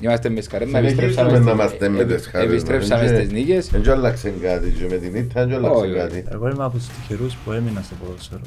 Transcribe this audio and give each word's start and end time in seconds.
Είμαστε 0.00 0.28
με 0.28 0.40
σκαρέμα, 0.40 0.78
Συνεχίζουμε 0.78 1.04
επιστρέψαμε, 1.04 1.38
να 1.38 1.44
στη- 1.44 1.54
είμαστε 1.60 1.88
με 1.88 2.00
ε, 2.00 2.04
τις 2.16 2.26
χαρές 2.26 2.46
μας, 2.46 2.52
επιστρέψαμε 2.54 3.02
έτσι. 3.02 3.14
στις 3.14 3.32
νίκες. 3.32 3.68
Δεν 3.70 3.90
άλλαξε 3.90 4.32
κάτι 4.42 4.70
και 4.70 4.86
με 4.90 4.96
την 4.96 5.14
ήττα 5.14 5.46
δεν 5.46 5.56
άλλαξε 5.56 5.84
Όχι, 5.84 5.94
κάτι. 5.94 6.24
Εγώ 6.32 6.48
είμαι 6.48 6.64
από 6.64 6.76
τους 6.76 6.86
τυχερούς 6.86 7.34
που 7.44 7.52
έμεινα 7.52 7.82
στο 7.82 7.94
ποδόσφαιρο 8.04 8.40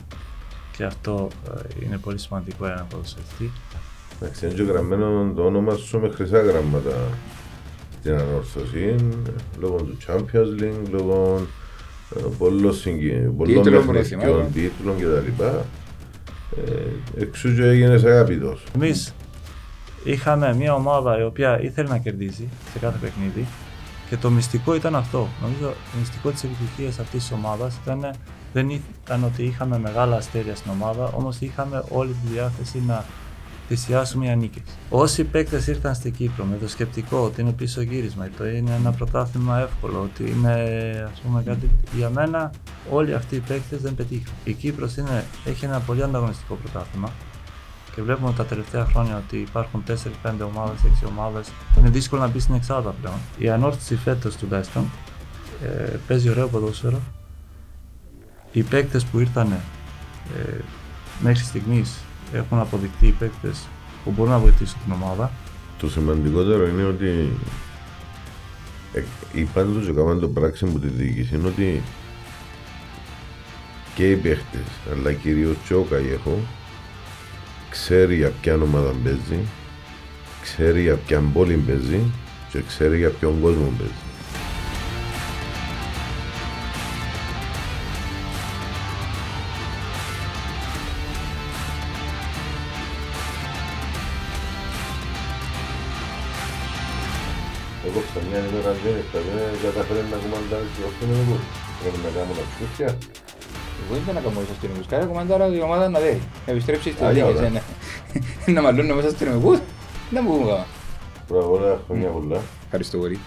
και 0.78 0.84
αυτό 0.84 1.28
ε, 1.56 1.86
είναι 1.86 1.98
πολύ 1.98 2.20
σημαντικό 2.20 2.66
για 2.66 2.74
έναν 2.74 2.88
ποδοσφαιριστή. 2.90 3.52
Εντάξει, 4.22 4.46
είναι 4.46 4.54
και 4.54 4.64
γραμμένο 4.64 5.32
το 5.36 5.44
όνομα 5.46 5.76
σου 5.76 6.00
με 6.00 6.10
χρυσά 6.10 6.40
γράμματα 6.42 6.96
στην 8.00 8.14
ανόρθωση, 8.14 8.96
λόγω 9.60 9.76
του 9.76 9.98
Champions 10.08 10.62
League, 10.62 10.90
λόγω 10.92 11.48
ε, 12.18 12.22
πολλών 12.38 12.74
συγκι- 12.74 13.28
πολλών 13.38 13.64
Τίτλων, 13.64 13.86
παιχνιδιών, 13.86 14.20
πρωταθλημάτων. 14.22 14.52
τίτλων 14.54 14.96
κτλ. 14.98 15.44
Ε, 16.66 17.22
εξού 17.22 17.56
και 17.56 17.64
έγινες 17.64 18.04
αγαπητός. 18.04 18.64
Εμείς 18.76 19.14
είχαμε 20.04 20.54
μια 20.56 20.74
ομάδα 20.74 21.20
η 21.20 21.24
οποία 21.24 21.62
ήθελε 21.62 21.90
να 21.90 21.98
κερδίσει 21.98 22.50
σε 22.72 22.80
κάθε 22.80 22.98
παιχνίδι 22.98 23.46
και 24.10 24.18
το 24.18 24.30
μυστικό 24.30 24.76
ήταν 24.76 24.96
αυτό. 24.96 25.28
Νομίζω 25.42 25.68
το 25.68 25.98
μυστικό 26.00 26.30
της 26.30 26.44
επιτυχίας 26.44 27.00
αυτής 27.00 27.22
της 27.22 27.32
ομάδας 27.32 27.80
ήταν, 27.84 28.14
δεν 28.54 28.70
ήταν 28.70 29.24
ότι 29.24 29.44
είχαμε 29.44 29.80
μεγάλα 29.80 30.16
αστέρια 30.16 30.56
στην 30.56 30.72
ομάδα, 30.72 31.12
όμως 31.16 31.40
είχαμε 31.40 31.84
όλη 31.90 32.12
τη 32.12 32.34
διάθεση 32.34 32.84
να 32.88 33.06
θυσιάσουμε 33.68 34.26
για 34.26 34.36
νίκες. 34.36 34.62
Όσοι 34.90 35.24
παίκτες 35.24 35.68
ήρθαν 35.68 35.96
στην 35.96 36.14
Κύπρο 36.14 36.46
με 36.46 36.58
το 36.58 36.68
σκεπτικό 36.68 37.18
ότι 37.18 37.42
είναι 37.42 37.52
πίσω 37.52 37.82
γύρισμα, 37.82 38.30
ότι 38.40 38.58
είναι 38.58 38.76
ένα 38.76 38.92
πρωτάθλημα 38.92 39.60
εύκολο, 39.60 40.02
ότι 40.02 40.32
είναι 40.32 40.54
ας 41.14 41.20
πούμε 41.20 41.44
κάτι, 41.44 41.70
για 41.96 42.10
μένα 42.10 42.52
όλοι 42.92 43.14
αυτοί 43.14 43.36
οι 43.36 43.40
παίκτες 43.40 43.82
δεν 43.82 43.96
πετύχαν. 43.96 44.34
Η 44.44 44.54
Κύπρος 44.54 44.98
είναι, 44.98 45.26
έχει 45.46 45.66
ένα 45.66 45.80
πολύ 45.80 46.04
ανταγωνιστικό 46.04 46.56
πρωτάθλημα 46.56 47.12
και 47.96 48.02
βλέπουμε 48.02 48.34
τα 48.34 48.46
τελευταία 48.46 48.86
χρόνια 48.86 49.24
ότι 49.26 49.38
υπάρχουν 49.38 49.84
4-5 49.88 49.94
ομάδες, 50.54 50.80
6 50.84 51.08
ομάδες. 51.08 51.52
Είναι 51.80 51.90
δύσκολο 51.90 52.22
να 52.22 52.28
μπεις 52.28 52.44
στην 52.44 52.56
εξάδα 52.56 52.96
πλέον. 53.02 53.16
Η 53.38 53.50
ανόρθωση 53.50 53.96
φέτος 53.96 54.36
τουλάχιστον 54.36 54.86
ε, 55.64 55.98
παίζει 56.08 56.30
ωραίο 56.30 56.48
ποδόσφαιρο. 56.48 57.00
Οι 58.52 58.64
παίκτες 58.64 59.06
που 59.06 59.20
ήρθαν 59.20 59.52
ε, 59.52 60.56
μέχρι 61.22 61.44
στιγμής 61.44 62.00
έχουν 62.34 62.60
αποδειχθεί 62.60 63.08
οι 63.08 63.12
παίκτες 63.12 63.68
που 64.04 64.12
μπορούν 64.12 64.32
να 64.32 64.40
βοηθήσουν 64.40 64.80
την 64.84 64.94
ομάδα. 64.94 65.32
Το 65.80 65.90
σημαντικότερο 65.90 66.68
είναι 66.68 66.84
ότι 66.84 67.30
ε, 68.94 69.04
είπαν 69.34 69.74
τους 69.74 69.86
και 69.86 69.92
έκαναν 69.92 70.20
το 70.20 70.28
πράξη 70.28 70.66
που 70.66 70.80
τη 70.80 70.88
διοίκηση 70.88 71.36
είναι 71.36 71.48
ότι 71.48 71.82
και 73.96 74.12
οι 74.12 74.16
παίχτες 74.16 74.68
αλλά 74.92 75.14
κυρίως 75.14 75.56
και 75.68 75.74
ο 75.74 75.82
Καγέχο 75.82 76.40
ξέρει 77.72 78.16
για 78.16 78.32
ποια 78.42 78.54
ομάδα 78.56 78.94
παίζει 79.04 79.40
ξέρει 80.42 80.82
για 80.82 80.96
ποια 80.96 81.24
πόλη 81.34 81.56
παίζει 81.56 82.12
και 82.52 82.62
ξέρει 82.68 82.98
για 82.98 83.10
ποιον 83.10 83.42
κόσμο 83.42 83.74
παίζει. 83.78 83.94
Εγώ 97.86 98.04
στα 98.10 98.20
μια 98.30 98.38
ημέρα 98.38 98.72
δεν 98.84 98.96
έφτα, 99.00 99.20
δεν 99.20 99.60
καταφέρει 99.64 100.06
να 100.12 100.18
κουμαντάρει 100.18 100.68
και 100.76 100.84
όχι 100.90 101.04
με 101.10 101.16
εγώ. 101.24 101.38
Πρέπει 101.80 102.00
να 102.06 102.10
κάνω 102.16 102.32
τα 102.40 102.46
ψούφια. 102.52 102.98
Εγώ 103.86 104.00
δεν 104.06 104.14
να 104.16 104.22
κάνω 104.22 104.40
μέσα 104.40 104.54
στην 104.54 104.70
Ουσκά, 104.80 105.06
κομμάταρα 105.06 105.48
η 105.56 105.62
ομάδα 105.62 105.90
να 105.90 106.00
δει. 106.00 106.22
Επιστρέψει 106.46 106.92
στις 106.92 107.02
Α, 107.02 107.12
για 107.12 107.24
νίκες. 107.26 107.38
όλα. 107.40 107.48
ε, 107.48 107.50
ναι. 107.50 107.62
Να 108.54 108.62
μαλώνω 108.62 108.96
μέσα 108.96 109.10
στην 109.10 109.28
Ουσκά. 109.44 109.62
Δεν 110.10 110.24
μου 110.28 110.38
πούμε. 110.40 110.66
Πρώτα 111.28 111.46
απ' 111.46 111.52
όλα 111.52 111.80
χρόνια 111.88 112.08
πολλά. 112.10 112.40
Ευχαριστώ 112.66 112.98
πολύ. 112.98 113.20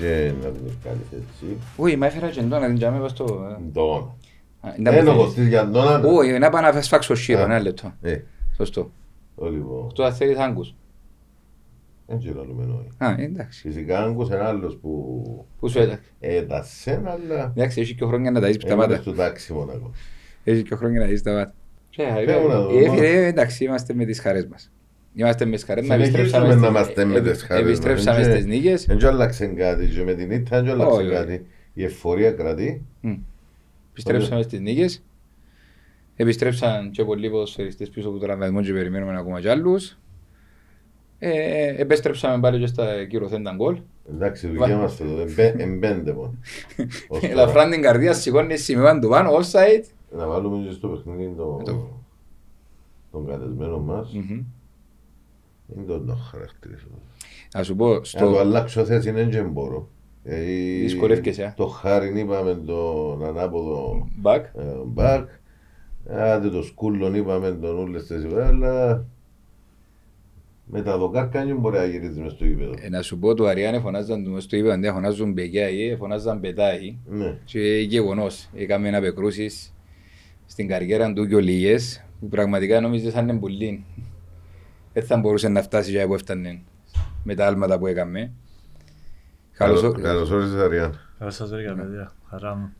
Και 0.00 0.32
να 0.42 0.48
την 0.48 0.62
κάνεις 0.84 1.06
έτσι. 1.12 1.56
Όχι, 1.76 1.96
μα 1.96 2.06
έφερα 2.06 2.28
και 2.28 2.40
εντόνα, 2.40 2.66
την 2.66 2.76
τζάμε 2.76 2.98
πας 2.98 3.10
στο... 3.10 3.24
Ντόν. 3.72 4.12
Α, 4.60 4.68
ήταν 4.78 4.94
Ένα 4.94 5.02
που 5.02 5.06
θέλεις. 5.10 5.24
κοστής 5.24 5.46
για 5.48 5.66
ντόνα. 5.66 6.00
Όχι, 6.08 6.30
να 6.38 6.48
πάω 6.50 6.60
να 6.60 6.82
σφάξω 6.82 7.14
σίρο, 7.14 7.40
Α. 7.40 7.44
ένα 7.44 7.60
λεπτό. 7.60 7.92
Ε, 8.02 8.16
Σωστό. 8.56 8.90
το 9.36 9.48
λοιπόν. 9.50 9.84
Αυτό 9.86 10.02
θα 10.02 10.12
θέλεις 10.12 10.38
άγκους. 10.38 10.74
Δεν 12.10 12.18
ξέρω 12.18 12.40
άλλο 12.40 12.52
με 12.54 12.64
νόη. 12.64 12.88
Α, 13.10 13.14
εντάξει. 13.22 13.60
Φυσικά 13.68 14.02
άγκους 14.02 14.28
είναι 14.28 14.38
άλλος 14.44 14.76
που 14.76 15.46
Πού 15.58 15.68
σου 15.68 15.78
έταξε. 15.78 16.10
έτασεν, 16.20 17.06
αλλά 17.06 17.52
Εντάξει, 17.56 17.80
έχει 17.80 17.94
και 17.94 18.04
χρόνια 18.04 18.30
να 18.30 18.40
τα 18.40 18.46
δεις 18.46 18.56
τα 18.56 18.66
έμεινε 18.68 18.86
μάτα. 18.86 19.00
στο 19.02 19.12
τάξη 19.12 19.52
μονακό. 19.52 19.90
Έχει 20.44 20.62
και 20.62 20.74
χρόνια 20.74 21.00
να 21.00 21.06
δεις 21.06 21.22
τα 21.22 21.32
μάτα. 21.32 21.54
Πρέπει 22.14 22.48
να 22.48 22.60
δω, 22.60 22.78
Ε, 22.78 22.86
μα. 22.86 22.94
φίλε, 22.94 23.26
εντάξει, 23.26 23.64
είμαστε 23.64 23.94
με 23.94 24.04
τις 24.04 24.20
χαρές 24.20 24.46
μας. 24.46 24.72
Είμαστε 25.14 25.44
με 25.44 25.50
τις 25.54 25.64
χαρές 25.64 25.86
μας, 25.86 25.96
Συνεχίζουμε 25.96 26.20
επιστρέψαμε 26.22 26.54
να 26.54 26.60
στις- 26.60 26.94
είμαστε 26.94 27.04
με 27.04 27.28
ε, 27.28 27.32
τις 27.32 27.42
χαρές 27.42 27.62
μας. 27.62 27.70
Επιστρέψαμε 27.70 28.22
Δεν 28.22 28.32
στις 28.32 28.46
νίκες. 28.46 28.84
Δεν 28.86 29.06
άλλαξε 29.06 29.46
κάτι 29.46 29.86
και 29.86 30.02
με 30.02 30.14
την 30.14 30.30
ήττα 30.30 30.62
δεν 30.62 30.70
άλλαξε 30.72 30.96
Όχι, 30.96 31.06
όχι. 31.06 31.14
κάτι. 31.16 31.46
Η 31.72 31.84
εφορία 31.84 32.32
κρατεί. 32.32 32.82
Μμ. 33.00 33.14
Επιστρέψαμε 33.90 34.42
στις 34.42 34.60
νίκες. 34.60 35.02
Επιστρέψαν 36.16 36.90
και 36.90 37.04
πολλοί 37.04 37.30
ποδοσφαιριστές 37.30 37.90
πίσω 37.90 38.08
από 38.08 38.18
το 38.18 38.26
λαμβασμό 38.26 38.62
και 38.62 38.72
περιμένουμε 38.72 39.18
ακόμα 39.18 39.40
κι 39.40 39.48
άλλους. 39.48 39.98
Ε, 41.18 41.74
επέστρεψαμε 41.76 42.40
πάλι 42.40 42.58
και 42.60 42.66
στα 42.66 43.04
κυρωθέντα 43.04 43.52
γκολ. 43.54 43.78
Εντάξει, 44.14 44.46
η 44.46 44.50
δουλειά 44.50 44.76
μας 44.76 45.00
εδώ, 45.00 45.20
εμπέ- 45.20 45.60
εμπέντε 45.60 46.12
μόνο. 46.12 46.34
Ως 47.08 47.20
τώρα. 47.20 47.32
Ελαφράν 47.32 47.70
την 47.70 47.82
καρδία, 47.82 48.12
σηκώνει 48.12 48.56
σημείο 48.56 48.98
του 48.98 49.08
πάνω, 49.08 49.30
offside. 49.36 49.84
Να 50.16 50.26
βάλουμε 50.26 50.66
και 50.66 50.72
στο 50.72 50.88
παιχνίδι 50.88 51.34
το- 51.36 51.60
Το- 51.64 51.88
τον 53.12 53.26
καλεσμένο 53.26 53.78
μας. 53.78 54.12
Μμμ. 54.12 54.40
Δεν 55.66 55.86
το 55.86 55.98
να 55.98 56.16
χαρακτηρίσω. 56.16 56.86
Να 57.54 57.62
σου 57.62 57.76
πω, 57.76 57.88
Να 57.88 57.98
το 57.98 58.04
στο... 58.04 58.38
αλλάξω 58.38 58.84
θέση 58.84 59.10
δεν 59.10 59.30
και 59.30 59.40
μπορώ. 59.40 59.88
Ε, 60.24 60.40
Δυσκολεύκεσαι, 60.80 61.42
α. 61.44 61.54
Το 61.56 61.66
χάριν 61.66 62.16
είπαμε 62.16 62.54
τον 62.54 63.24
ανάποδο 63.24 64.08
back. 64.22 64.40
ε, 64.54 64.62
μπακ. 64.86 65.28
Άντε 66.10 66.48
το 66.48 66.62
σκούλον 66.62 67.14
είπαμε 67.14 67.50
τον 67.50 67.78
ούλες 67.78 68.06
τις 68.06 68.22
ημέρες, 68.22 68.46
αλλά 68.48 69.04
με 70.70 70.82
τα 70.82 70.98
δοκάρκα 70.98 71.44
δεν 71.44 71.56
μπορεί 71.56 71.76
να 71.78 71.84
γυρίζεις 71.84 72.18
μες 72.18 72.32
στο 72.32 72.44
γήπεδο. 72.44 72.74
Ε, 72.80 72.88
να 72.88 73.02
σου 73.02 73.18
πω, 73.18 73.34
του 73.34 73.48
Αριάνε 73.48 73.80
φωνάζαν 73.80 74.24
του 74.24 74.30
μες 74.30 74.42
στο 74.42 74.56
είπαν, 74.56 74.80
δεν 74.80 74.92
φωνάζουν 74.92 75.32
μπεγιάι, 75.32 75.96
φωνάζαν 75.96 76.40
πετάι. 76.40 76.96
Ναι. 77.06 77.38
Και 77.44 77.60
γεγονός, 77.88 78.48
έκαμε 78.54 78.90
να 78.90 79.00
πεκρούσεις 79.00 79.74
στην 80.46 80.68
καριέρα 80.68 81.12
του 81.12 81.26
και 81.26 81.34
ο 81.34 81.38
Λίγες, 81.38 82.04
που 82.20 82.28
πραγματικά 82.28 82.80
νόμιζε 82.80 83.10
σαν 83.10 83.28
είναι 83.28 83.38
πουλήν. 83.38 83.80
Δεν 84.92 85.04
θα 85.04 85.16
μπορούσε 85.16 85.48
να 85.48 85.62
φτάσει 85.62 85.90
για 85.90 86.06
που 86.06 86.14
έφτανε 86.14 86.60
με 87.24 87.34
τα 87.34 87.46
άλματα 87.46 87.78
που 87.78 87.86
έκαμε. 87.86 88.32
Καλώς, 89.52 89.80
Καλώς- 89.80 90.00
Καλώς 90.00 90.30
όρισες 90.30 90.60
Αριάν. 90.60 90.98
Καλώς 91.18 91.34
σας 91.34 91.50
βρήκα, 91.50 91.74
παιδιά. 91.74 92.12
Χαρά 92.28 92.54
μου. 92.54 92.72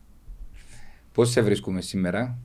Πώς 1.12 1.30
σε 1.30 1.40
βρίσκουμε 1.42 1.80
σήμερα, 1.80 2.38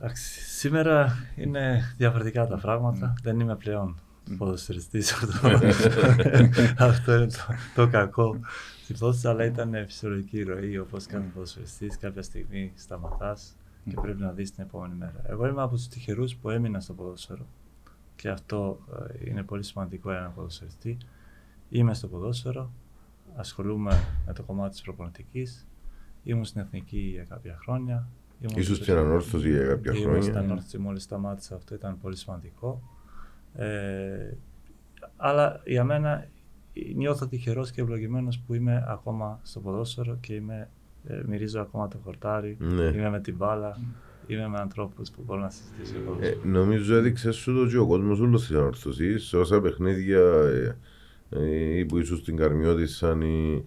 Εντάξει, 0.00 0.40
σήμερα 0.40 1.12
είναι 1.36 1.94
διαφορετικά 1.96 2.46
τα 2.46 2.56
πράγματα. 2.56 3.14
Δεν 3.22 3.40
είμαι 3.40 3.56
πλέον 3.56 4.00
ποδοσφαιριστής. 4.36 5.12
Αυτό, 5.12 5.48
αυτό 6.86 7.14
είναι 7.14 7.26
το, 7.26 7.38
το 7.74 7.88
κακό. 7.88 8.40
Στην 8.82 8.98
ποδόσφαιρα, 8.98 9.32
αλλά 9.32 9.44
ήταν 9.44 9.72
φυσιολογική 9.86 10.42
ροή. 10.42 10.78
Όπως 10.78 11.06
κάθε 11.06 11.30
ποδοσφαιριστής, 11.34 11.98
κάποια 11.98 12.22
στιγμή 12.22 12.72
σταματάς 12.74 13.56
και 13.88 13.94
πρέπει 14.00 14.20
να 14.20 14.32
δεις 14.32 14.54
την 14.54 14.64
επόμενη 14.64 14.94
μέρα. 14.94 15.22
Εγώ 15.26 15.46
είμαι 15.46 15.62
από 15.62 15.74
τους 15.74 15.88
τυχερούς 15.88 16.34
που 16.36 16.50
έμεινα 16.50 16.80
στο 16.80 16.92
ποδόσφαιρο. 16.92 17.46
Και 18.16 18.28
αυτό 18.28 18.78
ε, 19.08 19.30
είναι 19.30 19.42
πολύ 19.42 19.62
σημαντικό 19.62 20.10
για 20.10 20.18
έναν 20.18 20.34
ποδοσφαιριστή. 20.34 20.96
Είμαι 21.68 21.94
στο 21.94 22.08
ποδόσφαιρο, 22.08 22.70
ασχολούμαι 23.36 24.04
με 24.26 24.32
το 24.32 24.42
κομμάτι 24.42 24.70
της 24.70 24.82
προπονητικής, 24.82 25.66
ήμουν 26.22 26.44
στην 26.44 26.60
Εθνική 26.60 26.98
για 26.98 27.24
κάποια 27.24 27.56
χρόνια. 27.62 28.08
Ήμουν 28.40 28.56
Ίσως 28.58 28.74
στο- 28.76 28.84
στην 28.84 28.96
ανόρθωση 28.96 29.50
για 29.50 29.64
κάποια 29.66 29.92
Ήμουν 29.92 30.04
χρόνια. 30.04 30.22
στην 30.22 30.36
ανόρθωση 30.36 30.78
μόλις 30.78 31.02
σταμάτησα, 31.02 31.54
αυτό 31.54 31.74
ήταν 31.74 31.98
πολύ 32.00 32.16
σημαντικό. 32.16 32.82
Ε, 33.54 34.36
αλλά 35.16 35.60
για 35.64 35.84
μένα 35.84 36.26
νιώθω 36.94 37.26
τυχερός 37.26 37.70
και 37.70 37.80
ευλογημένος 37.80 38.38
που 38.46 38.54
είμαι 38.54 38.84
ακόμα 38.88 39.40
στο 39.42 39.60
ποδόσφαιρο 39.60 40.16
και 40.20 40.34
είμαι, 40.34 40.68
ε, 41.06 41.22
μυρίζω 41.26 41.60
ακόμα 41.60 41.88
το 41.88 41.98
χορτάρι, 42.04 42.56
Ναι. 42.60 42.82
είμαι 42.82 43.10
με 43.10 43.20
την 43.20 43.36
μπάλα, 43.36 43.78
είμαι 44.26 44.48
με 44.48 44.58
ανθρώπους 44.58 45.10
που 45.10 45.22
μπορώ 45.26 45.40
να 45.40 45.50
συζητήσω 45.50 45.92
για 45.92 46.00
ποδόσφαιρο. 46.06 46.40
Ε, 46.44 46.48
νομίζω 46.48 46.94
έδειξε 46.96 47.32
σου 47.32 47.54
το 47.54 47.66
και 47.66 47.76
ο 47.78 47.86
κόσμος 47.86 48.20
όλος 48.20 48.42
στην 48.44 48.56
ανόρθωση. 48.56 49.18
Σε 49.18 49.36
όσα 49.36 49.60
παιχνίδια 49.60 50.20
ε, 50.20 50.76
ε, 51.30 51.78
ή 51.78 51.84
που 51.84 51.98
ήσουν 51.98 52.16
στην 52.16 52.36
Καρμιώτισσα 52.36 53.18
ή 53.22 53.64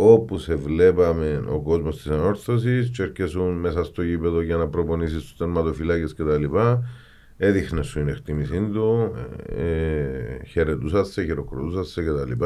όπου 0.00 0.38
σε 0.38 0.54
βλέπαμε 0.54 1.44
ο 1.48 1.60
κόσμος 1.60 1.96
της 1.96 2.06
ανόρθωσης 2.06 2.90
και 2.90 3.02
έρχεσουν 3.02 3.54
μέσα 3.54 3.84
στο 3.84 4.02
γήπεδο 4.02 4.40
για 4.40 4.56
να 4.56 4.68
προπονήσεις 4.68 5.22
τους 5.22 5.36
τερματοφυλάκες 5.36 6.14
κτλ. 6.14 6.44
Έδειχνε 7.36 7.82
σου 7.82 7.98
την 7.98 8.08
εκτίμησή 8.08 8.68
του, 8.72 9.12
ε, 9.46 9.62
ε, 9.62 10.44
χαιρετούσαν 10.44 11.04
σε, 11.04 11.24
χειροκροτούσαν 11.24 11.84
σε 11.84 12.02
κτλ. 12.02 12.44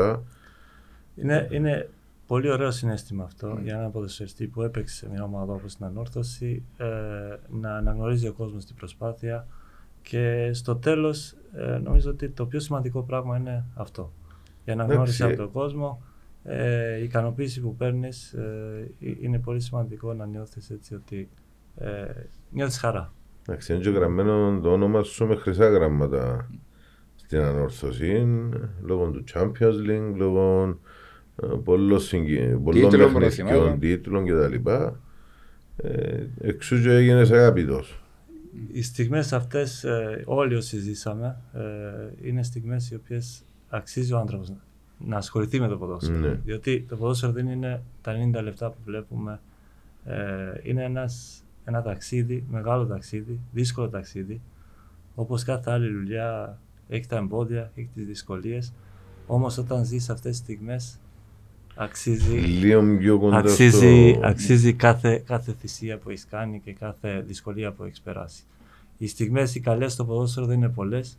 Είναι, 1.14 1.49
είναι 1.50 1.88
πολύ 2.26 2.50
ωραίο 2.50 2.70
συνέστημα 2.70 3.25
αυτό 3.25 3.55
Mm. 3.55 3.62
για 3.62 3.76
έναν 3.76 3.93
ποδοσφαιριστή 3.93 4.46
που 4.46 4.62
έπαιξε 4.62 4.94
σε 4.94 5.08
μια 5.08 5.25
ομάδα 5.25 5.52
όπως 5.52 5.75
την 5.75 5.84
Ανόρθωση 5.84 6.62
ε, 6.76 6.87
να 7.60 7.76
αναγνωρίζει 7.76 8.28
ο 8.28 8.32
κόσμος 8.32 8.64
την 8.64 8.75
προσπάθεια, 8.75 9.46
Και 10.02 10.50
στο 10.52 10.76
τέλος 10.76 11.34
ε, 11.52 11.78
νομίζω 11.78 12.10
ότι 12.10 12.28
το 12.28 12.46
πιο 12.46 12.60
σημαντικό 12.60 13.02
πράγμα 13.02 13.37
είναι 13.37 13.64
αυτό. 13.75 14.12
Η 14.64 14.72
αναγνώριση 14.72 15.22
Εντάξει. 15.22 15.43
από 15.43 15.52
τον 15.52 15.62
κόσμο, 15.62 16.02
ε, 16.44 16.99
η 16.99 17.03
ικανοποίηση 17.03 17.61
που 17.61 17.77
παίρνεις, 17.77 18.33
ε, 18.33 18.91
ε, 19.00 19.12
είναι 19.21 19.39
πολύ 19.39 19.61
σημαντικό 19.61 20.15
να 20.15 20.27
νιώθεις 20.27 20.71
έτσι 20.71 20.94
ότι 20.94 21.29
ε, 21.77 22.05
νιώθεις 22.50 22.79
χαρά. 22.79 23.12
Εντάξει, 23.47 23.73
είναι 23.73 23.83
και 23.83 23.91
γραμμένο 23.91 24.61
το 24.62 24.73
όνομα 24.73 25.03
σου 25.03 25.27
με 25.27 25.37
χρυσά 25.37 25.69
γράμματα 25.69 26.50
στην 27.15 27.39
ανόρθωση 27.41 28.27
λόγω 28.83 29.11
του 29.11 29.25
Champions 29.35 29.89
League, 29.89 30.15
λόγω 30.17 30.79
ε, 31.43 31.47
πολλών 31.65 32.00
συγκι- 32.00 32.56
πολλών 32.56 32.91
Τίτλων, 32.91 33.12
παιχνιδιών, 33.12 33.12
πρωταθλημάτων. 33.12 33.79
τίτλων 33.79 34.27
κτλ. 34.27 34.71
Ε, 35.77 36.27
εξού 36.41 36.81
και 36.83 36.91
έγινες 36.91 37.31
αγαπητός. 37.31 38.03
Οι 38.73 38.83
στιγμές 38.83 39.33
αυτές, 39.33 39.85
ε, 39.85 40.23
όλοι 40.25 40.55
όσοι 40.55 40.79
ζήσαμε, 40.79 41.37
ε, 41.53 42.29
είναι 42.29 42.43
στιγμές 42.43 42.91
οι 42.91 42.94
οποίες 42.94 43.43
αξίζει 43.69 44.12
ο 44.12 44.19
άνθρωπος 44.19 44.53
να, 45.04 45.10
να 45.10 45.16
ασχοληθεί 45.16 45.60
με 45.60 45.69
το 45.69 45.76
ποδόσφαιρο. 45.76 46.19
Ναι. 46.19 46.40
Διότι 46.44 46.87
το 46.88 46.96
ποδόσφαιρο 46.96 47.32
δεν 47.32 47.46
είναι 47.46 47.82
τα 48.02 48.12
90 48.34 48.43
λεπτά 48.43 48.70
που 48.70 48.76
βλέπουμε. 48.84 49.40
Ε, 50.04 50.52
είναι 50.62 50.84
ένας, 50.84 51.44
ένα 51.64 51.82
ταξίδι, 51.82 52.44
μεγάλο 52.50 52.87
ταξίδι, 52.87 53.40
δύσκολο 53.52 53.88
ταξίδι. 53.88 54.40
Όπως 55.14 55.44
κάθε 55.44 55.70
άλλη 55.70 55.93
δουλειά 55.93 56.58
έχει 56.88 57.06
τα 57.06 57.16
εμπόδια, 57.16 57.70
έχει 57.75 57.88
τις 57.94 58.06
δυσκολίες. 58.06 58.72
Όμως 59.26 59.58
όταν 59.58 59.84
ζεις 59.84 60.10
αυτές 60.10 60.31
τις 60.31 60.38
στιγμές 60.38 61.00
αξίζει 61.75 62.37
Λίγο 62.37 62.96
πιο 62.98 63.19
κοντά 63.19 63.37
αξίζει, 63.37 64.10
στο... 64.12 64.26
αξίζει 64.26 64.72
κάθε, 64.72 65.22
κάθε 65.26 65.55
θυσία 65.58 65.98
που 65.98 66.10
έχεις 66.10 66.26
κάνει 66.26 66.60
και 66.60 66.72
κάθε 66.72 67.20
δυσκολία 67.26 67.72
που 67.72 67.84
έχεις 67.84 68.00
περάσει. 68.00 68.43
Οι 68.98 69.06
στιγμές 69.06 69.55
οι 69.55 69.60
καλές 69.60 69.93
στο 69.93 70.05
ποδόσφαιρο 70.05 70.46
δεν 70.46 70.56
είναι 70.56 70.69
πολλές 70.69 71.19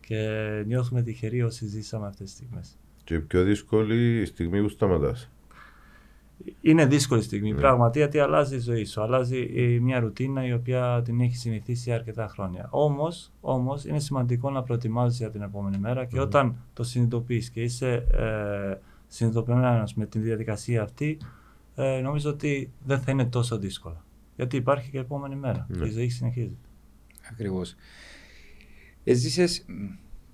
και 0.00 0.26
νιώθουμε 0.66 1.02
τυχεροί 1.02 1.42
όσοι 1.42 1.66
ζήσαμε 1.66 2.06
αυτές 2.06 2.26
τις 2.26 2.34
στιγμές. 2.34 2.76
Και 3.10 3.16
η 3.16 3.20
πιο 3.20 3.42
δύσκολη 3.44 4.20
η 4.20 4.24
στιγμή 4.24 4.62
που 4.62 4.68
σταματάς. 4.68 5.30
Είναι 6.60 6.86
δύσκολη 6.86 7.22
στιγμή, 7.22 7.52
Ναι. 7.52 7.58
πράγματι, 7.60 7.98
γιατί 7.98 8.18
αλλάζει 8.18 8.54
η 8.56 8.58
ζωή 8.58 8.84
σου. 8.84 9.02
Αλλάζει 9.02 9.50
ε, 9.56 9.78
μια 9.80 10.00
ρουτίνα 10.00 10.46
η 10.46 10.52
οποία 10.52 11.02
την 11.04 11.20
έχει 11.20 11.36
συνηθίσει 11.36 11.92
αρκετά 11.92 12.28
χρόνια. 12.28 12.66
Όμως, 12.70 13.32
όμως, 13.40 13.84
είναι 13.84 13.98
σημαντικό 14.00 14.50
να 14.50 14.62
προετοιμάζεσαι 14.62 15.22
για 15.22 15.32
την 15.32 15.42
επόμενη 15.42 15.78
μέρα 15.78 16.04
και 16.04 16.20
όταν 16.20 16.56
το 16.72 16.82
συνειδητοποιείς 16.82 17.50
και 17.50 17.62
είσαι 17.62 17.92
ε, 18.12 18.78
συνειδητοποιημένος 19.06 19.94
με 19.94 20.06
τη 20.06 20.18
διαδικασία 20.18 20.82
αυτή, 20.82 21.18
ε, 21.74 22.00
νομίζω 22.00 22.30
ότι 22.30 22.72
δεν 22.84 23.00
θα 23.00 23.10
είναι 23.10 23.24
τόσο 23.24 23.58
δύσκολα. 23.58 24.04
Γιατί 24.36 24.56
υπάρχει 24.56 24.90
και 24.90 24.96
η 24.96 25.00
επόμενη 25.00 25.36
μέρα 25.36 25.66
Ναι. 25.68 25.78
και 25.78 25.88
η 25.88 25.92
ζωή 25.92 26.08
συνεχίζεται. 26.08 26.54
Ακριβώς. 27.30 27.74
Έζησες 29.04 29.64
μ, 29.68 29.72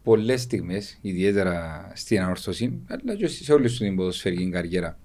πολλές 0.06 0.40
στιγμές, 0.40 0.98
ιδιαίτερα 1.00 1.90
στην 1.94 2.20
ανορθωσή, 2.20 2.80
αλλά 2.86 3.16
και 3.16 3.26
σε 3.26 3.52
όλη 3.52 3.68
σου 3.68 3.78
την 3.78 3.96
ποδοσφαιρική 3.96 4.50
καριέρα. 4.50 4.98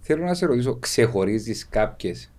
Θέλω 0.00 0.24
να 0.24 0.34
σε 0.34 0.46
ρωτήσω, 0.46 0.76
ξεχωρίζεις 0.76 1.68
κάποιες 1.68 2.32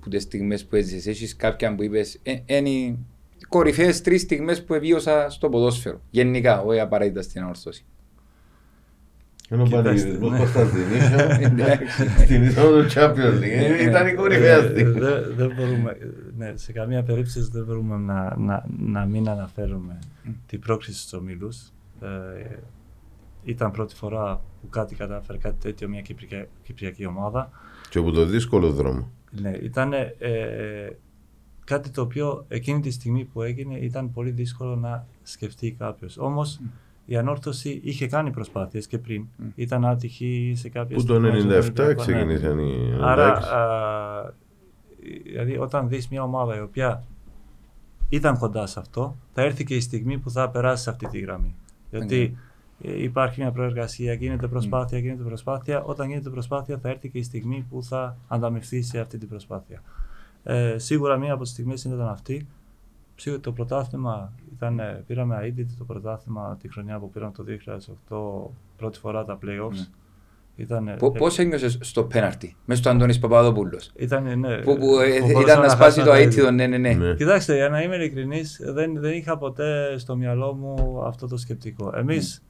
που 0.00 0.08
τις 0.08 0.22
στιγμές 0.22 0.64
που 0.64 0.76
έζησες, 0.76 1.06
έχεις 1.06 1.36
κάποια 1.36 1.74
που 1.74 1.82
είπες, 1.82 2.20
ε, 2.22 2.36
είναι 2.46 2.68
οι 2.68 2.98
κορυφαίες 3.48 4.00
τρεις 4.00 4.20
στιγμές 4.20 4.64
που 4.64 4.74
εβίωσα 4.74 5.30
στο 5.30 5.48
ποδόσφαιρο. 5.48 6.00
Γενικά, 6.10 6.62
όχι 6.62 6.80
απαραίτητα 6.80 7.22
στην 7.22 7.42
ανορθώση. 7.42 7.84
Ενώ 9.48 9.62
ο 9.62 9.64
Κοιτάξτε, 9.64 9.88
πανηγυρισμός 10.08 10.30
ναι. 10.30 10.38
Κωνσταντινίσιο 10.38 11.18
Εντάξει. 11.48 12.08
στην 12.24 12.42
είσοδο 12.44 12.82
του 12.82 12.88
Champions 12.90 13.38
League. 13.42 13.88
Ήταν 13.88 14.06
η 14.06 14.14
κορυφαία 14.14 14.56
Ε, 14.56 14.68
στιγμή. 14.68 15.00
δεν- 15.00 15.34
δεν 15.36 15.52
μπορούμε, 15.56 15.96
ναι, 16.36 16.52
σε 16.56 16.72
καμία 16.72 17.02
περίπτωση 17.02 17.40
δεν 17.52 17.64
μπορούμε 17.64 17.96
να, 17.96 18.36
να, 18.36 18.64
να 18.78 19.04
μην 19.04 19.28
αναφέρουμε 19.28 19.98
την 20.46 20.60
πρόκριση 20.60 20.98
στους 20.98 21.12
ομίλους. 21.12 21.72
Ε, 22.00 22.56
ήταν 23.44 23.70
πρώτη 23.70 23.94
φορά 23.94 24.40
που 24.60 24.68
κάτι 24.68 24.94
κατάφερε 24.94 25.38
κάτι 25.38 25.56
τέτοιο 25.60 25.88
μια 25.88 26.00
κυπριακή, 26.00 26.48
κυπριακή 26.62 27.06
ομάδα. 27.06 27.50
Και 27.88 27.98
από 27.98 28.10
το 28.10 28.24
δύσκολο 28.24 28.70
δρόμο. 28.72 29.10
Ναι, 29.30 29.50
ήταν 29.50 29.92
ε, 29.92 30.08
κάτι 31.64 31.90
το 31.90 32.00
οποίο 32.02 32.44
εκείνη 32.48 32.80
τη 32.80 32.90
στιγμή 32.90 33.24
που 33.24 33.42
έγινε 33.42 33.78
ήταν 33.78 34.12
πολύ 34.12 34.30
δύσκολο 34.30 34.76
να 34.76 35.06
σκεφτεί 35.22 35.76
κάποιος. 35.78 36.18
Όμως 36.18 36.60
η 37.06 37.16
ανόρθωση 37.16 37.80
είχε 37.84 38.06
κάνει 38.06 38.30
προσπάθειες 38.30 38.86
και 38.86 38.98
πριν. 38.98 39.26
Ήταν 39.54 39.84
άτυχη 39.84 40.52
σε 40.56 40.68
κάποιες 40.68 41.00
Που 41.00 41.06
το 41.06 41.14
στιγμές, 41.14 41.44
97 41.44 41.48
Ολυμπιακό, 41.48 41.88
ναι. 41.88 41.94
ξεκίνησαν 41.94 42.58
οι 42.58 42.98
Άρα, 43.00 43.38
96. 43.40 43.42
α, 43.42 44.32
δηλαδή 45.22 45.58
όταν 45.58 45.88
δεις 45.88 46.08
μια 46.08 46.22
ομάδα 46.22 46.56
η 46.56 46.60
οποία 46.60 47.02
ήταν 48.08 48.38
κοντά 48.38 48.66
σε 48.66 48.80
αυτό, 48.80 49.16
θα 49.32 49.42
έρθει 49.42 49.64
και 49.64 49.74
η 49.74 49.80
στιγμή 49.80 50.18
που 50.18 50.30
θα 50.30 50.50
περάσει 50.50 50.82
σε 50.82 50.90
αυτή 50.90 51.06
τη 51.06 51.18
γραμμή. 51.18 51.54
Γιατί 51.90 52.36
ε, 52.80 53.02
υπάρχει 53.02 53.40
μια 53.40 53.50
προεργασία, 53.50 54.12
γίνεται 54.12 54.46
προσπάθεια, 54.46 54.98
γίνεται 54.98 55.22
προσπάθεια. 55.22 55.82
Όταν 55.82 56.08
γίνεται 56.08 56.30
προσπάθεια 56.30 56.78
θα 56.78 56.88
έρθει 56.88 57.08
και 57.08 57.18
η 57.18 57.22
στιγμή 57.22 57.66
που 57.70 57.82
θα 57.82 58.16
ανταμευθεί 58.28 58.82
σε 58.82 58.98
αυτή 58.98 59.18
την 59.18 59.28
προσπάθεια. 59.28 59.82
Ε, 60.42 60.78
σίγουρα 60.78 61.16
μία 61.16 61.32
από 61.32 61.42
τις 61.42 61.52
στιγμές 61.52 61.84
ήταν 61.84 62.08
αυτή. 62.08 62.46
Σίγουρα 63.16 63.40
το 63.40 63.52
πρωτάθλημα 63.52 64.32
ήταν, 64.56 64.78
ε, 64.78 65.02
πήραμε 65.06 65.38
αίτητη 65.42 65.74
το 65.78 65.84
πρωτάθλημα 65.84 66.56
τη 66.60 66.68
χρονιά 66.72 66.98
που 66.98 67.10
πήραμε 67.10 67.32
το 67.36 67.44
2008 67.44 68.50
πρώτη 68.76 68.98
φορά 68.98 69.24
τα 69.24 69.38
playoffs. 69.42 69.74
Ναι. 69.76 69.84
Ήταν, 70.56 70.88
ε, 70.88 70.94
Πο- 70.96 71.10
Πώς 71.12 71.38
ένιωσες 71.38 71.78
στο 71.80 72.04
πέναρτι, 72.04 72.56
μέσα 72.64 72.80
στο 72.80 72.90
Αντώνης 72.90 73.18
Παπαδόπουλος. 73.18 73.92
ήταν, 73.96 74.38
ναι, 74.38 74.56
Που, 74.56 74.76
που, 74.78 74.98
ε, 74.98 75.18
που 75.18 75.26
μπορούσαμε 75.26 75.42
ήταν 75.42 75.60
να 75.60 75.68
σπάσει 75.68 75.76
χάσουμε 75.78 76.04
το 76.04 76.10
τα 76.10 76.16
αίτητο, 76.16 76.40
ίδια. 76.40 76.50
ναι, 76.50 76.66
ναι, 76.66 76.78
ναι. 76.78 76.92
Ναι. 76.94 77.14
Κοιτάξτε, 77.14 77.54
για 77.54 77.68
να 77.68 77.82
είμαι 77.82 77.96
ειλικρινής, 77.96 78.60
δεν, 78.64 79.00
δεν 79.00 79.12
είχα 79.12 79.38
ποτέ 79.38 79.98
στο 79.98 80.16
μυαλό 80.16 80.52
μου 80.54 81.02
αυτό 81.04 81.26
το 81.26 81.36
σκεπτικό. 81.36 81.92
Εμείς 81.96 82.42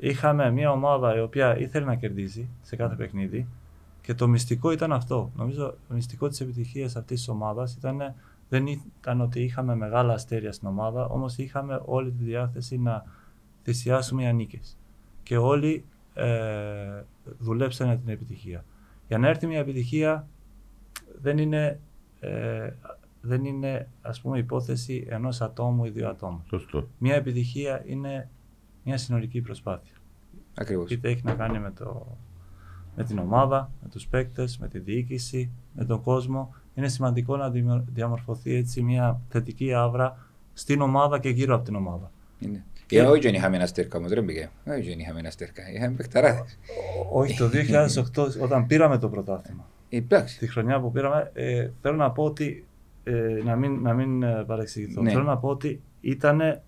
είχαμε 0.00 0.50
μια 0.50 0.70
ομάδα 0.70 1.16
η 1.16 1.20
οποία 1.20 1.58
ήθελε 1.58 1.84
να 1.84 1.94
κερδίσει 1.94 2.48
σε 2.62 2.76
κάθε 2.76 2.94
παιχνίδι 2.94 3.46
και 4.00 4.14
το 4.14 4.28
μυστικό 4.28 4.70
ήταν 4.72 4.92
αυτό. 4.92 5.30
Νομίζω 5.36 5.74
το 5.88 5.94
μυστικό 5.94 6.28
της 6.28 6.40
επιτυχίας 6.40 6.96
αυτής 6.96 7.18
της 7.18 7.28
ομάδας 7.28 7.74
ήταν 7.74 8.14
δεν 8.54 8.66
ήταν 8.66 9.20
ότι 9.20 9.42
είχαμε 9.42 9.74
μεγάλα 9.74 10.12
αστέρια 10.12 10.52
στην 10.52 10.68
ομάδα, 10.68 11.06
όμως 11.06 11.38
είχαμε 11.38 11.80
όλη 11.84 12.12
τη 12.12 12.24
διάθεση 12.24 12.78
να 12.78 13.04
θυσιάσουμε 13.62 14.22
για 14.22 14.32
νίκε. 14.32 14.60
Και 15.22 15.36
όλοι 15.36 15.84
ε, 16.14 17.02
δουλέψανε 17.38 17.96
την 17.96 18.08
επιτυχία. 18.08 18.64
Για 19.08 19.18
να 19.18 19.28
έρθει 19.28 19.46
μια 19.46 19.58
επιτυχία 19.58 20.28
δεν 21.20 21.38
είναι, 21.38 21.80
ε, 22.20 22.70
δεν 23.20 23.44
είναι 23.44 23.88
ας 24.02 24.20
πούμε 24.20 24.38
υπόθεση 24.38 25.06
ενός 25.08 25.40
ατόμου 25.40 25.84
ή 25.84 25.90
δύο 25.90 26.08
ατόμων. 26.08 26.42
Σωστό. 26.48 26.88
Μια 26.98 27.14
επιτυχία 27.14 27.82
είναι 27.86 28.28
μια 28.84 28.98
συνολική 28.98 29.40
προσπάθεια. 29.40 29.94
Ακριβώς. 30.54 30.90
Είτε 30.90 31.08
έχει 31.08 31.22
να 31.24 31.34
κάνει 31.34 31.58
με, 31.58 31.70
το, 31.70 32.16
με 32.96 33.04
την 33.04 33.18
ομάδα, 33.18 33.70
με 33.82 33.88
τους 33.88 34.06
παίκτες, 34.06 34.58
με 34.58 34.68
τη 34.68 34.78
διοίκηση, 34.78 35.50
με 35.74 35.84
τον 35.84 36.02
κόσμο. 36.02 36.54
Είναι 36.74 36.88
σημαντικό 36.88 37.36
να 37.36 37.50
δημιου- 37.50 37.84
διαμορφωθεί 37.94 38.54
έτσι 38.54 38.82
μια 38.82 39.20
θετική 39.28 39.74
άβρα 39.74 40.26
στην 40.52 40.80
ομάδα 40.80 41.18
και 41.18 41.28
γύρω 41.28 41.54
από 41.54 41.64
την 41.64 41.74
ομάδα. 41.74 42.10
Είναι. 42.38 42.64
Και 42.86 43.02
όχι 43.02 43.20
δεν 43.20 43.34
είχαμε 43.34 43.56
ένα 43.56 43.66
στέρκα 43.66 43.98
όμως, 43.98 44.10
δεν 44.10 44.24
πήγε. 44.24 44.50
Όχι 44.68 44.88
δεν 44.88 44.98
είχαμε 44.98 45.18
ένα 45.18 45.30
στέρκα, 45.30 45.62
είχαμε 45.74 45.94
παιχταράδες. 45.96 46.58
Όχι, 47.12 47.36
το 47.36 47.48
2008 47.48 48.26
όταν 48.42 48.66
πήραμε 48.66 48.98
το 48.98 49.08
πρωτάθλημα. 49.08 49.64
Εντάξει. 49.88 50.38
τη 50.38 50.46
χρονιά 50.46 50.80
που 50.80 50.92
πήραμε, 50.92 51.30
ε, 51.34 51.68
θέλω 51.82 51.96
να 51.96 52.10
πω 52.10 52.24
ότι. 52.24 52.66
Ε, 53.04 53.12
να 53.44 53.56
μην, 53.56 53.82
να 53.82 53.92
μην 53.92 54.22
ε, 54.22 54.44
παρεξηγηθώ. 54.46 55.02
Ναι. 55.02 55.10
Θέλω 55.10 55.22
να 55.22 55.36
πω 55.36 55.48
ότι 55.48 55.80
ήταν 56.00 56.60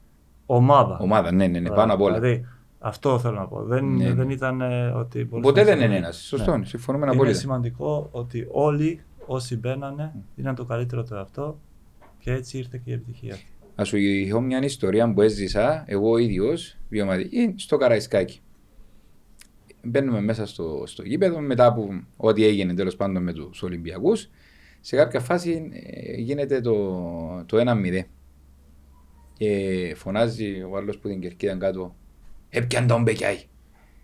ομάδα. 0.46 0.98
Ομάδα, 0.98 1.32
ναι, 1.32 1.46
ναι, 1.46 1.58
ναι, 1.58 1.70
πάνω 1.70 1.94
απ' 1.94 2.00
όλα. 2.00 2.18
Δηλαδή, 2.20 2.46
αυτό 2.78 3.18
θέλω 3.18 3.34
να 3.34 3.46
πω. 3.46 3.62
Δεν, 3.62 3.84
Ναι, 3.84 4.04
ναι. 4.04 4.14
δεν 4.14 4.30
ήταν 4.30 4.60
ε, 4.60 4.86
ότι. 4.88 5.18
μπορούσαμε 5.24 5.40
Ποτέ 5.42 5.60
να 5.60 5.66
δεν 5.66 5.76
είναι 5.76 5.84
πούμε- 5.86 5.96
ένας. 5.98 6.16
Σωστό, 6.16 6.56
Ναι. 6.56 6.64
συμφωνούμε 6.64 7.04
Είναι 7.06 7.14
απόλυτα. 7.14 7.38
σημαντικό 7.38 8.08
ότι 8.12 8.46
όλοι 8.50 9.00
όσοι 9.26 9.56
μπαίνανε 9.56 10.14
ήταν 10.36 10.54
το 10.54 10.64
καλύτερο 10.64 11.04
του 11.04 11.14
εαυτό 11.14 11.60
και 12.18 12.32
έτσι 12.32 12.58
ήρθε 12.58 12.80
και 12.84 12.90
η 12.90 12.92
επιτυχία. 12.92 13.36
Ας 13.74 13.88
σου 13.88 13.96
έχω 13.96 14.40
μια 14.40 14.62
ιστορία 14.62 15.12
που 15.12 15.22
έζησα 15.22 15.84
εγώ 15.86 16.10
ο 16.10 16.16
ίδιος 16.16 16.76
βιωματική 16.88 17.54
στο 17.56 17.76
Καραϊσκάκι. 17.76 18.40
Μπαίνουμε 19.82 20.20
μέσα 20.20 20.46
στο, 20.46 20.82
στο 20.86 21.02
γήπεδο 21.02 21.40
μετά 21.40 21.66
από 21.66 22.02
ό,τι 22.16 22.44
έγινε 22.44 22.74
τέλος 22.74 22.96
πάντων 22.96 23.22
με 23.22 23.32
τους 23.32 23.62
Ολυμπιακούς. 23.62 24.30
Σε 24.80 24.96
κάποια 24.96 25.20
φάση 25.20 25.70
ε, 25.72 26.12
γίνεται 26.20 26.60
το, 26.60 27.44
το 27.46 27.58
1-0. 27.66 28.02
Και 29.32 29.92
φωνάζει 29.96 30.62
ο 30.62 30.76
άλλος 30.76 30.98
που 30.98 31.08
την 31.08 31.20
κερκίδα 31.20 31.56
κάτω 31.56 31.96
«Έπιαν 32.48 32.86
τον 32.86 33.02
Μπεκιάη, 33.02 33.44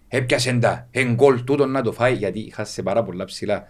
έπιασεν 0.08 0.60
τα, 0.60 0.88
εν 0.90 1.14
γκολ 1.14 1.44
τούτον 1.44 1.70
να 1.70 1.82
το 1.82 1.92
φάει» 1.92 2.14
γιατί 2.14 2.40
είχα 2.40 2.64
σε 2.64 2.82
πάρα 2.82 3.02
πολλά 3.02 3.24
ψηλά. 3.24 3.64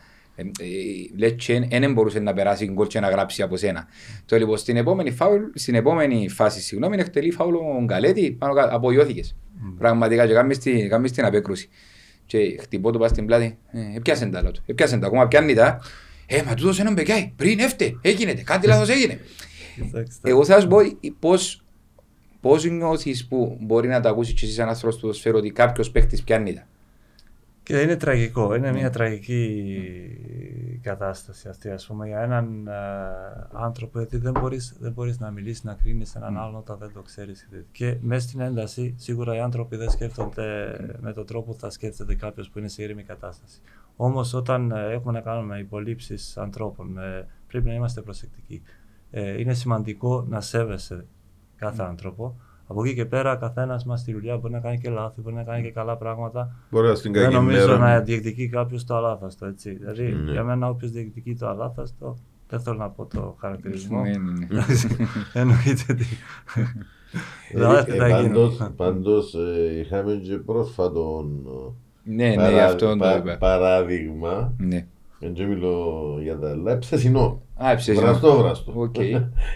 Ε, 0.60 0.64
ε, 0.64 1.16
λες 1.16 1.34
και 1.36 1.66
δεν 1.70 1.92
μπορούσε 1.92 2.20
να 2.20 2.32
περάσει 2.32 2.66
γκολ 2.66 2.86
και 2.86 3.00
να 3.00 3.08
γράψει 3.08 3.42
από 3.42 3.56
σένα. 3.56 3.86
Το 4.26 4.36
λοιπόν 4.36 4.56
στην 4.56 4.76
επόμενη, 4.76 5.10
φάουλ, 5.10 5.42
στην 5.54 5.74
επόμενη 5.74 6.28
φάση, 6.28 6.60
συγγνώμη, 6.60 6.96
εκτελεί 6.98 7.30
φάουλ 7.30 7.54
ο 7.54 7.82
Γκαλέτη, 7.84 8.30
πάνω 8.30 8.54
κάτω, 8.54 8.76
απογειώθηκες. 8.76 9.34
Πραγματικά 9.78 10.26
και 10.26 10.32
κάνεις 10.32 10.58
την, 10.58 10.88
κάνεις 10.88 11.12
την 11.12 11.24
απέκρουση. 11.24 11.68
Και 12.26 12.58
χτυπώ 12.60 12.90
το 12.90 12.98
πας 12.98 13.10
στην 13.10 13.26
πλάτη, 13.26 13.58
ε, 13.70 13.96
έπιασεν 13.96 14.30
τα 14.30 14.38
άλλο, 14.38 14.52
έπιασεν 14.66 15.00
τα, 15.00 15.06
ακόμα 15.06 15.28
πιάνει 15.28 15.54
τα. 15.54 15.80
Ε, 16.26 16.42
μα 16.42 16.54
τούτος 16.54 16.80
έναν 16.80 16.92
μπεκιάι, 16.92 17.32
πριν 17.36 17.58
έφτε, 17.58 17.98
έγινε, 18.00 18.34
κάτι 18.34 18.66
λάθος 18.66 18.88
έγινε. 18.88 19.20
Κοιτάξτε. 19.74 20.30
Εγώ 20.30 20.44
θα 20.44 20.60
σου 20.60 20.68
πω 20.68 20.78
πώς, 21.18 21.64
πώς 22.40 22.64
νιώθεις 22.64 23.26
που 23.26 23.58
μπορεί 23.60 23.88
να 23.88 24.00
το 24.00 24.08
ακούσεις 24.08 24.34
και 24.34 24.46
εσύ 24.46 24.54
σαν 24.54 24.68
άνθρωπος 24.68 24.94
του 24.94 25.00
ποδοσφαίρου 25.00 25.36
ότι 25.36 25.50
κάποιος 25.50 25.90
παίχτης 25.90 26.22
πιάνει 26.22 26.54
τα. 26.54 26.66
Και 27.72 27.80
είναι 27.80 27.96
τραγικό, 27.96 28.54
είναι 28.54 28.72
μια 28.72 28.90
τραγική 28.90 29.64
κατάσταση 30.82 31.48
αυτή 31.48 31.70
ας 31.70 31.86
πούμε 31.86 32.06
για 32.06 32.20
έναν 32.20 32.66
ε, 32.66 32.72
άνθρωπο 33.52 33.98
γιατί 33.98 34.16
δεν 34.16 34.32
μπορείς, 34.32 34.76
δεν 34.80 34.92
μπορείς 34.92 35.18
να 35.18 35.30
μιλήσεις, 35.30 35.64
να 35.64 35.74
κρίνεις 35.74 36.14
έναν 36.14 36.38
άλλον 36.38 36.56
όταν 36.56 36.78
δεν 36.78 36.92
το 36.92 37.02
ξέρεις. 37.02 37.48
Και 37.72 37.96
μέσα 38.00 38.28
στην 38.28 38.40
ένταση 38.40 38.94
σίγουρα 38.98 39.36
οι 39.36 39.40
άνθρωποι 39.40 39.76
δεν 39.76 39.90
σκέφτονται 39.90 40.76
με 41.00 41.12
τον 41.12 41.26
τρόπο 41.26 41.52
που 41.52 41.58
θα 41.58 41.70
σκέφτεται 41.70 42.14
κάποιος 42.14 42.50
που 42.50 42.58
είναι 42.58 42.68
σε 42.68 42.82
ήρεμη 42.82 43.02
κατάσταση. 43.02 43.60
Όμως 43.96 44.34
όταν 44.34 44.70
ε, 44.70 44.92
έχουμε 44.92 45.12
να 45.12 45.20
κάνουμε 45.20 45.58
υπολείψεις 45.58 46.38
ανθρώπων 46.38 46.98
ε, 46.98 47.26
πρέπει 47.46 47.68
να 47.68 47.74
είμαστε 47.74 48.00
προσεκτικοί. 48.00 48.62
Ε, 49.10 49.40
είναι 49.40 49.54
σημαντικό 49.54 50.24
να 50.28 50.40
σέβεσαι 50.40 51.06
κάθε 51.56 51.82
άνθρωπο. 51.82 52.36
Από 52.72 52.84
εκεί 52.84 52.94
και 52.94 53.04
πέρα, 53.04 53.36
καθένας 53.36 53.84
μας 53.84 54.00
στη 54.00 54.12
δουλειά 54.12 54.36
μπορεί 54.36 54.52
να 54.52 54.60
κάνει 54.60 54.78
και 54.78 54.90
λάθη, 54.90 55.20
μπορεί 55.20 55.34
να 55.34 55.42
κάνει 55.42 55.62
και 55.62 55.70
καλά 55.70 55.96
πράγματα. 55.96 56.50
Μπορεί 56.70 56.86
να 56.88 56.94
στην 56.94 57.12
Δεν 57.12 57.22
κακή 57.22 57.34
νομίζω 57.34 57.66
μέρα. 57.66 57.78
να 57.78 58.00
διεκδικεί 58.00 58.48
κάποιος 58.48 58.84
το 58.84 58.96
αλάθαστο. 58.96 59.46
Έτσι. 59.46 59.72
Δηλαδή, 59.76 60.02
Ναι. 60.02 60.30
για 60.32 60.44
μένα, 60.44 60.68
όποιος 60.68 60.90
διεκδικεί 60.90 61.34
το 61.34 61.48
αλάθαστο, 61.48 62.16
δεν 62.48 62.60
θέλω 62.60 62.76
να 62.76 62.88
πω 62.90 63.06
το 63.06 63.36
χαρακτηρισμό. 63.40 64.00
Ναι, 64.02 64.10
ναι, 64.10 64.46
ναι. 64.48 64.62
Εννοείται 65.40 65.84
ότι. 65.90 66.04
Ε, 67.52 67.58
λάθη 67.58 67.92
ε, 67.92 67.96
θα 67.96 68.06
πάντως, 68.08 68.54
γίνουν. 68.56 68.74
πάντως 68.76 69.34
ε, 69.34 69.78
είχαμε 69.80 70.12
και 70.14 70.36
πρόσφατον 70.36 71.42
ε, 71.46 72.12
Ναι, 72.14 72.28
ναι, 72.28 72.34
παρά- 72.36 72.50
γι' 72.50 72.58
αυτό 72.58 72.90
το 72.90 72.96
πα- 72.96 73.16
είπα. 73.16 73.36
παράδειγμα. 73.38 74.54
Ναι. 74.58 74.86
Δεν 75.30 75.48
μιλώ 75.48 76.18
για 76.22 76.38
τα 76.38 76.50
άλλα, 76.50 76.78
ψεσινό. 76.78 77.42
Α, 77.64 77.70
εψές. 77.70 78.00
Βραστό, 78.00 78.36
βραστό. 78.36 78.72
Οκ. 78.76 78.94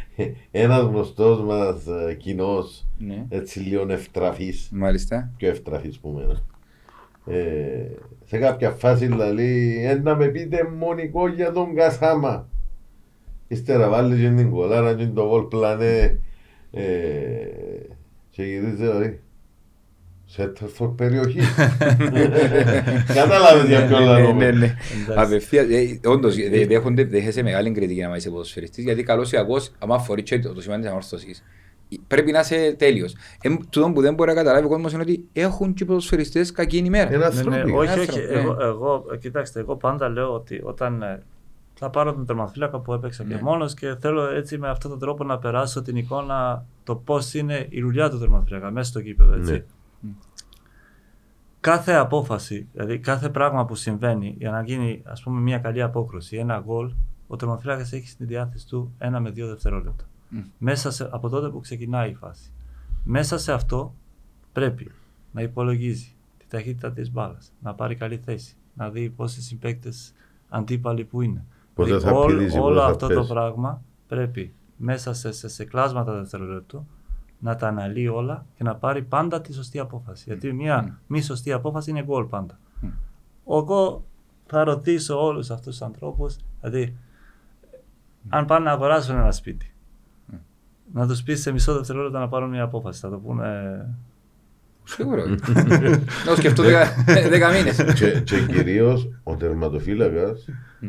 Ένας 0.50 0.82
γνωστός 0.82 1.40
μας 1.40 1.86
ε, 1.86 2.14
κοινός, 2.14 2.86
Ναι. 2.98 3.26
έτσι 3.28 3.58
λίγο 3.60 3.86
ευτραφής, 3.88 4.68
Μάλιστα. 4.72 5.32
πιο 5.36 5.48
ευτραφής 5.48 5.98
που 5.98 6.08
μένα. 6.08 6.38
Ε, 7.38 7.86
σε 8.24 8.38
κάποια 8.38 8.70
φάση 8.70 9.08
λέει, 9.08 9.84
«Ε, 9.84 9.94
να 9.94 10.16
με 10.16 10.26
πείτε 10.26 10.68
μονικό 10.78 11.28
για 11.28 11.52
τον 11.52 11.74
Κασάμα. 11.74 12.48
Ύστερα 13.48 13.88
βάλεις 13.88 14.20
και 14.20 14.28
την 14.36 14.50
κολάρα 14.50 14.94
και 14.94 15.06
το 15.06 15.28
βολ 15.28 15.42
πλανέ 15.42 16.20
ε, 16.70 16.82
και 18.30 18.42
γυρίζεις 18.42 18.78
δηλαδή. 18.78 19.20
Σέτερφορ 20.28 20.88
περιοχή. 20.94 21.40
Κατάλαβες 23.14 23.68
για 23.68 23.86
ποιο 23.86 23.98
Ναι, 23.98 24.04
λόγο. 24.20 24.32
ναι, 24.32 24.50
ναι. 24.50 24.74
Εντάξει. 25.04 25.14
Απευθείας, 25.16 25.66
ε, 25.68 26.08
όντως, 26.08 26.34
δε- 26.36 26.66
δέχονται, 26.66 27.04
δέχεσαι 27.04 27.42
μεγάλη 27.42 27.70
κριτική 27.70 28.00
να 28.00 28.16
είσαι 28.16 28.30
ποδοσφαιριστής, 28.30 28.84
γιατί 28.84 29.02
καλός 29.02 29.32
ή 29.32 29.36
κακός, 29.36 29.72
άμα 29.78 29.98
φορείς 29.98 30.24
και 30.24 30.38
το 30.38 30.52
το 30.52 30.60
σημείο 30.60 30.78
της 30.78 30.86
ανόρθωσης, 30.88 31.42
πρέπει 32.06 32.32
να 32.32 32.40
είσαι 32.40 32.74
τέλειος. 32.78 33.14
Ε, 33.42 33.48
τούτο 33.70 33.90
που 33.94 34.00
δεν 34.00 34.14
μπορεί 34.14 34.28
να 34.30 34.36
καταλάβει 34.36 34.66
ο 34.66 34.68
κόσμος 34.68 34.92
είναι 34.92 35.02
ότι 35.02 35.24
έχουν 35.32 35.74
και 35.74 35.82
οι 35.82 35.86
ποδοσφαιριστές 35.86 36.52
κακή 36.52 36.76
ημέρα. 36.76 37.08
Είναι 37.08 37.16
Ναι, 37.18 37.24
ανθρώπινο. 37.24 37.56
ναι, 37.64 37.72
όχι, 37.76 37.98
όχι. 37.98 38.00
άνθρωπο, 38.00 38.32
ναι. 38.32 38.40
Εγώ, 38.40 38.56
εγώ, 38.60 39.04
ε, 39.12 39.16
κοιτάξτε, 39.16 39.60
εγώ 39.60 39.76
πάντα 39.76 40.08
λέω 40.08 40.32
ότι 40.34 40.60
όταν 40.64 41.02
ε, 41.02 41.22
θα 41.74 41.90
πάρω 41.90 42.12
τον 42.14 42.26
τερματοφύλακα 42.26 42.78
που 42.80 42.92
έπαιξα 42.92 43.24
Ναι. 43.24 43.34
και 43.34 43.40
μόνος 43.42 43.74
και 43.74 43.94
θέλω 44.00 44.22
έτσι 44.30 44.58
με 44.58 44.68
αυτόν 44.68 44.90
τον 44.90 45.00
τρόπο 45.00 45.24
να 45.24 45.38
περάσω 45.38 45.82
την 45.82 45.96
εικόνα 45.96 46.64
το 46.84 46.94
πώς 46.94 47.34
είναι 47.34 47.66
η 47.68 47.80
δουλειά 47.80 48.10
του 48.10 48.18
τερματοφύλακα 48.18 48.70
μέσα 48.70 48.90
στο 48.90 49.00
κήπεδο. 49.00 49.34
Έτσι. 49.34 49.64
Ναι. 50.00 50.10
Κάθε 51.60 51.92
απόφαση, 51.92 52.68
δηλαδή 52.72 52.98
κάθε 52.98 53.28
πράγμα 53.28 53.64
που 53.64 53.74
συμβαίνει 53.74 54.34
για 54.38 54.50
να 54.50 54.62
γίνει 54.62 55.02
ας 55.04 55.22
πούμε 55.22 55.40
μια 55.40 55.58
καλή 55.58 55.82
απόκρουση, 55.82 56.36
ένα 56.36 56.62
γκολ, 56.66 56.92
ο 57.26 57.36
τερματοφύλακας 57.36 57.92
έχει 57.92 58.08
στη 58.08 58.24
διάθεση 58.24 58.68
του 58.68 58.92
ένα 58.98 59.20
με 59.20 59.30
δύο 59.30 59.46
δευτερόλεπτα. 59.46 60.04
Μμ. 60.28 60.38
Μέσα 60.58 60.90
σε, 60.90 61.08
από 61.12 61.28
τότε 61.28 61.48
που 61.48 61.60
ξεκινάει 61.60 62.10
η 62.10 62.14
φάση. 62.14 62.50
Μέσα 63.04 63.38
σε 63.38 63.52
αυτό 63.52 63.94
πρέπει 64.52 64.90
να 65.32 65.42
υπολογίζει 65.42 66.14
τη 66.38 66.44
ταχύτητα 66.48 66.92
της 66.92 67.10
μπάλας, 67.12 67.52
να 67.62 67.74
πάρει 67.74 67.94
καλή 67.94 68.16
θέση, 68.24 68.56
να 68.74 68.90
δει 68.90 69.08
πόσοι 69.10 69.42
συμπαίκτες 69.42 70.12
αντίπαλοι 70.48 71.04
που 71.04 71.20
είναι. 71.22 71.44
Πότε 71.74 71.88
Δηλαδή, 71.88 72.04
θα 72.06 72.12
όλ- 72.12 72.26
πηδήσει, 72.36 72.58
όλο 72.58 72.68
πότε 72.68 72.80
θα 72.80 72.86
αυτό 72.86 73.06
το 73.08 73.14
πέσει. 73.20 73.32
πράγμα 73.32 73.82
πρέπει 74.08 74.52
μέσα 74.76 75.12
σε, 75.12 75.32
σε, 75.32 75.48
σε 75.48 75.64
κλάσματα 75.64 76.12
δευτερολέπτου 76.12 76.86
να 77.38 77.56
τα 77.56 77.68
αναλύει 77.68 78.10
όλα 78.12 78.46
και 78.56 78.64
να 78.64 78.74
πάρει 78.76 79.02
πάντα 79.02 79.40
τη 79.40 79.52
σωστή 79.52 79.78
απόφαση. 79.78 80.24
Γιατί 80.26 80.52
μια 80.52 80.98
μη 81.06 81.20
σωστή 81.22 81.52
απόφαση 81.52 81.90
είναι 81.90 82.02
γκολ 82.02 82.24
πάντα. 82.24 82.58
Μμ. 82.80 82.88
Εγώ 83.50 84.04
θα 84.46 84.64
ρωτήσω 84.64 85.24
όλους 85.24 85.50
αυτούς 85.50 85.76
τους 85.76 85.82
ανθρώπους, 85.86 86.36
δηλαδή 86.60 86.96
αν 88.28 88.44
πάνε 88.44 88.64
να 88.64 88.70
αγοράσουν 88.72 89.16
ένα 89.16 89.32
σπίτι, 89.32 89.74
να 90.92 91.06
τους 91.06 91.22
πεις 91.22 91.40
σε 91.40 91.52
μισό 91.52 91.74
δευτερόλεπτο 91.74 92.18
να 92.18 92.28
πάρουν 92.28 92.48
μια 92.50 92.62
απόφαση. 92.62 93.00
Θα 93.00 93.10
το 93.10 93.18
πούνε 93.18 93.86
Σίγουρα. 94.84 95.22
Να 95.28 95.36
το 96.26 96.36
σκεφτώ 96.36 96.62
δεκα- 96.62 97.04
δέκα 97.28 97.50
μήνες. 97.52 97.92
και, 97.94 98.20
και 98.20 98.46
κυρίως 98.46 99.08
ο 99.22 99.36
τερματοφύλακας 99.36 100.48
Μμ. 100.80 100.86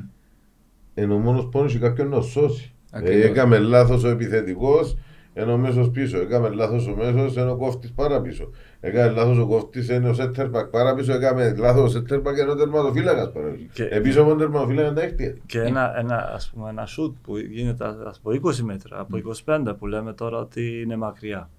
είναι 0.94 1.14
ο 1.14 1.18
μόνος 1.18 1.50
πόνος 1.52 1.72
για 1.76 1.88
κάποιον 1.90 2.10
να 2.10 2.22
σώσει. 2.22 2.74
Ακριβώς. 2.92 3.22
Ε, 3.24 3.28
έκαμε 3.28 3.58
λάθος 3.60 4.04
ο 4.04 4.08
επιθετικός 4.10 4.98
ενώ 5.40 5.54
ο 5.54 5.58
μέσος 5.58 5.90
πίσω. 5.92 6.18
Έκαμε 6.20 6.50
λάθος 6.50 6.88
ο 6.88 6.96
μέσος 6.96 7.38
ενώ 7.38 7.52
ο 7.52 7.56
κόφτης 7.58 7.92
πάρα 7.94 8.22
πίσω. 8.22 8.50
Έκαμε 8.80 9.12
λάθος 9.12 9.38
ο 9.38 9.48
κόφτης 9.48 9.90
ενώ 9.90 10.10
ο 10.10 10.14
σέντερπακ 10.14 10.68
πάρα 10.70 10.96
πίσω. 10.96 11.14
Έκαμε 11.14 11.56
λάθος 11.58 11.84
ο 11.84 11.88
σέντερπακ 11.90 12.38
ενώ 12.38 12.52
ο 12.52 12.56
τερματοφύλακας 12.56 13.32
πάρα 13.32 13.50
πίσω. 13.50 13.66
Και- 13.74 13.84
Επίσης 13.84 14.18
ο 14.18 14.36
τερματοφύλακας 14.36 14.94
τα 14.94 15.02
έχτια. 15.02 15.36
και 15.46 15.62
ένα, 15.62 15.98
ένα, 15.98 16.32
ας 16.34 16.50
πούμε, 16.50 16.70
ένα 16.70 16.88
shoot 16.98 17.14
που 17.22 17.38
γίνεται 17.38 17.86
ας 18.08 18.20
πω 18.20 18.32
20 18.32 18.62
μέτρα, 18.64 19.00
από 19.00 19.18
25 19.18 19.76
που 19.78 19.88
λέμε 19.88 20.14
τώρα 20.14 20.38
ότι 20.38 20.82
είναι 20.82 20.96
μακριά. 20.96 21.50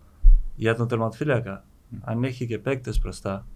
Για 0.55 0.75
τον 0.75 0.89
τερματοφύλακα, 0.89 1.65
αν 2.01 2.25
έχει 2.25 2.47
και 2.47 2.59
παίκτες 2.59 3.01
μπροστά, 3.01 3.47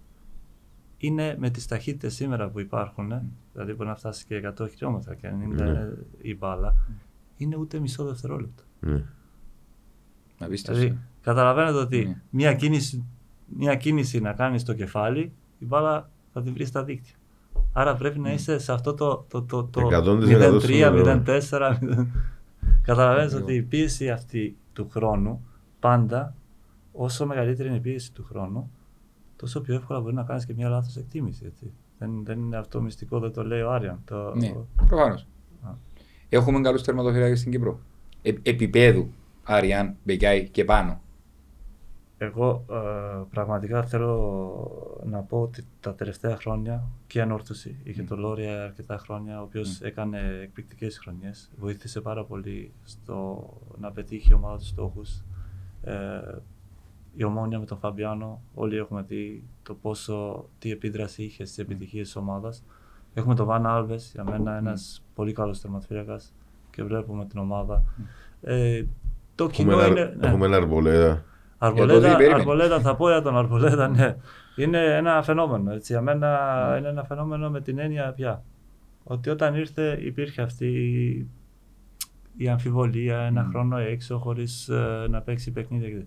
είναι 0.97 1.37
με 1.39 1.51
τις 1.51 1.67
ταχύτητες 1.67 2.15
σήμερα 2.15 2.49
που 2.49 2.61
υπάρχουν, 2.61 3.13
ε, 3.13 3.23
δηλαδή 3.53 3.73
μπορεί 3.75 3.89
να 3.89 3.95
φτάσει 3.97 4.25
και 4.29 4.35
100 4.37 4.69
χιλιόμετρα 4.69 5.15
και 5.15 5.27
αν 5.27 5.41
είναι 5.41 5.65
Ναι. 5.65 5.71
ε, 5.79 5.93
η 6.23 6.37
μπάλα, 6.37 6.75
είναι 7.37 7.57
ούτε 7.57 7.79
μισό 7.81 8.05
δευτερόλεπτο. 8.05 8.63
Ναι. 10.43 10.49
Απίστευτο. 10.49 10.81
Δηλαδή, 10.81 10.99
καταλαβαίνετε 11.23 11.77
ότι 11.79 12.05
Ναι. 12.05 12.21
μια, 12.31 12.55
κίνηση, 12.55 13.05
μια 13.47 13.75
κίνηση 13.75 14.21
να 14.21 14.33
κάνεις 14.33 14.61
στο 14.61 14.75
κεφάλι, 14.75 15.33
η 15.59 15.65
μπάλα 15.65 16.11
θα 16.33 16.43
τη 16.43 16.51
βρεις 16.51 16.69
στα 16.69 16.85
δίκτυα. 16.85 17.15
Άρα 17.73 17.97
πρέπει 17.97 18.19
να 18.19 18.33
είσαι 18.33 18.59
σε 18.59 18.73
αυτό 18.73 18.95
το, 18.95 19.25
το, 19.29 19.43
το, 19.43 19.65
το 19.65 19.81
100% 19.93 20.61
0-3, 20.63 21.25
0-4. 21.25 21.49
0... 21.51 22.07
Καταλαβαίνετε 22.83 23.25
Ακριβώς. 23.25 23.33
ότι 23.43 23.55
η 23.55 23.63
πίεση 23.63 24.11
αυτή 24.11 24.57
του 24.73 24.89
χρόνου 24.91 25.45
πάντα, 25.81 26.35
όσο 26.93 27.27
μεγαλύτερη 27.27 27.69
είναι 27.69 27.77
η 27.77 27.81
πίεση 27.81 28.13
του 28.13 28.25
χρόνου, 28.25 28.71
τόσο 29.37 29.61
πιο 29.61 29.75
εύκολα 29.75 30.01
μπορεί 30.01 30.15
να 30.15 30.23
κάνεις 30.23 30.47
και 30.47 30.55
μια 30.55 30.69
λάθος 30.69 30.97
εκτίμηση. 30.97 31.43
Έτσι. 31.47 31.73
Δεν, 31.99 32.25
δεν 32.25 32.39
είναι 32.39 32.57
αυτό 32.57 32.81
μυστικό, 32.81 33.19
δεν 33.19 33.33
το 33.33 33.45
λέει 33.45 33.61
ο 33.61 33.73
Άριαν. 33.73 34.01
Το, 34.05 34.35
Ναι, 34.35 34.53
προφανώς. 34.87 35.27
Α. 35.63 35.71
Έχουμε 36.29 36.61
καλούς 36.61 36.83
τερματοφύλακες 36.83 37.39
στην 37.39 37.53
Κύπρο. 37.53 37.81
Ε, 38.23 38.33
επίπεδου, 38.43 39.13
Αριάν, 39.45 39.97
Μπεκάη 40.05 40.49
και 40.49 40.65
πάνω. 40.65 41.01
Εγώ 42.19 42.65
ε, 42.71 43.23
πραγματικά 43.31 43.83
θέλω 43.83 45.01
να 45.05 45.19
πω 45.21 45.41
ότι 45.41 45.65
τα 45.81 45.95
τελευταία 45.95 46.37
χρόνια 46.37 46.85
και 47.07 47.19
η 47.19 47.21
Ανόρθωση 47.21 47.77
είχε 47.85 48.03
τον 48.03 48.19
Λόρια 48.19 48.65
αρκετά 48.65 48.99
χρόνια, 48.99 49.41
ο 49.41 49.43
οποίος 49.43 49.81
έκανε 49.81 50.39
εκπληκτικές 50.43 50.99
χρονιές. 50.99 51.51
Βοήθησε 51.59 52.01
πάρα 52.01 52.25
πολύ 52.25 52.73
στο 52.85 53.49
να 53.81 53.91
πετύχει 53.93 54.31
η 54.31 54.35
ομάδα 54.35 54.57
τους 54.57 54.69
στόχους. 54.69 55.23
Ε, 55.83 56.21
η 57.15 57.25
Ομόνια 57.25 57.59
με 57.59 57.65
τον 57.65 57.79
Φαμπιάνο, 57.79 58.41
όλοι 58.55 58.77
έχουμε 58.77 59.03
δει 59.03 59.45
το 59.63 59.75
πόσο, 59.75 60.45
τι 60.59 60.71
επίδραση 60.71 61.23
είχε 61.23 61.45
στις 61.45 61.59
επιτυχίες 61.59 62.07
της 62.07 62.17
ομάδας. 62.17 62.65
Έχουμε 63.15 63.35
τον 63.35 63.47
Βαν 63.47 63.67
Άλβες, 63.67 64.11
για 64.15 64.25
μένα 64.25 64.57
ένας 64.57 65.03
πολύ 65.15 65.33
καλός 65.33 65.61
τερματοφύλακας 65.61 66.35
και 66.71 66.83
βλέπουμε 66.83 67.27
την 67.27 67.39
ομάδα. 67.39 67.85
Ε, 68.43 68.85
το 69.35 69.49
κοινό 69.49 69.73
Έχουμε 69.73 69.87
είναι... 69.87 70.01
ένα- 70.01 70.15
ναι. 70.21 70.27
Έχουμε 70.27 70.47
ένα 70.47 70.57
αρμπολέδα. 70.57 71.07
Για 71.09 71.25
το 71.59 71.83
Αρβολέτα, 71.83 72.09
τι 72.09 72.15
περίμενε. 72.17 72.35
Αρβολέτα, 72.41 72.81
θα 72.81 72.97
πω 72.97 73.09
για 73.09 73.23
τον 73.23 73.37
Αρβολέτα, 73.37 73.89
ναι. 73.89 74.17
Είναι 74.57 74.97
ένα 74.97 75.23
φαινόμενο, 75.23 75.73
έτσι. 75.73 75.93
Για 75.93 76.03
μένα 76.03 76.39
είναι 76.79 76.89
ένα 76.89 77.05
φαινόμενο 77.05 77.51
με 77.51 77.61
την 77.61 77.79
έννοια 77.79 78.13
πια. 78.17 78.43
Ότι 79.05 79.31
όταν 79.31 79.55
ήρθε 79.55 79.99
υπήρχε 80.03 80.43
αυτή 80.43 80.69
η 82.37 82.49
αμφιβολία, 82.49 83.19
ένα 83.21 83.47
χρόνο 83.51 83.77
έξω 83.79 84.19
χωρίς 84.19 84.69
ε, 84.69 85.07
να 85.11 85.21
παίξει 85.21 85.51
παιχνίδια. 85.51 86.03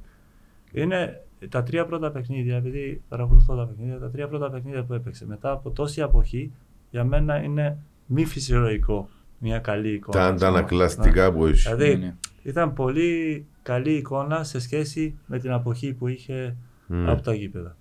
Είναι 0.72 1.22
τα 1.50 1.64
τρία 1.64 1.86
πρώτα 1.86 2.12
παιχνίδια, 2.12 2.56
επειδή 2.56 3.02
παρακολουθώ 3.10 3.56
τα 3.56 3.66
παιχνίδια, 3.66 4.00
τα 4.00 4.10
τρία 4.10 4.28
πρώτα 4.28 4.50
παιχνίδια 4.50 4.84
που 4.84 4.94
έπαιξε 4.94 5.26
μετά 5.26 5.52
από 5.52 5.70
τόση 5.70 6.02
αποχή, 6.02 6.52
για 6.90 7.04
μένα 7.04 7.44
είναι 7.44 7.78
μη 8.06 8.26
φυσιολογικό 8.26 9.10
μια 9.40 9.60
καλή 9.60 9.94
εικόνα. 9.94 10.18
Τα 10.20 10.26
ας 10.26 10.34
πούμε. 10.34 10.48
αντανακλαστικά 10.50 11.32
που 11.32 11.46
έχεις. 11.46 11.64
Δηλαδή, 11.64 11.88
Ναι, 11.98 12.06
ναι. 12.06 12.14
Ήταν 12.46 12.74
πολύ 12.74 13.46
καλή 13.62 13.94
εικόνα 13.94 14.44
σε 14.44 14.60
σχέση 14.60 15.18
με 15.26 15.40
την 15.40 15.52
αποχή 15.52 15.94
που 15.94 16.08
είχε 16.08 16.56
Μμ. 16.88 17.10
από 17.10 17.22
τα 17.22 17.34
γήπεδα. 17.34 17.76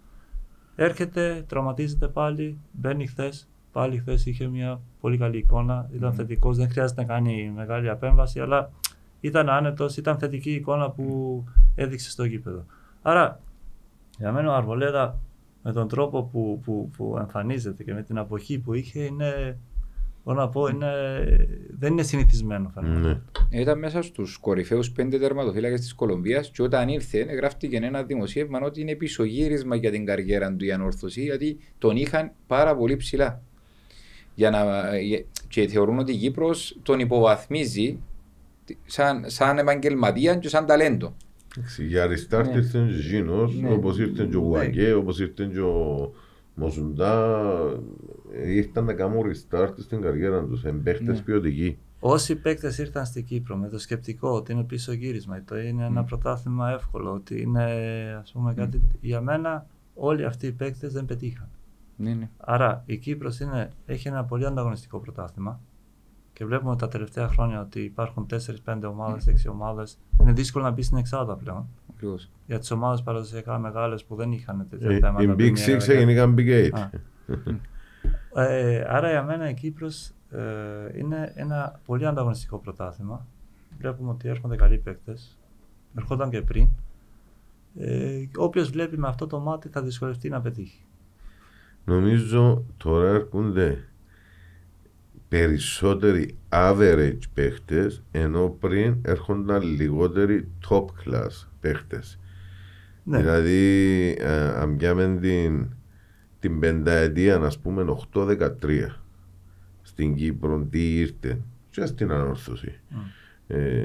Έρχεται, 0.77 1.45
τραυματίζεται 1.49 2.09
πάλι, 2.09 2.59
μπαίνει 2.73 3.07
χθες. 3.07 3.49
Πάλι 3.73 3.99
χθες 3.99 4.27
είχε 4.27 4.47
μια 4.47 4.81
πολύ 5.01 5.19
καλή 5.19 5.39
εικόνα. 5.39 5.91
Ήταν 5.95 6.13
θετικός, 6.13 6.57
δεν 6.57 6.71
χρειάζεται 6.71 7.01
να 7.01 7.07
κάνει 7.07 7.53
μεγάλη 7.55 7.91
απέμβαση, 7.91 8.41
αλλά 8.41 8.71
ήταν 9.21 9.49
άνετος, 9.49 9.97
ήταν 9.97 10.19
θετική 10.19 10.51
η 10.51 10.55
εικόνα 10.55 10.91
που 10.91 11.45
έδειξε 11.75 12.11
στο 12.11 12.25
γήπεδο. 12.25 12.65
Άρα, 13.03 13.41
για 14.19 14.33
μένα 14.33 14.51
ο 14.51 14.55
Αρβολέτα 14.55 15.19
με 15.63 15.73
τον 15.73 15.89
τρόπο 15.89 16.23
που, 16.23 16.61
που, 16.65 16.91
που 16.97 17.17
εμφανίζεται 17.19 17.85
και 17.85 17.95
με 17.95 18.03
την 18.03 18.19
αποχή 18.19 18.59
που 18.59 18.75
είχε 18.75 19.01
είναι, 19.01 19.59
μπορώ 20.25 20.39
να 20.41 20.49
πω, 20.49 20.67
είναι, 20.67 20.87
δεν 21.79 21.93
είναι 21.93 22.03
συνηθισμένο 22.03 22.71
φαινόμενο. 22.75 23.09
Ναι. 23.51 23.61
Ήταν 23.61 23.79
μέσα 23.79 24.03
στους 24.03 24.37
κορυφαίους 24.37 24.91
πέντε 24.91 25.19
τερματοφύλακες 25.19 25.81
της 25.81 25.95
Κολομβίας 25.95 26.51
και 26.51 26.63
όταν 26.63 26.89
ήρθε, 26.89 27.19
γράφτηκε 27.19 27.77
ένα 27.77 28.03
δημοσίευμα 28.03 28.61
ότι 28.61 28.81
είναι 28.81 28.95
πισωγύρισμα 28.95 29.77
για 29.77 29.91
την 29.91 30.05
καριέρα 30.05 30.55
του 30.55 30.65
η 30.65 30.73
ανόρθωση, 30.73 31.23
γιατί 31.23 31.59
τον 31.79 31.97
είχαν 31.97 32.31
πάρα 32.47 32.77
πολύ 32.77 32.97
ψηλά. 32.97 33.43
Για 34.35 34.51
να, 34.51 34.65
και 35.49 35.67
θεωρούν 35.69 35.99
ότι 35.99 36.13
η 36.13 36.17
Κύπρος 36.17 36.79
τον 36.83 36.99
υποβαθμίζει 37.01 37.99
σαν, 38.85 39.25
σαν 39.27 39.59
επαγγελματία 39.59 40.37
και 40.37 40.49
σαν 40.49 40.67
ταλέντο. 40.67 41.17
Εντάξει, 41.59 41.85
Για 41.85 42.07
restart 42.07 42.45
Ναι. 42.45 42.57
ήρθε 42.57 42.85
και 42.87 42.93
Ζήνος, 42.93 43.55
Ναι. 43.61 43.73
όπως 43.73 43.99
ήρθε 43.99 44.27
και 44.31 44.37
ο 44.37 44.41
Γουαγκέ, 44.41 44.93
όπως 44.93 45.21
ήρθε 45.21 45.49
και 45.53 45.61
ο 45.61 46.13
Μοσουντά. 46.55 47.43
Ε, 48.37 48.53
Ήρθαν 48.53 48.85
να 48.85 48.93
κάνουν 48.95 49.23
restart 49.27 49.73
στην 49.79 50.01
καριέρα 50.01 50.45
τους, 50.45 50.65
εμπαίχτες 50.65 51.19
Ναι. 51.19 51.25
ποιοτικοί. 51.25 51.79
Όσοι 52.01 52.37
παίκτες 52.37 52.79
ήρθαν 52.79 53.07
στην 53.07 53.25
Κύπρο 53.25 53.57
με 53.57 53.69
το 53.69 53.79
σκεπτικό 53.79 54.31
ότι 54.31 54.53
είναι 54.53 54.63
πίσω 54.63 54.93
γύρισμα, 54.93 55.43
ότι 55.49 55.69
είναι 55.69 55.85
ένα 55.85 56.05
πρωτάθλημα 56.05 56.71
εύκολο, 56.71 57.13
ότι 57.13 57.41
είναι 57.41 57.65
ας 58.21 58.33
πούμε 58.33 58.55
κάτι. 58.55 58.83
Για 59.01 59.21
μένα, 59.21 59.67
όλοι 59.95 60.25
αυτοί 60.25 60.47
οι 60.47 60.53
παίκτες 60.53 60.93
δεν 60.93 61.05
πετύχαν. 61.05 61.49
Ναι, 61.97 62.15
ναι. 62.15 62.29
Άρα 62.37 62.83
η 62.87 62.97
Κύπρος 62.97 63.41
είναι, 63.41 63.71
έχει 63.87 64.09
ένα 64.09 64.25
πολύ 64.25 64.47
ανταγωνιστικό 64.47 64.99
πρωτάθλημα 64.99 65.61
και 66.33 66.45
βλέπουμε 66.45 66.77
τα 66.77 66.89
τελευταία 66.89 67.29
χρόνια 67.29 67.61
ότι 67.61 67.81
υπάρχουν 67.81 68.27
4-5 68.27 68.89
ομάδες, 68.89 69.27
6 69.27 69.49
ομάδες. 69.51 69.99
Είναι 70.21 70.33
δύσκολο 70.33 70.65
να 70.65 70.71
μπεις 70.71 70.87
στην 70.87 70.99
εξάδα 70.99 71.37
πλέον. 71.37 71.67
Ακριβώς. 71.95 72.31
Για 72.47 72.59
τις 72.59 72.71
ομάδες 72.71 73.03
παραδοσιακά 73.03 73.59
μεγάλες 73.59 74.05
που 74.05 74.15
δεν 74.15 74.33
είχαν 74.33 74.67
τέτοια 74.71 74.91
Ε, 74.91 74.99
θέματα. 74.99 75.23
Οι 75.23 75.35
Big 75.39 75.53
Premier, 75.53 75.77
Six 75.81 75.89
έγιναν 75.89 76.35
Big 76.39 76.49
Eight. 76.49 76.89
Α. 78.35 78.43
Ε, 78.43 78.87
άρα 78.89 79.11
για 79.11 79.23
μένα 79.23 79.49
η 79.49 79.55
Κύπρος 79.55 80.13
ε, 80.31 80.99
είναι 80.99 81.33
ένα 81.35 81.81
πολύ 81.87 82.07
ανταγωνιστικό 82.07 82.59
πρωτάθλημα. 82.59 83.27
Βλέπουμε 83.79 84.11
ότι 84.11 84.29
έρχονται 84.29 84.57
καλοί 84.57 84.79
παίκτες. 84.79 85.39
Ερχόταν 85.99 86.31
και 86.31 86.43
πριν. 86.43 86.69
Ε, 87.79 88.25
όποιος 88.37 88.71
βλέπει 88.71 88.99
με 88.99 89.09
αυτό 89.09 89.27
το 89.27 89.39
μάτι 89.39 89.69
θα 89.69 89.83
δυσκολευτεί 89.83 90.29
να 90.29 90.41
πετύχει. 90.41 90.85
Νομίζω 91.85 92.65
τώρα 92.77 93.09
έρχονται 93.09 93.85
περισσότεροι 95.29 96.37
average 96.49 97.19
παίχτες 97.35 98.03
ενώ 98.11 98.57
πριν 98.61 98.97
έρχονταν 99.03 99.63
λιγότεροι 99.63 100.49
top 100.69 100.85
class 100.85 101.47
παίχτες. 101.61 102.19
Ναι, 103.05 103.19
Δηλαδή, 103.19 104.17
ε, 104.21 104.49
αν 104.49 104.77
πιάμε 104.77 105.19
την, 105.21 105.69
την 106.45 106.59
πενταετία, 106.59 107.37
α 107.37 107.51
πούμε, 107.63 107.97
8-13 108.13 108.49
στην 109.83 110.15
Κύπρο, 110.15 110.67
τι 110.71 110.99
ήρθε, 110.99 111.41
και 111.71 111.87
στην 111.87 112.11
ανόρθωση. 112.11 112.81
Ε, 113.47 113.85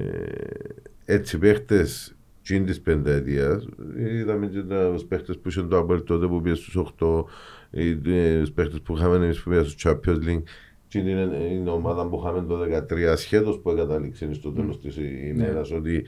έτσι 1.06 1.38
παίχτες 1.38 2.16
τσιν 2.42 2.66
της 2.66 2.82
πενταετίας, 2.82 3.68
είδαμε 3.98 4.48
και 4.48 4.62
τους 4.94 5.06
παίχτες 5.06 5.38
που 5.38 5.50
είχαν 5.50 5.70
το 5.70 5.78
Άμπελ 5.78 6.04
τότε 6.04 6.28
που 6.28 6.42
πήγε 6.42 6.56
στους 6.56 6.76
8, 7.00 7.26
ή 7.72 7.98
τους 7.98 8.52
παίχτες 8.52 8.82
που 8.82 8.96
είχαμε 8.96 9.16
εμείς 9.16 9.42
που 9.42 9.50
πήγαν 9.50 9.66
στο 9.66 9.90
Champions 9.90 10.28
League. 10.28 10.44
Τι 10.88 11.00
είναι 11.00 11.64
η 11.66 11.70
ομάδα 11.70 12.08
που 12.08 12.22
είχαμε 12.24 12.48
το 12.48 12.60
2013, 12.60 13.04
ασχέτως 13.04 13.60
που 13.60 13.70
εγκατάληξε 13.70 14.34
στο 14.34 14.52
τέλος 14.52 14.82
της 14.82 14.98
ημέρας, 15.30 15.72
ότι 15.72 16.06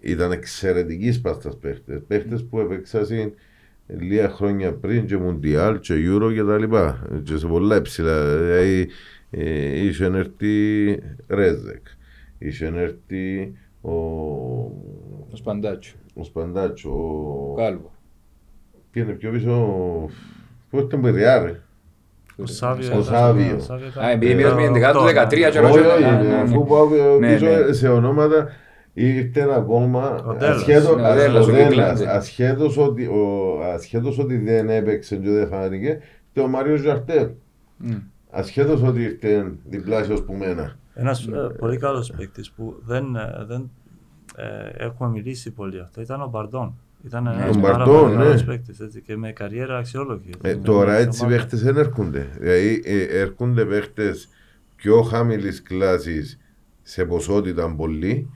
ήταν 0.00 0.32
εξαιρετικοί 0.32 1.12
σπάστα 1.12 1.56
παίχτες. 1.60 2.02
Παίχτες 2.06 2.44
που 2.44 2.58
έπαιξαν 2.58 3.34
λίγα 3.86 4.28
χρόνια 4.28 4.72
πριν 4.72 5.06
και 5.06 5.16
Μουντιάλ 5.16 5.78
και 5.78 5.94
Euro 5.94 6.32
και 6.34 6.42
τα 6.42 6.58
λοιπά. 6.58 7.06
Και 7.24 7.36
σε 7.36 7.46
πολλά 7.46 7.76
υψηλά. 7.76 8.36
Δηλαδή, 8.36 8.88
ε, 9.30 9.84
είχε 9.84 10.04
έρθει 10.04 10.98
Ρέζεκ, 11.28 11.86
είχε 12.38 12.66
έρθει 12.76 13.52
ο, 13.80 13.92
Ο 13.92 15.36
Σπαντάτσο, 15.36 15.94
ο 16.14 16.24
Σπαντάτσο, 16.24 16.90
ο 16.90 17.50
ο... 17.50 17.54
Κάλβο. 17.56 17.90
Πήγαινε 18.90 19.12
πιο 19.12 19.30
πίσω, 19.30 19.50
πού 20.70 20.78
ήταν 20.78 21.00
που 21.00 21.06
ρε. 21.06 21.60
ο 22.36 22.46
Σάβιο. 22.46 22.86
Ο 22.86 22.90
ήταν- 22.90 23.02
Σάβιο. 23.04 23.56
ο 23.56 23.60
Σάβιο 23.60 23.86
ήταν- 23.86 24.04
Α, 24.04 24.10
επειδή 24.10 24.34
μείνας 24.34 24.54
με 24.54 24.62
την 24.62 24.72
δεκάδα 24.72 24.92
του 24.98 25.04
οκτώ, 25.04 25.20
13 25.22 25.28
ναι. 25.30 25.50
και 25.50 25.58
Όχι, 25.58 25.58
ρωτήσω- 25.58 25.90
όχι, 25.94 26.02
Ναι, 26.02 26.22
ναι, 26.22 26.34
αφού 26.34 26.58
ναι. 26.58 26.66
πάω 26.66 26.88
Ναι, 27.18 27.32
πίσω 27.32 27.46
ναι. 27.46 27.72
σε 27.72 27.88
ονόματα, 27.88 28.48
ήρθε 28.94 29.40
ένα 29.40 29.54
ακόμα 29.54 30.24
Ο 30.26 30.32
Ντέλλας. 30.34 30.56
ασχέτως- 30.56 30.96
Ναι, 30.96 31.08
ο 31.10 31.14
Ντέλλας, 31.14 31.46
ο 31.46 31.50
ο 31.50 31.52
Ντέλλας, 31.52 31.68
Κικλάντζε. 31.68 32.06
ασχέτως 32.08 32.76
ότι, 32.78 33.06
ο- 33.06 33.60
ασχέτως 33.74 34.18
ότι 34.18 34.36
δεν 34.38 34.68
έπαιξε 34.68 35.16
και 35.16 35.30
δεν 35.30 35.48
φάνηκε 35.48 35.98
και 36.32 36.40
ο 36.40 36.46
Μάριος 36.48 36.80
Ζαρτέλ 36.80 37.28
Μμ. 37.76 37.92
ασχέτως 38.30 38.82
ότι 38.82 39.02
ήρθε 39.02 39.52
διπλάσιος 39.64 40.22
που 40.24 40.32
μένα 40.34 40.76
Ένας 40.94 41.26
Ναι. 41.26 41.36
ε, 41.38 41.40
πολύ 41.58 41.76
καλός 41.76 42.12
παίκτης 42.16 42.50
που 42.50 42.74
δεν, 42.86 43.16
ε, 43.16 43.44
δεν 43.46 43.70
ε, 44.36 44.84
έχουμε 44.84 45.10
μιλήσει 45.10 45.50
πολύ 45.50 45.80
αυτό 45.80 46.00
ήταν 46.00 46.22
ο 46.22 46.26
Μπαρντών. 46.28 46.74
Ήταν 47.06 47.26
ένας 47.26 47.56
Ο 47.56 47.60
πάρα 47.60 47.76
Μπαρντών, 47.76 48.00
πολύ 48.02 48.16
ναι. 48.16 48.22
καλός 48.22 48.44
παίκτης 48.44 48.80
έτσι, 48.80 49.00
και 49.00 49.16
με 49.16 49.32
καριέρα 49.32 49.76
αξιόλογη. 49.76 50.28
έτσι, 50.34 50.50
ε, 50.50 50.54
με 50.54 50.62
τώρα 50.62 50.90
μια 50.90 50.98
έτσι 51.00 51.20
ομάδα. 51.24 51.36
παίχτες 51.36 51.62
δεν 51.62 51.76
έρχονται 51.76 52.26
δηλαδή 52.38 52.82
ε, 52.84 53.02
έρχονται 53.20 53.64
παίχτες 53.64 54.28
πιο 54.76 55.02
χαμηλής 55.02 55.62
κλάσης 55.62 56.38
σε 56.82 57.04
ποσότητα 57.04 57.74
πολύ 57.76 58.30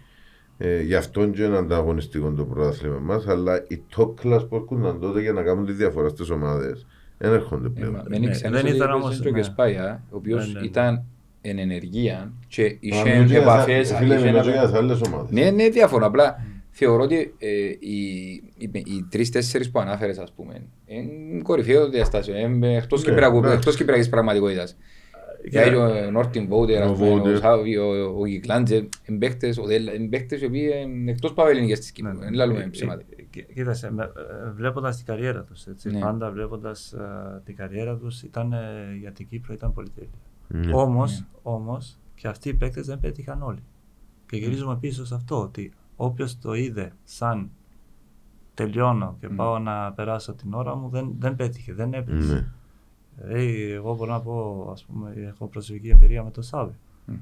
ε, 0.58 0.80
γι' 0.82 0.94
αυτό 0.94 1.26
και 1.28 1.42
είναι 1.42 1.56
ανταγωνιστικό 1.56 2.30
το 2.32 2.44
πρωτάθλημα 2.44 2.98
μας 2.98 3.26
αλλά 3.26 3.64
οι 3.68 3.80
top 3.96 4.08
class 4.22 4.48
που 4.48 4.56
έρχονταν 4.56 5.00
τότε 5.00 5.20
για 5.20 5.32
να 5.32 5.42
κάνουν 5.42 5.66
τη 5.66 5.72
διαφορά 5.72 6.08
στις 6.08 6.30
ομάδες 6.30 6.86
δεν 7.18 7.32
έρχονται 7.32 7.66
Ε, 7.66 7.70
πλέον 7.74 7.92
μα 7.92 8.02
Μην 8.08 8.20
Ναι, 8.20 8.26
ήξερες 8.26 8.50
δεν 8.60 8.66
ότι 8.66 8.76
ήταν 8.76 8.88
έπαιζε 8.88 9.04
όμως, 9.04 9.20
και 9.20 9.28
ο 9.28 9.30
ναι. 9.30 9.36
Κεσπάια, 9.38 10.02
ο 10.10 10.16
οποίος 10.16 10.46
Ναι, 10.46 10.52
ναι, 10.52 10.60
ναι. 10.60 10.66
ήταν 10.66 11.04
εν 11.40 11.58
ενεργεία 11.58 12.32
και 12.48 12.62
Μα 12.62 12.68
είχε 12.80 13.02
μιλώ 13.12 13.22
και 13.24 13.32
για 13.32 13.40
επαφές. 13.40 13.88
σα- 13.88 13.96
Φίλε, 13.96 14.14
είχε 14.14 14.24
μιλώ 14.24 14.36
ένα- 14.36 14.46
και 14.46 14.50
για 14.52 14.62
τις 14.64 14.72
άλλες 14.74 15.00
ομάδες. 15.00 15.30
Ναι, 15.30 15.50
ναι, 15.50 15.68
διάφορα. 15.68 16.06
Απλά 16.06 16.36
θεωρώ 16.70 17.02
ότι 17.02 17.34
ε, 17.38 17.48
οι, 17.78 17.98
οι, 18.58 18.70
οι 18.72 19.06
τρει-τέσσερι 19.10 19.68
που 19.68 19.80
ανάφερες, 19.80 20.18
ας 20.18 20.32
πούμε, 20.32 20.62
είναι 20.86 21.42
κορυφαίο 21.42 21.88
διαστάσιο. 21.88 22.36
Είναι 22.36 22.76
εκτός 22.76 23.04
Ναι, 23.06 23.14
ναι. 23.30 23.56
κυπριακής 23.76 24.08
πραγματικότητας. 24.08 24.76
Και- 25.50 25.62
Δηλαδή 25.62 26.06
ο 26.06 26.10
Νόρτιν 26.10 26.46
Βόουτερ, 26.48 26.82
Ο 26.82 26.84
ας 26.84 26.98
πούμε, 26.98 27.10
ο 27.10 27.14
Βόουτερ. 27.16 27.36
Σάβι, 27.38 27.76
ο- 27.76 28.18
ο 28.18 28.26
Γιγκλάντζε, 28.26 28.88
εμπαίχτες, 29.04 29.58
ο 29.58 29.64
Δέλα, 29.64 29.92
εμπαίχτες 29.92 30.40
οι 30.40 30.44
οποίοι 30.44 30.70
είναι 30.84 31.10
εκτός 31.10 31.32
παβελινικές 31.32 31.78
της 31.78 31.92
Κύπρου. 31.92 32.18
Δεν 32.18 32.34
λαλούμε 32.34 32.68
ψέματα. 32.70 33.02
Ε, 33.16 33.22
κοί- 33.22 33.52
Κοίταξε, 33.54 33.92
με- 33.92 34.12
ε, 34.46 34.50
βλέποντας 34.50 34.96
την 34.96 35.06
καριέρα 35.06 35.42
τους, 35.44 35.66
έτσι, 35.66 35.90
Ναι. 35.90 35.98
πάντα 35.98 36.30
βλέποντας 36.30 36.92
ε, 36.92 37.42
την 37.44 37.56
καριέρα 37.56 37.96
τους, 37.96 38.22
ήταν, 38.22 38.52
ε, 38.52 38.58
για 39.00 39.12
την 39.12 39.26
Κύπρο 39.28 39.54
ήταν 39.54 39.72
πολύ 39.72 39.88
τέλεια. 39.90 40.10
Ναι. 40.48 40.74
Όμως, 40.74 41.24
όμως, 41.42 41.98
και 42.14 42.28
αυτοί 42.28 42.48
οι 42.48 42.54
παίκτες 42.54 42.86
δεν 42.86 43.00
πέτυχαν 43.00 43.42
όλοι. 43.42 43.62
Και 44.30 44.36
γυρίζουμε 44.36 44.76
πίσω 44.80 45.06
σε 45.06 45.14
αυτό, 45.14 45.40
ότι 45.40 45.72
όποιος 45.96 46.38
το 46.38 46.54
είδε 46.54 46.92
σαν 47.04 47.50
τελειώνω 48.54 49.16
και 49.20 49.28
Μμ. 49.28 49.34
πάω 49.36 49.58
να 49.58 49.92
περάσω 49.92 50.34
την 50.34 50.52
ώρα 50.54 50.76
μου, 50.76 50.88
δεν, 50.88 51.14
δεν 51.18 51.36
πέτυχε, 51.36 51.72
δεν 51.74 51.92
έπαιξε. 51.94 52.52
Ναι. 53.16 53.24
Δηλαδή, 53.26 53.70
εγώ 53.70 53.94
μπορώ 53.94 54.12
να 54.12 54.20
πω, 54.20 54.68
ας 54.72 54.84
πούμε, 54.84 55.12
έχω 55.28 55.46
προσωπική 55.46 55.88
εμπειρία 55.88 56.22
με 56.24 56.30
τον 56.30 56.42
Σάβη. 56.42 56.74
Μμ. 57.04 57.14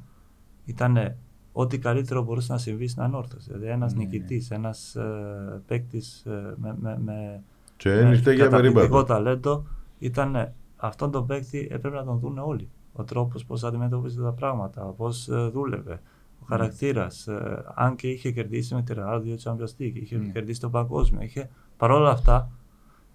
Ήταν 0.65 1.15
ό,τι 1.53 1.79
καλύτερο 1.79 2.23
μπορούσε 2.23 2.53
να 2.53 2.59
συμβεί 2.59 2.89
στην 2.89 3.03
ανόρθωση. 3.03 3.47
Δηλαδή, 3.53 3.67
ένας 3.67 3.93
Ναι, 3.95 3.99
ναι. 3.99 4.05
νικητής, 4.05 4.51
ένας 4.51 4.95
ε, 4.95 5.63
παίκτης 5.67 6.25
ε, 6.27 6.55
με, 6.57 6.77
με, 6.81 6.99
με, 7.05 7.43
Και 7.77 7.89
με 7.89 7.95
δεν 7.97 8.13
ήρθε 8.13 8.33
για 8.35 8.45
καταπληκτικό 8.45 8.81
περίπατο. 8.81 9.05
ταλέντο, 9.05 9.65
ήταν 9.99 10.53
αυτόν 10.77 11.11
τον 11.11 11.27
παίκτη 11.27 11.69
έπρεπε 11.71 11.97
να 11.97 12.05
τον 12.05 12.19
δουν 12.19 12.39
όλοι. 12.39 12.69
Ο 12.93 13.05
τρόπος 13.05 13.45
πώς 13.45 13.65
αντιμετώπιζε 13.65 14.23
τα 14.23 14.33
πράγματα, 14.33 14.83
πώς 14.83 15.29
ε, 15.29 15.49
δούλευε, 15.53 16.01
ο 16.41 16.45
χαρακτήρας. 16.49 17.27
ε, 17.27 17.65
αν 17.75 17.97
και 17.97 18.09
είχε 18.09 18.31
κερδίσει 18.31 18.75
με 18.75 18.83
τη 18.83 18.95
Real 18.97 19.21
δύο 19.23 19.37
Champions 19.43 19.81
League, 19.83 19.95
είχε 19.95 20.17
Ναι. 20.17 20.27
κερδίσει 20.29 20.61
το 20.61 20.71
παγκόσμιο, 20.71 21.23
είχε 21.23 21.51
παρόλα 21.77 22.11
αυτά 22.11 22.51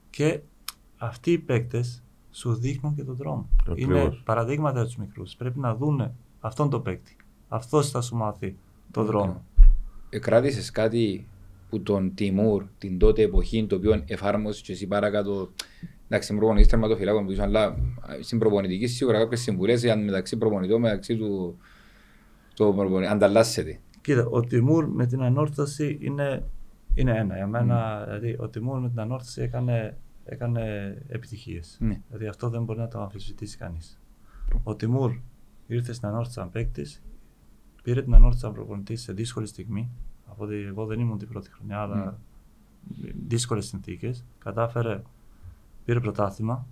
και 0.09 0.39
αυτοί 0.97 1.31
οι 1.31 1.37
παίκτες 1.37 2.03
σου 2.31 2.53
δείχνουν 2.53 2.95
και 2.95 3.03
τον 3.03 3.15
δρόμο. 3.15 3.49
Ακριβώς. 3.69 4.01
Είναι 4.01 4.17
παραδείγματα 4.23 4.77
για 4.77 4.85
τους 4.85 4.95
μικρούς. 4.95 5.35
Πρέπει 5.35 5.59
να 5.59 5.75
δούνε 5.75 6.13
αυτόν 6.39 6.69
τον 6.69 6.81
παίκτη. 6.81 7.15
Αυτός 7.47 7.89
θα 7.89 8.01
σου 8.01 8.15
μάθει 8.15 8.55
τον 8.91 9.05
δρόμο. 9.05 9.45
Εκράτησες 10.09 10.71
κάτι 10.71 11.27
που 11.69 11.81
τον 11.81 12.13
Τιμούρ 12.13 12.63
την 12.77 12.99
τότε 12.99 13.21
εποχή 13.21 13.65
το 13.65 13.75
οποίο 13.75 14.03
εφάρμοσες 14.05 14.61
και 14.61 14.71
εσύ 14.71 14.87
παρακάτω 14.87 15.51
εντάξει 16.07 16.35
προπονητής 16.35 16.67
τερματοφυλάκων 16.67 17.25
που 17.25 17.31
ήσουν 17.31 17.43
αλλά 17.43 17.75
στην 18.21 18.39
προπονητική 18.39 18.87
σίγουρα 18.87 19.19
κάποιες 19.19 19.41
συμβουλές 19.41 19.83
για 19.83 19.97
μεταξύ 19.97 20.37
προπονητών 20.37 20.81
μεταξύ 20.81 21.17
του 21.17 21.57
το 22.53 22.73
προπονητή 22.73 23.11
ανταλλάσσεται. 23.11 23.79
Κοίτα, 24.01 24.25
ο 24.25 24.39
Τιμούρ 24.39 24.87
με 24.87 25.05
την 25.05 25.21
ανόρθωση 25.21 25.97
είναι, 26.01 26.49
είναι 26.93 27.17
ένα. 27.17 27.35
Για 27.35 27.47
μένα, 27.47 28.03
δηλαδή, 28.05 28.35
ο 28.39 28.49
Τιμούρ 28.49 28.79
με 28.79 28.89
την 28.89 28.99
ανόρθωση 28.99 29.41
έκανε, 29.41 29.97
έκανε 30.29 30.97
επιτυχίες. 31.07 31.77
Ναι. 31.79 32.01
Δηλαδή 32.07 32.27
αυτό 32.27 32.49
δεν 32.49 32.63
μπορεί 32.63 32.79
να 32.79 32.87
το 32.87 33.01
αμφισβητήσει 33.01 33.57
κανείς. 33.57 33.99
Ο 34.63 34.75
Τιμούρ 34.75 35.11
ήρθε 35.67 35.93
στην 35.93 36.07
ανόρθωση 36.07 36.33
σαν 36.33 36.49
παίκτη, 36.49 36.85
πήρε 37.83 38.01
την 38.01 38.13
ανόρθωση 38.13 38.39
σαν 38.39 38.53
προπονητή 38.53 38.95
σε 38.95 39.13
δύσκολη 39.13 39.47
στιγμή. 39.47 39.89
Από 40.25 40.43
ότι 40.43 40.55
εγώ 40.55 40.85
δεν 40.85 40.99
ήμουν 40.99 41.17
την 41.17 41.27
πρώτη 41.27 41.51
χρονιά, 41.51 41.79
αλλά 41.79 42.19
δύσκολες 43.27 43.65
συνθήκες. 43.65 44.25
Κατάφερε, 44.39 45.01
πήρε 45.85 45.99
πρωτάθλημα. 45.99 46.67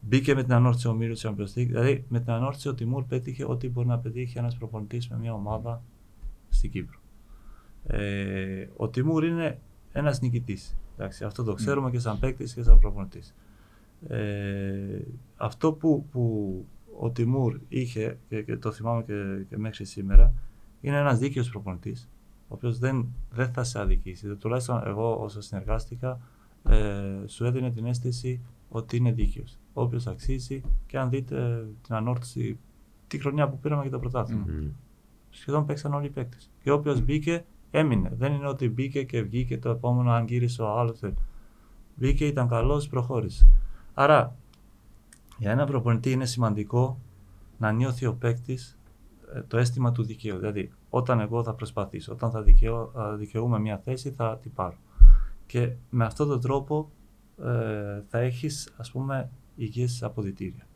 Μπήκε 0.00 0.34
με 0.34 0.42
την 0.42 0.52
ανόρθωση 0.52 0.88
ο 0.88 0.92
Μύριο 0.92 1.16
Champions 1.18 1.58
League. 1.58 1.66
Δηλαδή 1.66 2.04
με 2.08 2.20
την 2.20 2.30
ανόρθωση 2.32 2.68
ο 2.68 2.74
Τιμούρ 2.74 3.04
πέτυχε 3.04 3.44
ό,τι 3.44 3.68
μπορεί 3.68 3.86
να 3.86 3.98
πετύχει 3.98 4.38
ένας 4.38 4.56
προπονητής 4.56 5.08
με 5.08 5.18
μια 5.18 5.32
ομάδα 5.32 5.82
στην 6.48 6.70
Κύπρο. 6.70 6.98
Ε, 7.86 8.68
ο 8.76 8.88
Τιμούρ 8.88 9.24
είναι 9.24 9.60
ένας 9.92 10.20
νικητής. 10.20 10.76
Αυτό 11.04 11.42
το 11.42 11.54
ξέρουμε 11.54 11.90
και 11.90 11.98
σαν 11.98 12.18
παίκτης 12.18 12.54
και 12.54 12.62
σαν 12.62 12.78
προπονητής. 12.78 13.34
Ε, 14.08 15.00
αυτό 15.36 15.72
που, 15.72 16.06
που 16.10 16.64
ο 16.98 17.10
Τιμούρ 17.10 17.60
είχε 17.68 18.18
και, 18.28 18.42
και 18.42 18.56
το 18.56 18.72
θυμάμαι 18.72 19.02
και, 19.02 19.44
και 19.48 19.58
μέχρι 19.58 19.84
σήμερα 19.84 20.34
είναι 20.80 20.96
ένας 20.96 21.18
δίκαιος 21.18 21.50
προπονητής 21.50 22.08
ο 22.50 22.54
οποίος 22.54 22.78
δεν, 22.78 23.06
δεν 23.30 23.52
θα 23.52 23.64
σε 23.64 23.80
αδικήσει. 23.80 24.36
Τουλάχιστον 24.36 24.82
εγώ 24.86 25.14
όσο 25.14 25.40
συνεργάστηκα 25.40 26.20
ε, 26.68 27.26
σου 27.26 27.44
έδινε 27.44 27.70
την 27.70 27.86
αίσθηση 27.86 28.40
ότι 28.68 28.96
είναι 28.96 29.12
δίκαιος. 29.12 29.58
Όποιος 29.72 30.06
αξίζει 30.06 30.62
και 30.86 30.98
αν 30.98 31.10
δείτε 31.10 31.66
την 31.82 31.94
ανόρθωση 31.94 32.58
τη 33.06 33.18
χρονιά 33.18 33.48
που 33.48 33.58
πήραμε 33.58 33.82
και 33.82 33.88
το 33.88 33.98
πρωτάθλημα. 33.98 34.44
Mm-hmm. 34.48 34.70
Σχεδόν 35.30 35.66
παίξαν 35.66 35.94
όλοι 35.94 36.06
οι 36.06 36.10
παίκτες. 36.10 36.50
Και 36.62 36.70
όποιος 36.70 37.02
μπήκε 37.02 37.44
έμεινε. 37.70 38.10
Δεν 38.18 38.32
είναι 38.32 38.48
ότι 38.48 38.68
μπήκε 38.68 39.02
και 39.02 39.22
βγήκε 39.22 39.58
το 39.58 39.70
επόμενο 39.70 40.10
αν 40.10 40.26
γύρισε 40.26 40.62
ο 40.62 40.78
άλλος. 40.78 41.00
Μπήκε, 41.94 42.26
ήταν 42.26 42.48
καλός, 42.48 42.88
προχώρησε. 42.88 43.46
Άρα 43.94 44.36
για 45.38 45.50
ένα 45.50 45.66
προπονητή 45.66 46.10
είναι 46.10 46.26
σημαντικό 46.26 46.98
να 47.58 47.72
νιώθει 47.72 48.06
ο 48.06 48.14
παίκτης 48.14 48.78
ε, 49.34 49.42
το 49.42 49.58
αίσθημα 49.58 49.92
του 49.92 50.02
δικαίου. 50.02 50.38
Δηλαδή, 50.38 50.70
όταν 50.90 51.20
εγώ 51.20 51.42
θα 51.42 51.54
προσπαθήσω, 51.54 52.12
όταν 52.12 52.30
θα 52.30 52.42
δικαιώ, 52.42 52.92
δικαιούμαι 53.18 53.58
μια 53.58 53.78
θέση, 53.78 54.10
θα 54.10 54.38
την 54.42 54.52
πάρω. 54.52 54.76
Και 55.46 55.72
με 55.90 56.04
αυτόν 56.04 56.28
τον 56.28 56.40
τρόπο 56.40 56.90
ε, 57.44 58.02
θα 58.08 58.18
έχεις, 58.18 58.72
ας 58.76 58.90
πούμε, 58.90 59.30
υγιές 59.56 60.02
αποδητήρια. 60.02 60.66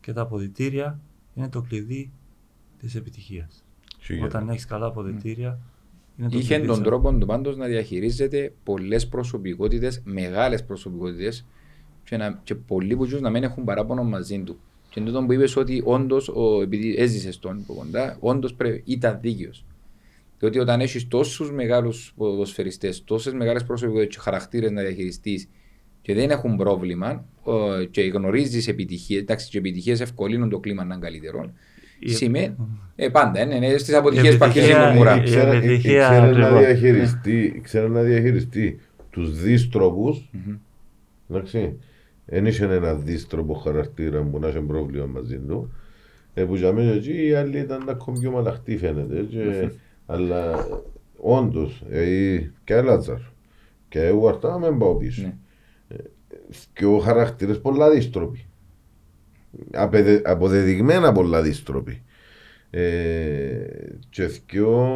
Και 0.00 0.12
τα 0.12 0.20
αποδητήρια 0.20 1.00
είναι 1.34 1.48
το 1.48 1.60
κλειδί 1.60 2.12
της 2.78 2.94
επιτυχίας. 2.94 3.64
Όταν 4.24 4.48
έχεις 4.48 4.64
καλά 4.66 4.86
αποδητήρια, 4.86 5.48
είναι 5.48 5.50
το 5.50 5.58
Είχε 6.30 6.58
τον 6.58 6.82
τρόπο 6.82 7.12
του 7.12 7.26
πάντως 7.26 7.56
να 7.56 7.66
διαχειρίζεται 7.66 8.52
πολλές 8.64 9.08
προσωπικότητες, 9.08 10.02
μεγάλες 10.04 10.64
προσωπικότητες, 10.64 11.46
και, 12.04 12.16
να, 12.16 12.40
και 12.44 12.54
πολλοί 12.54 12.96
που 12.96 13.08
να 13.20 13.30
μην 13.30 13.42
έχουν 13.42 13.64
παράπονο 13.64 14.04
μαζί 14.04 14.38
του. 14.38 14.58
Και 14.90 15.00
τούτο 15.00 15.24
που 15.24 15.32
είπες 15.32 15.56
ότι 15.56 15.82
όντως, 15.84 16.32
επειδή 16.62 16.94
έζησες 16.98 17.38
τον 17.38 17.60
από 17.62 17.74
κοντά, 17.74 18.16
όντως 18.20 18.56
ήταν 18.84 19.18
δίκαιος. 19.20 19.64
Διότι 20.38 20.58
όταν 20.58 20.80
έχεις 20.80 21.08
τόσους 21.08 21.52
μεγάλους 21.52 22.12
ποδοσφαιριστές, 22.16 23.04
τόσες 23.04 23.32
μεγάλες 23.32 23.64
προσωπικότητες 23.64 24.16
και 24.16 24.22
χαρακτήρες 24.22 24.70
να 24.70 24.82
διαχειριστείς 24.82 25.48
και 26.02 26.14
δεν 26.14 26.30
έχουν 26.30 26.56
πρόβλημα 26.56 27.24
και 27.90 28.02
γνωρίζεις 28.02 28.68
επιτυχίε, 28.68 29.18
εντάξει, 29.18 29.50
και 29.50 29.58
επιτυχίες 29.58 30.00
ευκολύνουν 30.00 30.48
το 30.48 30.58
κλίμα 30.58 30.84
να 30.84 30.94
είναι 30.94 31.04
καλύτερο. 31.04 31.52
Η... 31.98 32.08
Σημαίνει, 32.08 32.56
ε, 32.96 33.08
πάντα 33.08 33.42
είναι, 33.42 33.54
είναι 33.54 33.76
στις 33.76 33.94
αποτυχίε 33.94 34.36
που 34.36 34.44
αρχίζει 34.44 34.70
η 34.70 34.74
μουρμουρά. 34.74 35.22
Ξέρει 37.62 37.90
να 37.90 38.02
διαχειριστεί 38.02 38.80
τους 39.10 39.40
δίστροπου, 39.40 40.22
εντάξει, 41.30 41.78
δεν 42.24 42.46
είχε 42.46 42.64
ένα 42.64 42.94
δίστροπο 42.94 43.54
χαρακτήρα 43.54 44.22
που 44.22 44.38
να 44.38 44.48
είχε 44.48 44.60
πρόβλημα 44.60 45.06
μαζί 45.06 45.38
του. 45.38 45.72
Ε, 46.34 46.44
που 46.44 46.56
για 46.56 46.72
μένα 46.72 46.92
εκεί 46.92 47.26
οι 47.26 47.34
άλλοι 47.34 47.58
ήταν 47.58 47.88
ακόμη 47.88 48.18
πιο 48.18 48.30
μαλαχτοί 48.30 48.76
φαίνεται. 48.76 49.22
Και, 49.22 49.70
αλλά 50.12 50.68
όντως, 51.16 51.82
ε, 51.90 52.38
και 52.64 52.80
Λάτσαρ 52.80 53.18
και 53.88 54.02
εγώ 54.02 54.28
αρτά 54.28 54.58
με 54.58 54.76
πάω 54.78 54.94
πίσω. 54.94 55.22
Ναι. 55.22 55.34
Ε, 55.88 55.96
και 56.72 56.84
ο 56.84 56.98
χαρακτήρας 56.98 57.60
πολλά 57.60 57.90
δίστροποι. 57.90 58.46
Απεδε, 59.74 60.22
αποδεδειγμένα 60.24 61.12
πολλά 61.12 61.42
δίστροποι. 61.42 62.02
Ε, 62.70 62.82
και 64.08 64.26
θυκιο, 64.26 64.86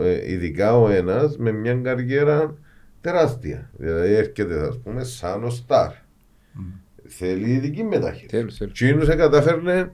ε, 0.00 0.32
ειδικά 0.32 0.78
ο 0.78 0.88
ένας 0.88 1.36
με 1.36 1.52
μια 1.52 1.74
καριέρα 1.74 2.54
τεράστια. 3.00 3.70
Δηλαδή 3.76 4.14
έρχεται, 4.14 4.66
ας 4.68 4.78
πούμε, 4.78 5.04
σαν 5.04 5.44
ο 5.44 5.50
Σταρ. 5.50 5.90
Θέλει 7.06 7.50
ειδική 7.50 7.84
μεταχείριση. 7.84 8.66
Τσίνους 8.66 9.08
κατάφερνε 9.08 9.92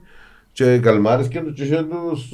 και 0.51 0.79
καλμάρισκε 0.79 1.41
τους 1.41 1.67
και 1.67 1.83
τους 1.83 2.31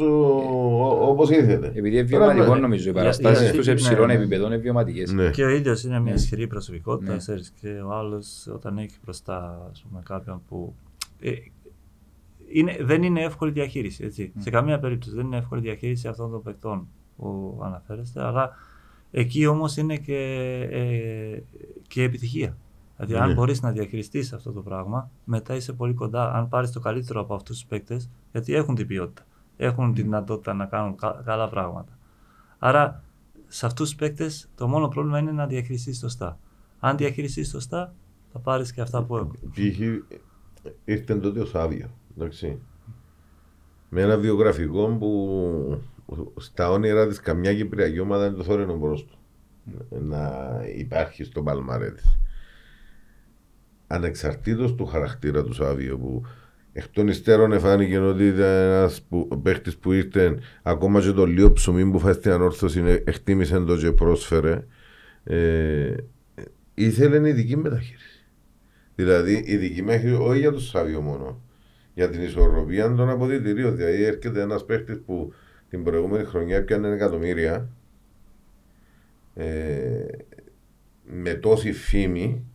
όπως 1.00 1.30
ήθελε. 1.30 1.68
Επειδή 1.68 1.90
είναι 1.90 2.02
βιωματικό 2.02 2.56
νομίζω, 2.56 2.90
οι 2.90 2.94
παραστάσεις 2.94 3.52
τους 3.52 3.66
σε 3.66 3.74
ψηλών 3.74 4.08
ναι, 4.08 4.14
ναι. 4.14 4.20
επίπεδων 4.20 4.52
είναι 4.52 4.62
βιωματικές. 4.62 5.12
Ναι. 5.12 5.30
Και 5.30 5.44
ο 5.44 5.50
ίδιος 5.50 5.84
είναι 5.84 6.00
μια 6.00 6.14
ισχυρή 6.14 6.48
προσωπικότητα, 6.48 7.18
και 7.62 7.68
ο 7.68 7.94
άλλος 7.94 8.48
όταν 8.54 8.78
έχει 8.78 8.98
μπροστά 9.04 9.72
κάποιον 10.04 10.42
που... 10.50 10.76
Ε, 12.54 12.60
είναι, 12.60 12.78
δεν 12.82 13.04
είναι 13.04 13.22
εύκολη 13.22 13.52
διαχείριση. 13.52 14.04
Έτσι. 14.04 14.34
Mm. 14.36 14.40
Σε 14.42 14.50
καμία 14.50 14.80
περίπτωση 14.80 15.16
δεν 15.16 15.26
είναι 15.26 15.38
εύκολη 15.38 15.62
διαχείριση 15.62 16.08
αυτών 16.08 16.32
των 16.32 16.42
παικτών 16.42 16.88
που 17.18 17.60
αναφέρεστε, 17.64 18.24
αλλά 18.24 18.50
εκεί 19.12 19.46
όμως 19.46 19.78
είναι 19.78 19.98
και, 19.98 20.18
ε, 20.72 21.42
και 21.88 22.04
επιτυχία. 22.04 22.58
Δηλαδή, 22.98 23.24
αν 23.24 23.28
ναι. 23.28 23.34
μπορεί 23.34 23.56
να 23.62 23.72
διαχειριστεί 23.72 24.20
αυτό 24.20 24.52
το 24.52 24.62
πράγμα, 24.62 25.12
μετά 25.24 25.56
είσαι 25.56 25.74
πολύ 25.74 25.94
κοντά. 25.94 26.34
Αν 26.34 26.50
πάρει 26.50 26.70
το 26.70 26.80
καλύτερο 26.80 27.22
από 27.22 27.34
αυτού 27.34 27.54
του 27.54 27.60
παίκτε, 27.68 28.02
γιατί 28.32 28.54
έχουν 28.54 28.76
την 28.76 28.88
ποιότητα, 28.88 29.26
έχουν 29.58 29.94
τη 29.94 30.02
δυνατότητα 30.02 30.54
να 30.54 30.66
κάνουν 30.66 30.96
καλά 31.26 31.50
πράγματα. 31.50 31.98
Άρα, 32.60 33.04
σε 33.48 33.66
αυτού 33.66 33.84
του 33.84 33.96
παίκτε, 33.96 34.30
το 34.56 34.68
μόνο 34.68 34.88
πρόβλημα 34.88 35.20
είναι 35.20 35.32
να 35.32 35.46
διαχειριστεί 35.48 35.94
σωστά. 35.94 36.40
Αν 36.80 36.98
διαχειριστεί 36.98 37.44
σωστά, 37.44 37.94
θα 38.32 38.40
πάρει 38.40 38.74
και 38.74 38.82
αυτά 38.82 39.04
που 39.04 39.18
έχουν. 39.18 39.36
Ήρθε 40.86 41.16
τότε 41.16 41.40
ο 41.40 41.46
Σάβιο, 41.46 41.90
εντάξει. 42.18 42.60
Με 43.90 44.02
ένα 44.02 44.18
βιογραφικό 44.18 44.88
που 45.00 45.82
στα 46.38 46.72
όνειρα 46.72 47.08
της 47.08 47.20
καμιά 47.20 47.56
Κυπριακή 47.56 48.00
ομάδα 48.00 48.24
δεν 48.30 48.36
το 48.38 48.44
θέλει 48.44 48.66
να 48.66 48.74
του 48.74 49.06
να 49.90 50.50
υπάρχει 50.76 51.24
στο 51.24 51.44
Παλμαρέτη 51.44 52.04
ανεξαρτήτως 53.92 54.76
του 54.76 54.86
χαρακτήρα 54.86 55.44
του 55.44 55.54
Σάβιο 55.54 55.98
που 55.98 56.26
εκ 56.74 56.88
των 56.88 57.08
υστέρων 57.08 57.52
εφάνηκε 57.52 57.98
ότι 57.98 58.28
ήταν 58.28 58.46
ένας 58.46 59.08
παίχτης 59.44 59.78
που 59.78 59.92
ήρθε 59.92 60.40
ακόμα 60.64 61.02
και 61.02 61.12
το 61.12 61.26
λίγο 61.26 61.52
ψωμί 61.52 61.92
που 61.92 62.00
φάει 62.00 62.14
στην 62.14 62.32
ανόρθωση 62.32 63.02
εκτίμησε 63.04 63.60
το 63.60 63.78
και 63.78 63.92
πρόσφερε. 63.92 64.66
Ε, 65.24 65.96
ήθελε 66.74 67.30
ειδική 67.30 67.58
μεταχείριση. 67.58 68.26
Δηλαδή 68.96 69.44
ειδική 69.46 69.82
μεταχείριση 69.82 70.22
όχι 70.22 70.40
για 70.40 70.52
το 70.52 70.60
Σάβιο 70.60 71.02
μόνο. 71.02 71.42
Για 71.94 72.10
την 72.10 72.22
ισορροπία 72.22 72.96
των 72.96 73.10
αποδητηρίων. 73.10 73.76
Δηλαδή 73.76 74.04
έρχεται 74.04 74.42
ένας 74.42 74.66
παίχτη 74.66 74.96
που 74.96 75.34
την 75.70 75.84
προηγούμενη 75.84 76.24
χρονιά 76.24 76.56
έπιανε 76.58 76.88
εκατομμύρια 76.88 77.70
ε, 79.34 80.06
με 81.04 81.34
τόση 81.34 81.74
φήμη 81.74 82.46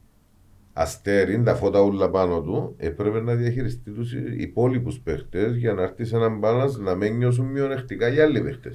αστέρι, 0.72 1.42
τα 1.42 1.54
φώτα 1.54 1.80
όλα 1.80 2.10
πάνω 2.10 2.42
του, 2.42 2.74
έπρεπε 2.76 3.20
να 3.20 3.34
διαχειριστεί 3.34 3.90
τους 3.90 4.12
υπόλοιπους 4.36 4.98
παίχτε 4.98 5.48
για 5.48 5.72
να 5.72 5.82
έρθει 5.82 6.04
σε 6.04 6.16
έναν 6.16 6.38
μπάλανς 6.38 6.76
να 6.78 6.94
μην 6.94 7.16
νιώσουν 7.16 7.46
μειονεκτικά 7.46 8.12
οι 8.12 8.20
άλλοι 8.20 8.40
παίχτε. 8.40 8.70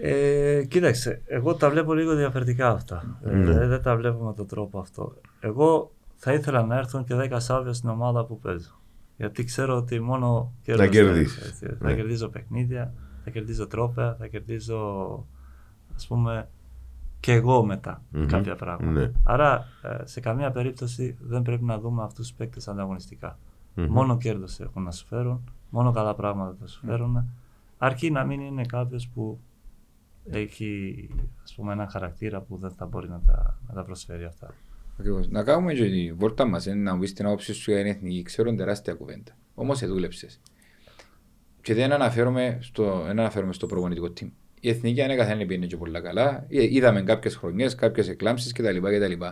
Ε, 0.00 0.64
κοίταξε, 0.68 1.20
εγώ 1.26 1.54
τα 1.54 1.70
βλέπω 1.70 1.94
λίγο 1.94 2.14
διαφορετικά 2.14 2.70
αυτά. 2.70 3.20
Ε, 3.24 3.30
ναι. 3.30 3.66
δεν 3.66 3.82
τα 3.82 3.96
βλέπω 3.96 4.24
με 4.24 4.34
τον 4.34 4.46
τρόπο 4.46 4.78
αυτό. 4.78 5.16
Εγώ 5.40 5.90
θα 6.16 6.32
ήθελα 6.32 6.62
να 6.62 6.76
έρθουν 6.78 7.04
και 7.04 7.14
10 7.30 7.36
σάβια 7.36 7.72
στην 7.72 7.88
ομάδα 7.88 8.24
που 8.24 8.38
παίζω. 8.38 8.80
Γιατί 9.22 9.44
ξέρω 9.44 9.76
ότι 9.76 10.00
μόνο 10.00 10.52
να 10.66 10.86
κερδίσεις. 10.86 11.58
Θα 11.58 11.76
ναι. 11.80 11.94
κερδίζω 11.94 12.28
παιχνίδια, 12.28 12.92
θα 13.24 13.30
κερδίζω 13.30 13.66
τρόπαια, 13.66 14.14
θα 14.18 14.26
κερδίζω 14.26 15.26
ας 15.94 16.06
πούμε 16.06 16.48
και 17.20 17.32
εγώ 17.32 17.64
μετά 17.64 18.02
mm-hmm. 18.14 18.26
κάποια 18.28 18.56
πράγματα. 18.56 19.00
Ναι. 19.00 19.10
Άρα 19.24 19.64
ε, 19.82 20.06
σε 20.06 20.20
καμία 20.20 20.50
περίπτωση 20.50 21.16
δεν 21.20 21.42
πρέπει 21.42 21.64
να 21.64 21.78
δούμε 21.78 22.02
αυτούς 22.02 22.26
τους 22.26 22.36
παίκτες 22.36 22.68
ανταγωνιστικά. 22.68 23.38
Mm-hmm. 23.76 23.86
Μόνο 23.88 24.16
κέρδος 24.16 24.60
έχουν 24.60 24.82
να 24.82 24.90
σου 24.90 25.06
φέρουν, 25.06 25.50
μόνο 25.70 25.92
καλά 25.92 26.14
πράγματα 26.14 26.56
θα 26.60 26.66
σου 26.66 26.86
φέρουν. 26.86 27.30
Αρκεί 27.78 28.10
να 28.10 28.24
μην 28.24 28.40
είναι 28.40 28.64
κάποιος 28.64 29.08
που 29.08 29.40
έχει 30.30 31.08
ας 31.42 31.54
πούμε, 31.54 31.72
ένα 31.72 31.88
χαρακτήρα 31.88 32.40
που 32.40 32.56
δεν 32.56 32.70
θα 32.70 32.86
μπορεί 32.86 33.08
να 33.08 33.20
τα, 33.26 33.58
να 33.68 33.74
τα 33.74 33.84
προσφέρει 33.84 34.24
αυτά. 34.24 34.54
Ακριβώς. 34.98 35.28
Να 35.28 35.42
κάνουμε 35.42 35.74
και 35.74 35.90
τη 35.90 36.12
βόρτα 36.12 36.44
μας, 36.44 36.66
να 36.66 36.94
μου 36.94 37.00
πεις 37.00 37.12
την 37.12 37.26
άποψη 37.26 37.52
σου 37.52 37.70
για 37.70 37.82
την 37.82 37.90
εθνική. 37.90 38.22
Ξέρω 38.22 38.54
τεράστια 38.54 38.94
κουβέντα. 38.94 39.36
Όμως 39.54 39.86
δούλεψες. 39.86 40.40
Και 41.60 41.74
δεν 41.74 41.92
αναφέρομαι 41.92 42.58
στο, 42.60 43.02
δεν 43.06 43.18
αναφέρομαι 43.18 43.52
στο 43.52 43.66
προπονητικό 43.66 44.12
team 44.20 44.28
η 44.64 44.68
εθνική 44.68 45.02
ανέκαθεν 45.02 45.46
πήγαινε 45.46 45.66
και 45.66 45.76
πολύ 45.76 46.00
καλά. 46.00 46.46
Ε, 46.48 46.62
είδαμε 46.62 47.02
κάποιες 47.02 47.36
χρονιές, 47.36 47.74
κάποιες 47.74 48.08
εκλάμψεις 48.08 48.52
κτλ. 48.52 48.76
κτλ. 48.76 49.24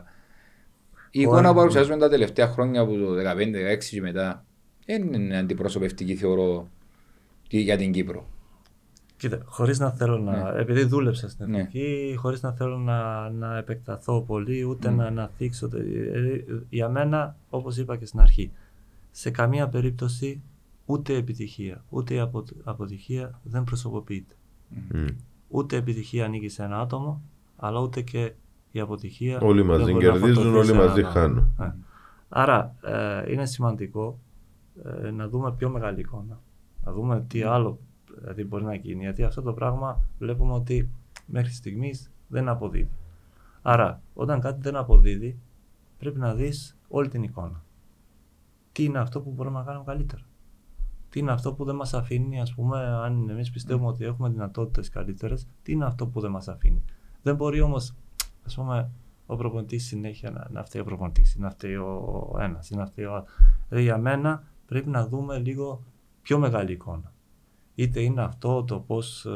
Η 1.11 1.20
εικόνα 1.20 1.49
που 1.49 1.55
παρουσιάζουμε 1.55 1.96
τα 1.96 2.09
τελευταία 2.09 2.46
χρόνια 2.46 2.81
από 2.81 2.92
το 2.92 3.14
2015-2016 3.14 3.79
και 3.90 4.01
μετά 4.01 4.44
δεν 4.87 5.12
είναι 5.12 5.38
αντιπροσωπευτική 5.38 6.14
θεωρώ 6.14 6.68
για 7.49 7.77
την 7.77 7.92
Κύπρο. 7.92 8.29
Κοίτα, 9.20 9.38
χωρίς 9.44 9.78
να 9.78 9.90
θέλω 9.90 10.18
να. 10.18 10.48
Επειδή 10.56 10.85
δούλεψα 10.85 11.28
στην 11.28 11.50
Ναι. 11.50 11.59
εθνική, 11.59 12.14
χωρίς 12.18 12.42
να 12.42 12.52
θέλω 12.52 12.78
να, 12.78 13.30
να 13.30 13.56
επεκταθώ 13.56 14.20
πολύ, 14.22 14.62
ούτε 14.64 14.90
Μμ. 14.90 14.96
να, 14.96 15.11
να 15.11 15.30
θίξω. 15.37 15.68
τε- 15.68 15.87
ε, 16.14 16.44
Για 16.68 16.88
μένα, 16.88 17.37
όπως 17.50 17.76
είπα 17.76 17.96
και 17.96 18.06
στην 18.06 18.20
αρχή, 18.20 18.50
σε 19.11 19.30
καμία 19.30 19.68
περίπτωση 19.68 20.42
ούτε 20.87 21.14
επιτυχία, 21.14 21.85
ούτε 21.88 22.14
η 22.14 22.18
απο- 22.18 22.44
αποτυχία 22.64 23.40
δεν 23.42 23.64
προσωποποιείται. 23.64 24.35
Μμ. 24.68 25.04
Ούτε 25.48 25.76
επιτυχία 25.76 26.24
ανήκει 26.24 26.48
σε 26.48 26.62
ένα 26.62 26.80
άτομο, 26.80 27.22
αλλά 27.56 27.80
ούτε 27.80 28.00
και 28.00 28.33
η 28.72 28.80
αποτυχία. 28.80 29.38
Όλοι 29.40 29.59
δεν 29.62 29.66
μαζί 29.66 29.92
μπορεί 29.92 30.06
να 30.06 30.12
κερδίζουν, 30.12 30.35
φορτωθεί 30.35 30.56
όλοι 30.59 30.66
σε 30.66 30.74
μαζί 30.74 31.00
έναν 31.00 31.12
χάνουν. 31.12 31.52
άλλο. 31.56 31.68
Ε. 31.70 31.74
Άρα 32.28 32.74
ε, 32.83 33.33
είναι 33.33 33.46
σημαντικό 33.46 34.18
ε, 35.04 35.11
να 35.11 35.28
δούμε 35.28 35.52
πιο 35.52 35.68
μεγάλη 35.68 36.00
εικόνα. 36.00 36.40
Να 36.85 36.92
δούμε 36.92 37.24
τι 37.28 37.42
άλλο 37.42 37.78
δηλαδή, 38.18 38.44
μπορεί 38.44 38.64
να 38.64 38.75
γίνει. 38.75 39.03
Γιατί 39.03 39.25
αυτό 39.25 39.42
το 39.42 39.53
πράγμα 39.53 40.03
βλέπουμε 40.18 40.53
ότι 40.53 40.90
μέχρι 41.27 41.53
στιγμής 41.53 42.11
δεν 42.29 42.49
αποδίδει. 42.49 42.90
Άρα, 43.62 44.03
όταν 44.14 44.40
κάτι 44.40 44.61
δεν 44.61 44.77
αποδίδει, 44.77 45.38
πρέπει 45.99 46.18
να 46.18 46.35
δεις 46.35 46.77
όλη 46.88 47.09
την 47.09 47.23
εικόνα. 47.23 47.64
Τι 48.73 48.85
είναι 48.85 48.99
αυτό 48.99 49.20
που 49.20 49.31
μπορούμε 49.31 49.59
να 49.59 49.64
κάνουμε 49.64 49.85
καλύτερα; 49.85 50.23
Τι 51.09 51.18
είναι 51.18 51.33
αυτό 51.33 51.55
που 51.55 51.64
δεν 51.64 51.75
μας 51.75 51.94
αφήνει, 51.94 52.40
ας 52.40 52.55
πούμε, 52.55 52.79
αν 52.79 53.29
εμείς 53.29 53.51
πιστεύουμε 53.51 53.88
ότι 53.88 54.05
έχουμε 54.05 54.29
δυνατότητες 54.29 54.88
καλύτερες, 54.88 55.49
τι 55.62 55.73
είναι 55.73 55.85
αυτό 55.85 56.07
που 56.07 56.20
δεν 56.20 56.31
μας 56.31 56.49
αφήνει; 56.49 56.83
Δεν 57.23 57.35
μπορεί 57.35 57.61
όμως, 57.61 57.94
ας 58.46 58.55
πούμε, 58.55 58.90
ο 59.27 59.37
προπονητής 59.37 59.85
συνέχεια 59.85 60.31
να, 60.31 60.46
να 60.51 60.64
φταίει 60.64 60.83
ο 60.83 60.85
προπονητής, 60.85 61.37
να 61.37 61.51
φταίει 61.51 61.75
ο 61.75 62.37
ένας, 62.40 62.70
να 62.70 62.87
φταίει 62.87 63.05
ο 63.05 63.14
άλλος. 63.14 63.29
Δηλαδή, 63.68 63.85
για 63.85 63.99
μένα 63.99 64.42
πρέπει 64.66 64.88
να 64.88 65.07
δούμε 65.07 65.38
λίγο 65.38 65.83
πιο 66.23 66.38
μεγάλη 66.38 66.73
εικόνα. 66.73 67.12
Είτε 67.81 68.01
είναι 68.01 68.23
αυτό 68.23 68.64
το 68.64 68.79
πώς 68.79 69.27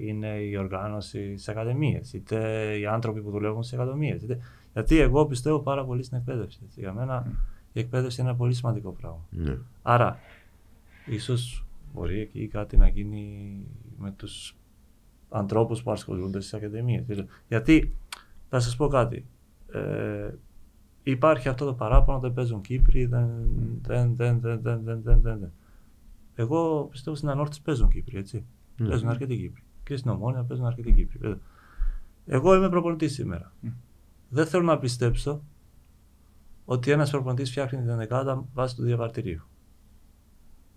είναι 0.00 0.26
η 0.26 0.56
οργάνωση 0.56 1.36
στι 1.36 1.50
ακαδημίες, 1.50 2.12
είτε 2.12 2.38
οι 2.78 2.86
άνθρωποι 2.86 3.20
που 3.22 3.30
δουλεύουν 3.30 3.62
στι 3.62 3.74
ακαδημίες. 3.74 4.22
Είτε... 4.22 4.38
Γιατί 4.72 4.98
εγώ 4.98 5.26
πιστεύω 5.26 5.58
πάρα 5.58 5.84
πολύ 5.84 6.02
στην 6.02 6.16
εκπαίδευση. 6.16 6.60
Έτσι. 6.64 6.80
Για 6.80 6.92
μένα 6.92 7.26
η 7.72 7.80
εκπαίδευση 7.80 8.20
είναι 8.20 8.28
ένα 8.28 8.38
πολύ 8.38 8.54
σημαντικό 8.54 8.90
πράγμα. 8.90 9.26
Ναι. 9.30 9.58
Άρα, 9.82 10.18
ίσως 11.06 11.64
μπορεί 11.94 12.20
εκεί 12.20 12.48
κάτι 12.48 12.76
να 12.76 12.88
γίνει 12.88 13.56
με 13.98 14.10
τους 14.16 14.56
ανθρώπους 15.30 15.82
που 15.82 15.90
ασχολούνται 15.90 16.40
στις 16.40 16.54
ακαδημίες. 16.54 17.04
Δηλαδή, 17.06 17.28
Γιατί, 17.48 17.96
θα 18.48 18.60
σας 18.60 18.76
πω 18.76 18.88
κάτι, 18.88 19.24
ε, 19.72 20.34
υπάρχει 21.02 21.48
αυτό 21.48 21.64
το 21.64 21.74
παράπονο, 21.74 22.18
δεν 22.18 22.32
παίζουν 22.32 22.60
Κύπροι, 22.60 23.04
δεν, 23.04 23.28
δεν, 23.82 24.14
δεν, 24.14 24.40
δεν, 24.40 24.60
δεν, 24.62 24.80
δεν, 24.84 25.00
δεν, 25.02 25.20
δεν, 25.22 25.38
δεν. 25.38 25.52
Εγώ 26.34 26.88
πιστεύω 26.90 27.16
στην 27.16 27.28
Ανόρθωση 27.28 27.62
παίζουν 27.62 27.88
Κύπροι, 27.88 28.18
έτσι. 28.18 28.44
Ναι. 28.76 28.88
Παίζουν 28.88 29.08
αρκετοί 29.08 29.36
Κύπροι. 29.36 29.62
Και 29.82 29.96
στην 29.96 30.10
Ομόνια 30.10 30.42
παίζουν 30.42 30.66
αρκετοί 30.66 30.92
Κύπροι. 30.92 31.18
βέβαια. 31.18 31.38
Εγώ 32.26 32.54
είμαι 32.54 32.68
προπονητής 32.68 33.12
σήμερα. 33.12 33.52
Μμ. 33.60 33.68
Δεν 34.28 34.46
θέλω 34.46 34.62
να 34.62 34.78
πιστέψω 34.78 35.42
ότι 36.64 36.90
ένας 36.90 37.10
προπονητής 37.10 37.50
φτιάχνει 37.50 37.82
την 37.82 37.96
δεκάδα 37.96 38.44
βάσει 38.54 38.76
του 38.76 38.82
διαβατηρίου. 38.82 39.42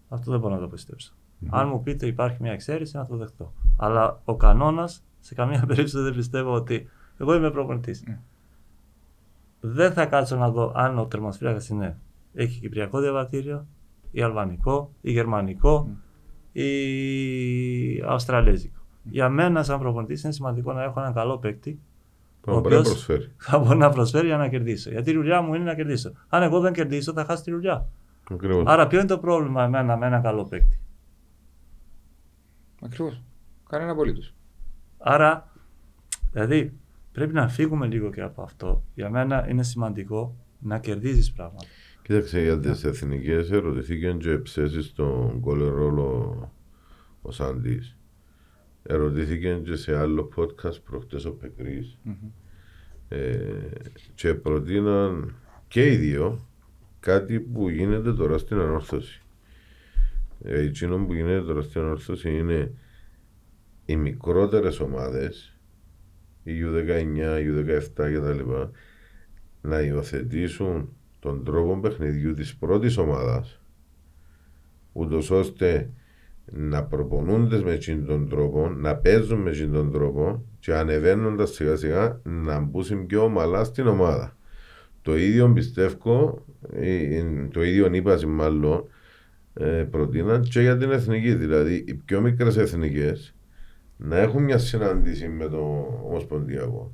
Αυτό 0.10 0.32
δεν 0.32 0.40
μπορώ 0.40 0.54
να 0.54 0.60
το 0.60 0.68
πιστέψω. 0.68 1.14
Αν 1.50 1.68
μου 1.68 1.84
πείτε 1.84 2.08
υπάρχει 2.08 2.38
μια 2.42 2.52
εξαίρεση, 2.52 2.98
να 2.98 3.06
το 3.06 3.18
δεχτώ. 3.18 3.54
Αλλά 3.78 4.22
ο 4.26 4.36
κανόνας 4.36 5.04
σε 5.20 5.36
καμία 5.36 5.66
περίπτωση 5.68 6.00
δεν 6.00 6.16
πιστεύω 6.16 6.54
ότι. 6.54 6.90
Εγώ 7.18 7.36
είμαι 7.36 7.52
προπονητής. 7.52 8.04
Ναι. 8.08 8.20
Δεν 9.60 9.94
θα 9.94 10.06
κάτσω 10.06 10.38
να 10.38 10.52
δω 10.52 10.72
αν 10.76 10.98
ο 11.00 11.06
τερματοφύλακα 11.06 11.62
είναι. 11.72 11.98
Έχει 12.34 12.60
κυπριακό 12.60 13.00
διαβατήριο, 13.00 13.66
ή 14.12 14.22
αλβανικό, 14.22 14.94
ή 15.02 15.12
γερμανικό, 15.12 15.90
ή 16.52 16.68
αυστραλέζικο. 18.06 18.80
Για 19.04 19.30
μένα, 19.30 19.64
σαν 19.64 19.80
προπονητής, 19.80 20.24
είναι 20.24 20.34
σημαντικό 20.34 20.74
να 20.74 20.84
έχω 20.84 21.00
έναν 21.00 21.14
καλό 21.14 21.38
παίκτη 21.38 21.80
Που 22.42 22.52
Ο 22.54 22.60
μπορεί 22.60 22.74
να 22.74 22.80
οποίος- 22.80 22.94
προσφέρει. 22.94 23.32
θα 23.38 23.60
μπορεί 23.60 23.78
να 23.78 23.90
προσφέρει 23.90 24.28
για 24.28 24.38
να 24.38 24.48
κερδίσω. 24.48 24.90
Γιατί 24.90 25.10
η 25.12 25.14
δουλειά 25.14 25.42
μου 25.42 25.54
είναι 25.54 25.64
να 25.64 25.76
κερδίσω. 25.76 26.12
Αν 26.28 26.42
εγώ 26.42 26.60
δεν 26.60 26.74
κερδίσω, 26.74 27.14
θα 27.14 27.26
χάσει 27.26 27.44
τη 27.44 27.52
δουλειά. 27.52 27.90
Ακριβώς. 28.32 28.64
Άρα, 28.68 28.88
ποιο 28.88 29.00
είναι 29.00 29.08
το 29.08 29.18
πρόβλημα 29.20 29.64
εμένα 29.64 29.98
με 29.98 30.06
έναν 30.06 30.22
καλό 30.22 30.46
παίκτη; 30.46 30.80
Ακριβώς. 32.82 33.22
Κανένα 33.70 33.92
απολύτως. 33.92 34.34
Άρα, 34.98 35.52
δηλαδή, 36.32 36.74
πρέπει 37.12 37.34
να 37.34 37.48
φύγουμε 37.48 37.88
λίγο 37.88 38.10
και 38.12 38.22
από 38.22 38.42
αυτό. 38.42 38.84
Για 38.94 39.10
μένα 39.10 39.50
είναι 39.50 39.64
σημαντικό 39.64 40.36
να 40.60 40.80
κερδίζεις 40.80 41.32
πράγματα. 41.32 41.66
Κοίταξε 42.08 42.42
για 42.42 42.60
τις 42.60 42.84
εθνικές 42.84 43.52
ερωτηθήκε 43.52 44.16
και 44.20 44.38
ψέσει 44.38 44.82
στον 44.82 45.40
κολερόλο 45.40 46.52
ο 47.22 47.32
Σαντής. 47.32 47.98
Ερωτήθηκε 48.84 49.62
και 49.66 49.76
σε 49.76 49.98
άλλο 49.98 50.30
podcast 50.36 50.82
προχτές 50.84 51.26
ο 51.26 51.32
Πεκρής 51.32 51.98
ε, 53.08 53.38
και 54.16 54.34
προτείναν 54.34 55.36
και 55.68 55.92
οι 55.92 55.96
δύο 55.96 56.48
κάτι 57.00 57.40
που 57.40 57.70
γίνεται 57.70 58.14
τώρα 58.14 58.38
στην 58.38 58.58
ανόρθωση. 58.58 59.22
Ε, 60.44 60.62
εκείνο 60.62 61.06
που 61.06 61.14
γίνεται 61.14 61.46
τώρα 61.46 61.62
στην 61.62 61.82
ανόρθωση 61.82 62.38
είναι 62.38 62.72
οι 63.86 63.96
μικρότερες 63.96 64.80
ομάδες, 64.80 65.58
η 66.44 66.52
U19, 66.64 67.42
η 67.42 67.48
U17 67.56 67.80
κτλ. 67.96 68.52
να 69.62 69.82
υιοθετήσουν 69.82 70.97
τον 71.28 71.44
τρόπο 71.44 71.80
παιχνιδιού 71.80 72.34
της 72.34 72.56
πρώτης 72.56 72.98
ομάδας 72.98 73.62
ούτως 74.92 75.32
ώστε 75.32 75.90
να 76.52 76.84
προπονούνται 76.84 77.62
με 77.62 77.72
εκείνον 77.72 78.06
τον 78.06 78.30
τρόπο, 78.30 78.70
να 78.70 78.96
παίζουν 78.96 79.40
με 79.40 79.50
εκείνον 79.50 79.74
τον 79.74 79.92
τρόπο 79.92 80.46
και 80.60 80.74
ανεβαίνοντας 80.74 81.54
σιγά 81.54 81.76
σιγά 81.76 82.22
να 82.24 82.60
μπουν 82.60 83.06
πιο 83.06 83.24
ομαλά 83.24 83.64
στην 83.64 83.88
ομάδα. 83.88 84.36
Το 85.02 85.18
ίδιο 85.18 85.52
πιστεύω, 85.54 86.46
ε, 86.74 87.18
ε, 87.18 87.24
το 87.52 87.64
ίδιο 87.64 87.94
είπα 87.94 88.28
μάλλον, 88.28 88.88
ε, 89.54 89.88
προτείναν 89.92 90.42
και 90.42 90.62
για 90.62 90.78
την 90.78 90.92
εθνική. 90.92 91.34
Δηλαδή, 91.34 91.84
οι 91.88 91.94
πιο 91.94 92.22
μικρές 92.22 92.58
εθνικές 92.58 93.36
να 93.98 94.18
έχουν 94.18 94.44
μια 94.44 94.58
συνάντηση 94.58 95.28
με 95.28 95.48
το 95.48 95.58
Ομοσπονδιακό. 96.06 96.92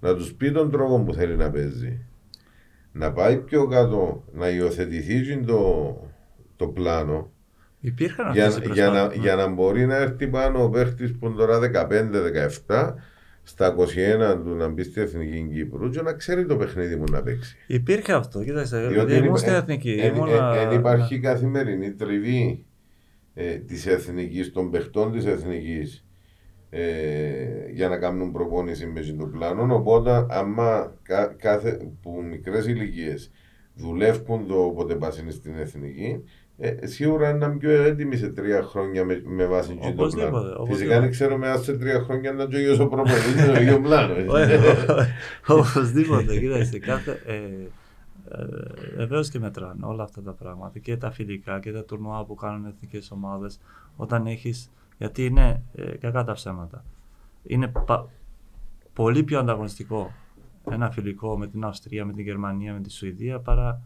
Να 0.00 0.14
τους 0.14 0.34
πει 0.34 0.52
τον 0.52 0.70
τρόπο 0.70 1.02
που 1.02 1.14
θέλει 1.14 1.36
να 1.36 1.50
παίζει. 1.50 2.00
Να 2.96 3.12
πάει 3.12 3.36
πιο 3.36 3.66
κάτω, 3.66 4.24
να 4.32 4.48
υιοθετηθεί 4.48 5.38
το, 5.44 5.96
το 6.56 6.66
πλάνο 6.66 7.32
Υπήρχαν 7.80 8.32
για, 8.32 8.46
αυτές 8.46 8.68
οι 8.68 8.72
για, 8.72 8.84
να, 8.86 8.90
προσπάθειες. 8.92 9.22
για 9.24 9.34
να 9.34 9.46
μπορεί 9.48 9.86
να 9.86 9.96
έρθει 9.96 10.26
πάνω 10.28 10.62
ο 10.64 10.68
παίχτης 10.68 11.14
που 11.18 11.26
είναι 11.26 11.36
τώρα 11.36 11.58
15-17 12.66 12.94
στα 13.42 13.74
21 13.78 14.38
του 14.44 14.54
να 14.54 14.68
μπει 14.68 14.82
στη 14.82 15.00
Εθνική 15.00 15.48
Κύπρου 15.54 15.90
και 15.90 16.02
να 16.02 16.12
ξέρει 16.12 16.46
το 16.46 16.56
παιχνίδι 16.56 16.96
μου 16.96 17.04
να 17.10 17.22
παίξει. 17.22 17.56
Υπήρχε 17.66 18.12
αυτό, 18.12 18.44
κοίταξε. 18.44 18.76
Διότι 18.78 18.92
Δηλαδή, 18.94 19.14
ήμουν 19.16 19.28
εν- 19.28 19.36
στην 19.36 19.52
εν- 19.52 19.58
εθνική. 19.58 19.90
εν- 20.00 20.14
ήμουνα- 20.14 20.54
εν- 20.60 20.70
εν 20.70 20.78
υπάρχει 20.78 21.18
καθημερινή 21.18 21.92
τριβή 21.92 22.64
ε, 23.34 23.54
της 23.54 23.86
Εθνικής, 23.86 24.52
των 24.52 24.70
παιχτών 24.70 25.12
της 25.12 25.24
Εθνικής 25.24 26.03
ε, 26.76 27.70
για 27.72 27.88
να 27.88 27.96
κάνουν 27.98 28.32
προπόνηση 28.32 28.86
με 28.86 29.00
το 29.18 29.24
πλάνο. 29.26 29.74
Οπότε, 29.74 30.26
άμα 30.30 30.92
κα- 31.02 31.34
κάθε, 31.38 31.88
που 32.02 32.24
μικρές 32.30 32.66
ηλικίες 32.66 33.30
δουλεύουν 33.74 34.46
το 34.46 34.54
όποτε 34.54 34.94
πάσουν 34.94 35.30
στην 35.32 35.58
Εθνική, 35.58 36.24
ε, 36.58 36.86
σίγουρα 36.86 37.30
είναι 37.30 37.56
πιο 37.58 37.70
έτοιμοι 37.70 38.16
σε 38.16 38.28
τρία 38.28 38.62
χρόνια 38.62 39.04
με, 39.04 39.22
με 39.24 39.46
βάση 39.46 39.68
το 39.74 39.88
Οπωσδήποτε, 39.88 40.30
πλάνο. 40.30 40.46
οπωσδήποτε. 40.46 40.72
Φυσικά 40.74 41.00
δεν 41.00 41.10
ξέρουμε 41.10 41.48
αν 41.48 41.62
σε 41.62 41.76
τρία 41.76 42.00
χρόνια 42.00 42.32
να 42.32 42.48
το 42.48 42.58
ίδιος 42.58 42.78
ο 42.78 42.86
προπονητής 42.86 43.46
το 43.46 43.60
ίδιο 43.60 43.80
πλάνος. 43.80 44.16
Όχι, 44.34 44.52
Οπωσδήποτε, 45.46 46.38
κοίταξε. 46.38 46.78
Κάθε, 46.78 47.20
ε, 47.26 47.34
ε, 47.34 48.44
Βεβαίως 48.96 49.28
και 49.30 49.38
μετράνε 49.38 49.80
όλα 49.86 50.02
αυτά 50.02 50.22
τα 50.22 50.32
πράγματα 50.32 50.78
και 50.78 50.96
τα 50.96 51.10
φιλικά 51.10 51.60
και 51.60 51.72
τα 51.72 51.84
τουρνουά 51.84 52.24
που 52.24 52.34
κάνουν 52.34 52.66
εθνικές 52.66 53.10
ομάδες. 53.10 53.60
Όταν 53.96 54.26
έχεις. 54.26 54.70
Γιατί 54.98 55.24
είναι 55.24 55.62
ε, 55.74 55.96
κακά 55.96 56.24
τα 56.24 56.32
ψέματα. 56.32 56.84
Είναι 57.42 57.68
πα- 57.86 58.08
πολύ 58.92 59.22
πιο 59.22 59.38
ανταγωνιστικό 59.38 60.12
ένα 60.70 60.90
φιλικό 60.90 61.38
με 61.38 61.46
την 61.46 61.64
Αυστρία, 61.64 62.04
με 62.04 62.12
την 62.12 62.24
Γερμανία, 62.24 62.72
με 62.72 62.80
τη 62.80 62.90
Σουηδία 62.90 63.40
παρά 63.40 63.80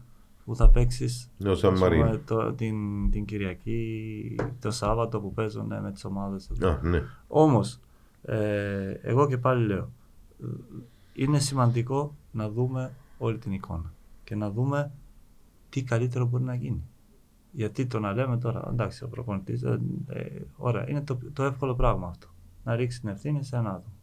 που 0.45 0.55
θα 0.55 0.69
παίξεις 0.69 1.29
Ναι, 1.37 1.49
ο 1.49 1.55
Σαν 1.55 1.77
Μαρίνο. 1.77 2.17
την, 2.55 3.09
την 3.11 3.25
Κυριακή, 3.25 4.35
το 4.61 4.71
Σάββατο 4.71 5.19
που 5.19 5.33
παίζουν 5.33 5.71
ε, 5.71 5.81
με 5.81 5.91
τις 5.91 6.05
ομάδες. 6.05 6.51
Α, 6.63 6.79
ναι. 6.83 7.03
Όμως, 7.27 7.79
ε, 8.21 8.91
εγώ 9.01 9.27
και 9.27 9.37
πάλι 9.37 9.65
λέω, 9.65 9.89
ε, 10.43 10.45
είναι 11.13 11.39
σημαντικό 11.39 12.15
να 12.31 12.49
δούμε 12.49 12.91
όλη 13.17 13.37
την 13.37 13.51
εικόνα 13.51 13.93
και 14.23 14.35
να 14.35 14.51
δούμε 14.51 14.91
τι 15.69 15.83
καλύτερο 15.83 16.25
μπορεί 16.25 16.43
να 16.43 16.55
γίνει. 16.55 16.83
Γιατί 17.59 17.85
το 17.85 17.99
να 17.99 18.13
λέμε 18.13 18.37
τώρα, 18.37 18.67
εντάξει, 18.71 19.03
ο 19.03 19.07
προπονητής, 19.07 19.63
ε, 19.63 19.79
ε, 20.07 20.23
ωραία, 20.57 20.89
είναι 20.89 21.01
το, 21.01 21.17
το 21.33 21.43
εύκολο 21.43 21.75
πράγμα 21.75 22.07
αυτό. 22.07 22.27
Να 22.63 22.75
ρίξει 22.75 22.99
την 22.99 23.09
ευθύνη 23.09 23.43
σε 23.43 23.55
ένα 23.55 23.69
άτομο. 23.69 23.95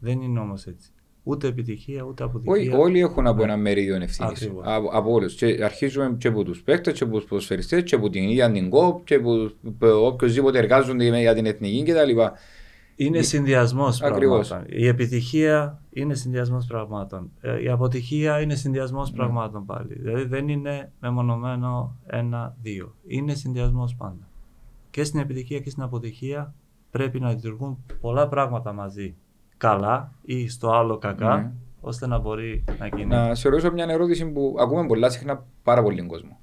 Δεν 0.00 0.20
είναι 0.20 0.38
όμως 0.40 0.66
έτσι. 0.66 0.90
ούτε 1.22 1.46
επιτυχία 1.46 2.02
ούτε 2.02 2.22
Όχι, 2.24 2.32
αποτυχία. 2.36 2.78
όλοι 2.78 3.00
έχουν 3.00 3.26
από 3.26 3.36
Ναι. 3.36 3.42
ένα 3.42 3.56
μερίδιο 3.56 3.94
ευθύνης. 3.94 4.32
Ακριβώς. 4.42 4.64
Από, 4.66 4.88
από 4.92 5.12
όλους. 5.12 5.42
Αρχίζουμε 5.42 6.16
και 6.18 6.28
από 6.28 6.42
τους 6.44 6.62
παίκτες, 6.62 6.98
και 6.98 7.04
από 7.04 7.16
τους 7.16 7.24
ποδοσφαιριστές, 7.24 7.82
και 7.82 7.94
από 7.94 8.10
την 8.10 8.22
ίδια 8.28 8.52
την 8.52 8.70
ΚΟΠ, 8.70 9.04
και 9.04 9.14
από 9.14 9.50
οποιοδήποτε 10.06 10.58
εργάζονται 10.58 11.20
για 11.20 11.34
την 11.34 11.46
εθνική 11.46 11.82
κτλ. 11.82 12.20
Είναι 13.06 13.18
Η- 13.18 13.22
συνδυασμός 13.22 14.02
Ακριβώς. 14.02 14.48
πραγμάτων. 14.48 14.78
Η 14.78 14.86
επιτυχία 14.86 15.80
είναι 15.90 16.14
συνδυασμός 16.14 16.66
πραγμάτων. 16.66 17.30
Ε, 17.40 17.62
Η 17.62 17.68
αποτυχία 17.68 18.40
είναι 18.40 18.54
συνδυασμός 18.54 19.10
Ναι. 19.10 19.16
πραγμάτων 19.16 19.66
πάλι. 19.66 19.94
Δηλαδή 19.98 20.24
δεν 20.24 20.48
είναι 20.48 20.92
μεμονωμένο 21.00 21.96
ένα-δύο. 22.06 22.94
Είναι 23.06 23.34
συνδυασμός 23.34 23.94
πάντα. 23.94 24.28
Και 24.90 25.04
στην 25.04 25.20
επιτυχία 25.20 25.58
και 25.60 25.70
στην 25.70 25.82
αποτυχία 25.82 26.54
πρέπει 26.90 27.20
να 27.20 27.30
λειτουργούν 27.30 27.84
πολλά 28.00 28.28
πράγματα 28.28 28.72
μαζί 28.72 29.14
καλά 29.56 30.12
ή 30.22 30.48
στο 30.48 30.70
άλλο 30.70 30.98
κακά, 30.98 31.36
Ναι. 31.36 31.52
ώστε 31.80 32.06
να 32.06 32.18
μπορεί 32.18 32.64
να 32.78 32.86
γίνει. 32.86 33.04
Να 33.04 33.34
σε 33.34 33.48
ρωτήσω 33.48 33.72
μια 33.72 33.86
ερώτηση 33.88 34.26
που 34.30 34.56
ακούμε 34.58 34.86
πολλά 34.86 35.10
συχνά 35.10 35.44
πάρα 35.62 35.82
πολύ 35.82 36.06
κόσμο. 36.06 36.36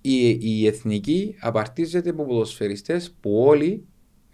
Η, 0.00 0.28
η 0.40 0.66
εθνική 0.66 1.34
απαρτίζεται 1.40 2.10
από 2.10 2.24
ποδοσφαιριστές 2.24 3.16
που 3.20 3.44
όλοι 3.46 3.86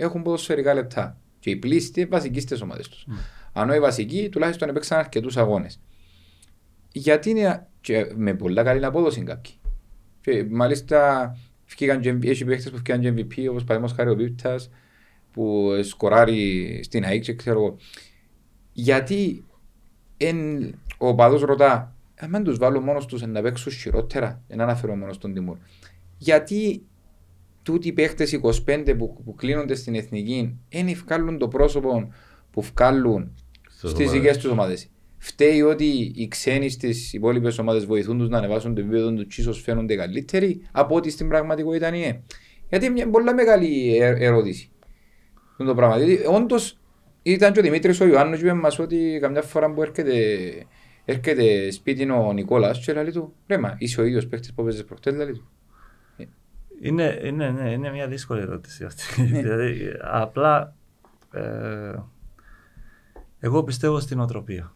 έχουν 0.02 0.22
ποδοσφαιρικά 0.22 0.74
λεπτά. 0.74 1.16
Και 1.38 1.50
οι 1.50 1.56
πλήστοι 1.56 2.04
βασικοί 2.04 2.40
στις 2.40 2.60
ομάδες 2.60 2.88
τους. 2.88 3.06
Mm. 3.08 3.60
Ενώ 3.62 3.74
οι 3.74 3.80
βασικοί 3.80 4.28
τουλάχιστον 4.28 4.68
έπαιξαν 4.68 4.98
αρκετούς 4.98 5.36
αγώνες. 5.36 5.80
Γιατί 6.92 7.30
είναι 7.30 7.66
και 7.80 8.12
με 8.14 8.34
πολλά 8.34 8.62
καλή 8.62 8.84
απόδοση 8.84 9.22
κάποιοι. 9.22 9.52
Και 10.20 10.46
μάλιστα 10.50 11.30
βγήκαν 11.66 12.00
και, 12.00 12.18
έχει 12.30 12.44
παίχτες 12.44 12.70
που 12.70 12.76
βγήκαν 12.76 13.00
και 13.00 13.08
MVP 13.08 13.48
όπως 13.50 13.64
παραδείγματος 13.64 13.92
χάρη 13.92 14.10
ο 14.10 14.14
Βίπτας 14.14 14.70
που 15.32 15.70
σκοράρει 15.82 16.80
στην 16.84 17.04
ΑΕΚ 17.04 17.22
και 17.22 17.34
ξέρω 17.34 17.58
εγώ. 17.60 17.76
Γιατί 18.72 19.44
εν, 20.16 20.74
ο 20.98 21.14
παδός 21.14 21.40
ρωτά 21.40 21.94
αν 22.20 22.44
τους 22.44 22.58
βάλω 22.58 22.80
μόνος 22.80 23.06
τους 23.06 23.22
να 23.22 23.42
παίξουν 23.42 23.72
χειρότερα, 23.72 24.42
δεν 24.48 24.60
αναφέρω 24.60 24.96
μόνος 24.96 25.16
στον 25.16 25.34
Τιμούρ. 25.34 25.56
Γιατί 26.18 26.86
τούτοι 27.70 27.88
οι 27.88 27.92
παίχτες 27.92 28.40
25 28.66 28.94
που, 28.98 29.22
που 29.24 29.34
κλείνονται 29.34 29.74
στην 29.74 29.94
εθνική 29.94 30.58
δεν 30.68 30.94
βγάλουν 31.04 31.38
το 31.38 31.48
πρόσωπο 31.48 32.12
που 32.50 32.62
βγάλουν 32.62 33.32
Στις 33.68 33.90
στις 33.90 33.92
ομάδες. 34.06 34.20
δικές 34.20 34.38
τους 34.38 34.50
ομάδες. 34.50 34.90
Φταίει 35.18 35.62
ότι 35.62 36.12
οι 36.14 36.28
ξένοι 36.28 36.68
στις 36.70 37.12
υπόλοιπες 37.12 37.58
ομάδες 37.58 37.86
βοηθούν 37.86 38.18
τους 38.18 38.28
να 38.28 38.38
ανεβάσουν 38.38 38.74
το 38.74 38.80
επίπεδο 38.80 39.12
τους 39.12 39.34
και 39.34 39.40
ίσως 39.40 39.60
φαίνονται 39.62 39.96
καλύτεροι 39.96 40.60
από 40.72 40.94
ό,τι 40.94 41.10
στην 41.10 41.28
πραγματικότητα 41.28 41.94
είναι. 41.94 42.22
Γιατί 42.68 42.84
είναι 42.84 42.94
μια 42.94 43.10
πολύ 43.10 43.34
μεγάλη 43.34 43.96
ε- 43.96 44.24
ερώτηση. 44.24 44.70
Αυτό 45.50 45.64
το 45.64 45.74
πράγμα. 45.74 45.98
Δηλαδή, 45.98 46.24
όντως 46.26 46.78
ήταν 47.22 47.52
και 47.52 47.58
ο 47.58 47.62
Δημήτρης 47.62 48.00
ο 48.00 48.06
Ιωάννου 48.06 48.34
είπε 48.34 48.52
μας 48.52 48.78
ότι 48.78 49.18
καμιά 49.20 49.42
φορά 49.42 49.72
που 49.72 49.82
έρχεται, 49.82 50.14
έρχεται 51.04 51.70
σπίτι 51.70 52.10
ο 52.10 52.32
Νικόλας 52.32 52.84
και 52.84 52.92
λέει 52.92 53.10
του 53.10 53.34
ρε 53.46 53.58
μα 53.58 53.76
είσαι 53.78 54.00
ο 54.00 54.04
ίδιος 54.04 54.26
παίχτης 54.26 54.54
που 54.54 54.62
παίζει 54.62 54.84
προχτές, 54.84 55.14
λέει 55.14 55.32
του. 55.32 55.48
Είναι, 56.82 57.20
είναι, 57.24 57.50
ναι, 57.50 57.70
είναι 57.70 57.90
μια 57.90 58.06
δύσκολη 58.08 58.40
ερώτηση 58.40 58.84
αυτή. 58.84 59.22
Ναι. 59.22 59.40
δηλαδή, 59.42 59.92
απλά 60.02 60.74
ε, 61.32 61.94
εγώ 63.38 63.62
πιστεύω 63.62 64.00
στην 64.00 64.20
οτροπία. 64.20 64.74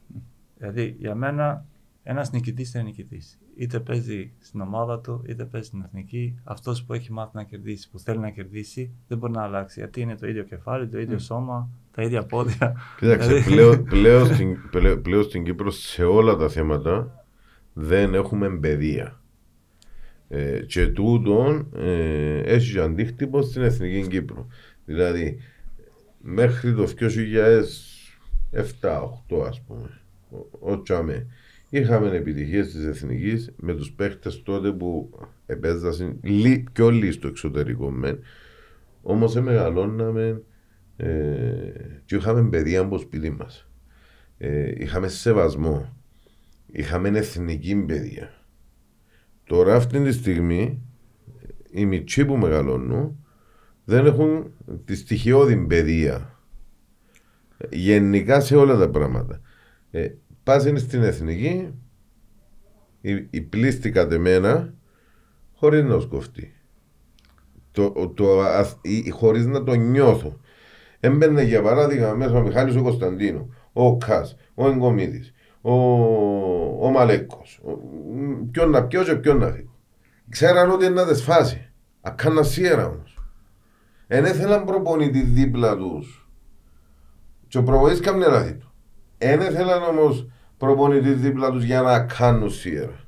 Δηλαδή, 0.58 0.96
για 0.98 1.14
μένα, 1.14 1.64
ένας 2.02 2.32
νικητής 2.32 2.74
είναι 2.74 2.82
νικητής. 2.82 3.38
Είτε 3.56 3.80
παίζει 3.80 4.32
στην 4.38 4.60
ομάδα 4.60 5.00
του, 5.00 5.24
είτε 5.26 5.44
παίζει 5.44 5.66
στην 5.66 5.82
εθνική. 5.82 6.38
Αυτός 6.44 6.84
που 6.84 6.92
έχει 6.92 7.12
μάθει 7.12 7.30
να 7.36 7.42
κερδίσει, 7.42 7.90
που 7.90 7.98
θέλει 7.98 8.18
να 8.18 8.30
κερδίσει, 8.30 8.92
δεν 9.08 9.18
μπορεί 9.18 9.32
να 9.32 9.42
αλλάξει. 9.42 9.80
Γιατί 9.80 10.00
είναι 10.00 10.14
το 10.14 10.26
ίδιο 10.26 10.42
κεφάλι, 10.42 10.88
το 10.88 10.98
ίδιο 11.00 11.18
σώμα, 11.18 11.68
τα 11.94 12.02
ίδια 12.02 12.26
πόδια. 12.26 12.76
Κοίταξε, 12.98 13.28
Δηλαδή- 13.34 13.50
πλέον, 13.50 13.84
πλέον, 13.94 14.26
στην, 14.26 14.70
πλέον, 14.70 15.02
πλέον 15.02 15.22
στην 15.22 15.44
Κύπρο 15.44 15.70
σε 15.70 16.04
όλα 16.04 16.36
τα 16.36 16.48
θέματα 16.48 17.24
δεν 17.72 18.14
έχουμε 18.14 18.58
παιδεία. 18.58 19.18
Ε, 20.36 20.60
και 20.66 20.86
τούτον 20.86 21.68
ε, 21.76 22.38
έχει 22.38 22.72
και 22.72 22.80
αντίκτυπο 22.80 23.42
στην 23.42 23.62
Εθνική 23.62 24.08
Κύπρο. 24.08 24.46
Δηλαδή, 24.84 25.38
μέχρι 26.20 26.74
το 26.74 26.92
2007-2008 28.52 29.46
ας 29.46 29.60
πούμε, 29.60 30.00
ο, 30.30 30.70
ο 30.70 30.82
Τσάμε, 30.82 31.26
είχαμε 31.68 32.16
επιτυχίες 32.16 32.72
της 32.72 32.84
Εθνικής 32.84 33.52
με 33.56 33.74
τους 33.74 33.92
παίχτες 33.92 34.42
τότε 34.42 34.72
που 34.72 35.18
επέζασαν 35.46 36.18
λι, 36.22 36.64
πιο 36.72 36.90
λίγοι 36.90 37.12
στο 37.12 37.28
εξωτερικό 37.28 37.90
μεν, 37.90 38.18
όμως 39.02 39.34
μεγαλώναμε 39.34 40.42
ε, 40.96 41.06
και 42.04 42.16
είχαμε 42.16 42.48
παιδεία 42.48 42.80
από 42.80 42.98
σπίτι 42.98 43.30
μας. 43.30 43.68
Ε, 44.38 44.72
είχαμε 44.76 45.08
σεβασμό. 45.08 45.96
Είχαμε 46.66 47.08
εθνική 47.08 47.76
παιδεία. 47.76 48.43
Τώρα 49.44 49.74
αυτή 49.74 50.02
τη 50.02 50.12
στιγμή 50.12 50.82
οι 51.70 51.86
μητσοί 51.86 52.24
που 52.24 52.36
μεγαλώνουν 52.36 53.24
δεν 53.84 54.06
έχουν 54.06 54.52
τη 54.84 54.94
στοιχειώδη 54.96 55.56
παιδεία. 55.56 56.38
Γενικά 57.70 58.40
σε 58.40 58.56
όλα 58.56 58.76
τα 58.76 58.90
πράγματα. 58.90 59.40
Ε, 59.90 60.08
πας 60.42 60.66
είναι 60.66 60.78
στην 60.78 61.02
εθνική, 61.02 61.74
η, 63.00 63.26
η 63.30 63.40
πλήστη 63.40 63.90
κατεμένα, 63.90 64.74
χωρίς 65.54 65.82
να 65.84 66.00
σκοφτεί. 66.00 66.54
Το, 67.70 68.12
το, 68.14 68.40
ας- 68.40 68.78
η- 68.82 69.10
χωρίς 69.10 69.46
να 69.46 69.64
το 69.64 69.74
νιώθω. 69.74 70.40
Έμπαινε 71.00 71.42
για 71.42 71.62
παράδειγμα 71.62 72.12
μέσα 72.12 72.32
ο 72.34 72.42
Μιχάλης 72.42 72.76
ο 72.76 72.82
Κωνσταντίνου, 72.82 73.54
ο 73.72 73.96
Κας, 73.96 74.36
ο 74.54 74.68
Εγκομίδης, 74.68 75.32
ο, 75.66 76.86
ο 76.86 76.90
Μαλέκος. 76.90 77.60
Ο, 77.64 77.70
μ, 78.14 78.50
ποιον 78.50 78.70
να 78.70 78.84
πιω 78.84 79.02
και 79.02 79.14
ποιον 79.14 79.38
να 79.38 79.50
φύγω. 79.50 79.76
Ξέραν 80.28 80.70
ότι 80.70 80.84
είναι 80.84 80.94
να 80.94 81.06
τις 81.06 81.22
φάσει. 81.22 81.70
Ακάνα 82.00 82.42
σιέρα 82.42 82.86
όμως. 82.86 83.18
Εν 84.06 84.24
έθελαν 84.24 84.64
προπονητή 84.64 85.20
δίπλα 85.22 85.76
τους. 85.76 86.28
Και 87.48 87.58
ο 87.58 87.62
προπονητής 87.62 88.00
καμιά 88.00 88.28
λάθη 88.28 88.54
του. 88.54 88.72
Εν 89.18 89.40
έθελαν 89.40 89.82
όμως 89.82 90.28
προπονητή 90.58 91.12
δίπλα 91.12 91.50
τους 91.50 91.64
για 91.64 91.82
να 91.82 92.00
κάνουν 92.00 92.50
σιέρα. 92.50 93.00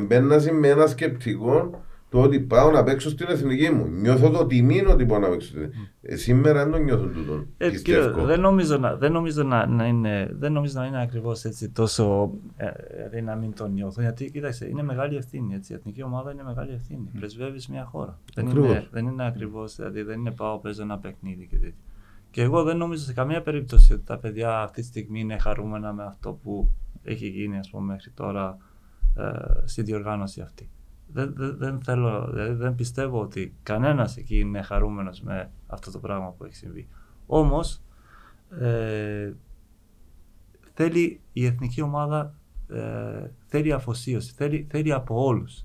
Μπαίνασαι 0.00 0.52
με 0.52 0.68
ένα 0.68 0.86
σκεπτικό 0.86 1.84
το 2.14 2.22
ότι 2.22 2.40
πάω 2.40 2.70
να 2.70 2.84
παίξω 2.84 3.10
στην 3.10 3.26
εθνική 3.28 3.70
μου. 3.70 3.86
Νιώθω 3.88 4.30
το 4.30 4.46
τιμή 4.46 4.84
ότι 4.86 5.06
πάω 5.06 5.18
να 5.18 5.28
παίξω. 5.28 5.48
στην 5.48 5.62
εθνική. 5.62 5.90
Ε, 6.02 6.16
σήμερα 6.16 6.62
δεν 6.62 6.72
το 6.72 6.78
νιώθω 6.78 7.06
τούτο. 7.06 7.44
Ε, 7.56 7.70
πιστεύω. 7.70 8.08
κύριε, 8.10 8.26
δεν 8.26 8.40
νομίζω 8.40 8.78
να, 8.78 8.96
δεν 8.96 9.12
νομίζω 9.12 9.42
να, 9.42 9.66
να 9.66 9.86
είναι, 9.86 10.28
δεν 10.32 10.52
νομίζω 10.52 10.80
να 10.80 10.86
είναι 10.86 11.02
ακριβώς 11.02 11.44
έτσι 11.44 11.70
τόσο, 11.70 12.30
ε, 12.56 12.70
δηλαδή 12.94 13.22
να 13.22 13.34
μην 13.34 13.54
το 13.54 13.66
νιώθω. 13.66 14.00
Γιατί, 14.00 14.30
κοίταξε, 14.30 14.68
είναι 14.68 14.82
μεγάλη 14.82 15.16
ευθύνη, 15.16 15.54
έτσι. 15.54 15.72
Η 15.72 15.76
εθνική 15.76 16.02
ομάδα 16.02 16.32
είναι 16.32 16.42
μεγάλη 16.44 16.72
ευθύνη. 16.72 17.10
Πρεσβεύεις 17.18 17.68
μια 17.68 17.84
χώρα. 17.84 18.18
Δεν 18.34 18.46
είναι, 18.46 18.60
Ακριβώς. 18.60 18.88
δεν 18.90 19.06
είναι 19.06 19.26
ακριβώς, 19.26 19.76
δηλαδή 19.76 20.02
δεν 20.02 20.18
είναι 20.18 20.30
πάω, 20.30 20.58
παίζω 20.58 20.82
ένα 20.82 20.98
παιχνίδι 20.98 21.46
και 21.46 21.56
τέτοια. 21.56 21.82
Και 22.30 22.42
εγώ 22.42 22.62
δεν 22.62 22.76
νομίζω 22.76 23.04
σε 23.04 23.12
καμία 23.12 23.42
περίπτωση 23.42 23.92
ότι 23.92 24.04
τα 24.04 24.18
παιδιά 24.18 24.60
αυτή 24.60 24.80
τη 24.80 24.86
στιγμή 24.86 25.20
είναι 25.20 25.38
χαρούμενα 25.38 25.92
με 25.92 26.04
αυτό 26.04 26.38
που 26.42 26.70
έχει 27.02 27.26
γίνει, 27.26 27.58
ας 27.58 27.70
πούμε, 27.70 27.92
μέχρι 27.92 28.10
τώρα 28.10 28.56
ε, 29.16 29.22
στη 29.64 29.82
διοργάνωση 29.82 30.40
αυτή. 30.40 30.68
Δεν, 31.14 31.34
δεν, 31.36 31.56
δεν 31.56 31.82
θέλω, 31.82 32.28
δηλαδή 32.32 32.54
δεν 32.54 32.74
πιστεύω 32.74 33.20
ότι 33.20 33.54
κανένας 33.62 34.16
εκεί 34.16 34.38
είναι 34.38 34.62
χαρούμενος 34.62 35.20
με 35.20 35.50
αυτό 35.66 35.90
το 35.90 35.98
πράγμα 35.98 36.30
που 36.30 36.44
έχει 36.44 36.54
συμβεί. 36.54 36.88
Όμως, 37.26 37.80
ε, 38.60 39.32
θέλει 40.74 41.20
η 41.32 41.46
εθνική 41.46 41.80
ομάδα 41.80 42.34
ε, 42.68 43.30
θέλει 43.46 43.72
αφοσίωση, 43.72 44.32
θέλει, 44.32 44.66
θέλει 44.70 44.92
από 44.92 45.24
όλους. 45.24 45.64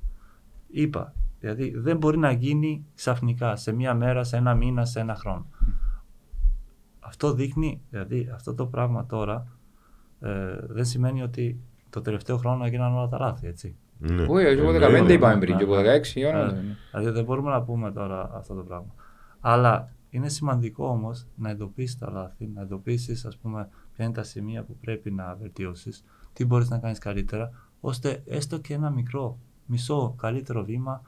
Είπα, 0.68 1.14
δηλαδή 1.40 1.78
δεν 1.78 1.98
μπορεί 1.98 2.18
να 2.18 2.32
γίνει 2.32 2.86
ξαφνικά, 2.96 3.56
σε 3.56 3.72
μία 3.72 3.94
μέρα, 3.94 4.24
σε 4.24 4.38
ένα 4.38 4.56
μήνα, 4.56 4.86
σε 4.86 5.00
ένα 5.00 5.16
χρόνο. 5.16 5.46
Αυτό 7.00 7.34
δείχνει, 7.34 7.82
δηλαδή 7.90 8.30
αυτό 8.34 8.54
το 8.54 8.66
πράγμα 8.66 9.06
τώρα 9.06 9.48
ε, 10.20 10.58
δεν 10.68 10.86
σημαίνει 10.86 11.22
ότι 11.22 11.60
το 11.90 12.02
τελευταίο 12.02 12.38
χρόνο 12.38 12.66
έγιναν 12.66 12.96
όλα 12.96 13.08
τα 13.08 13.20
λάθη, 13.20 13.48
έτσι. 13.48 13.76
Ναι. 14.00 14.26
Όχι, 14.30 14.46
εγώ 14.46 14.70
από 14.70 14.86
Ε, 14.86 15.02
15 15.02 15.06
ναι. 15.06 15.14
είπαμε 15.14 15.38
πριν, 15.38 15.52
Ναι, 15.52 15.58
και 15.58 15.64
από 15.64 15.76
ναι. 15.76 15.98
16 15.98 16.16
η 16.16 16.26
ώρα. 16.26 16.52
Ναι. 16.52 16.62
Δηλαδή 16.92 17.10
δεν 17.10 17.24
μπορούμε 17.24 17.52
να 17.52 17.62
πούμε 17.62 17.92
τώρα 17.92 18.32
αυτό 18.34 18.54
το 18.54 18.62
πράγμα. 18.62 18.94
Αλλά 19.40 19.90
είναι 20.10 20.30
σημαντικό 20.30 20.88
όμως 20.88 21.26
να 21.36 21.50
εντοπίσεις 21.50 21.98
τα 21.98 22.10
λάθη, 22.12 22.52
να 22.54 22.62
εντοπίσεις, 22.62 23.26
ας 23.26 23.38
πούμε, 23.38 23.69
ποια 23.94 24.06
είναι 24.06 24.13
τα 24.13 24.23
σημεία 24.23 24.63
που 24.63 24.78
πρέπει 24.82 25.12
να 25.12 25.36
βελτιώσεις, 25.42 26.04
τι 26.34 26.46
μπορείς 26.46 26.69
να 26.69 26.78
κάνεις 26.78 27.00
καλύτερα, 27.00 27.52
ώστε 27.82 28.23
έστω 28.26 28.58
και 28.58 28.73
ένα 28.73 28.90
μικρό, 28.90 29.38
μισό 29.65 30.15
καλύτερο 30.17 30.63
βήμα, 30.63 31.02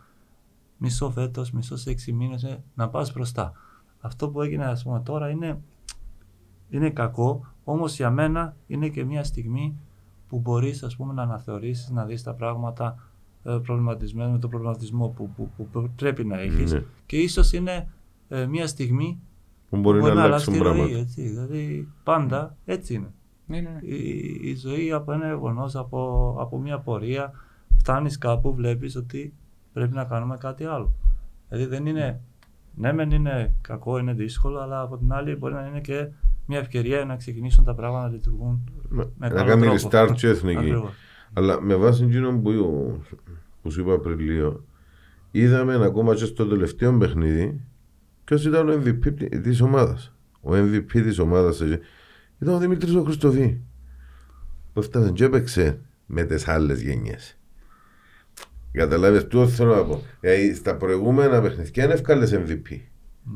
μισό 0.78 1.10
φέτος, 1.10 1.52
μισό 1.52 1.76
σε 1.76 1.90
έξι 1.90 2.12
μήνες, 2.12 2.60
να 2.76 2.90
πας 2.90 3.14
μπροστά. 3.14 3.54
Αυτό 4.02 4.30
που 4.30 4.42
έγινε, 4.42 4.66
ας 4.66 4.84
πούμε, 4.84 5.00
τώρα 5.00 5.30
είναι, 5.30 5.60
είναι 6.70 6.90
κακό, 6.90 7.46
όμως 7.64 7.96
για 7.96 8.10
μένα 8.10 8.56
είναι 8.68 8.88
και 8.90 9.04
μια 9.06 9.24
στιγμή 9.24 9.80
που 10.32 10.40
μπορείς 10.40 10.84
ας 10.84 10.96
πούμε 10.96 11.14
να 11.14 11.22
αναθεωρήσεις, 11.22 11.90
να 11.90 12.06
δεις 12.06 12.24
τα 12.24 12.34
πράγματα 12.34 12.96
ε, 13.44 13.58
προβληματισμένος 13.64 14.32
με 14.32 14.40
τον 14.40 14.50
προβληματισμό 14.50 15.08
που, 15.08 15.30
που, 15.30 15.50
που, 15.58 15.68
που 15.72 15.90
πρέπει 15.96 16.26
να 16.26 16.40
έχεις 16.40 16.72
Ναι. 16.74 16.84
και 17.06 17.18
ίσως 17.18 17.54
είναι 17.54 17.88
ε, 18.30 18.46
μια 18.46 18.68
στιγμή 18.68 19.20
Που 19.70 19.78
μπορεί, 19.78 20.00
που 20.00 20.08
να 20.08 20.14
να 20.14 20.24
αλλάξουν 20.24 20.54
αλλάξει 20.54 20.72
τη 20.72 20.78
ροή, 20.78 20.78
πράγματα. 20.78 21.00
έτσι, 21.00 21.22
δηλαδή 21.22 21.88
πάντα 22.04 22.56
έτσι 22.66 22.94
είναι. 22.94 23.12
Ναι, 23.46 23.60
ναι, 23.60 23.70
ναι. 23.70 23.80
Η, 23.82 24.40
η 24.50 24.56
ζωή 24.56 24.92
από 24.92 25.12
ένα 25.12 25.26
γεγονός, 25.28 25.76
από, 25.76 26.36
από 26.40 26.58
μια 26.58 26.80
πορεία, 26.80 27.32
φτάνεις 27.78 28.18
κάπου, 28.18 28.54
βλέπεις 28.54 28.96
ότι 28.96 29.34
πρέπει 29.74 29.94
να 29.94 30.04
κάνουμε 30.04 30.38
κάτι 30.38 30.66
άλλο. 30.66 30.94
Δηλαδή 31.50 31.70
δεν 31.70 31.86
είναι. 31.86 32.22
Ναι, 32.76 32.94
μεν 32.94 33.12
είναι 33.12 33.56
κακό, 33.62 33.98
είναι 33.98 34.14
δύσκολο, 34.14 34.60
αλλά 34.60 34.82
από 34.82 34.98
την 34.98 35.14
άλλη 35.14 35.36
μπορεί 35.36 35.54
να 35.54 35.66
είναι 35.66 35.80
και 35.82 36.08
μια 36.46 36.60
ευκαιρία 36.60 37.06
να 37.06 37.16
ξεκινήσουν 37.16 37.64
τα 37.66 37.76
πράγματα 37.76 38.08
να 38.08 38.14
λειτουργούν. 38.14 38.72
Με- 38.90 39.10
με 39.18 39.28
να 39.28 39.34
καλό 39.34 39.50
κάνει 39.50 39.80
τρόπο. 39.80 39.88
restart 39.92 40.16
και 40.16 40.28
η 40.28 40.30
εθνική. 40.30 40.58
Ακριβώς. 40.58 40.92
Αλλά 41.34 41.62
με 41.62 41.76
βάση 41.76 42.04
εκείνο 42.04 42.40
που, 42.40 42.52
που 43.62 43.72
σου 43.72 43.82
είπα 43.82 44.00
πριν 44.00 44.20
λίγο, 44.20 44.64
είδαμε 45.32 45.86
ακόμα 45.86 46.16
και 46.16 46.26
στο 46.26 46.48
τελευταίο 46.48 46.98
παιχνίδι 46.98 47.62
ποιος 48.24 48.46
ήταν 48.46 48.70
ο 48.70 48.74
MVP 48.74 49.30
της 49.42 49.62
ομάδας. 49.62 50.14
Ο 50.42 50.52
MVP 50.54 50.92
της 50.92 51.20
ομάδας 51.20 51.60
ήταν 52.40 52.54
ο 52.54 52.58
Δημήτρης 52.58 52.96
ο 52.96 53.04
Χριστοφή. 53.04 53.58
Που 54.74 54.80
έφτασε 54.80 55.12
και 55.12 55.24
έπαιξε 55.24 55.80
με 56.06 56.24
τις 56.24 56.48
άλλες 56.48 56.82
γενιές. 56.82 57.36
Καταλάβεις 58.72 59.28
τι 59.28 59.48
θέλω 59.48 59.76
να 59.76 59.84
πω. 59.84 60.02
Δηλαδή, 60.20 60.54
στα 60.56 60.76
προηγούμενα 60.76 61.42
παιχνίδια 61.42 61.88
δεν 61.88 61.96
έφκαλες 61.96 62.34
MVP. 62.34 62.78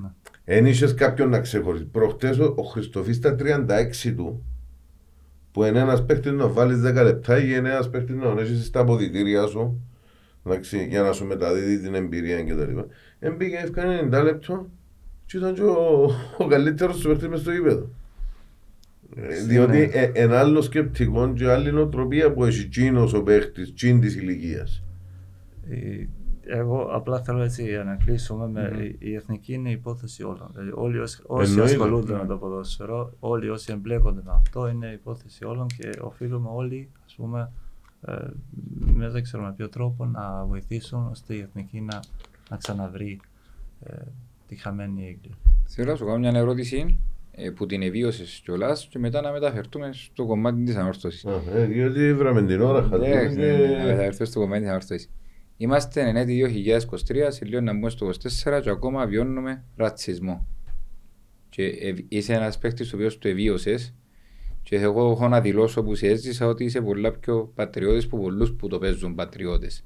Ναι. 0.02 0.08
Εν 0.46 0.66
είσαι 0.66 0.94
κάποιον 0.94 1.30
να 1.30 1.40
ξεχωρίσει. 1.40 1.86
Προχτές 1.86 2.40
ο, 2.40 2.54
ο 2.58 2.64
Χριστοφής 2.64 3.16
στα 3.16 3.36
36 3.40 4.14
του, 4.16 4.44
που 5.52 5.64
είναι 5.64 5.80
ένας 5.80 6.06
παίχτης 6.06 6.32
να 6.32 6.48
βάλεις 6.48 6.78
10 6.86 7.04
λεπτά 7.04 7.40
ή 7.44 7.48
είναι 7.50 7.70
ένας 7.70 7.90
παίχτης 7.90 8.16
να 8.16 8.42
έχει 8.42 8.56
στα 8.64 8.80
αποδητήρια 8.80 9.46
σου, 9.46 9.82
εντάξει, 10.46 10.86
για 10.90 11.02
να 11.02 11.12
σου 11.12 11.26
μεταδίδει 11.26 11.80
την 11.80 11.96
εμπειρία 11.96 12.44
κτλ. 12.44 12.80
Εν 13.20 13.38
πήγε, 13.38 13.58
έφκανε 13.58 14.10
90 14.20 14.24
λεπτό 14.24 14.70
και 15.26 15.38
ήταν 15.38 15.54
και 15.54 15.62
ο, 15.62 16.10
ο 16.38 16.48
καλύτερος 16.48 16.98
σου 16.98 17.08
παίχτης 17.08 17.28
μες 17.28 17.40
στο 17.40 17.52
γήπεδο. 17.52 17.90
Ε, 19.16 19.44
Διότι 19.44 19.78
Ναι. 19.78 19.84
ε, 19.84 20.12
ένα 20.14 20.40
άλλο 20.40 20.62
σκεπτικό 20.62 21.34
και 21.34 21.52
άλλη 21.52 21.72
νοοτροπία 21.72 22.32
που 22.34 22.46
έχει 22.46 22.68
τσίνο 22.68 23.10
ο 23.16 23.22
παίχτης, 23.24 23.74
τσίν 23.74 24.00
της 24.02 24.16
ηλικίας. 24.16 24.84
Η- 26.48 26.52
Εγώ 26.58 26.82
απλά 26.92 27.22
θέλω 27.24 27.42
έτσι 27.42 27.64
για 27.64 27.84
να 27.84 27.96
κλείσουμε 27.96 28.48
με 28.48 28.84
η, 28.84 28.96
η 29.00 29.16
εθνική 29.16 29.54
είναι 29.54 29.70
η 29.70 29.72
υπόθεση 29.72 30.24
όλων. 30.24 30.50
Δηλαδή, 30.52 30.72
όλοι 30.74 31.00
όσοι, 31.00 31.22
όσοι 31.26 31.52
Εννοείται. 31.52 31.72
ασχολούνται 31.74 32.14
Ναι. 32.14 32.20
με 32.20 32.26
το 32.26 32.38
ποδόσφαιρο, 32.38 33.14
όλοι 33.20 33.50
όσοι 33.50 33.72
εμπλέκονται 33.74 34.22
με 34.26 34.32
αυτό 34.36 34.68
είναι 34.68 34.88
η 34.88 34.94
υπόθεση 34.94 35.46
όλων 35.46 35.68
και 35.68 35.90
οφείλουμε 36.02 36.50
όλοι, 36.52 36.90
ας 37.06 37.14
πούμε, 37.16 37.52
ε, 38.08 38.14
με 38.94 39.10
δεν 39.10 39.24
ξέρω 39.24 39.44
με 39.44 39.54
ποιο 39.58 39.70
τρόπο 39.70 40.06
να 40.06 40.46
βοηθήσουν 40.46 41.08
ώστε 41.08 41.34
η 41.34 41.40
εθνική 41.40 41.82
να, 41.82 42.00
να 42.50 42.58
ξαναβρει 42.58 43.20
ε, 43.86 43.94
τη 44.48 44.56
χαμένη 44.56 45.02
έγκλη. 45.08 45.34
Θέλω 45.68 45.92
να 45.92 45.96
σου 45.98 46.06
κάνω 46.06 46.18
μια 46.18 46.32
ερώτηση 46.36 47.00
ε, 47.32 47.50
που 47.50 47.66
την 47.66 47.82
εβίωσες 47.82 48.42
κιόλας 48.44 48.88
και 48.90 49.00
μετά 49.00 49.22
να 49.22 49.32
μεταφερθούμε 49.32 49.90
στο 49.94 50.26
κομμάτι 50.26 50.64
της 50.64 50.76
ανόρθωσης. 50.76 51.26
Ε, 51.54 51.66
διότι 51.66 52.14
βράμε 52.14 52.44
την 52.46 52.62
ώρα, 52.62 52.82
χαθούμε 52.82 53.08
Ναι, 53.08 53.14
ναι, 53.16 53.58
ναι, 53.58 53.68
να 53.68 53.78
και... 53.78 53.84
μεταφερθούμε 53.84 54.26
στο 54.28 54.40
κομμάτι 54.40 54.60
της 54.62 54.70
ανόρθωσης. 54.70 55.10
Είμαστε 55.58 56.02
εν 56.02 56.16
έτη 56.16 56.34
2023, 57.14 57.26
σε 57.28 57.46
λίγο 57.46 57.62
να 57.62 57.74
μπούμε 57.74 57.90
στο 57.90 58.10
24 58.46 58.60
και 58.62 58.70
ακόμα 58.70 59.06
βιώνουμε 59.06 59.64
ρατσισμό. 59.76 60.48
Και 61.50 61.64
ευ- 61.66 62.06
είσαι 62.08 62.34
ένας 62.34 62.58
παίκτης 62.58 62.94
ο 62.94 62.96
οποίος 62.96 63.18
το 63.18 63.28
εβίωσες 63.28 63.94
και 64.64 64.76
εγώ 64.76 65.12
έχω 65.12 65.28
να 65.28 65.42
δηλώσω 65.42 65.84
που 65.84 65.96
σε 65.96 66.08
έζησα 66.08 66.48
ότι 66.48 66.64
είσαι 66.64 66.82
πολλά 66.82 67.12
πιο 67.12 67.52
πατριώτης 67.56 68.08
που 68.08 68.18
πολλούς 68.22 68.54
που 68.54 68.68
το 68.68 68.80
παίζουν 68.80 69.16
πατριώτες. 69.16 69.86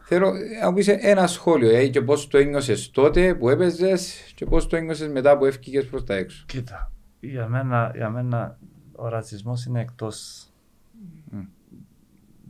Θέλω 0.00 0.28
ε, 0.34 0.58
να 0.62 0.68
μου 0.70 0.74
πεις 0.76 0.88
ένα 0.88 1.26
σχόλιο 1.26 1.70
ε, 1.70 1.86
και 1.88 2.02
πώς 2.02 2.28
το 2.28 2.38
ένιωσες 2.38 2.90
τότε 2.90 3.34
που 3.34 3.48
έπαιζες 3.48 4.32
και 4.34 4.44
πώς 4.44 4.66
το 4.66 4.76
ένιωσες 4.76 5.08
μετά 5.08 5.38
που 5.38 5.44
έφυγες 5.44 5.86
προς 5.86 6.04
τα 6.04 6.14
έξω. 6.14 6.44
Κοίτα, 6.48 6.92
για 7.20 7.48
μένα, 7.48 7.92
για 7.94 8.10
μένα 8.10 8.58
ο 8.92 9.08
ρατσισμός 9.08 9.64
είναι 9.64 9.80
εκτός 9.80 10.46
Μμ. 11.30 11.40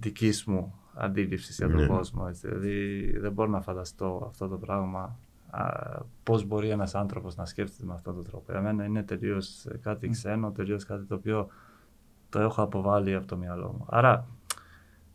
δικής 0.01 0.45
μου 0.45 0.75
αντίληψης 0.97 1.57
για 1.57 1.69
τον 1.69 1.81
Ναι. 1.81 1.87
κόσμο. 1.87 2.25
Έτσι. 2.29 2.49
Δηλαδή 2.49 3.11
δεν 3.19 3.33
μπορώ 3.33 3.51
να 3.51 3.61
φανταστώ 3.61 4.27
αυτό 4.29 4.49
το 4.49 4.57
πράγμα 4.57 5.19
α, 5.51 5.69
πώς 6.23 6.45
μπορεί 6.45 6.69
ένας 6.69 6.95
άνθρωπος 6.95 7.37
να 7.37 7.45
σκέφτεται 7.47 7.85
με 7.87 7.93
αυτόν 7.93 8.15
τον 8.15 8.25
τρόπο. 8.25 8.53
Για 8.53 8.61
μένα 8.61 8.85
είναι 8.85 9.03
τελείως 9.03 9.65
ε, 9.65 9.79
κάτι 9.83 10.09
ξένο, 10.09 10.51
τελείως 10.51 10.85
κάτι 10.85 11.05
το 11.05 11.15
οποίο 11.15 11.49
το 12.29 12.41
έχω 12.41 12.63
αποβάλει 12.63 13.15
από 13.15 13.27
το 13.27 13.37
μυαλό 13.37 13.75
μου. 13.79 13.87
Άρα 13.89 14.27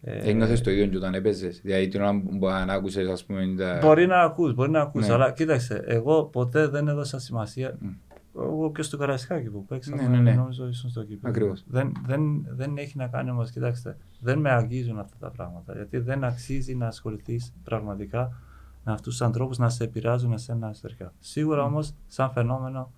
ε, 0.02 0.30
Ένιωθες 0.30 0.62
το 0.62 0.72
ίδιο 0.72 0.86
και 0.88 0.98
όταν 0.98 1.14
έπαιζες; 1.14 1.62
Δηλαδή 1.62 1.88
την 1.88 2.02
ώρα 2.02 2.22
που 2.40 2.48
αν 2.48 2.70
άκουσες 2.70 3.08
ας 3.10 3.26
πούμε 3.26 3.56
τα... 3.58 3.78
Μπορεί 3.82 4.08
να 4.08 4.22
ακούς, 4.22 4.54
μπορεί 4.54 4.72
να 4.72 4.82
ακούς, 4.82 5.08
Ναι. 5.08 5.14
αλλά 5.14 5.32
κοίταξε, 5.32 5.84
εγώ 5.86 6.24
ποτέ 6.24 6.68
δεν 6.68 6.88
έδωσα 6.88 7.20
σημασία. 7.20 7.78
Μμ. 7.80 7.88
Εγώ 8.36 8.72
και 8.72 8.82
στο 8.82 8.98
Καραϊσκάκι 8.98 9.50
που 9.50 9.66
παίξαμε, 9.66 10.02
Ναι, 10.02 10.08
ναι, 10.08 10.18
ναι. 10.20 10.34
νομίζω 10.34 10.68
ήσουν 10.68 10.90
στο 10.90 11.04
κήπεδο. 11.04 11.28
Ακριβώς. 11.30 11.64
Δεν, 11.68 11.92
δεν, 12.06 12.46
δεν 12.56 12.78
έχει 12.78 12.98
να 12.98 13.08
κάνει 13.08 13.30
όμως, 13.30 13.52
κοιτάξτε, 13.52 13.98
δεν 14.22 14.39
με 14.39 14.51
αγγίζουν 14.51 14.99
αυτά 14.99 15.15
τα 15.19 15.30
πράγματα. 15.30 15.74
Γιατί 15.74 15.97
δεν 15.97 16.24
αξίζει 16.24 16.76
να 16.76 16.88
ασχοληθείς 16.88 17.53
πραγματικά 17.63 18.41
με 18.84 18.91
αυτούς 18.91 19.17
τους 19.17 19.22
ανθρώπους 19.22 19.57
να 19.57 19.69
σε 19.69 19.84
επηρεάζουν 19.84 20.34
εσένα 20.34 20.69
εσωτερικά. 20.69 21.13
Σίγουρα 21.19 21.63
όμως, 21.63 21.93
σαν 22.07 22.32
φαινόμενο, 22.32 22.91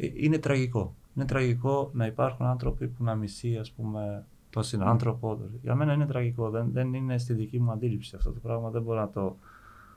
ε, 0.00 0.08
είναι 0.14 0.38
τραγικό. 0.38 0.94
Είναι 1.14 1.24
τραγικό 1.24 1.90
να 1.92 2.06
υπάρχουν 2.06 2.46
άνθρωποι 2.46 2.88
που 2.88 3.04
να 3.04 3.14
μισεί, 3.14 3.56
ας 3.56 3.72
πούμε, 3.72 4.24
τον 4.50 4.62
συνάνθρωπο. 4.62 5.40
Για 5.62 5.74
μένα 5.74 5.92
είναι 5.92 6.06
τραγικό. 6.06 6.50
Δεν, 6.50 6.72
δεν 6.72 6.94
είναι 6.94 7.18
στη 7.18 7.32
δική 7.32 7.60
μου 7.60 7.70
αντίληψη 7.70 8.16
αυτό 8.16 8.32
το 8.32 8.40
πράγμα. 8.40 8.70
Δεν 8.70 8.82
μπορώ 8.82 9.00
να 9.00 9.10
το 9.10 9.36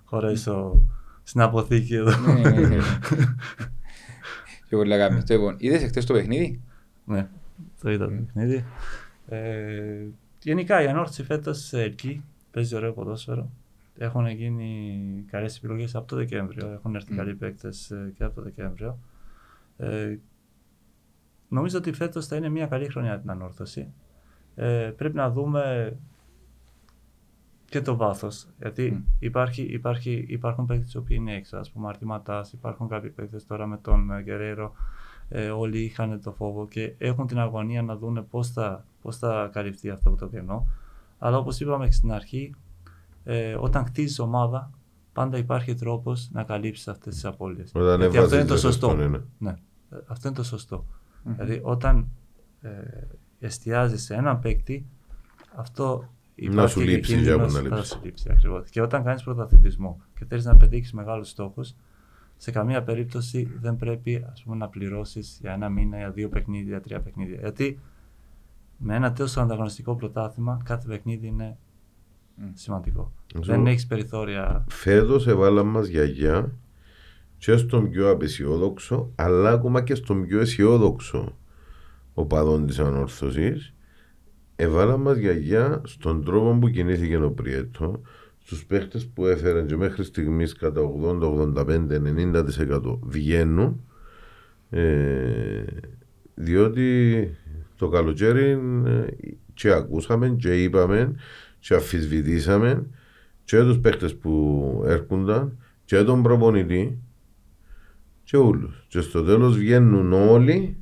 χωρέσω 0.04 0.82
στην 1.24 1.42
αποθήκη 1.42 1.96
εδώ. 1.96 2.18
Ναι, 2.18 2.34
ναι, 2.34 2.50
ναι, 2.50 2.68
ναι. 2.68 2.78
Και 4.70 4.76
πολλά 4.76 4.98
κάνεις. 4.98 5.24
Το 5.24 5.34
Λοιπόν, 5.34 5.56
είδες 5.58 5.84
εχθές 5.84 6.06
το 6.06 6.14
παιχνίδι; 6.14 6.62
Ναι, 7.06 7.30
το 7.82 7.92
είδα 7.92 8.06
το 8.06 8.12
παιχνίδι. 8.12 8.66
Ε, 9.30 10.08
γενικά 10.44 10.82
η 10.82 10.88
ανόρθωση 10.88 11.24
φέτος 11.24 11.74
εκεί 11.74 12.24
παίζει 12.52 12.76
ωραίο 12.76 12.94
ποδόσφαιρο. 12.94 13.50
Έχουν 13.98 14.28
γίνει 14.28 15.24
καλές 15.32 15.58
επιλογές 15.58 15.96
από 15.96 16.08
το 16.08 16.16
Δεκέμβριο. 16.16 16.68
Έχουν 16.68 16.96
έρθει 16.96 17.14
Μμ. 17.14 17.16
καλοί 17.16 17.36
παίκτες 17.36 17.94
και 18.18 18.24
από 18.24 18.36
το 18.36 18.42
Δεκέμβριο. 18.42 19.00
Ε, 19.78 20.18
νομίζω 21.50 21.78
ότι 21.78 21.92
φέτος 21.92 22.28
θα 22.28 22.36
είναι 22.36 22.50
μια 22.50 22.68
καλή 22.68 22.90
χρονιά 22.90 23.10
για 23.10 23.20
την 23.20 23.30
ανόρθωση. 23.30 23.94
Ε, 24.56 24.94
πρέπει 24.98 25.16
να 25.16 25.32
δούμε 25.32 25.94
και 27.70 27.82
το 27.82 27.96
βάθος. 27.96 28.48
Γιατί 28.60 28.92
Μμ. 28.92 29.04
υπάρχει, 29.20 29.62
υπάρχει, 29.62 30.26
υπάρχουν 30.28 30.66
παίκτες 30.66 30.94
οι 30.94 30.98
οποίοι 30.98 31.18
είναι 31.20 31.36
έξω. 31.36 31.58
Α 31.58 31.64
πούμε, 31.74 31.88
Αρτηματάς, 31.88 32.54
υπάρχουν 32.54 32.88
κάποιοι 32.88 33.10
παίκτες 33.10 33.46
τώρα 33.46 33.66
με 33.66 33.78
τον 33.78 34.12
ε, 34.12 34.22
Γκερέρο. 34.22 34.74
Ε, 35.30 35.50
όλοι 35.50 35.80
είχαν 35.80 36.22
το 36.24 36.32
φόβο 36.32 36.68
και 36.68 36.94
έχουν 36.98 37.28
την 37.28 37.40
αγωνία 37.40 37.82
να 37.82 37.96
δούνε 37.96 38.22
πώς 38.22 38.50
θα, 38.52 38.86
πώς 39.02 39.18
θα 39.18 39.50
καλυφθεί 39.54 39.90
αυτό 39.90 40.10
το 40.10 40.28
κενό. 40.28 40.68
Αλλά 41.20 41.38
όπως 41.38 41.60
είπαμε 41.60 41.86
και 41.86 41.92
στην 41.92 42.12
αρχή, 42.12 42.56
ε, 43.24 43.56
όταν 43.56 43.86
χτίζεις 43.86 44.20
ομάδα, 44.20 44.72
πάντα 45.14 45.38
υπάρχει 45.38 45.74
τρόπος 45.74 46.30
να 46.32 46.44
καλύψεις 46.44 46.88
αυτές 46.88 47.14
τις 47.14 47.26
απώλειες. 47.26 47.72
Όταν 47.74 48.00
Γιατί 48.00 48.18
αυτό 48.18 48.36
είναι 48.36 48.46
το 48.46 48.54
έβαζες 48.54 48.60
σωστό. 48.60 48.88
αυτόν, 48.88 49.06
είναι. 49.06 49.24
Ναι, 49.38 49.50
ε, 49.90 49.98
αυτό 50.08 50.28
είναι 50.28 50.38
το 50.38 50.44
σωστό. 50.44 50.86
Μμμ. 51.24 51.34
Δηλαδή, 51.34 51.60
όταν 51.64 52.08
ε, 52.62 52.70
εστιάζεις 53.40 54.04
σε 54.04 54.14
έναν 54.14 54.40
παίκτη, 54.40 54.86
αυτό 55.56 56.10
Να 56.46 56.52
υπάρχει 56.52 56.72
σου 56.74 56.80
και 56.80 56.86
λείψει, 56.86 57.14
κίνδυνος 57.14 57.52
για 57.52 57.62
να 57.62 57.68
θα 57.70 57.76
λείψει. 57.76 57.92
σου 57.92 58.00
λείψει. 58.04 58.28
Ακριβώς. 58.32 58.70
Και 58.70 58.82
όταν 58.82 59.04
κάνεις 59.04 59.24
πρωταθλητισμό 59.24 60.02
και 60.20 60.26
θέλει 60.26 60.44
να 60.44 60.56
πετύχεις 60.58 60.94
μεγάλους 60.94 61.30
στόχους, 61.30 61.76
σε 62.38 62.52
καμία 62.52 62.84
περίπτωση 62.84 63.52
δεν 63.62 63.76
πρέπει 63.76 64.26
ας 64.32 64.44
πούμε, 64.44 64.56
να 64.56 64.68
πληρώσεις 64.70 65.38
για 65.42 65.54
ένα 65.54 65.70
μήνα, 65.70 65.98
για 65.98 66.12
δύο 66.12 66.30
παιχνίδια, 66.30 66.68
για 66.70 66.82
τρία 66.82 67.00
παιχνίδια. 67.00 67.38
Γιατί 67.40 67.80
με 68.78 68.96
ένα 68.96 69.14
τόσο 69.14 69.42
ανταγωνιστικό 69.42 69.96
πρωτάθλημα, 69.96 70.62
κάθε 70.64 70.88
παιχνίδι 70.88 71.28
είναι 71.28 71.58
Μμ. 72.36 72.44
σημαντικό. 72.54 73.12
Ζω- 73.34 73.44
Δεν 73.54 73.68
έχεις 73.68 73.88
περιθώρια. 73.88 74.66
Φέτος 74.70 75.28
έβαλαν 75.28 75.68
μας 75.68 75.88
γιαγιά 75.88 76.52
και 77.38 77.58
στον 77.58 77.90
πιο 77.90 78.10
απεσιόδοξο, 78.10 79.12
αλλά 79.16 79.50
ακόμα 79.52 79.82
και 79.84 79.96
στον 79.96 80.26
πιο 80.26 80.40
αισιόδοξο 80.40 81.38
οπαδόν 82.14 82.66
της 82.68 82.80
ανόρθωσης, 82.80 83.74
έβαλαν 84.62 85.02
μας 85.02 85.18
γιαγιά 85.18 85.82
στον 85.86 86.24
τρόπο 86.24 86.58
που 86.60 86.70
κινήθηκε 86.70 87.18
ο 87.18 87.32
Πριέτο, 87.32 88.02
στους 88.38 88.66
παίχτες 88.66 89.08
που 89.08 89.26
έφεραν 89.26 89.68
και 89.68 89.76
μέχρι 89.76 90.04
στιγμής 90.04 90.54
κατά 90.54 90.82
80, 90.82 91.22
85, 91.22 92.00
90% 92.00 93.00
βγαίνουν, 93.02 93.82
ε, 94.70 95.64
διότι 96.36 97.30
το 97.76 97.90
καλοκαίρι 97.90 98.50
ε, 98.86 99.06
και 99.54 99.72
ακούσαμε 99.72 100.30
και 100.30 100.64
είπαμε 100.64 101.16
και 101.60 101.74
αφισβητήσαμε 101.74 102.86
και 103.44 103.62
τους 103.62 103.80
παίχτες 103.80 104.16
που 104.16 104.84
έρχονταν 104.86 105.58
και 105.86 106.04
τον 106.04 106.24
προπονητή 106.24 107.02
και 108.24 108.38
όλους. 108.38 108.86
Και 108.88 109.02
στο 109.02 109.24
τέλος 109.24 109.58
βγαίνουν 109.58 110.14
όλοι 110.14 110.78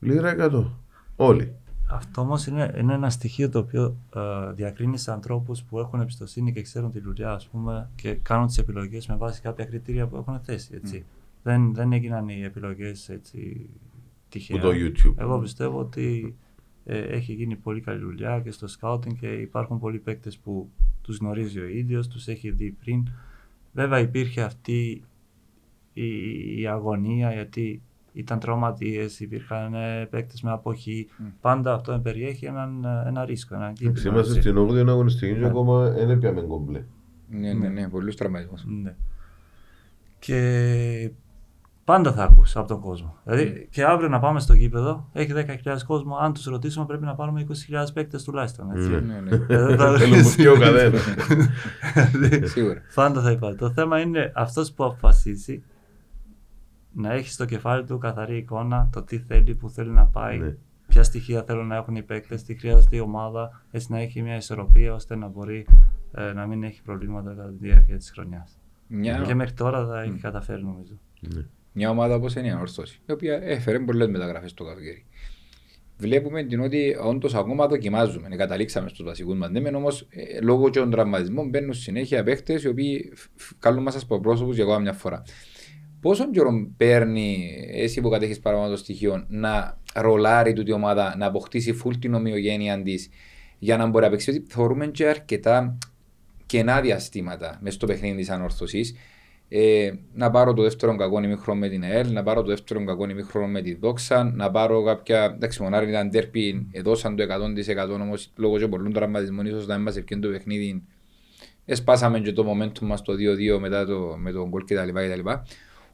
λίρα 0.00 0.36
100. 0.38 0.64
Όλοι. 1.16 1.54
Αυτό 1.90 2.20
όμως 2.20 2.46
είναι, 2.46 2.74
είναι 2.78 2.94
ένα 2.94 3.10
στοιχείο 3.10 3.48
το 3.48 3.58
οποίο 3.58 3.96
ε, 4.14 4.52
διακρίνει 4.52 4.98
σε 4.98 5.12
ανθρώπους 5.12 5.62
που 5.62 5.78
έχουν 5.78 6.00
εμπιστοσύνη 6.00 6.52
και 6.52 6.62
ξέρουν 6.62 6.90
τη 6.90 7.00
δουλειά, 7.00 7.32
ας 7.32 7.46
πούμε, 7.46 7.88
και 7.94 8.14
κάνουν 8.14 8.46
τις 8.46 8.58
επιλογές 8.58 9.06
με 9.06 9.16
βάση 9.16 9.40
κάποια 9.40 9.64
κριτήρια 9.64 10.06
που 10.06 10.16
έχουν 10.16 10.40
θέσει. 10.40 10.74
Έτσι. 10.74 11.04
Δεν, 11.42 11.74
δεν 11.74 11.92
έγιναν 11.92 12.28
οι 12.28 12.42
επιλογές 12.42 13.08
έτσι 13.08 13.68
τυχαία. 14.28 14.60
Που 14.60 14.66
το 14.66 14.72
YouTube. 14.74 15.14
Εγώ 15.16 15.38
πιστεύω 15.38 15.78
ότι 15.78 16.36
ε, 16.84 16.98
έχει 16.98 17.32
γίνει 17.32 17.56
πολύ 17.56 17.80
καλή 17.80 18.00
δουλειά 18.00 18.40
και 18.40 18.50
στο 18.50 18.66
scouting 18.80 19.14
και 19.20 19.32
υπάρχουν 19.32 19.78
πολλοί 19.78 19.98
παίκτες 19.98 20.38
που 20.38 20.70
τους 21.02 21.16
γνωρίζει 21.16 21.60
ο 21.60 21.68
ίδιος, 21.68 22.08
τους 22.08 22.28
έχει 22.28 22.50
δει 22.50 22.76
πριν. 22.84 23.08
Βέβαια 23.72 23.98
υπήρχε 23.98 24.42
αυτή 24.42 25.02
η, 25.92 26.60
η 26.60 26.66
αγωνία 26.66 27.32
γιατί 27.32 27.82
ήταν 28.12 28.38
τραυματίες, 28.38 29.20
υπήρχαν 29.20 29.74
ε, 29.74 30.06
παίκτες 30.10 30.42
με 30.42 30.50
αποχή. 30.50 31.08
Πάντα 31.40 31.74
αυτό 31.74 32.00
περιέχει 32.02 32.46
έναν, 32.46 32.84
ε, 32.84 33.08
ένα 33.08 33.24
ρίσκο, 33.24 33.54
έναν 33.54 33.72
κίνδυνο. 33.72 34.12
Είμαστε 34.12 34.36
έτσι. 34.36 34.48
στην 34.48 34.68
8η 34.68 34.88
αγωνιστική 34.88 35.32
και 35.32 35.38
Ναι. 35.38 35.46
ακόμα 35.46 35.90
δεν 35.90 36.10
έπιαμε 36.10 36.40
κομπλέ. 36.40 36.82
Ναι, 37.28 37.52
ναι, 37.52 37.68
ναι, 37.68 37.88
πολλούς 37.88 38.14
τραυματισμούς. 38.16 38.64
Ναι. 38.82 38.94
Και 40.18 41.10
πάντα 41.84 42.12
θα 42.12 42.22
ακούς 42.22 42.56
από 42.56 42.68
τον 42.68 42.80
κόσμο. 42.80 43.16
Δηλαδή 43.24 43.68
και 43.70 43.84
αύριο 43.84 44.08
να 44.08 44.18
πάμε 44.18 44.40
στο 44.40 44.52
γήπεδο, 44.54 45.08
έχει 45.12 45.32
10.000 45.64 45.76
κόσμο. 45.86 46.16
Αν 46.16 46.32
τους 46.32 46.44
ρωτήσουμε, 46.44 46.86
πρέπει 46.86 47.04
να 47.04 47.14
πάρουμε 47.14 47.40
20.000 47.48 47.92
παίκτες 47.94 48.24
τουλάχιστον. 48.24 48.70
Έτσι. 48.70 48.88
Ναι. 48.88 48.98
Ναι, 49.00 49.20
ναι. 49.20 49.36
Ε, 49.48 49.66
δεν 49.66 49.76
θα- 49.76 49.96
Θέλουν 49.98 50.22
που 50.22 50.32
πιο 50.36 50.58
καθένα. 50.58 50.98
Δηλαδή, 52.12 52.46
Σίγουρα. 52.46 52.80
Πάντα 52.94 53.20
θα 53.22 53.30
υπάρχει. 53.30 53.56
Το 53.56 53.70
θέμα 53.70 54.00
είναι 54.00 54.32
αυτός 54.34 54.72
που 54.72 54.84
αποφασίζει 54.84 55.62
να 56.92 57.12
έχεις 57.12 57.32
στο 57.32 57.44
κεφάλι 57.44 57.84
του 57.84 57.98
καθαρή 57.98 58.36
εικόνα 58.36 58.88
το 58.92 59.02
τι 59.02 59.18
θέλει, 59.18 59.54
που 59.54 59.68
θέλει 59.70 59.90
να 59.90 60.04
πάει, 60.04 60.38
Ναι. 60.38 60.56
ποια 60.88 61.02
στοιχεία 61.02 61.42
θέλουν 61.42 61.66
να 61.66 61.76
έχουν 61.76 61.96
οι 61.96 62.02
παίκτες, 62.02 62.42
τι 62.42 62.54
χρειάζεται 62.54 62.96
η 62.96 62.98
ομάδα, 63.00 63.62
έτσι 63.70 63.92
να 63.92 63.98
έχει 63.98 64.22
μια 64.22 64.36
ισορροπία 64.36 64.94
ώστε 64.94 65.16
να 65.16 65.26
μπορεί 65.28 65.66
ε, 66.14 66.32
να 66.32 66.46
μην 66.46 66.62
έχει 66.62 66.82
προβλήματα 66.82 67.30
κατά 67.34 67.48
τη 67.48 67.66
διάρκεια 67.66 67.96
της 67.96 68.10
χρονιάς. 68.10 68.58
Μια, 68.86 69.22
Και 69.26 69.34
μέχρι 69.34 69.54
τώρα 69.54 69.86
θα 69.86 70.00
έχει 70.02 70.18
καταφέρει 70.18 70.62
νομίζω. 70.64 70.92
Ναι. 71.20 71.42
μια 71.72 71.90
ομάδα 71.90 72.14
όπως 72.14 72.34
είναι 72.34 72.46
η 72.46 72.50
Ανόρθωση, 72.50 73.00
η 73.06 73.12
οποία 73.12 73.40
έφερε 73.42 73.78
πολλές 73.78 74.08
μεταγραφές 74.08 74.54
το 74.54 74.64
καλοκαίρι. 74.64 75.04
Βλέπουμε 75.98 76.42
την 76.42 76.60
ότι 76.60 76.96
όντως 77.04 77.34
ακόμα 77.34 77.66
δοκιμάζουμε. 77.66 78.28
Ναι, 78.28 78.36
καταλήξαμε 78.36 78.88
στους 78.88 79.04
βασικούς 79.04 79.38
μας. 79.38 79.50
Ναι, 79.50 79.60
μεν 79.60 79.74
όμως 79.74 80.06
ε, 80.10 80.40
λόγω 80.40 80.70
των 80.70 80.90
τραυματισμών 80.90 81.48
μπαίνουν 81.48 81.72
συνέχεια 81.72 82.22
παίχτε 82.22 82.60
οι 82.62 82.66
οποίοι 82.66 83.12
φ- 83.14 83.28
φ- 83.36 83.52
καλούν 83.58 83.82
μας 83.82 84.02
από 84.02 84.20
πρόσωπους 84.20 84.54
για 84.54 84.64
ακόμα 84.64 84.78
μια 84.78 84.92
φορά. 84.92 85.22
Πόσο 86.00 86.30
καιρό 86.30 86.50
παίρνει 86.76 87.56
εσύ 87.72 88.00
που 88.00 88.08
κατέχεις 88.08 88.40
παραπάνω 88.40 88.68
το 88.68 88.76
στοιχείο 88.76 89.24
να 89.28 89.78
ρολάρει 89.94 90.52
τούτη 90.52 90.70
η 90.70 90.72
ομάδα, 90.72 91.14
να 91.18 91.26
αποκτήσει 91.26 91.72
φουλ 91.72 91.94
την 91.94 92.14
ομοιογένεια 92.14 92.82
της 92.82 93.08
για 93.58 93.76
να 93.76 93.86
μπορεί 93.86 94.04
να 94.04 94.10
παίξει; 94.10 94.30
Γιατί 94.30 94.52
θεωρούμε 94.52 94.86
και 94.86 95.06
αρκετά 95.06 95.78
κενά 96.46 96.80
διαστήματα 96.80 97.58
μέσα 97.60 97.76
στο 97.76 97.86
παιχνίδι 97.86 98.16
της 98.16 98.30
ανόρθωσης. 98.30 98.94
Ε, 99.52 99.92
να 100.14 100.30
πάρω 100.30 100.52
το 100.52 100.62
δεύτερο 100.62 100.96
κακό 100.96 101.22
ημίχρονο 101.22 101.60
με 101.60 101.68
την 101.68 101.82
ΕΕΛ, 101.82 102.12
να 102.12 102.22
πάρω 102.22 102.42
το 102.42 102.48
δεύτερο 102.48 102.84
κακό 102.84 103.08
ημίχρονο 103.08 103.46
με 103.46 103.60
τη 103.60 103.74
Δόξα, 103.74 104.24
να 104.24 104.50
πάρω 104.50 104.82
κάποια. 104.82 105.24
Εντάξει, 105.24 105.62
μονάρι 105.62 105.88
ήταν 105.88 106.10
τέρπι, 106.10 106.68
έδωσαν 106.72 107.16
το 107.16 107.22
100% 107.22 108.00
όμως 108.00 108.32
λόγω 108.36 108.58
και 108.58 108.68
πολλών 108.68 108.92
τραυματισμών, 108.92 109.46
ίσως 109.46 109.66
να 109.66 109.74
μην 109.74 109.82
μας 109.82 109.96
ευκαιρία 109.96 110.22
το 110.22 110.30
παιχνίδι. 110.30 110.82
Εσπάσαμε 111.64 112.20
και 112.20 112.32
το 112.32 112.52
momentum 112.52 112.78
μας 112.80 113.02
το 113.02 113.12
2-2 113.56 113.58
μετά 113.58 113.86
το, 113.86 114.14
με 114.18 114.32
τον 114.32 114.48
γκολ 114.48 114.64
κτλ. 114.64 115.28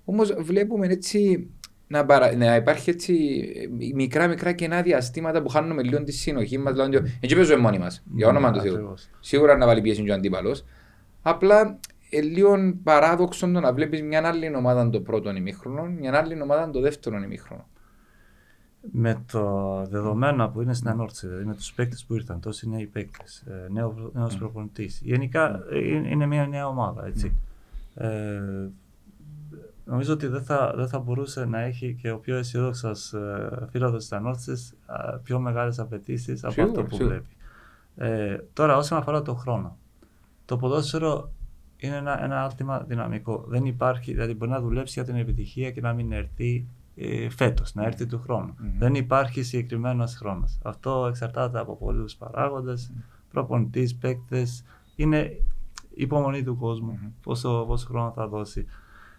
Όμως 0.08 0.34
βλέπουμε 0.38 0.86
έτσι 0.86 1.50
να, 1.86 2.04
παρα, 2.04 2.36
να 2.36 2.54
υπάρχει 2.56 2.90
έτσι 2.90 3.44
μικρά 3.94 4.26
μικρά 4.26 4.52
κενά 4.52 4.82
διαστήματα 4.82 5.42
που 5.42 5.48
χάνουμε 5.48 5.82
λίγο 5.82 6.02
τη 6.02 6.12
συνοχή 6.12 6.58
μας. 6.58 6.72
Δηλαδή, 6.72 6.96
έτσι 7.20 7.36
παίζουμε 7.36 7.60
μόνοι 7.60 7.78
μας, 7.78 8.02
για 8.14 8.28
όνομα 8.28 8.50
του 8.50 8.60
Θεού. 8.60 8.72
Ακριβώς. 8.72 9.08
Σίγουρα 9.20 9.56
να 9.56 9.66
βάλει 9.66 9.80
πίεση 9.80 10.02
και 10.02 10.10
ο 10.10 10.14
αντίπαλος. 10.14 10.64
Απλά 11.22 11.78
ε, 12.10 12.20
λίγο 12.20 12.74
παράδοξο 12.82 13.50
το 13.50 13.60
να 13.60 13.72
βλέπεις 13.72 14.02
μια 14.02 14.26
άλλη 14.28 14.54
ομάδα 14.56 14.90
το 14.90 15.00
πρώτο 15.00 15.30
ημίχρονο, 15.30 15.82
μια 15.84 16.18
άλλη 16.18 16.42
ομάδα 16.42 16.70
το 16.70 16.80
δεύτερο 16.80 17.18
ημίχρονο. 17.18 17.68
Με 18.92 19.24
το 19.32 19.86
δεδομένο 19.90 20.48
που 20.48 20.62
είναι 20.62 20.74
στην 20.74 20.88
ανόρθωση, 20.88 21.26
δηλαδή 21.26 21.46
με 21.46 21.54
τους 21.54 21.72
παίκτες 21.72 22.04
που 22.04 22.14
ήρθαν, 22.14 22.40
τόσοι 22.40 22.68
νέοι 22.68 22.86
παίκτες, 22.86 23.44
νέος 23.70 23.94
νέος 24.12 24.36
προπονητής. 24.36 25.00
Γενικά 25.02 25.62
ε, 25.70 25.78
είναι 25.78 26.08
είναι 26.08 26.26
μια 26.26 26.46
νέα 26.46 26.66
ομάδα. 26.68 27.06
Έτσι. 27.06 27.32
Ε, 27.94 28.40
νομίζω 29.86 30.12
ότι 30.12 30.26
δεν 30.26 30.42
θα, 30.42 30.72
δεν 30.76 30.88
θα 30.88 30.98
μπορούσε 30.98 31.44
να 31.44 31.60
έχει 31.60 31.94
και 32.00 32.10
ο 32.10 32.18
πιο 32.18 32.36
αισιόδοξος 32.36 33.12
ε, 33.12 33.66
φίλο 33.70 33.96
της 33.96 34.12
ανόρθωση 34.12 34.74
πιο 35.22 35.38
μεγάλες 35.38 35.78
απαιτήσεις 35.78 36.44
από 36.44 36.52
Σίγουρα, 36.52 36.70
αυτό 36.70 36.84
που 36.84 36.94
σίγουρα. 36.96 37.14
βλέπει. 37.14 37.36
Ε, 37.96 38.38
τώρα, 38.52 38.76
όσον 38.76 38.98
αφορά 38.98 39.22
το 39.22 39.34
χρόνο, 39.34 39.76
το 40.44 40.56
ποδόσφαιρο 40.56 41.30
είναι 41.76 41.96
ένα, 41.96 42.24
ένα 42.24 42.42
άλτημα 42.42 42.78
δυναμικό. 42.78 43.44
Δεν 43.48 43.64
υπάρχει, 43.64 44.12
δηλαδή 44.12 44.34
μπορεί 44.34 44.50
να 44.50 44.60
δουλέψει 44.60 44.92
για 44.92 45.04
την 45.04 45.20
επιτυχία 45.20 45.70
και 45.70 45.80
να 45.80 45.92
μην 45.92 46.12
έρθει 46.12 46.66
ε, 46.96 47.28
φέτος, 47.28 47.74
να 47.74 47.84
έρθει 47.84 48.06
του 48.06 48.20
χρόνου. 48.20 48.54
Δεν 48.78 48.94
υπάρχει 48.94 49.42
συγκεκριμένος 49.42 50.14
χρόνος. 50.14 50.58
Αυτό 50.62 51.06
εξαρτάται 51.08 51.58
από 51.58 51.76
πολλούς 51.76 52.16
παράγοντες, 52.16 52.92
προπονητής, 53.32 53.94
παίκτες. 53.94 54.64
Είναι 54.96 55.40
υπομονή 55.94 56.42
του 56.42 56.56
κόσμου, 56.56 56.98
πόσο, 57.22 57.64
πόσο 57.66 57.86
χρόνο 57.86 58.12
θα 58.12 58.28
δώσει. 58.28 58.66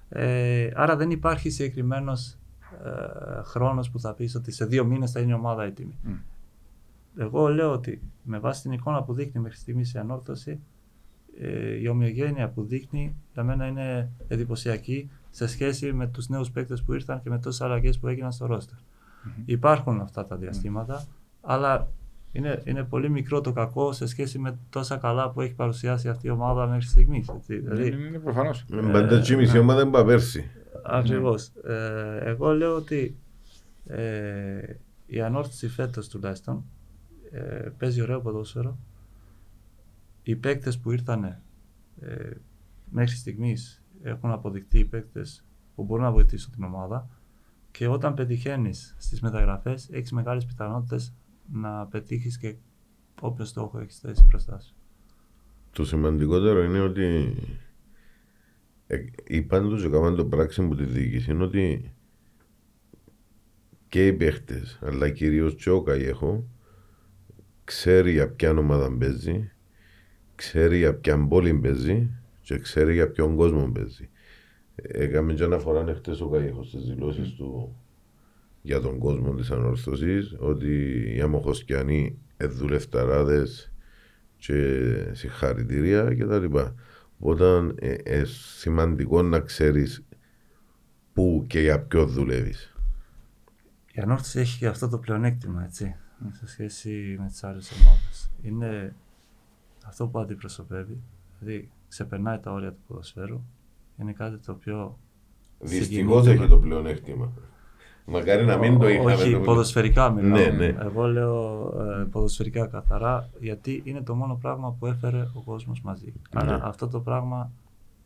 Ε, 0.10 0.70
άρα 0.76 0.96
δεν 0.96 1.12
υπάρχει 1.12 1.50
συγκεκριμένος 1.50 2.38
ε, 2.84 3.42
χρόνος 3.44 3.92
που 3.92 4.00
θα 4.00 4.14
πεις 4.14 4.36
ότι 4.36 4.52
σε 4.52 4.66
δύο 4.66 4.86
μήνες 4.86 5.12
θα 5.12 5.20
είναι 5.20 5.32
η 5.32 5.36
ομάδα 5.36 5.64
έτοιμη. 5.64 5.98
Μμ. 6.04 6.14
Εγώ 7.18 7.48
λέω 7.48 7.72
ότι 7.72 8.02
με 8.24 8.40
βάση 8.40 8.62
την 8.62 8.72
εικόνα 8.72 9.04
που 9.04 9.14
δείχνει 9.14 9.42
μέχρι 9.42 9.58
στιγμής 9.58 9.94
η 9.94 9.98
ανόρθωση, 9.98 10.60
ε, 11.40 11.80
η 11.80 11.88
ομοιογένεια 11.88 12.50
που 12.50 12.64
δείχνει 12.64 13.16
για 13.34 13.44
μένα 13.44 13.66
είναι 13.68 14.12
εντυπωσιακή 14.28 15.10
σε 15.30 15.48
σχέση 15.48 15.94
με 15.94 16.08
τους 16.08 16.28
νέους 16.28 16.52
παίκτες 16.52 16.84
που 16.84 16.94
ήρθαν 16.94 17.22
και 17.22 17.30
με 17.30 17.40
τόσες 17.40 17.62
αλλαγές 17.62 18.00
που 18.00 18.08
έγιναν 18.08 18.32
στο 18.32 18.46
ρόστερ. 18.46 18.78
Υπάρχουν 19.46 20.02
αυτά 20.02 20.26
τα 20.26 20.36
διαστήματα, 20.36 21.06
αλλά 21.42 21.88
είναι, 22.32 22.62
είναι 22.66 22.84
πολύ 22.84 23.10
μικρό 23.10 23.42
το 23.42 23.52
κακό 23.52 23.92
σε 23.92 24.08
σχέση 24.08 24.40
με 24.40 24.60
τόσα 24.70 24.98
καλά 24.98 25.32
που 25.32 25.42
έχει 25.42 25.54
παρουσιάσει 25.54 26.10
αυτή 26.10 26.28
η 26.28 26.30
ομάδα 26.30 26.68
μέχρι 26.68 26.86
στιγμής. 26.86 27.30
Δηλαδή, 27.46 27.88
Είναι, 27.88 28.06
είναι 28.06 28.20
προφανώς. 28.20 28.66
Με 28.68 28.92
παντά 28.92 29.36
μισή 29.36 29.58
ομάδα 29.58 29.80
δεν 29.80 29.90
πάει 29.90 30.06
πέρσι. 30.06 30.52
Ακριβώς. 30.86 31.48
Ε, 31.48 32.20
εγώ 32.24 32.54
λέω 32.54 32.76
ότι 32.76 33.18
ε, 33.86 34.76
η 35.06 35.22
ανόρθωση 35.22 35.68
φέτος 35.68 36.08
τουλάχιστον 36.08 36.64
ε, 37.32 37.70
παίζει 37.78 38.02
ωραίο 38.02 38.22
ποδόσφαιρο. 38.22 38.78
Οι 40.24 40.36
παίκτες 40.36 40.80
που 40.80 40.92
ήρθαν 40.92 41.24
ε, 41.24 41.40
μέχρι 42.90 43.16
στιγμής 43.16 43.84
έχουν 44.04 44.32
αποδειχτεί 44.32 44.80
οι 44.80 44.86
παίκτες 44.86 45.46
που 45.76 45.84
μπορούν 45.84 46.04
να 46.04 46.12
βοηθήσουν 46.12 46.52
την 46.52 46.64
ομάδα 46.64 47.10
και 47.72 47.88
όταν 47.88 48.14
πετυχαίνεις 48.14 48.96
στις 48.98 49.22
μεταγραφές 49.22 49.90
έχεις 49.92 50.12
μεγάλες 50.12 50.46
πιθανότητες 50.46 51.14
να 51.52 51.88
πετύχεις 51.88 52.38
και 52.38 52.56
όποιο 53.22 53.46
στόχο 53.46 53.80
έχεις 53.80 54.00
θέσει 54.00 54.26
μπροστά 54.28 54.60
σου. 54.60 54.76
Το 55.72 55.86
σημαντικότερο 55.86 56.64
είναι 56.64 56.80
ότι 56.80 57.36
ε, 58.88 58.98
είπαν 59.28 59.70
τους 59.70 59.82
και 59.82 59.88
έκαναν 59.88 60.16
το 60.16 60.26
πράξη 60.26 60.68
που 60.68 60.76
τη 60.76 60.84
διοίκηση 60.84 61.32
είναι 61.32 61.44
ότι 61.44 61.94
και 63.88 64.08
οι 64.08 64.14
παίχτες 64.14 64.80
αλλά 64.82 65.10
κυρίως 65.10 65.56
και 65.56 65.70
ο 65.70 65.82
Καγέχο 65.82 66.48
ξέρει 67.64 68.12
για 68.12 68.30
ποια 68.30 68.52
ομάδα 68.52 68.98
παίζει 68.98 69.52
ξέρει 70.36 70.78
για 70.78 70.96
ποια 70.96 71.28
πόλη 71.28 71.54
παίζει 71.54 72.10
και 72.42 72.58
ξέρει 72.58 72.94
για 72.94 73.12
ποιον 73.12 73.36
κόσμο 73.36 73.72
παίζει. 73.72 74.10
Ε, 74.76 75.04
Έκαμε 75.04 75.34
και 75.34 75.44
αναφορά 75.44 75.96
χτες 75.96 76.22
ο 76.22 76.30
Καγέχος 76.30 76.68
στις 76.68 76.84
δηλώσεις 76.84 77.34
του 77.34 77.76
για 78.68 78.82
τον 78.82 78.98
κόσμο 78.98 79.34
της 79.34 79.52
ανορθωσής 79.52 80.36
ότι 80.40 81.04
οι 81.16 81.22
αμοχοσκιανοί 81.22 82.18
εδουλευταράδες 82.38 83.72
και 84.38 84.94
συγχαρητήρια 85.12 86.14
και 86.14 86.26
τα 86.26 86.40
λοιπά. 86.40 86.76
Οπότε 87.20 87.74
ε, 87.80 87.94
ε, 88.04 88.24
σημαντικό 88.58 89.22
να 89.22 89.40
ξέρεις 89.40 90.04
πού 91.14 91.46
και 91.48 91.60
για 91.60 91.80
ποιο 91.80 92.06
δουλεύεις. 92.06 92.76
Η 93.92 94.02
ανόρθωση 94.02 94.40
έχει 94.40 94.58
και 94.58 94.68
αυτό 94.68 94.88
το 94.90 94.98
πλεονέκτημα, 94.98 95.64
έτσι, 95.64 95.96
σε 96.32 96.48
σχέση 96.48 97.16
με 97.20 97.28
τις 97.28 97.44
άλλες 97.44 97.72
ομάδες. 97.72 98.32
Είναι 98.42 98.96
αυτό 99.86 100.08
που 100.08 100.20
αντιπροσωπεύει, 100.20 100.98
δηλαδή 101.40 101.70
ξεπερνάει 101.88 102.40
τα 102.40 102.52
όρια 102.52 102.72
του 102.72 102.80
ποδοσφαίρου, 102.88 103.42
είναι 104.00 104.14
κάτι 104.14 104.38
το 104.46 104.52
οποίο... 104.52 104.98
Δυστυχώς 105.60 105.86
συγκινούμε. 105.86 106.32
έχει 106.32 106.48
το 106.48 106.58
πλεονέκτημα. 106.58 107.32
Μακάρι 108.10 108.46
να 108.46 108.58
μην 108.58 108.80
το 108.80 108.88
είχαμε. 108.90 109.14
Όχι, 109.14 109.32
το 109.32 109.40
ποδοσφαιρικά 109.40 110.10
μιλάω. 110.12 110.38
Ναι, 110.40 110.46
ναι. 110.46 110.66
Εγώ 110.66 111.08
λέω 111.08 111.68
ε, 112.02 112.04
ποδοσφαιρικά 112.12 112.68
καθαρά, 112.68 113.30
γιατί 113.40 113.82
είναι 113.86 114.02
το 114.02 114.16
μόνο 114.16 114.38
πράγμα 114.42 114.76
που 114.80 114.86
έφερε 114.86 115.22
ο 115.34 115.42
κόσμος 115.46 115.82
μαζί. 115.82 116.14
Άρα 116.34 116.58
Ναι. 116.58 116.62
αυτό 116.64 116.88
το 116.88 117.00
πράγμα 117.00 117.52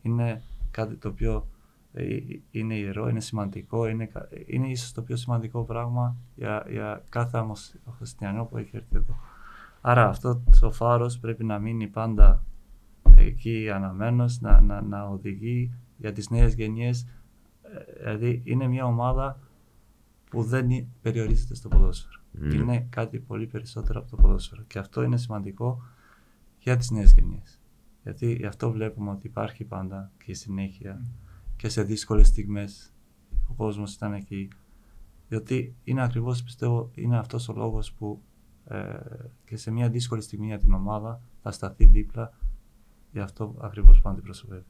είναι 0.02 0.41
κάτι 0.72 0.95
το 0.95 1.08
οποίο 1.08 1.47
ε, 1.93 2.04
είναι 2.52 2.76
ιερό, 2.76 3.08
είναι 3.10 3.20
σημαντικό, 3.20 3.88
είναι, 3.88 4.06
κα- 4.06 4.28
είναι 4.45 4.68
ίσως 4.68 4.91
το 4.91 5.02
πιο 5.02 5.16
σημαντικό 5.16 5.64
πράγμα 5.64 6.16
για, 6.36 6.66
για 6.70 7.02
κάθε 7.10 7.38
άμμος 7.38 7.74
χριστιανό 7.97 8.43
που 8.45 8.58
έχει 8.58 8.70
έρθει 8.76 8.95
εδώ. 8.95 9.16
Άρα 9.82 10.08
αυτό 10.08 10.41
το 10.60 10.72
φάρος 10.72 11.20
πρέπει 11.20 11.43
να 11.43 11.60
μείνει 11.60 11.88
πάντα 11.88 12.43
εκεί 13.16 13.70
αναμένος, 13.74 14.41
να, 14.41 14.62
να, 14.62 14.82
να 14.82 15.04
οδηγεί 15.04 15.72
για 15.97 16.12
τις 16.14 16.30
νέες 16.30 16.54
γενιές. 16.54 17.06
Ε, 17.62 18.04
Δηλαδή 18.04 18.41
είναι 18.43 18.68
μια 18.68 18.86
ομάδα 18.86 19.38
που 20.32 20.44
δεν 20.44 20.70
είναι- 20.70 20.88
περιορίζεται 21.02 21.56
στο 21.56 21.68
ποδόσφαιρο. 21.70 22.20
Ναι. 22.32 22.54
Είναι 22.56 22.88
κάτι 22.90 23.20
πολύ 23.20 23.48
περισσότερο 23.48 24.00
από 24.00 24.10
το 24.10 24.16
ποδόσφαιρο. 24.16 24.64
Και 24.68 24.80
αυτό 24.80 25.02
είναι 25.04 25.18
σημαντικό 25.18 25.82
για 26.60 26.78
τις 26.78 26.92
νέες 26.92 27.14
γενιές. 27.14 27.60
Γιατί 28.04 28.34
γι' 28.34 28.46
αυτό 28.46 28.72
βλέπουμε 28.72 29.10
ότι 29.12 29.28
υπάρχει 29.28 29.64
πάντα 29.64 30.12
και 30.26 30.34
συνέχεια 30.34 31.02
και 31.56 31.70
σε 31.70 31.84
δύσκολες 31.84 32.28
στιγμές 32.28 32.94
ο 33.50 33.54
κόσμος 33.54 33.94
ήταν 33.94 34.14
εκεί. 34.14 34.48
Διότι 35.28 35.76
είναι 35.84 36.04
ακριβώς 36.04 36.44
πιστεύω 36.44 36.92
είναι 36.96 37.18
αυτός 37.18 37.50
ο 37.50 37.54
λόγος 37.54 37.94
που 37.94 38.22
ε, 38.66 39.00
και 39.46 39.58
σε 39.58 39.72
μια 39.72 39.90
δύσκολη 39.90 40.22
στιγμή 40.22 40.46
για 40.46 40.58
την 40.60 40.74
ομάδα 40.74 41.22
θα 41.42 41.52
σταθεί 41.52 41.86
δίπλα 41.86 42.34
γι' 43.12 43.20
αυτό 43.20 43.56
ακριβώς 43.60 44.02
που 44.02 44.10
αντιπροσωπεύει. 44.10 44.66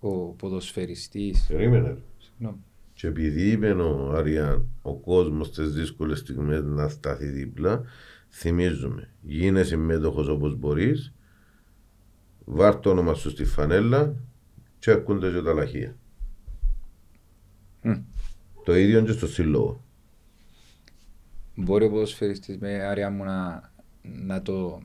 Ο 0.00 0.16
ποδοσφαιριστής. 0.32 1.46
Περίμενε. 1.48 1.88
ρε. 1.88 1.98
Συγγνώμη. 2.18 2.58
Και 2.94 3.06
επειδή 3.06 3.50
είπε 3.50 3.72
ο 3.72 4.12
Αριάν, 4.14 4.66
ο 4.82 4.94
κόσμος 4.94 5.46
στις 5.46 5.72
δύσκολες 5.72 6.18
στιγμές 6.18 6.62
να 6.64 6.88
σταθεί 6.88 7.26
δίπλα, 7.26 7.82
θυμίζουμε, 8.30 9.08
γίνεσαι 9.20 9.76
μέτοχο 9.76 10.32
όπως 10.32 10.56
μπορείς, 10.56 11.12
βάρ 12.44 12.80
το 12.80 12.90
όνομα 12.90 13.14
σου 13.14 13.30
στη 13.30 13.44
φανέλα 13.44 14.14
και 14.78 14.90
έρχονται 14.90 15.30
και 15.30 15.40
τα 15.40 15.52
λαχεία. 15.52 15.96
Μμ. 17.82 18.02
Το 18.64 18.74
ίδιο 18.76 19.02
και 19.02 19.12
στο 19.12 19.26
σύλλογο. 19.26 19.84
Μπορεί 21.54 21.84
ο 21.84 21.90
ποδοσφαιριστής 21.90 22.58
με 22.58 22.82
άρια 22.82 23.10
μου 23.10 23.24
να, 23.24 23.70
να 24.02 24.42
το 24.42 24.82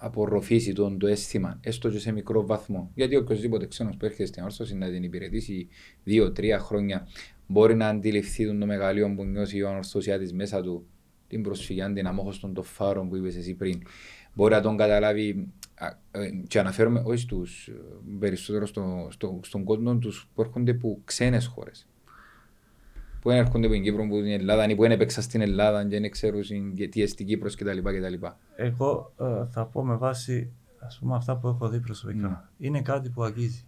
απορροφήσει 0.00 0.72
τον, 0.72 0.98
το 0.98 1.06
αίσθημα, 1.06 1.58
έστω 1.60 1.90
και 1.90 1.98
σε 1.98 2.12
μικρό 2.12 2.46
βαθμό. 2.46 2.90
Γιατί 2.94 3.16
οποιοδήποτε 3.16 3.66
ξένος 3.66 3.96
που 3.96 4.04
έρχεται 4.04 4.26
στην 4.26 4.42
όρθωση 4.42 4.76
να 4.76 4.90
την 4.90 5.02
υπηρετήσει 5.02 5.68
δύο-τρία 6.04 6.58
χρόνια 6.58 7.06
μπορεί 7.46 7.74
να 7.74 7.88
αντιληφθεί 7.88 8.46
τον 8.46 8.58
το 8.58 8.66
μεγαλείο 8.66 9.14
που 9.14 9.24
νιώσει 9.24 9.62
ο 9.62 9.68
ανορθωσιάτης 9.68 10.32
μέσα 10.32 10.62
του 10.62 10.86
την 11.28 11.42
προσφυγιά, 11.42 11.92
την 11.92 12.06
αμόχωστον 12.06 12.54
των 12.54 12.64
φάρων 12.64 13.08
που 13.08 13.16
είπες 13.16 13.36
εσύ 13.36 13.54
πριν. 13.54 13.82
Μπορεί 14.34 14.54
να 14.54 14.60
τον 14.60 14.76
καταλάβει 14.76 15.48
α, 15.74 15.86
ε, 16.10 16.30
και 16.46 16.58
αναφέρομαι 16.58 17.02
όχι 17.04 17.20
στους, 17.20 17.68
ε, 17.68 17.72
περισσότερο 18.18 18.66
στο, 18.66 19.08
στο, 19.10 19.40
στον 19.42 19.64
κόσμο 19.64 19.98
τους 19.98 20.28
που 20.34 20.42
έρχονται 20.42 20.70
από 20.70 21.00
ξένες 21.04 21.46
χώρες 21.46 21.89
που 23.20 23.30
έρχονται 23.30 23.64
από 23.66 23.74
την 23.74 23.82
Κύπρο, 23.82 24.06
που 24.08 24.14
την 24.16 24.30
Ελλάδα, 24.30 24.68
ή 24.68 24.74
που 24.74 24.82
δεν 24.82 24.90
έπαιξαν 24.90 25.22
στην 25.22 25.40
Ελλάδα 25.40 25.82
και 25.86 26.00
δεν 26.00 26.10
ξέρουν 26.10 26.42
τι 26.90 27.02
εστί 27.02 27.24
Κύπρος 27.24 27.54
κτλ. 27.54 27.78
κτλ. 27.78 28.26
Εγώ 28.56 29.12
ε, 29.20 29.46
θα 29.50 29.66
πω 29.66 29.84
με 29.84 29.96
βάση 29.96 30.50
ας 30.78 30.98
πούμε, 30.98 31.14
αυτά 31.16 31.36
που 31.36 31.48
έχω 31.48 31.68
δει 31.68 31.80
προσωπικά. 31.80 32.28
Ναι. 32.28 32.66
Είναι 32.66 32.82
κάτι 32.82 33.08
που 33.10 33.22
αγγίζει. 33.22 33.64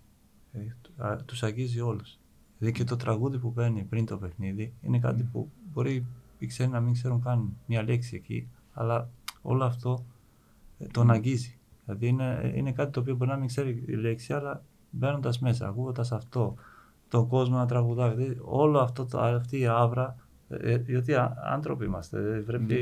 Ε, 0.52 0.58
του- 0.82 1.04
α, 1.04 1.16
τους 1.16 1.42
αγγίζει 1.42 1.80
όλους. 1.80 2.18
Δηλαδή 2.58 2.78
και 2.78 2.84
το 2.84 2.96
τραγούδι 2.96 3.38
που 3.38 3.52
παίρνει 3.52 3.82
πριν 3.82 4.06
το 4.06 4.16
παιχνίδι 4.18 4.72
είναι 4.82 4.98
κάτι 4.98 5.22
που 5.22 5.50
μπορεί 5.72 6.06
οι 6.38 6.46
ξένοι 6.46 6.70
να 6.72 6.80
μην 6.80 6.92
ξέρουν 6.92 7.22
καν 7.22 7.56
μια 7.66 7.82
λέξη 7.82 8.16
εκεί, 8.16 8.48
αλλά 8.72 9.08
όλο 9.42 9.64
αυτό 9.64 10.04
ε, 10.78 10.86
τον 10.86 11.10
αγγίζει. 11.10 11.58
Δηλαδή 11.84 12.06
είναι, 12.06 12.40
ε, 12.42 12.56
είναι 12.58 12.72
κάτι 12.72 12.92
το 12.92 13.00
οποίο 13.00 13.14
μπορεί 13.16 13.30
να 13.30 13.36
μην 13.36 13.46
ξέρει 13.46 13.82
η 13.86 13.92
λέξη, 13.92 14.32
αλλά 14.32 14.62
μπαίνοντας 14.90 15.38
μέσα, 15.38 15.68
ακούγοντας 15.68 16.12
αυτό, 16.12 16.54
τον 17.12 17.28
κόσμο 17.28 17.56
να 17.56 17.66
τραγουδάει, 17.66 18.14
δηλαδή 18.14 18.38
όλο 18.42 18.78
αυτό, 18.78 19.06
το, 19.06 19.18
αυτή 19.18 19.58
η 19.60 19.66
άβρα, 19.66 20.16
ε, 20.48 20.72
ε, 20.72 20.76
διότι 20.76 21.14
α- 21.14 21.36
άνθρωποι 21.52 21.84
είμαστε, 21.84 22.18
ε, 22.18 22.38
πρέπει, 22.46 22.76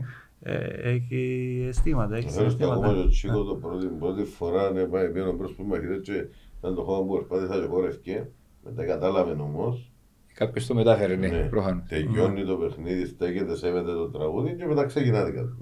ε, 0.40 0.54
έχει 0.90 1.64
αισθήματα, 1.68 2.16
έχει 2.16 2.28
Θέλω 2.28 2.50
στο 2.50 2.64
ακόμα 2.64 2.86
συναισθήματα. 2.88 3.00
και 3.02 3.06
ο 3.06 3.08
Τσίκο 3.08 3.42
το 3.44 3.54
πρώτη, 3.54 3.86
πρώτη 3.86 4.24
φορά 4.24 4.70
να 4.70 4.86
πάει 4.86 5.10
πίσω 5.10 5.32
προς 5.32 5.52
που 5.52 5.64
μαχητές 5.64 6.00
και 6.02 6.24
ήταν 6.58 6.74
το 6.74 6.82
χώμα 6.82 7.06
που 7.06 7.12
προσπάθησα 7.14 7.60
και 7.60 7.66
χορευκέ. 7.66 8.28
Μετά 8.64 8.84
κατάλαβε 8.84 9.32
όμως. 9.32 9.90
Κάποιος 10.34 10.66
το 10.66 10.74
μετάφερε, 10.74 11.16
ναι, 11.16 11.28
Ναι. 11.28 11.46
προφανώς. 11.50 11.88
Τελειώνει 11.88 12.44
το 12.44 12.56
παιχνίδι, 12.56 13.06
στέκεται, 13.06 13.56
σέβεται 13.56 13.92
το 13.92 14.08
τραγούδι 14.10 14.54
και 14.56 14.66
μετά 14.66 14.84
ξεκινάτε 14.84 15.30
κάτω. 15.30 15.56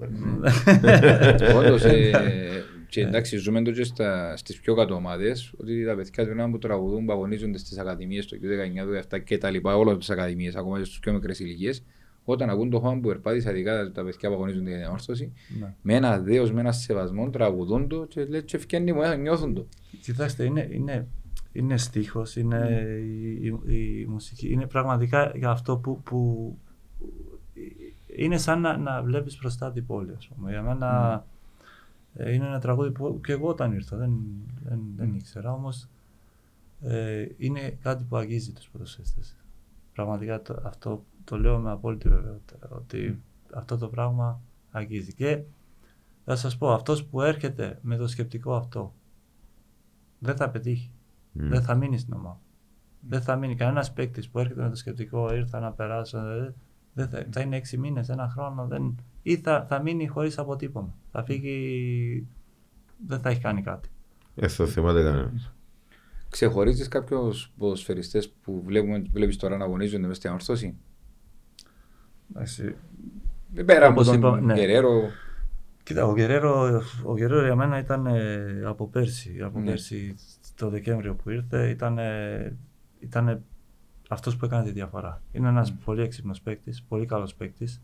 Όντως, 1.59 1.83
ε, 1.83 2.11
και 2.89 3.01
εντάξει, 3.01 3.37
ζούμε 3.37 3.61
το 3.61 3.71
και 3.71 3.83
στα, 3.83 4.37
στις 4.37 4.59
πιο 4.59 4.75
κάτω 4.75 4.93
ομάδες, 4.95 5.53
ότι 5.57 5.85
τα 5.85 5.95
παιδιά 5.95 6.27
του 6.27 6.51
που 6.51 6.57
τραγουδούν, 6.57 7.05
που 7.05 7.11
αγωνίζονται 7.11 7.57
στις 7.57 7.77
ακαδημίες, 7.77 8.25
το 8.25 8.37
19, 8.37 8.85
το 9.09 9.15
17 9.17 9.23
και 9.23 9.37
τα 9.37 9.49
λοιπά, 9.49 9.75
όλες 9.75 9.97
τις 9.97 10.09
ακαδημίες, 10.09 10.55
ακόμα 10.55 10.77
και 10.77 10.83
στις 10.83 10.99
πιο 10.99 11.13
μικρές 11.13 11.39
ηλικίες, 11.39 11.83
όταν 12.23 12.49
ακούν 12.49 12.69
το 12.69 12.79
χώμα 12.79 12.93
που 12.93 13.07
περπάτησα, 13.07 13.51
ειδικά 13.51 13.91
τα 13.91 14.03
παιδιά 14.03 14.29
που 14.29 14.35
αγωνίζονται 14.35 14.69
για 14.69 14.79
την 14.79 14.87
όρθωση, 14.91 15.31
Ναι. 15.59 15.73
με 15.81 15.93
ένα 15.93 16.19
δέος, 16.19 16.51
με 16.51 16.59
ένα 16.59 16.71
σεβασμό, 16.71 17.29
τραγουδούν 17.29 17.87
το 17.87 18.05
και 18.05 18.25
λέει 18.25 18.43
και 18.43 18.57
ευκαινεί 18.57 18.93
μου, 18.93 19.01
ε, 19.01 19.15
νιώθουν 19.15 19.53
το. 19.53 19.67
Κοιτάξτε, 20.01 20.43
είναι, 20.43 20.67
είναι, 20.71 21.07
είναι 21.51 21.77
στίχος, 21.77 22.35
είναι 22.35 22.87
η, 23.41 23.45
η, 23.45 24.01
η 24.01 24.05
μουσική, 24.09 24.51
είναι 24.51 24.65
πραγματικά 24.65 25.31
για 25.35 25.49
αυτό 25.49 25.77
που, 25.77 26.01
που 26.03 26.57
είναι 28.15 28.37
σαν 28.37 28.61
να, 28.61 28.77
να 28.77 29.01
βλέπεις 29.01 29.37
μπροστά 29.39 29.71
την 29.71 29.85
πόλη, 29.85 30.13
ας 30.17 30.27
πούμε. 30.27 30.51
Για 30.51 30.61
μένα 30.61 31.23
ε, 31.25 31.37
είναι 32.17 32.45
ένα 32.45 32.59
τραγούδι 32.59 32.91
που 32.91 33.19
και 33.23 33.31
εγώ 33.31 33.47
όταν 33.47 33.73
ήρθα 33.73 33.97
δεν, 33.97 34.11
δεν, 34.63 34.79
δεν 34.95 35.13
ήξερα, 35.13 35.53
όμως 35.53 35.87
ε, 36.81 37.27
είναι 37.37 37.69
κάτι 37.69 38.03
που 38.03 38.17
αγγίζει 38.17 38.53
τους 38.53 38.69
ποδοσφαιριστές. 38.69 39.35
Πραγματικά 39.93 40.41
το, 40.41 40.61
αυτό 40.63 41.03
το 41.23 41.37
λέω 41.37 41.59
με 41.59 41.71
απόλυτη 41.71 42.09
βεβαιότητα, 42.09 42.67
ότι 42.69 43.21
αυτό 43.53 43.77
το 43.77 43.87
πράγμα 43.87 44.41
αγγίζει. 44.71 45.13
Και 45.13 45.41
θα 46.25 46.35
σας 46.35 46.57
πω, 46.57 46.71
αυτός 46.71 47.05
που 47.05 47.21
έρχεται 47.21 47.79
με 47.81 47.95
το 47.97 48.07
σκεπτικό 48.07 48.55
αυτό, 48.55 48.93
δεν 50.19 50.35
θα 50.35 50.49
πετύχει. 50.49 50.91
Δεν 51.33 51.61
θα 51.61 51.75
μείνει 51.75 51.97
στην 51.97 52.13
ομάδα. 52.13 52.39
Δεν 52.99 53.21
θα 53.21 53.35
μείνει. 53.35 53.55
Κανένας 53.55 53.93
παίκτης 53.93 54.29
που 54.29 54.39
έρχεται 54.39 54.61
με 54.61 54.69
το 54.69 54.75
σκεπτικό 54.75 55.33
ήρθα 55.33 55.59
να 55.59 55.71
περάσω. 55.71 56.17
ε, 56.17 56.53
Δεν 56.93 57.09
θα, 57.09 57.25
θα 57.31 57.41
είναι 57.41 57.55
έξι 57.55 57.77
μήνες, 57.77 58.09
ένα 58.09 58.29
χρόνο. 58.29 58.67
Δεν, 58.67 58.95
ή 59.21 59.37
θα, 59.37 59.65
θα 59.69 59.81
μείνει 59.81 60.07
χωρίς 60.07 60.37
αποτύπωμα. 60.37 60.95
Θα 61.11 61.23
φύγει. 61.23 62.27
Δεν 63.07 63.19
θα 63.19 63.29
έχει 63.29 63.41
κάνει 63.41 63.61
κάτι. 63.61 63.89
Έτσι 64.35 64.57
το 64.57 64.65
θυμάται 64.65 65.03
κανένας. 65.03 65.53
Ξεχωρίζεις 66.29 66.87
κάποιους 66.87 67.51
ποδοσφαιριστές 67.57 68.29
που 68.29 68.63
βλέπουμε, 68.65 69.03
βλέπεις 69.11 69.37
τώρα 69.37 69.57
να 69.57 69.63
αγωνίζονται 69.63 70.07
μέσα 70.07 70.13
στην 70.19 70.31
όρθωση; 70.31 70.75
Εντάξει. 72.31 72.75
Πέρα 73.65 73.85
από 73.85 73.93
Όπως 73.93 74.05
τον 74.05 74.15
είπαμε, 74.15 74.41
ναι. 74.41 74.53
Γερέρο, 74.53 75.09
Κοίτα, 75.83 76.05
ο 76.05 76.13
Γερέρο, 76.15 76.81
ο 77.03 77.17
Γερέρο 77.17 77.43
για 77.43 77.55
μένα 77.55 77.77
ήταν 77.79 78.05
ε, 78.05 78.61
από 78.65 78.87
πέρσι. 78.87 79.41
Από 79.41 79.59
Ναι. 79.59 79.65
πέρσι 79.65 80.15
το 80.55 80.69
Δεκέμβριο 80.69 81.15
που 81.15 81.29
ήρθε 81.29 81.69
ήταν, 81.69 81.97
ε, 81.97 82.57
ήταν 82.99 83.43
αυτός 84.09 84.37
που 84.37 84.45
έκανε 84.45 84.63
τη 84.63 84.71
διαφορά. 84.71 85.21
Είναι 85.31 85.47
ένας 85.47 85.73
πολύ 85.73 86.01
έξυπνος 86.01 86.41
παίκτης, 86.41 86.83
πολύ 86.83 87.05
καλός 87.05 87.35
παίκτης. 87.35 87.81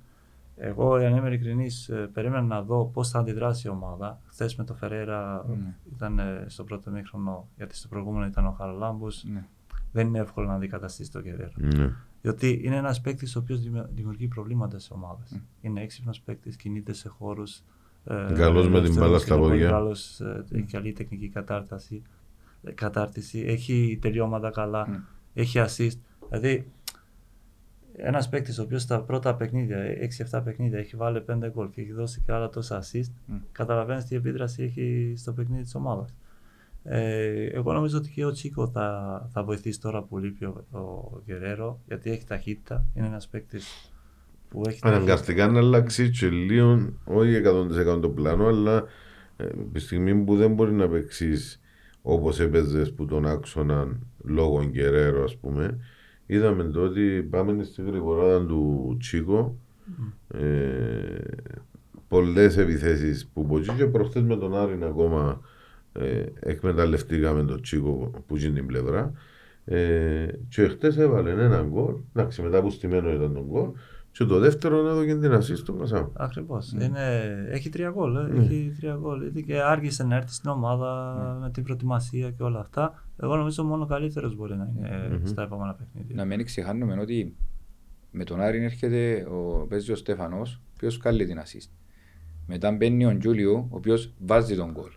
Εγώ, 0.57 0.99
για 0.99 1.09
να 1.09 1.17
είμαι 1.17 1.27
ειλικρινής, 1.27 1.89
ε, 1.89 2.09
περίμενα 2.13 2.41
να 2.41 2.61
δω 2.61 2.85
πώς 2.93 3.09
θα 3.09 3.19
αντιδράσει 3.19 3.67
η 3.67 3.69
ομάδα. 3.69 4.19
Χθες 4.25 4.55
με 4.55 4.63
το 4.63 4.73
Φεραίρα 4.73 5.45
Ναι. 5.47 5.73
ήταν 5.95 6.19
ε, 6.19 6.43
στο 6.47 6.63
πρώτο 6.63 6.91
μήχρονο, 6.91 7.47
γιατί 7.57 7.75
στο 7.75 7.87
προηγούμενο 7.87 8.25
ήταν 8.25 8.45
ο 8.45 8.51
Χαραλάμπους. 8.51 9.23
ναι. 9.23 9.45
Δεν 9.91 10.07
είναι 10.07 10.19
εύκολο 10.19 10.47
να 10.47 10.53
αντικαταστήσει 10.53 11.11
τον 11.11 11.23
Γερέρο. 11.23 11.51
Ναι. 11.55 11.91
Διότι 12.21 12.61
είναι 12.63 12.75
ένας 12.75 13.01
παίκτης 13.01 13.35
ο 13.35 13.39
οποίος 13.39 13.59
δημιουργεί 13.93 14.27
προβλήματα 14.27 14.79
σε 14.79 14.93
ομάδες. 14.93 15.41
Είναι 15.61 15.81
έξυπνος 15.81 16.21
παίκτης, 16.21 16.55
κινείται 16.55 16.93
σε 16.93 17.09
χώρους. 17.09 17.61
Ε, 18.05 18.33
Καλός 18.33 18.67
με 18.69 18.81
την 18.81 18.93
μπάλα 18.95 19.17
στα 19.19 19.37
πόδια. 19.37 19.69
Καλός, 19.69 20.21
έχει 20.51 20.63
καλή 20.71 20.91
τεχνική 20.93 21.29
κατάρτιση, 21.29 22.01
ε, 22.63 22.71
κατάρτιση. 22.71 23.39
Έχει 23.47 23.97
τελειώματα 24.01 24.49
καλά. 24.49 24.87
Mm. 24.89 24.99
Έχει 25.33 25.59
assist. 25.67 25.97
Δηλαδή, 26.29 26.71
ένας 27.97 28.29
παίκτης 28.29 28.59
ο 28.59 28.61
οποίος 28.63 28.81
στα 28.81 29.01
πρώτα 29.01 29.35
παιχνίδια, 29.35 29.77
6-7 30.37 30.41
παιχνίδια, 30.43 30.79
έχει 30.79 30.95
βάλει 30.95 31.21
5 31.21 31.49
γκολ 31.51 31.69
και 31.69 31.81
έχει 31.81 31.91
δώσει 31.91 32.21
και 32.25 32.31
άλλα 32.31 32.49
τόσα 32.49 32.83
assist, 32.83 33.31
Mm. 33.31 33.39
καταλαβαίνεις 33.51 34.05
τι 34.05 34.15
επίδραση 34.15 34.63
έχει 34.63 35.13
στο 35.17 35.31
παιχνίδι 35.31 35.63
της 35.63 35.75
ομάδας. 35.75 36.13
Ε, 36.83 37.45
εγώ 37.45 37.73
νομίζω 37.73 37.97
ότι 37.97 38.09
και 38.09 38.25
ο 38.25 38.31
Τσίκο 38.31 38.67
θα, 38.67 39.27
θα 39.31 39.43
βοηθήσει 39.43 39.79
τώρα 39.81 40.01
που 40.03 40.17
λείπει 40.17 40.45
ο, 40.45 40.65
ο 40.71 41.21
Γερέρο, 41.25 41.79
γιατί 41.87 42.11
έχει 42.11 42.25
ταχύτητα. 42.25 42.85
Είναι 42.93 43.07
ένας 43.07 43.27
παίκτης 43.27 43.91
που 44.49 44.61
έχει 44.67 44.79
ταχύτητα. 44.79 44.95
Αναγκαστικά 44.95 45.47
να 45.47 45.59
αλλάξει 45.59 46.09
και 46.09 46.29
λίγο, 46.29 46.93
όχι 47.05 47.41
100% 47.95 48.01
το 48.01 48.09
πλάνο, 48.09 48.47
αλλά 48.47 48.83
ε, 49.37 49.47
τη 49.71 49.79
στιγμή 49.79 50.15
που 50.15 50.35
δεν 50.35 50.53
μπορεί 50.53 50.71
να 50.71 50.89
παίξεις 50.89 51.59
όπως 52.01 52.39
έπαιζες 52.39 52.93
που 52.93 53.05
τον 53.05 53.25
άξονα 53.25 53.99
λόγω 54.23 54.63
Γκερέρο, 54.63 55.23
ας 55.23 55.37
πούμε, 55.37 55.79
είδαμε 56.25 56.63
το 56.63 56.81
ότι 56.81 57.27
πάμε 57.29 57.63
στη 57.63 57.81
γρηγοράδα 57.81 58.45
του 58.45 58.95
Τσίκο. 58.99 59.57
Ε, 60.27 61.19
Πολλές 62.07 62.57
επιθέσεις 62.57 63.27
που 63.33 63.43
μπορεί 63.43 63.65
και 63.77 63.85
προχθές 63.85 64.21
με 64.23 64.35
τον 64.35 64.55
Άρην 64.55 64.83
ακόμα 64.83 65.41
ε, 65.93 66.23
εκμεταλλευτήκαμε 66.39 67.43
τον 67.43 67.61
Τσίκο 67.61 68.11
που 68.27 68.37
είναι 68.37 68.53
την 68.53 68.65
πλευρά. 68.65 69.11
Ε, 69.65 70.27
και 70.49 70.67
χτες 70.67 70.97
έβαλε 70.97 71.31
ένα 71.31 71.65
γκολ. 71.69 71.95
Εντάξει, 72.13 72.41
μετά 72.41 72.61
που 72.61 72.69
στημένο 72.69 73.13
ήταν 73.13 73.33
τον 73.33 73.43
γκολ. 73.43 73.69
Και 74.11 74.23
το 74.23 74.39
δεύτερο 74.39 74.87
έδωκε 74.87 75.15
την 75.15 75.31
ασίστ 75.31 75.59
στον 75.59 75.79
Κασάμ. 75.79 76.07
Ακριβώς. 76.13 76.73
Έχει 77.49 77.69
τρία 77.69 77.89
γκολ. 77.89 78.15
Ε. 78.15 78.39
Έχει 78.39 78.73
τρία 78.77 78.97
γκολ. 79.01 79.21
Γιατί 79.21 79.43
και 79.43 79.61
άργησε 79.61 80.03
να 80.03 80.15
έρθει 80.15 80.33
στην 80.33 80.49
ομάδα 80.49 81.13
με 81.41 81.49
την 81.51 81.63
προετοιμασία 81.63 82.31
και 82.31 82.43
όλα 82.43 82.59
αυτά. 82.59 83.04
Εγώ 83.21 83.35
νομίζω 83.35 83.63
μόνο 83.63 83.85
καλύτερος 83.85 84.35
μπορεί 84.35 84.55
να 84.55 84.71
είναι 84.75 85.21
στα 85.23 85.43
επόμενα 85.43 85.73
παιχνίδια. 85.73 86.15
Να 86.15 86.25
μην 86.25 86.45
ξεχάνουμε 86.45 86.99
ότι 86.99 87.35
με 88.11 88.23
τον 88.23 88.41
Άρη 88.41 88.63
έρχεται 88.63 89.27
ο, 89.29 89.65
παίζει 89.69 89.91
ο 89.91 89.95
Στέφανος, 89.95 90.55
ο 90.55 90.71
οποίος 90.75 90.97
κάνει 90.97 91.25
την 91.25 91.39
assist. 91.39 91.69
Μετά 92.47 92.71
μπαίνει 92.71 93.05
ο 93.05 93.17
Τζούλιο, 93.17 93.53
ο 93.53 93.75
οποίος 93.75 94.13
βάζει 94.19 94.55
τον 94.55 94.71
γκολ. 94.71 94.91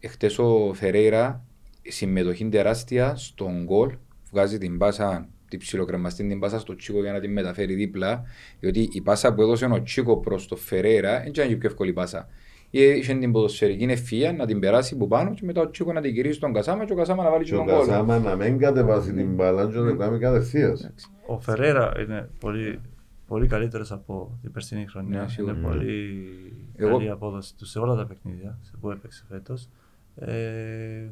Εχθές 0.00 0.38
ο 0.38 0.72
Φερέιρα, 0.74 1.44
συμμετοχή 1.82 2.48
τεράστια 2.48 3.16
στον 3.16 3.64
γκολ, 3.64 3.96
βγάζει 4.30 4.58
την 4.58 4.78
πάσα, 4.78 5.28
την 5.48 5.58
ψιλοκρεμαστή 5.58 6.28
την 6.28 6.38
πάσα 6.38 6.58
στο 6.58 6.76
Τσίκο 6.76 7.00
για 7.00 7.12
να 7.12 7.20
την 7.20 7.32
μεταφέρει 7.32 7.74
δίπλα, 7.74 8.24
διότι 8.60 8.88
η 8.92 9.00
πάσα 9.00 9.34
που 9.34 9.42
έδωσε 9.42 9.64
ο 9.64 9.82
Τσίκο 9.82 10.16
προς 10.16 10.48
το 10.48 10.56
Φερέιρα 10.56 11.18
δεν 11.18 11.28
ήταν 11.28 11.48
και 11.48 11.56
πιο 11.56 11.68
εύκολη 11.68 11.92
πάσα. 11.92 12.28
Είχε 12.70 13.14
την 13.14 13.32
ποδοσφαιρική 13.32 13.86
ευφυΐα 13.90 14.34
να 14.36 14.46
την 14.46 14.60
περάσει 14.60 14.94
από 14.94 15.06
πάνω 15.06 15.34
και 15.34 15.40
μετά 15.44 15.60
ο 15.60 15.70
Τσίκος 15.70 15.94
να 15.94 16.00
την 16.00 16.10
γυρίσει 16.12 16.34
στον 16.34 16.52
Κασάμα 16.52 16.84
και 16.84 16.92
ο 16.92 16.96
Κασάμα 16.96 17.22
να 17.24 17.30
βάλει 17.30 17.44
Και 17.44 17.50
και 17.50 17.56
ο 17.56 17.58
τον 17.58 17.66
γκολ. 17.66 17.86
Κασάμα 17.86 18.18
να 18.18 18.36
μην 18.36 18.58
κατεβάσει 18.58 19.12
την 19.12 19.34
μπάλα 19.34 19.66
και 19.70 19.78
να 19.78 19.88
το 19.90 19.96
κάνει 19.96 20.18
κατευθείας. 20.18 20.90
Ο 21.26 21.40
Φεραίρα 21.40 21.92
είναι 22.00 22.28
πολύ, 22.40 22.80
πολύ 23.26 23.46
καλύτερος 23.46 23.92
από 23.92 24.38
την 24.42 24.52
περσινή 24.52 24.86
χρονιά. 24.86 25.20
Ναι, 25.22 25.28
σίγουρα. 25.28 25.54
είναι 25.56 25.66
πολύ 25.68 26.28
Εγώ- 26.76 26.96
καλή 26.96 27.10
απόδοση 27.10 27.56
του 27.56 27.64
σε 27.66 27.78
όλα 27.78 27.94
τα 27.94 28.06
παιχνίδια 28.06 28.58
σε 28.62 28.72
που 28.80 28.90
έπαιξε 28.90 29.24
φέτος. 29.28 29.68
Ε, 30.16 31.04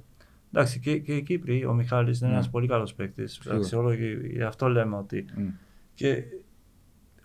εντάξει, 0.52 0.80
και, 0.80 0.98
και 0.98 1.14
οι 1.16 1.22
Κύπροι, 1.22 1.64
ο 1.64 1.72
Μιχάλης 1.72 2.18
είναι 2.20 2.28
Ναι. 2.28 2.34
ένας 2.34 2.50
πολύ 2.50 2.66
καλός 2.68 2.94
παίκτης. 2.94 3.32
Σίγουρα. 3.32 3.56
Αξιόλογοι, 3.60 4.18
γι' 4.32 4.42
αυτό 4.42 4.68
λέμε 4.68 4.96
ότι. 4.96 5.24
Μμ. 5.36 5.46
Και 5.94 6.22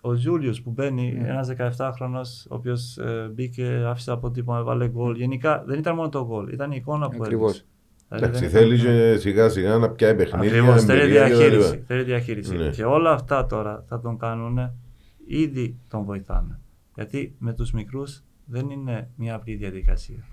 ο 0.06 0.14
Ζούλιος 0.14 0.62
που 0.62 0.70
μπαίνει, 0.70 1.12
Ναι. 1.12 1.28
ένας 1.28 1.48
17χρονος, 1.48 2.46
ο 2.50 2.54
οποίος 2.54 2.96
ε, 2.98 3.30
μπήκε, 3.34 3.82
άφησε 3.86 4.10
αποτύπωμα, 4.12 4.58
έβαλε 4.58 4.88
γκολ. 4.88 5.16
Γενικά 5.16 5.62
δεν 5.66 5.78
ήταν 5.78 5.94
μόνο 5.94 6.08
το 6.08 6.26
γκολ, 6.26 6.52
ήταν 6.52 6.70
η 6.72 6.76
εικόνα 6.78 7.08
που 7.08 7.18
Ακριβώς. 7.22 7.50
έδειξε. 7.50 7.66
Δηλαδή, 8.08 8.24
Εντάξει, 8.26 8.46
δεν 8.46 8.66
ήταν- 8.66 8.78
θέλει 8.78 9.12
και 9.12 9.18
σιγά 9.20 9.48
σιγά 9.48 9.76
να 9.78 9.90
πιάει 9.90 10.14
παιχνίδια, 10.14 10.48
Ακριβώς, 10.58 10.84
θέλει 10.84 11.00
εμπειρία 11.00 11.24
κτλ. 11.28 11.36
διαχείριση. 11.36 11.82
Θέλει 11.86 12.02
διαχείριση. 12.02 12.56
Ναι. 12.56 12.68
Και 12.70 12.84
όλα 12.84 13.10
αυτά 13.12 13.46
τώρα 13.46 13.84
θα 13.88 14.00
τον 14.00 14.18
κάνουν, 14.18 14.58
ήδη 15.26 15.76
τον 15.88 16.04
βοηθάνε. 16.04 16.58
Γιατί 16.94 17.34
με 17.38 17.52
τους 17.52 17.72
μικρούς 17.72 18.22
δεν 18.44 18.70
είναι 18.70 19.10
μια 19.16 19.34
απλή 19.34 19.54
διαδικασία. 19.54 20.24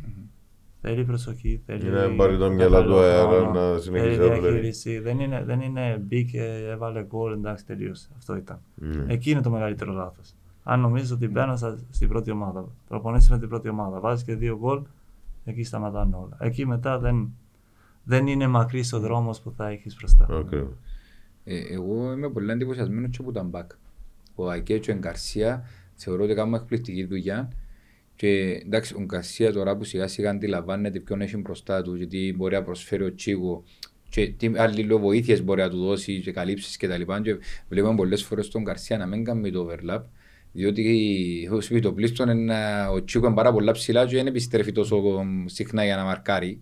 Θέλει 0.82 1.06
προσοχή, 1.06 1.62
θέλει. 1.66 1.88
Είναι 1.88 2.08
να 2.08 2.16
πάρει 2.16 2.38
το 2.38 2.52
μυαλό 2.52 2.84
του 2.84 3.00
αέρα, 3.00 3.28
χρόνο, 3.30 3.72
να 3.74 3.78
συνεχίσει 3.80 4.16
Θέλει 4.16 4.18
να 4.30 4.36
δουλεύει. 4.36 4.48
διαχείριση. 4.50 5.00
Δεν 5.00 5.20
είναι, 5.20 5.44
δεν 5.44 5.62
είναι 5.62 5.98
μπήκε, 6.08 6.44
έβαλε 6.70 7.04
γκολ, 7.04 7.34
εντάξει, 7.34 7.66
τελείωσε. 7.66 8.10
Αυτό 8.18 8.36
ήταν. 8.36 8.60
Ναι. 8.76 9.14
Εκεί 9.14 9.32
είναι 9.32 9.42
το 9.42 9.50
μεγαλύτερο 9.50 9.92
λάθος. 9.94 10.34
Αν 10.64 10.80
νομίζεις 10.80 11.12
ότι 11.12 11.28
μπαίνω 11.28 11.56
στα- 11.56 11.78
στην 11.90 12.08
πρώτη 12.08 12.32
ομάδα, 12.32 12.66
προπονήσει 12.88 13.32
με 13.32 13.40
την 13.40 13.50
πρώτη 13.50 13.70
ομάδα, 13.70 14.00
βάζεις 14.00 14.24
και 14.26 14.36
δύο 14.36 14.58
γκολ, 14.58 14.82
εκεί 15.46 15.64
σταματάνε 15.64 16.16
όλα. 16.16 16.38
Εκεί 16.40 16.66
μετά 16.66 17.00
δεν, 17.00 17.30
δεν 18.04 18.28
είναι 18.28 18.48
μακρύς 18.48 18.94
ο 18.94 19.00
δρόμος 19.00 19.42
που 19.42 19.52
θα 19.58 19.68
έχεις 19.68 19.96
μπροστά. 19.98 20.28
Ακριβώς. 20.30 20.74
Ε, 21.44 21.60
εγώ 21.74 22.12
είμαι 22.14 22.30
πολύ 22.30 22.52
εντυπωσιασμένος 22.52 23.10
και 23.10 23.18
από 23.22 23.32
τα 23.32 23.44
μπακ. 23.44 23.72
Ο 24.36 24.50
Ακέ 24.50 24.78
και 24.78 24.92
ο 24.92 24.94
Εγκαρσία 24.94 25.64
θεωρώ 25.96 26.24
ότι 26.24 26.34
κάνουμε 26.34 26.58
εκπληκτική 26.58 27.06
δουλειά. 27.06 27.50
Και 28.22 28.62
εντάξει, 28.66 28.94
ο 28.94 29.02
Εγκαρσία 29.02 29.54
τώρα 29.54 29.78
που 29.78 29.84
σιγά 29.84 30.08
σιγά 30.08 30.30
αντιλαμβάνεται 30.30 31.00
ποιον 31.00 31.22
έχει 31.22 31.38
μπροστά 31.38 31.82
του, 31.82 31.96
γιατί 31.96 32.34
μπορεί 32.38 32.56
να 32.56 32.64
προσφέρει 32.64 33.04
ο 33.04 33.16
Τσίγο 33.16 33.64
και 34.10 34.28
τι 34.28 34.52
αλληλοβοήθειε 34.56 35.42
μπορεί 35.42 35.62
να 35.62 35.70
του 35.70 35.86
δώσει 35.86 36.20
και 36.20 36.32
καλύψεις 36.32 36.78
κτλ. 36.78 37.02
Και, 37.02 37.22
και 37.22 37.38
βλέπουμε 37.70 37.96
πολλές 37.96 38.24
φορές 38.24 38.48
τον 38.48 38.62
Γκαρσία 38.62 38.98
να 38.98 39.06
μην 39.06 39.24
κάνει 39.24 39.52
το 39.52 39.70
overlap. 39.70 40.02
Διότι 40.52 41.50
ο 41.52 41.62
σπιτοπλίστων 41.62 42.30
είναι, 42.30 42.56
ο 42.94 43.04
Τσίκο 43.04 43.26
είναι 43.26 43.36
πάρα 43.36 43.54
πολλά 43.54 43.72
ψηλά 43.72 44.06
και 44.06 44.16
δεν 44.16 44.28
επιστρέφει 44.28 44.72
τόσο 44.72 45.26
συχνά 45.46 45.86
για 45.86 45.96
να 45.96 46.04
μαρκάρει. 46.04 46.62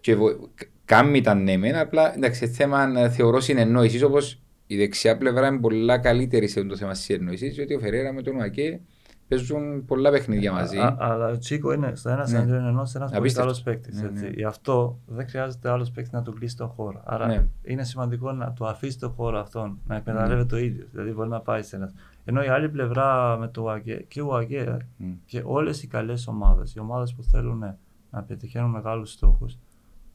Και 0.00 0.14
βο- 0.14 0.50
κα- 0.54 0.66
κάνει 0.84 1.20
τα 1.20 1.34
ναι 1.34 1.56
μεν, 1.56 1.76
απλά 1.76 2.14
εντάξει, 2.14 2.48
θέμα 2.48 2.92
ε, 2.96 3.10
θεωρώ 3.10 3.40
συνεννόησης 3.40 4.02
όπως 4.02 4.42
η 4.66 4.76
δεξιά 4.76 5.16
πλευρά 5.16 5.46
είναι 5.46 5.58
πολλά 5.58 5.98
καλύτερη 5.98 6.48
σε 6.48 6.58
αυτό 6.58 6.70
το 6.70 6.76
θέμα 6.76 6.94
συνεννόησης 6.94 7.54
διότι 7.54 7.74
ο 7.74 7.78
Φεραίρα 7.78 8.12
με 8.12 8.22
τον 8.22 8.36
Ουακέ 8.36 8.80
παίζουν 9.28 9.84
πολλά 9.84 10.10
παιχνίδια 10.10 10.52
μαζί. 10.52 10.78
Α, 10.78 10.96
αλλά 10.98 11.26
ο 11.28 11.38
Τσίκο 11.38 11.72
είναι 11.72 11.94
στο 11.94 12.08
ένας 12.10 12.30
Ναι. 12.30 12.36
εναντίον 12.38 12.64
ενός 12.66 12.94
ένας 12.94 13.08
πολύ 13.08 13.20
Απίστευτο. 13.20 13.50
καλό 13.52 13.62
παίκτης. 13.64 14.00
Ναι, 14.02 14.08
ναι. 14.08 14.28
Γι' 14.28 14.44
αυτό 14.44 14.98
δεν 15.06 15.28
χρειάζεται 15.28 15.70
άλλος 15.70 15.90
παίκτης 15.90 16.12
να 16.12 16.22
του 16.22 16.32
κλείσει 16.32 16.56
τον 16.56 16.68
χώρο. 16.68 17.00
Άρα 17.04 17.26
Ναι. 17.26 17.46
είναι 17.62 17.84
σημαντικό 17.84 18.32
να 18.32 18.52
του 18.52 18.66
αφήσει 18.66 18.98
τον 18.98 19.10
χώρο 19.10 19.38
αυτόν, 19.38 19.78
να 19.86 19.96
εκμεταλλεύεται 19.96 20.46
το 20.46 20.58
ίδιο. 20.58 20.86
Δηλαδή 20.90 21.12
μπορεί 21.12 21.28
να 21.28 21.40
πάει 21.40 21.62
σε 21.62 21.76
ένας. 21.76 21.94
Ενώ 22.24 22.42
η 22.42 22.48
άλλη 22.48 22.68
πλευρά 22.68 23.36
με 23.36 23.48
το 23.48 23.62
ΟΑΚΕ 23.62 23.94
και 24.08 24.20
ο 24.22 24.26
ΟΑΚΕ 24.26 24.76
Μμ. 24.96 25.12
και 25.26 25.42
όλες 25.44 25.82
οι 25.82 25.86
καλές 25.86 26.26
ομάδες, 26.26 26.74
οι 26.74 26.78
ομάδες 26.80 27.14
που 27.14 27.22
θέλουν 27.22 27.64
να 28.10 28.22
πετυχαίνουν 28.22 28.70
μεγάλους 28.70 29.10
στόχους, 29.12 29.58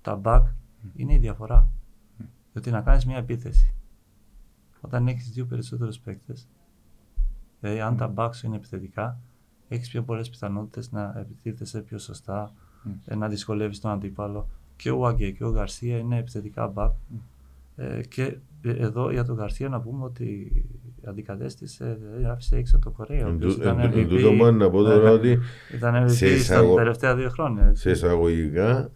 τα 0.01 0.21
back 0.23 0.43
είναι 0.95 1.13
η 1.13 1.17
διαφορά. 1.17 1.67
Διότι 2.53 2.71
να 2.71 2.81
κάνεις 2.81 3.05
μια 3.05 3.17
επίθεση. 3.17 3.73
Όταν 4.81 5.07
έχεις 5.07 5.29
δύο 5.31 5.45
περισσότερους 5.45 5.99
παίκτες, 5.99 6.47
δηλαδή 7.61 7.79
αν 7.79 7.97
τα 7.97 8.13
back 8.15 8.29
σου 8.33 8.45
είναι 8.47 8.55
επιθετικά, 8.55 9.17
έχεις 9.67 9.89
πιο 9.89 10.01
πολλές 10.01 10.29
πιθανότητες 10.29 10.91
να 10.91 11.13
επιτίθεσαι 11.19 11.79
πιο 11.81 11.97
σωστά, 11.97 12.51
ε, 13.05 13.15
να 13.15 13.27
δυσκολεύεις 13.27 13.79
τον 13.79 13.91
αντίπαλο. 13.91 14.47
Και 14.75 14.91
ο 14.91 15.05
Αγκέ 15.07 15.29
και 15.29 15.43
ο 15.45 15.51
Γκαρσία 15.51 15.97
είναι 15.97 16.17
επιθετικά 16.17 16.73
back. 16.75 16.91
Ε, 17.75 18.01
και 18.09 18.23
ε, 18.61 18.71
εδώ 18.71 19.11
για 19.11 19.23
τον 19.25 19.35
Γκαρσία 19.35 19.69
να 19.69 19.79
πούμε 19.81 20.03
ότι 20.03 20.51
αντικατέστησε, 21.05 21.97
δηλαδή 22.01 22.25
άφησε 22.25 22.55
έξω 22.57 22.79
το 22.79 22.89
Κορέα. 22.89 23.25
ο 23.25 23.29
Εν 23.29 23.35
οποίος 23.35 23.53
τού- 23.53 23.61
ήταν 23.61 23.79
εν- 23.79 23.91
εν 23.93 24.05
MVP. 24.05 24.07
τούτο 24.09 24.31
μόνο 24.31 24.51
να 24.57 24.69
πω 24.69 24.83
τώρα 24.83 25.03
Ναι, 25.03 25.09
ότι 25.09 25.39
Ήταν 25.75 26.03
MVP 26.03 26.09
σε 26.09 26.15
στα 26.25 26.27
εισαγω- 26.27 26.75
τελευταία 26.75 27.15
δύο 27.15 27.29
χρόνια. 27.29 27.65
έτσι. 27.67 27.81
σε 27.81 27.89
εισαγωγικά 27.91 28.89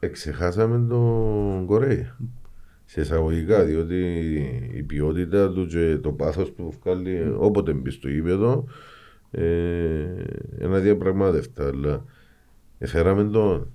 εξεχάσαμε 0.00 0.86
τον 0.88 1.66
Κορέα. 1.66 2.16
Σε 2.90 3.00
εισαγωγικά, 3.00 3.64
διότι 3.64 4.02
η 4.72 4.82
ποιότητα 4.82 5.52
του 5.52 5.66
και 5.66 5.98
το 6.02 6.12
πάθος 6.12 6.50
που 6.52 6.74
βγάλει 6.82 7.34
όποτε 7.38 7.72
μπει 7.72 7.90
στο 7.90 8.08
γήπεδο 8.08 8.64
ε, 9.30 9.42
ένα 10.58 10.78
διαπραγμάτευτα. 10.78 11.66
Αλλά 11.66 12.04
έφεραμε 12.78 13.24
τον 13.24 13.72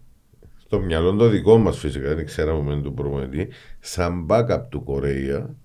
στο 0.74 0.82
μυαλό 0.82 1.16
το 1.16 1.28
δικό 1.28 1.58
μας 1.58 1.78
φυσικά, 1.78 2.16
δεν 2.16 2.26
ξέραμε 2.26 2.76
με 2.76 2.82
τον 2.82 2.94
προπονητή, 2.94 3.48
σαν 3.80 4.26
backup 4.30 4.62
του 4.70 4.84
Κορέα 4.84 5.56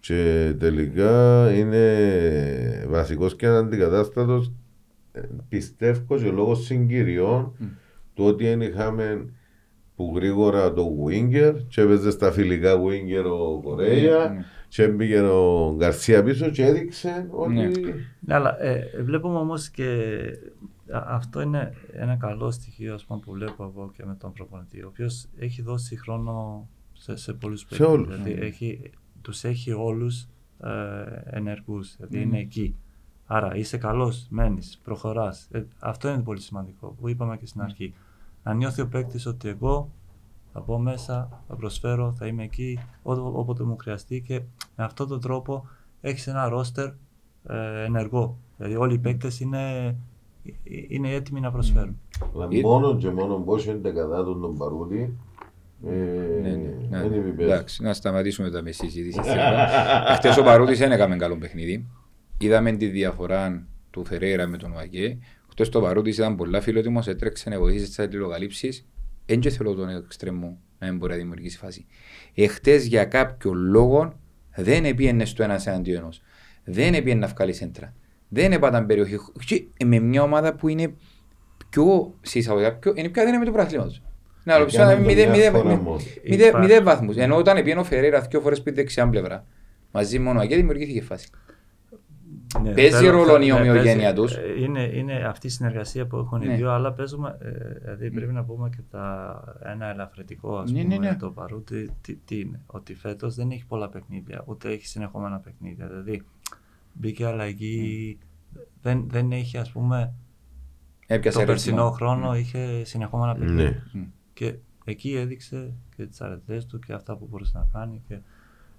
και 0.00 0.54
τελικά 0.58 1.46
είναι 1.52 2.86
βασικός 2.88 3.36
και 3.36 3.46
αντικατάστατος 3.46 4.52
ε, 5.12 5.20
πιστεύω 5.48 6.18
και 6.18 6.30
λόγω 6.30 6.54
συγκυριών 6.54 7.52
του 8.14 8.24
ότι 8.24 8.44
δεν 8.44 8.60
είχαμε 8.60 9.32
που 10.00 10.12
γρήγορα 10.14 10.72
το 10.72 10.86
Winger 11.06 11.54
και 11.68 11.80
έπαιζε 11.80 12.10
στα 12.10 12.32
φιλικά 12.32 12.74
Winger 12.76 13.24
ο 13.30 13.60
Κορέα 13.60 14.28
Ναι. 14.28 14.44
και 14.68 14.82
έμπηκε 14.82 15.20
ο 15.20 15.74
Γκαρσία 15.76 16.22
πίσω 16.22 16.50
και 16.50 16.64
έδειξε 16.64 17.26
ότι 17.30 17.52
Ναι. 17.54 17.68
Ναι, 18.20 18.34
αλλά 18.34 18.62
ε, 18.62 19.02
βλέπουμε 19.02 19.38
όμως 19.38 19.68
και 19.68 19.84
α- 20.92 21.04
αυτό 21.06 21.40
είναι 21.40 21.72
ένα 21.92 22.16
καλό 22.16 22.50
στοιχείο 22.50 22.94
ας 22.94 23.04
πούμε, 23.04 23.20
που 23.24 23.32
βλέπω 23.32 23.64
εγώ 23.64 23.90
και 23.96 24.04
με 24.06 24.14
τον 24.20 24.32
προπονητή, 24.32 24.82
ο 24.82 24.86
οποίος 24.88 25.26
έχει 25.38 25.62
δώσει 25.62 25.96
χρόνο 25.96 26.66
σε, 26.92 27.16
σε 27.16 27.32
πολλούς 27.32 27.64
παίκτες. 27.64 27.86
όλους. 27.88 28.06
Δηλαδή 28.22 28.46
έχει, 28.46 28.90
τους 29.22 29.44
έχει 29.44 29.72
όλους 29.72 30.26
ε, 30.62 30.68
ενεργούς, 31.36 31.96
δηλαδή 31.96 32.18
Mm. 32.18 32.22
είναι 32.22 32.38
εκεί. 32.38 32.76
Άρα 33.26 33.56
είσαι 33.56 33.76
καλός, 33.76 34.26
μένεις, 34.30 34.80
προχωράς. 34.84 35.48
Ε, 35.50 35.62
αυτό 35.78 36.08
είναι 36.08 36.22
πολύ 36.22 36.40
σημαντικό 36.40 36.96
που 37.00 37.08
είπαμε 37.08 37.36
και 37.36 37.46
στην 37.46 37.60
αρχή. 37.60 37.94
Να 38.42 38.54
νιώθει 38.54 38.80
ο 38.80 38.86
παίκτης 38.88 39.26
ότι 39.26 39.48
εγώ 39.48 39.90
θα 40.52 40.60
μπω 40.66 40.78
μέσα, 40.78 41.42
θα 41.48 41.54
προσφέρω, 41.54 42.14
θα 42.18 42.26
είμαι 42.26 42.42
εκεί 42.42 42.78
ό- 43.02 43.12
όποτε 43.40 43.62
μου 43.64 43.76
χρειαστεί 43.76 44.20
και 44.20 44.40
με 44.76 44.84
αυτόν 44.84 45.08
τον 45.08 45.20
τρόπο 45.20 45.66
έχεις 46.00 46.26
ένα 46.26 46.48
ρόστερ 46.48 46.86
ε, 47.48 47.84
ενεργό. 47.84 48.36
Δηλαδή 48.56 48.76
όλοι 48.76 48.94
οι 48.94 48.98
παίκτες 48.98 49.40
είναι, 49.40 49.86
ε, 50.44 50.50
είναι 50.88 51.10
έτοιμοι 51.12 51.40
να 51.40 51.50
προσφέρουν. 51.52 52.00
αλλά 52.34 52.48
Ε- 52.50 52.60
μόνο 52.60 52.96
και 52.96 53.10
μόνο 53.10 53.36
πώς 53.36 53.64
είναι 53.66 53.90
κατά 53.90 54.24
τον 54.24 54.40
τον 54.40 54.56
Παρούτη 54.58 55.16
ε, 55.86 55.90
Ναι, 56.42 56.48
ναι, 56.48 56.56
ναι. 56.90 57.08
δεν 57.08 57.12
είναι 57.12 57.42
Εντάξει, 57.44 57.82
να 57.82 57.92
σταματήσουμε 57.94 58.50
τα 58.50 58.62
με 58.62 58.70
συζήτηση. 58.72 59.20
Χτες 60.16 60.36
ο 60.36 60.42
Παρούτης 60.42 60.78
δεν 60.78 60.92
έκαμε 60.92 61.16
καλό 61.16 61.36
παιχνίδι. 61.36 61.86
Είδαμε 62.38 62.72
τη 62.72 62.86
διαφορά 62.86 63.66
του 63.90 64.04
Φεραίρα 64.04 64.46
με 64.46 64.56
τον 64.56 64.72
Βαγέ. 64.72 65.18
Χτες 65.50 65.68
το 65.68 65.80
Παρούτης 65.80 66.16
ήταν 66.16 66.36
πολλά 66.36 66.60
φιλότιμος, 66.60 67.06
έτρεξε 67.06 67.50
να 67.50 67.58
βοηθήσει 67.58 67.84
στις 67.84 67.98
αλληλοκαλύψεις. 67.98 68.88
Εν 69.26 69.40
και 69.40 69.50
θέλω 69.50 69.74
τον 69.74 69.88
εξτρεμό 69.88 70.58
να 70.78 70.86
μην 70.88 70.96
μπορεί 70.96 71.12
να 71.12 71.18
δημιουργήσει 71.18 71.56
φάση. 71.58 71.86
Εχθές 72.34 72.86
για 72.86 73.04
κάποιο 73.04 73.52
λόγο 73.52 74.18
δεν 74.56 74.84
επίενε 74.84 75.24
στο 75.24 75.42
ένας 75.42 75.66
εναντίον 75.66 75.96
ενός. 76.02 76.22
Δεν 76.64 76.94
επίενε 76.94 77.20
να 77.20 77.26
βγάλει 77.26 77.52
σέντρα. 77.52 77.94
Δεν 78.28 78.52
έπαταν 78.52 78.86
περιοχή. 78.86 79.16
Και 79.46 79.84
με 79.84 79.98
μια 79.98 80.22
ομάδα 80.22 80.54
που 80.54 80.68
είναι 80.68 80.94
πιο, 81.70 82.14
σε 82.20 82.38
εισαγωγικά, 82.38 82.74
πιο, 82.74 82.92
είναι 82.96 83.08
πιο 83.08 83.22
αδύναμη 83.22 83.44
του 83.44 83.52
πρωταθλήματος. 83.52 84.02
Να 84.44 84.52
Έκανε 84.54 84.64
ρωτήσω, 84.64 84.82
το 84.84 84.98
μηδέ- 85.08 85.16
μια 85.28 85.30
μηδέ- 85.36 85.50
φορά 85.50 85.64
μηδέ- 85.64 85.82
μόνο. 85.82 86.00
μηδέ- 86.28 86.46
Υπάρχει. 86.48 86.66
μηδέ 86.68 86.80
βαθμούς. 86.82 87.16
Ενώ 87.16 87.36
όταν 87.36 87.56
πήγαινε 87.62 87.80
ο 87.80 87.84
Φεραίρα 87.84 88.20
δύο 88.20 88.40
φορές 88.40 88.62
πήγε 88.62 88.76
δεξιά 88.76 89.08
πλευρά. 89.08 89.46
Μαζί 89.92 90.18
μόνο 90.18 90.46
και 90.46 90.56
δημιουργήθηκε 90.56 91.00
φάση. 91.02 91.28
Ναι, 92.62 92.72
Παίζει 92.72 92.90
θέλω- 92.96 93.10
ρόλο 93.10 93.24
θέλω- 93.24 93.42
η 93.42 93.46
ναι, 93.46 93.52
ομοιογένεια 93.52 93.94
παίζει. 94.14 94.14
τους. 94.14 94.34
Ε, 94.36 94.60
Είναι, 94.62 94.82
είναι 94.82 95.14
αυτή 95.14 95.46
η 95.46 95.50
συνεργασία 95.50 96.06
που 96.06 96.16
έχουν 96.16 96.38
Ναι. 96.38 96.52
οι 96.52 96.56
δύο, 96.56 96.70
αλλά 96.72 96.92
παίζουμε. 96.92 97.36
ε, 97.40 97.50
δηλαδή 97.78 98.10
πρέπει 98.10 98.32
να 98.32 98.44
πούμε 98.44 98.68
και 98.68 98.82
τα, 98.90 99.44
ένα 99.64 99.86
ελαφρυντικό 99.86 100.56
ας 100.58 100.72
Ναι, 100.72 100.82
πούμε, 100.82 100.96
ναι, 100.96 101.08
ναι. 101.08 101.16
το 101.16 101.30
παρούτι. 101.30 101.90
Τι, 102.00 102.14
τι 102.16 102.40
είναι, 102.40 102.60
ότι 102.66 102.94
φέτος 102.94 103.34
δεν 103.34 103.50
έχει 103.50 103.66
πολλά 103.66 103.88
παιχνίδια, 103.88 104.42
ούτε 104.46 104.68
έχει 104.70 104.86
συνεχόμενα 104.86 105.38
παιχνίδια. 105.38 105.86
Δηλαδή 105.86 106.22
μπήκε 106.92 107.26
αλλαγή. 107.26 108.18
Δεν, 108.82 109.04
δεν 109.08 109.32
έχει, 109.32 109.58
ας 109.58 109.70
πούμε, 109.72 110.12
Έπιασε 111.06 111.36
το 111.38 111.44
ρυθμό. 111.44 111.44
περσινό 111.54 111.90
χρόνο 111.90 112.34
είχε 112.36 112.84
συνεχόμενα 112.84 113.34
παιχνίδια. 113.34 113.82
Ναι. 113.92 114.06
Και 114.32 114.54
εκεί 114.84 115.14
έδειξε 115.16 115.72
και 115.96 116.06
τις 116.06 116.20
αρετές 116.20 116.66
του 116.66 116.78
και 116.78 116.92
αυτά 116.92 117.16
που 117.16 117.26
μπορούσε 117.30 117.58
να 117.58 117.66
κάνει. 117.72 118.02
Και, 118.08 118.18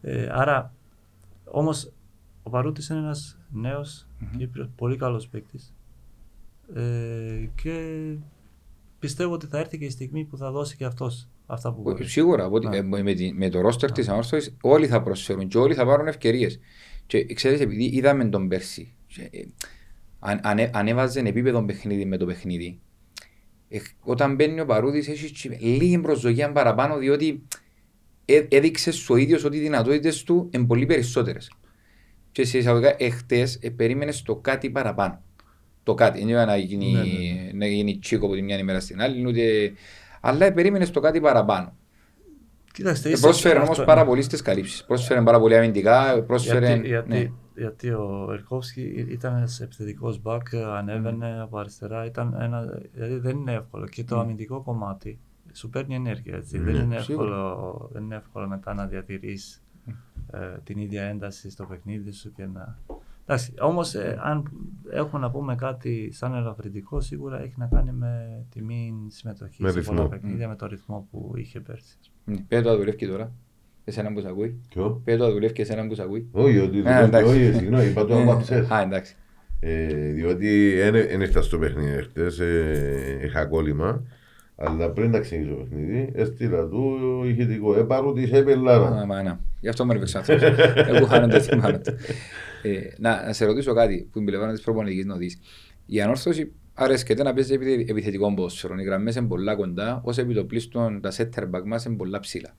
ε, 0.02 0.30
άρα, 0.32 0.74
όμως, 1.46 1.92
ο 2.44 2.50
Παρούτης 2.50 2.88
είναι 2.90 3.00
ένας 3.00 3.38
νέος 3.52 4.08
Κύπριος, 4.38 4.70
πολύ 4.76 4.98
καλός 4.98 5.28
παίκτης. 5.28 5.74
Ε, 6.76 7.50
και 7.62 7.96
πιστεύω 9.00 9.34
ότι 9.34 9.46
θα 9.48 9.58
έρθει 9.60 9.78
και 9.78 9.86
η 9.86 9.90
στιγμή 9.90 10.26
που 10.26 10.38
θα 10.38 10.52
δώσει 10.52 10.76
και 10.76 10.86
αυτός 10.86 11.28
αυτά 11.46 11.74
που 11.74 11.82
μπορεί. 11.82 12.06
Σίγουρα, 12.08 12.46
ότι, 12.48 12.68
Ναι. 12.68 12.78
ε, 12.78 12.82
με, 12.82 13.14
τη- 13.14 13.34
με 13.34 13.50
το 13.50 13.62
ρόστερ 13.62 13.92
της 13.92 14.10
ανόρθωση 14.10 14.58
όλοι 14.62 14.88
θα 14.88 15.02
προσφέρουν 15.02 15.48
και 15.48 15.58
όλοι 15.58 15.74
θα 15.74 15.86
πάρουν 15.86 16.08
ευκαιρίες. 16.08 16.60
Και 17.06 17.26
ξέρεις, 17.26 17.60
επειδή 17.60 17.84
είδαμε 17.84 18.26
τον 18.26 18.48
Πέρσι, 18.48 18.94
και, 19.08 19.22
ε, 19.32 19.44
αν, 20.20 20.40
ανε- 20.44 20.76
ανέβαζε 20.76 21.20
επίπεδο 21.20 21.64
παιχνίδι 21.66 22.06
με 22.06 22.18
το 22.18 22.26
παιχνίδι. 22.26 22.80
Ε, 23.70 23.80
όταν 24.00 24.36
μπαίνει 24.36 24.60
ο 24.60 24.66
Παρούδη, 24.66 24.98
έχει 24.98 25.32
τσι- 25.32 25.62
λίγη 25.62 26.00
προσδοκία 26.00 26.52
παραπάνω, 26.52 26.98
διότι 26.98 27.44
ε, 28.26 28.46
έδειξε 28.50 28.92
στο 28.92 29.16
ίδιο 29.16 29.40
ότι 29.46 29.58
οι 29.58 29.60
δυνατότητες 29.60 30.24
του 30.24 30.50
είναι 30.54 30.66
πολύ 30.66 30.86
περισσότερες. 30.86 31.52
Και 32.32 32.46
σε 32.46 32.58
εισαγωγικά, 32.58 32.96
εχθές 32.98 33.60
ε, 33.62 33.70
περίμενες 33.70 34.22
το 34.22 34.36
κάτι 34.36 34.70
παραπάνω. 34.70 35.22
Το 35.84 35.94
κάτι. 35.94 36.20
Δεν 36.20 36.30
είπα 36.30 36.46
να 36.46 36.56
γίνει, 36.58 36.92
Ναι, 36.92 37.00
ναι, 37.02 37.52
να 37.54 37.66
γίνει 37.66 37.98
τσίκο 38.00 38.26
από 38.26 38.36
τη 38.36 38.42
μια 38.42 38.58
ημέρα 38.58 38.80
στην 38.80 39.02
άλλη, 39.02 39.28
ούτε... 39.28 39.72
αλλά 40.22 40.46
ε, 40.46 40.52
περίμενες 40.52 40.92
το 40.92 41.00
κάτι 41.00 41.22
παραπάνω. 41.22 41.76
Κοίταξτε, 42.74 43.08
Ε, 43.08 43.12
ίσως 43.12 43.24
πρόσφερε 43.24 43.60
αυτό- 43.60 43.74
όμω 43.76 43.86
πάρα 43.86 44.06
πολύ 44.06 44.22
στις 44.22 44.42
καλύψεις. 44.42 44.84
Πρόσφερε 44.86 45.22
πάρα 45.22 45.40
πολύ 45.40 45.58
αμυντικά. 45.58 46.24
Πρόσφερε. 46.24 46.66
Γιατί, 46.66 46.88
γιατί, 46.88 47.10
ναι. 47.10 47.32
γιατί 47.56 47.90
ο 47.90 48.28
Ερκόφσκι 48.32 49.06
ήταν 49.10 49.36
ένας 49.36 49.60
επιθετικός 49.62 50.22
μπακ, 50.22 50.56
ανέβαινε 50.56 51.42
από 51.42 51.58
αριστερά. 51.58 52.06
Ήταν 52.06 52.38
ένα, 52.42 52.80
δηλαδή 52.94 53.16
δεν 53.18 53.38
είναι 53.38 53.54
εύκολο. 53.54 53.88
Και 53.88 54.04
το 54.04 54.20
αμυντικό 54.20 54.62
κομμάτι 54.62 55.20
σου 55.54 55.70
παίρνει 55.70 55.96
ενέργεια. 55.96 56.36
Έτσι. 56.36 56.58
δεν, 56.58 56.76
είναι 56.76 56.96
εύκολο, 56.96 57.90
δεν 57.94 58.04
είναι 58.04 58.16
εύκολο 58.16 58.48
μετά 58.48 58.74
να 58.74 58.90
διατηρεί 60.32 60.62
την 60.64 60.78
ίδια 60.78 61.04
ένταση 61.04 61.50
στο 61.50 61.66
παιχνίδι 61.66 62.12
σου 62.12 62.32
και 62.32 62.46
να. 62.46 62.78
Εντάξει, 63.26 63.54
όμως 63.60 63.94
ε, 63.96 64.18
αν 64.24 64.52
έχουμε 64.92 65.22
να 65.22 65.32
πούμε 65.32 65.56
κάτι 65.56 66.10
σαν 66.14 66.34
ελαφρυντικό 66.34 67.02
σίγουρα 67.02 67.42
έχει 67.42 67.54
να 67.58 67.66
κάνει 67.68 67.92
με 67.92 68.44
τη 68.50 68.62
μη 68.64 68.94
συμμετοχή 69.08 69.62
Με 69.62 69.70
σε 69.70 69.78
ρυθμό. 69.78 69.96
πολλά 69.96 70.08
παιχνίδια 70.08 70.48
με 70.48 70.56
το 70.56 70.66
ρυθμό 70.68 71.08
που 71.12 71.32
είχε 71.36 71.60
πέρσι. 71.60 71.98
Ναι. 72.26 72.38
Πέτω 72.48 72.70
να 72.70 72.76
δουλεύει 72.76 72.98
και 72.98 73.08
τώρα. 73.08 73.32
Εσένα 73.84 74.14
που 74.14 74.20
σ' 74.20 74.26
ακούει. 74.26 74.62
Ποιο; 74.70 75.02
Πέτω 75.04 75.26
να 75.26 75.32
δουλεύει 75.32 75.54
και 75.54 75.62
εσένα 75.62 75.88
που 75.88 75.96
σ' 75.96 76.00
ακούει. 76.00 76.28
Όχι, 76.32 76.58
ότι 76.58 76.78
Ε, 76.78 76.82
δουλεύει, 76.82 77.04
εντάξει. 77.04 77.30
όχι, 77.32 77.54
συγγνώμη, 77.58 77.86
είπα 77.86 78.06
το 78.06 78.14
Ε, 78.14 78.22
άπαψες. 78.22 78.70
Α, 78.72 78.82
εντάξει. 78.82 79.16
Ε, 79.60 80.12
διότι 80.12 80.76
δεν 80.92 81.22
ήρθα 81.22 81.42
στο 81.42 81.58
παιχνίδι 81.58 82.02
χτες, 82.02 82.40
ε, 82.40 83.20
είχα 83.24 83.46
κόλλημα. 83.46 84.04
Αλλά 84.64 84.90
πριν 84.90 85.12
να 85.12 85.20
ξεκινήσω 85.20 85.56
το 85.56 85.64
παιχνίδι, 85.64 86.12
έστειλα 86.14 86.68
του 86.68 87.00
ηχητικό. 87.26 87.80
Ε, 87.80 87.84
παρότι 87.84 88.22
είσαι 88.22 88.42
πελάρα. 88.42 88.88
Α, 88.88 89.06
μα, 89.06 89.24
να. 89.24 89.40
Γι' 89.60 89.70
αυτό 89.70 89.86
με 89.86 89.94
έρβεξε 89.94 90.18
άνθρωπος. 90.18 90.44
Εγώ 90.76 91.06
χάνω 91.06 91.28
το 91.28 91.40
θυμάμαι 91.40 91.78
του. 91.78 91.92
Ε, 92.64 92.80
να, 92.98 93.26
να 93.26 93.34
σε 93.34 93.46
ρωτήσω 93.46 93.74
κάτι 93.74 94.10
που 94.12 94.20
εμπλεβάνω 94.20 94.52
της 94.52 94.62
προπονητικής 94.62 95.06
νοδή. 95.06 95.32
Η 95.86 96.02
ανόρθωση 96.02 96.52
αρέσκεται 96.74 97.24
να 97.24 97.34
παίζει 97.34 97.54
επι- 97.54 97.90
επιθετικό 97.90 98.34
ποδόσφαιρο. 98.34 98.76
Οι 98.80 98.84
γραμμές 98.84 99.16
είναι 99.16 99.28
πολλά 99.28 99.56
κοντά, 99.56 100.02
ως 100.04 100.18
επιτοπλίστων 100.18 101.02
τα 101.02 101.12
setter 101.12 101.44
back 101.44 101.64
μας 101.66 101.86
είναι 101.86 101.96
πολλά 101.96 102.20
ψηλά. 102.20 102.56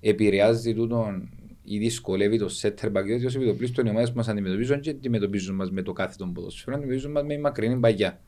Επηρεάζει 0.00 0.74
τούτον 0.74 1.28
ή 1.64 1.78
δυσκολεύει 1.78 2.38
το 2.38 2.48
setter 2.62 2.86
back, 2.86 3.04
διότι 3.04 3.26
ως 3.26 3.34
επιτοπλίστων 3.34 3.86
οι 3.86 3.90
ομάδες 3.90 4.10
που 4.10 4.16
μας 4.16 4.28
αντιμετωπίζουν 4.28 4.80
και 4.80 4.90
αντιμετωπίζουν 4.90 5.54
μας 5.54 5.70
με 5.70 5.82
το 5.82 5.92
κάθετο 5.92 6.26
ποδόσφαιρο, 6.34 6.76
αντιμετωπίζουν 6.76 7.12
μας 7.12 7.22
με 7.22 7.38
μακρινή 7.38 7.76
παγιά. 7.76 8.20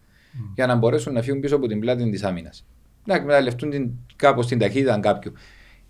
Για 0.54 0.66
να 0.66 0.74
μπορέσουν 0.74 1.12
να 1.12 1.22
φύγουν 1.22 1.40
πίσω 1.40 1.56
από 1.56 1.66
την 1.66 1.80
πλάτη 1.80 2.10
της 2.10 2.22
άμυνας. 2.22 2.66
Να 3.06 3.14
εκμεταλλευτούν 3.14 3.70
την, 3.70 3.90
κάπως 4.16 4.46
την 4.46 4.58
ταχύτητα 4.58 5.00
κάποιου. 5.00 5.32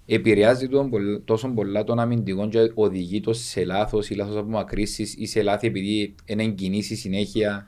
Επηρεάζει 0.06 0.68
τον 0.68 0.90
πολλ- 0.90 1.24
τόσο 1.24 1.48
πολλά 1.48 1.84
τον 1.84 1.98
αμυντικό 1.98 2.48
και 2.48 2.70
οδηγεί 2.74 3.20
το 3.20 3.32
σε 3.32 3.64
λάθος 3.64 4.10
ή 4.10 4.14
λάθος 4.14 4.36
απομακρύσεις 4.36 5.14
ή 5.18 5.26
σε 5.26 5.42
λάθη 5.42 5.66
επειδή 5.66 6.14
είναι 6.24 6.46
κινήσει 6.46 6.96
συνέχεια. 6.96 7.66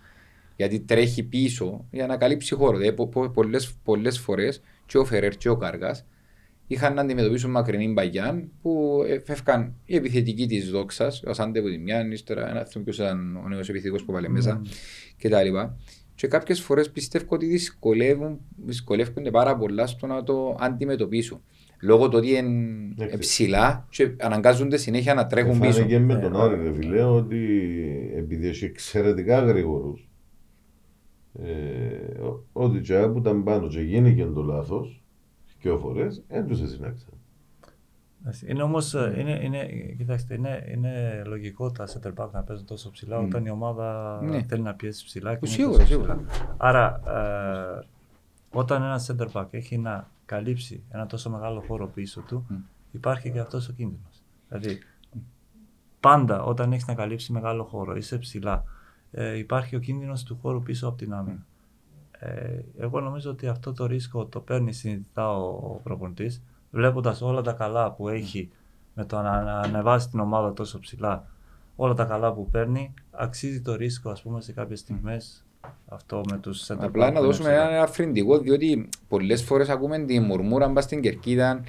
Γιατί 0.57 0.81
τρέχει 0.81 1.23
πίσω 1.23 1.85
για 1.91 2.07
να 2.07 2.17
καλύψει 2.17 2.55
χώρο. 2.55 2.79
Δηλαδή, 2.79 3.09
πολλέ 3.35 3.59
πολλές 3.83 4.19
φορές 4.19 4.61
και 4.87 4.99
ο 4.99 5.05
Φερέρ 5.05 5.37
και 5.37 5.49
ο 5.49 5.57
Κάργας 5.57 6.05
είχαν 6.67 6.95
να 6.95 7.01
αντιμετωπίσουν 7.01 7.51
μακρινή 7.51 7.93
μπαγιά 7.93 8.49
που 8.63 9.03
ε, 9.09 9.19
φεύγαν 9.19 9.75
οι 9.85 9.97
επιθετικοί 9.97 10.47
της 10.47 10.71
δόξας, 10.71 11.23
ο 11.27 11.33
Σάντε 11.33 11.59
από 11.59 11.69
τη 11.69 11.79
μια, 11.79 12.09
ύστερα 12.13 12.51
ένας 12.51 12.69
θυμό 12.71 12.85
ποιος 12.85 12.97
ήταν 12.97 13.37
ο 13.45 13.49
νέος 13.49 13.69
επιθετικός 13.69 14.05
που 14.05 14.13
βάλε 14.13 14.29
μέσα 14.29 14.63
κτλ. 15.19 15.57
Και 16.17 16.27
κάποιες 16.27 16.61
φορές 16.61 16.91
πιστεύω 16.91 17.27
ότι 17.29 17.47
δυσκολεύουν, 17.47 18.39
δυσκολεύονται 18.57 19.31
πάρα 19.31 19.57
πολλά 19.57 19.87
στο 19.87 20.07
να 20.07 20.23
το 20.23 20.57
αντιμετωπίσουν. 20.61 21.41
Λόγω 21.81 22.09
του 22.09 22.19
ότι 22.19 22.31
είναι 22.31 22.93
Εντάξει. 22.99 23.19
ψηλά 23.19 23.87
και 23.91 24.15
αναγκάζονται 24.21 24.77
συνέχεια 24.77 25.15
να 25.15 25.27
τρέχουν 25.27 25.59
πίσω. 25.61 25.73
Φάνηκε 25.73 25.99
με 25.99 26.15
Ναι, 26.15 26.21
τον 26.21 26.33
ναι. 26.33 26.39
Άρη, 26.39 26.63
ρε 26.63 26.73
φίλε, 26.75 27.03
ότι 27.03 27.39
επειδή 28.17 28.49
έχει 28.49 28.65
εξαιρετικά 28.65 29.39
γρήγορους, 29.41 30.09
ε, 31.43 32.21
ο- 32.21 32.45
ότι 32.53 32.81
και 32.81 33.09
που 33.13 33.19
ήταν 33.19 33.43
πάνω 33.43 33.69
και 33.69 33.81
γίνηκε 33.81 34.25
το 34.25 34.43
λάθος, 34.43 35.03
και 35.59 35.71
φορές, 35.81 36.23
δεν 36.29 36.47
τους 36.47 36.59
συνάξαν. 36.59 37.11
Εντάξει, 38.29 38.47
Είναι 38.51 38.63
όμως, 38.63 38.93
είναι, 38.93 39.41
είναι, 39.43 39.67
κοιτάξτε, 39.97 40.35
είναι, 40.35 40.65
είναι 40.71 41.23
λογικό 41.27 41.71
τα 41.71 41.87
center 41.89 42.13
back 42.15 42.31
να 42.33 42.43
παίζουν 42.43 42.67
τόσο 42.67 42.91
ψηλά 42.91 43.19
όταν 43.19 43.45
η 43.45 43.51
ομάδα 43.51 44.19
Ναι. 44.23 44.43
θέλει 44.43 44.63
να 44.63 44.75
πιέσει 44.75 45.05
ψηλά. 45.05 45.33
Και 45.33 45.39
είναι 45.43 45.55
Σίγουρα, 45.55 45.77
τόσο 45.79 45.87
σίγουρα. 45.87 46.21
ψηλά. 46.31 46.55
Άρα, 46.57 47.01
ε, 47.81 47.87
όταν 48.51 48.83
ένα 48.83 49.01
center 49.07 49.31
back 49.33 49.47
έχει 49.51 49.79
να 49.79 50.09
καλύψει 50.27 50.83
ένα 50.91 51.07
τόσο 51.07 51.31
μεγάλο 51.31 51.61
χώρο 51.61 51.87
πίσω 51.87 52.21
του, 52.21 52.47
υπάρχει 52.93 53.31
και 53.31 53.39
αυτός 53.41 53.69
ο 53.69 53.73
κίνδυνος. 53.73 54.23
Δηλαδή, 54.49 54.79
πάντα 56.01 56.43
όταν 56.43 56.73
έχεις 56.73 56.87
να 56.87 56.95
καλύψεις 56.95 57.29
μεγάλο 57.29 57.65
χώρο, 57.65 57.97
είσαι 57.97 58.19
ψηλά, 58.19 58.65
ε, 59.11 59.39
υπάρχει 59.39 59.77
ο 59.77 59.79
κίνδυνος 59.79 60.23
του 60.23 60.39
χώρου 60.43 60.63
πίσω 60.63 60.89
από 60.89 60.97
την 60.97 61.13
άμυνα. 61.15 61.47
Ε, 62.19 62.59
εγώ 62.79 63.01
νομίζω 63.01 63.31
ότι 63.31 63.47
αυτό 63.49 63.73
το 63.73 63.87
ρίσκο 63.87 64.25
το 64.25 64.41
παίρνει 64.41 64.73
συνειδητά 64.73 65.31
ο, 65.37 65.47
ο 65.49 65.81
προπονητής, 65.83 66.43
βλέποντας 66.77 67.23
όλα 67.23 67.41
τα 67.43 67.53
καλά 67.53 67.93
που 67.93 68.09
έχει 68.09 68.51
με 68.95 69.05
το 69.05 69.17
να, 69.21 69.43
να 69.43 69.59
ανεβάσει 69.61 70.09
την 70.09 70.21
ομάδα 70.21 70.53
τόσο 70.53 70.79
ψηλά, 70.79 71.27
όλα 71.77 71.95
τα 71.95 72.05
καλά 72.05 72.33
που 72.33 72.49
παίρνει, 72.51 72.95
αξίζει 73.11 73.61
το 73.61 73.75
ρίσκο, 73.75 74.11
ας 74.11 74.23
πούμε, 74.23 74.41
σε 74.41 74.53
κάποιες 74.53 74.79
στιγμές 74.79 75.45
αυτό 75.89 76.21
με 76.31 76.37
τους 76.39 76.67
center 76.71 76.77
Απλά 76.81 77.09
back 77.09 77.13
να 77.13 77.19
που 77.21 77.25
δώσουμε 77.27 77.49
είναι 77.49 77.57
ένα 77.57 77.65
ψηλά. 77.67 77.77
ελαφρυντικό, 77.79 78.39
διότι 78.39 78.89
πολλές 79.09 79.43
φορές 79.43 79.69
ακούμε 79.69 79.99
τη 79.99 80.21
μουρμούρα 80.21 80.69
μπας 80.69 80.85
στην 80.85 81.01
κερκίδα 81.01 81.63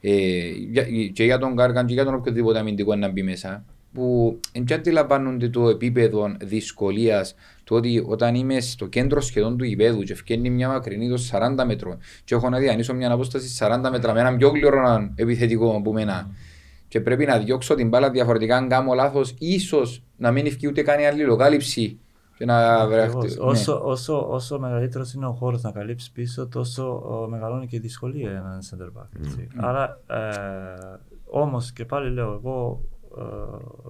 ε, 0.00 0.48
για- 0.50 1.08
και 1.12 1.24
για 1.24 1.38
τον 1.38 1.56
Κάργαν 1.56 1.86
και 1.86 1.92
για 1.92 2.04
τον 2.04 2.14
οποιοδήποτε 2.14 2.58
αμυντικό 2.58 2.94
να 2.94 3.08
μπει 3.08 3.22
μέσα. 3.22 3.64
Που 3.92 4.38
δεν 4.52 4.78
αντιλαμβάνονται 4.78 5.48
το 5.48 5.68
επίπεδο 5.68 6.36
δυσκολίας 6.40 7.34
του 7.64 7.76
ότι 7.76 8.04
όταν 8.06 8.34
είμαι 8.34 8.60
στο 8.60 8.86
κέντρο 8.86 9.20
σχεδόν 9.20 9.58
του 9.58 9.64
γηπέδου 9.64 10.02
και 10.02 10.12
ευκαιρνεί 10.12 10.50
μια 10.50 10.68
μακρινή 10.68 11.08
των 11.08 11.18
40 11.58 11.64
μέτρων 11.66 11.98
και 12.24 12.34
έχω 12.34 12.48
να 12.48 12.58
διανύσω 12.58 12.94
μια 12.94 13.12
απόσταση 13.12 13.66
40 13.84 13.88
μέτρα 13.90 14.12
με 14.12 14.20
έναν 14.20 14.36
πιο 14.36 14.48
γλυόρο 14.48 15.12
επιθετικό 15.14 15.76
από 15.76 15.92
μένα 15.92 16.30
και 16.88 17.00
πρέπει 17.00 17.24
να 17.24 17.38
διώξω 17.38 17.74
την 17.74 17.88
μπάλα 17.88 18.10
διαφορετικά 18.10 18.56
αν 18.56 18.68
κάνω 18.68 18.92
λάθος 18.92 19.34
ίσως 19.38 20.02
να 20.16 20.30
μην 20.30 20.46
ευκεί 20.46 20.66
ούτε 20.66 20.82
καν 20.82 21.00
η 21.00 21.06
αλληλοκάλυψη 21.06 21.98
και 22.36 22.44
να 22.44 22.74
Ακριβώς. 22.74 23.20
βρέχει. 23.20 23.38
Όσο, 23.40 23.80
όσο, 23.84 24.26
όσο 24.28 24.58
μεγαλύτερος 24.58 25.12
είναι 25.12 25.26
ο 25.26 25.32
χώρος 25.32 25.62
να 25.62 25.70
καλύψεις 25.70 26.10
πίσω, 26.10 26.48
τόσο 26.48 26.94
ο, 26.94 27.28
μεγαλώνει 27.28 27.66
και 27.66 27.76
η 27.76 27.78
δυσκολία 27.78 28.30
έναν 28.30 28.58
center 28.70 29.00
back. 29.00 29.06
έτσι. 29.24 29.48
Άρα, 29.56 30.00
ε, 30.06 30.98
όμως 31.26 31.72
και 31.72 31.84
πάλι 31.84 32.10
λέω, 32.10 32.32
εγώ 32.32 32.80
ε, 33.18 33.22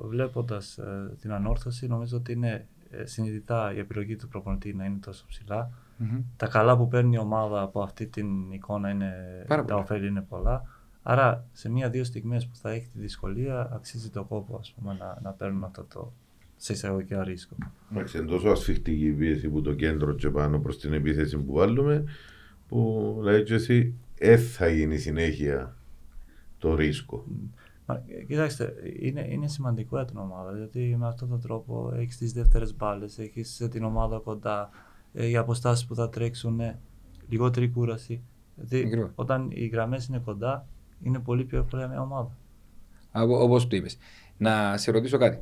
βλέποντας 0.06 0.78
την 1.20 1.32
ανόρθωση, 1.32 1.86
νομίζω 1.86 2.16
ότι 2.16 2.32
είναι 2.32 2.66
ε, 2.90 3.06
συνειδητά 3.06 3.74
η 3.74 3.78
επιλογή 3.78 4.16
του 4.16 4.28
προπονητή 4.28 4.74
να 4.74 4.84
είναι 4.84 4.98
τόσο 5.04 5.24
ψηλά. 5.28 5.70
Μμμ. 5.96 6.20
Τα 6.36 6.46
καλά 6.46 6.76
που 6.76 6.88
παίρνει 6.88 7.14
η 7.14 7.18
ομάδα 7.18 7.62
από 7.62 7.82
αυτή 7.82 8.06
την 8.06 8.52
εικόνα 8.52 8.90
είναι, 8.90 9.12
Πάρα 9.48 9.64
τα 9.64 9.66
πολλά. 9.74 9.84
ωφέλη 9.84 10.06
είναι 10.08 10.20
πολλά. 10.28 10.62
Άρα, 11.02 11.44
σε 11.52 11.70
μία-δύο 11.70 12.04
στιγμές 12.04 12.46
που 12.46 12.56
θα 12.56 12.70
έχει 12.70 12.88
τη 12.88 12.98
δυσκολία, 12.98 13.70
αξίζει 13.72 14.10
το 14.10 14.24
κόπο 14.24 14.56
ας 14.56 14.72
πούμε, 14.72 14.96
να, 14.98 15.18
να 15.22 15.30
παίρνουν 15.30 15.64
αυτό 15.64 15.84
το 15.84 16.12
σε 16.56 16.72
εισαγωγικά 16.72 17.24
ρίσκο. 17.24 17.56
Εντάξει, 17.92 18.18
είναι 18.18 18.26
τόσο 18.26 18.48
ασφιχτική 18.48 19.06
η 19.06 19.12
πίεση 19.12 19.48
που 19.48 19.60
το 19.62 19.74
κέντρο 19.74 20.14
και 20.14 20.30
πάνω 20.30 20.58
προς 20.58 20.78
την 20.78 20.92
επίθεση 20.92 21.38
που 21.38 21.52
βάλουμε, 21.52 22.04
που 22.68 23.18
λέει 23.22 23.42
και 23.42 23.54
εσύ, 23.54 23.94
ε, 24.18 24.36
θα 24.36 24.68
γίνει 24.68 24.98
συνέχεια 24.98 25.76
το 26.58 26.74
ρίσκο. 26.74 27.24
Μα, 27.26 27.34
ε, 27.34 27.61
κοιτάξτε, 28.26 28.74
είναι, 29.00 29.26
είναι 29.30 29.48
σημαντικό 29.48 29.96
για 29.96 30.04
την 30.04 30.16
ομάδα 30.16 30.56
γιατί 30.56 30.96
με 30.98 31.06
αυτόν 31.06 31.28
τον 31.28 31.40
τρόπο 31.40 31.92
έχεις 31.94 32.16
τις 32.16 32.32
δεύτερες 32.32 32.76
μπάλες, 32.76 33.18
έχεις 33.18 33.68
την 33.70 33.84
ομάδα 33.84 34.18
κοντά, 34.18 34.70
ε, 35.12 35.26
οι 35.26 35.36
αποστάσεις 35.36 35.86
που 35.86 35.94
θα 35.94 36.08
τρέξουν, 36.08 36.60
ε, 36.60 36.78
λιγότερη 37.28 37.68
κούραση. 37.68 38.22
Γιατί 38.56 38.86
Ακριβώς. 38.86 39.10
όταν 39.14 39.50
οι 39.50 39.66
γραμμές 39.66 40.06
είναι 40.06 40.18
κοντά, 40.18 40.66
είναι 41.02 41.18
πολύ 41.18 41.44
πιο 41.44 41.58
εύκολα 41.58 41.88
μια 41.88 42.00
ομάδα. 42.00 42.36
Όπως 43.12 43.66
το 43.66 43.76
είπες. 43.76 43.98
Να 44.36 44.76
σε 44.76 44.90
ρωτήσω 44.90 45.18
κάτι. 45.18 45.38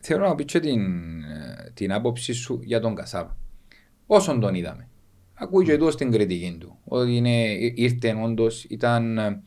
Θέλω 0.00 0.26
να 0.26 0.34
πεις 0.34 0.44
και 0.44 0.60
την, 0.60 0.80
ε, 1.22 1.70
την 1.74 1.92
άποψή 1.92 2.32
σου 2.32 2.60
για 2.62 2.80
τον 2.80 2.94
Κασάβα. 2.94 3.36
Όσον 4.06 4.40
τον 4.40 4.54
είδαμε. 4.54 4.88
Ακούει 5.34 5.64
και 5.64 5.72
εδώ 5.72 5.90
στην 5.90 6.10
κριτική 6.10 6.56
του. 6.60 6.78
Ότι 6.84 7.16
είναι, 7.16 7.42
ήρθε 7.74 8.14
όντως, 8.24 8.64
ήταν 8.64 9.18
ε, 9.18 9.42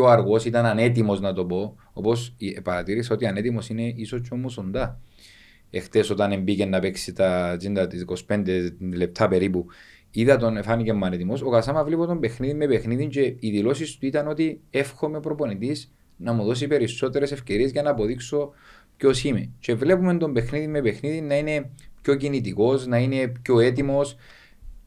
πιο 0.00 0.08
αργός, 0.08 0.44
ήταν 0.44 0.66
ανέτοιμος 0.66 1.20
να 1.20 1.32
το 1.32 1.44
πω. 1.44 1.76
Όπως 1.92 2.36
παρατήρησα 2.62 3.14
ότι 3.14 3.26
ανέτοιμος 3.26 3.68
είναι 3.68 3.92
ίσως 3.96 4.20
και 4.20 4.28
ο 4.32 4.36
Μουσοντά. 4.36 5.00
Εχθές 5.70 6.10
όταν 6.10 6.42
μπήκε 6.42 6.64
να 6.64 6.78
παίξει 6.78 7.12
τα 7.12 7.56
τζίντα 7.58 7.86
της 7.86 8.04
25 8.28 8.72
λεπτά 8.94 9.28
περίπου, 9.28 9.66
είδα 10.10 10.36
τον, 10.36 10.62
φάνηκε 10.62 10.92
μου 10.92 11.04
ανέτοιμος. 11.04 11.42
Ο 11.42 11.50
Κασάμα 11.50 11.84
βλέπω 11.84 12.06
τον 12.06 12.20
παιχνίδι 12.20 12.54
με 12.54 12.66
παιχνίδι 12.66 13.06
και 13.06 13.20
οι 13.20 13.50
δηλώσεις 13.50 13.98
του 13.98 14.06
ήταν 14.06 14.28
ότι 14.28 14.60
εύχομαι 14.70 15.20
προπονητής 15.20 15.92
να 16.16 16.32
μου 16.32 16.44
δώσει 16.44 16.66
περισσότερες 16.66 17.32
ευκαιρίες 17.32 17.70
για 17.70 17.82
να 17.82 17.90
αποδείξω 17.90 18.50
ποιος 18.96 19.24
είμαι. 19.24 19.50
Και 19.58 19.74
βλέπουμε 19.74 20.16
τον 20.16 20.32
παιχνίδι 20.32 20.66
με 20.66 20.82
παιχνίδι 20.82 21.20
να 21.20 21.36
είναι 21.36 21.70
πιο 22.02 22.14
κινητικός, 22.14 22.86
να 22.86 22.98
είναι 22.98 23.32
πιο 23.42 23.60
έτοιμος. 23.60 24.16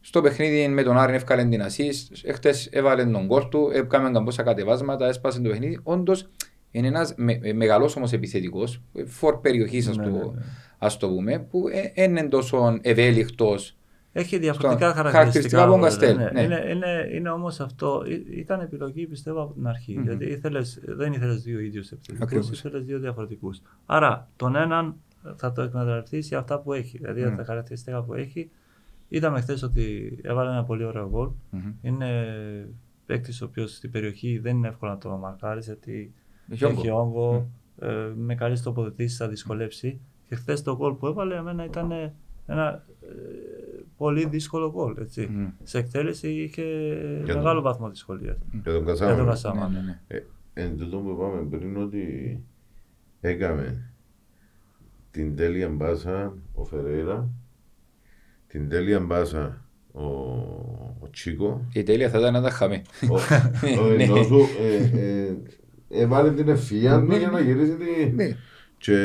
Στο 0.05 0.21
παιχνίδι 0.21 0.67
με 0.67 0.83
τον 0.83 0.97
Άρη 0.97 1.13
εύκαλε 1.13 1.45
την 1.45 1.61
assist, 1.61 2.15
εχθές 2.23 2.67
έβαλε 2.71 3.05
τον 3.05 3.27
κόρ 3.27 3.45
του, 3.49 3.69
έκαμε 3.73 4.11
καμπόσα 4.11 4.43
κατεβάσματα, 4.43 5.07
έσπασε 5.07 5.41
το 5.41 5.49
παιχνίδι. 5.49 5.79
Όντως 5.83 6.29
είναι 6.71 6.87
ένας 6.87 7.13
με, 7.17 7.39
μεγαλός 7.53 7.95
όμως 7.95 8.11
επιθετικός, 8.13 8.81
φορ 9.05 9.39
περιοχής, 9.41 9.87
ας 9.87 9.97
Ναι, 9.97 10.05
ναι, 10.05 10.19
το, 10.19 10.31
ναι. 10.35 10.41
ας 10.77 10.97
το 10.97 11.07
πούμε, 11.09 11.39
που 11.39 11.63
ε, 11.95 12.03
είναι 12.03 12.23
τόσο 12.23 12.77
ευέλικτος. 12.81 13.77
Έχει 14.15 14.37
διαφορετικά 14.37 14.89
Στον- 14.91 15.03
χαρακτηριστικά. 15.03 15.17
χαρακτηριστικά 15.17 15.63
από 15.63 15.71
τον 15.71 15.81
βέβαια, 15.81 16.13
Καστέλ, 16.13 16.17
ναι. 16.17 16.47
ναι. 16.47 16.55
Είναι, 16.55 16.71
είναι, 16.71 17.09
είναι 17.15 17.29
όμως 17.29 17.59
αυτό. 17.59 18.03
ή- 18.07 18.39
Ήταν 18.39 18.59
επιλογή 18.59 19.07
πιστεύω 19.07 19.41
από 19.41 19.53
την 19.53 19.67
αρχη 19.67 19.93
Μμμ. 19.97 20.03
Γιατί 20.03 20.25
ήθελες, 20.25 20.79
δεν 20.85 21.13
ήθελες 21.13 21.41
δύο 21.43 21.59
ίδιους 21.59 21.91
επιθετικούς, 21.91 22.23
Ακριβώς. 22.25 22.51
ήθελες 22.51 22.85
δύο 22.85 22.99
διαφορετικούς. 22.99 23.61
Άρα 23.85 24.29
τον 24.35 24.55
έναν 24.55 24.95
θα 25.35 25.51
το 25.51 25.61
εκμεταλλευτείς 25.61 26.27
για 26.27 26.37
αυτά 26.37 26.59
που 26.59 26.73
έχει. 26.73 26.97
Δηλαδή 26.97 27.21
Μμ. 27.25 27.35
τα 27.35 27.43
χαρακτηριστικά 27.43 28.03
που 28.03 28.13
έχει. 28.13 28.49
Είδαμε 29.15 29.41
χθες 29.41 29.63
ότι 29.63 30.17
έβαλε 30.21 30.49
ένα 30.49 30.63
πολύ 30.63 30.83
ωραίο 30.83 31.09
γκολ. 31.09 31.29
Είναι 31.81 32.25
παίκτης 33.05 33.41
ο 33.41 33.45
οποίος 33.45 33.75
στην 33.75 33.91
περιοχή 33.91 34.37
δεν 34.39 34.55
είναι 34.55 34.67
εύκολο 34.67 34.91
να 34.91 34.97
το 34.97 35.09
μαρκάρεις 35.09 35.65
γιατί 35.65 36.13
Έχει 36.49 36.65
όγκο. 36.65 36.79
έχει 36.79 36.89
όγκο. 36.89 37.49
ε, 37.79 38.11
με 38.15 38.35
καλές 38.35 38.61
τοποθετήσεις 38.61 39.17
θα 39.17 39.27
δυσκολεύσει. 39.27 39.99
Και 40.29 40.35
χθες 40.35 40.61
το 40.61 40.75
γκολ 40.75 40.93
που 40.93 41.07
έβαλε 41.07 41.35
εμένα 41.35 41.65
ήταν 41.65 41.91
ένα 42.47 42.85
ε, 43.01 43.07
πολύ 43.97 44.25
δύσκολο 44.25 44.71
γκολ. 44.71 44.95
Έτσι. 44.99 45.27
Μμ. 45.31 45.45
Σε 45.63 45.77
εκτέλεση 45.77 46.29
είχε 46.31 46.63
τον- 47.27 47.35
μεγάλο 47.37 47.61
βαθμό 47.61 47.89
δυσκολία. 47.89 48.37
Για 48.51 48.61
τον 48.61 48.61
Για 48.61 48.73
τον 48.73 48.85
Κασάμα. 48.85 49.25
Κασάμα. 49.25 49.67
Ναι, 49.67 49.79
ναι, 49.79 49.85
ναι. 49.85 49.99
Ε, 50.07 50.23
εν 50.53 50.77
τούτο 50.77 50.97
που 50.97 51.09
είπαμε 51.09 51.41
πριν 51.57 51.77
ότι 51.77 52.39
έκαμε 53.21 53.91
την 55.11 55.35
τέλεια 55.35 55.69
μπάσα 55.69 56.33
ο 56.53 56.63
Φερέιρα, 56.65 57.27
την 58.53 58.69
τέλεια 58.69 58.99
μπάσα 58.99 59.61
ο, 59.91 60.03
ο 60.99 61.09
Τσίκο, 61.11 61.65
Η 61.73 61.83
τέλεια 61.83 62.09
θα 62.09 62.19
ήταν 62.19 62.33
να 62.33 62.41
τα 62.41 62.49
χαμε. 62.49 62.81
ο, 63.09 63.15
ο 63.81 63.85
Ναι. 63.95 64.03
ενώ 64.03 64.13
του 64.25 64.39
ε, 64.61 64.99
ε, 64.99 65.35
έβαλε 65.89 66.31
την 66.31 66.45
ευφυΐα 66.47 66.99
του 66.99 67.05
Ναι, 67.05 67.17
για 67.17 67.29
να 67.29 67.39
γυρίσει 67.39 67.75
τη... 67.75 68.09
Ναι. 68.15 68.35
και 68.77 68.97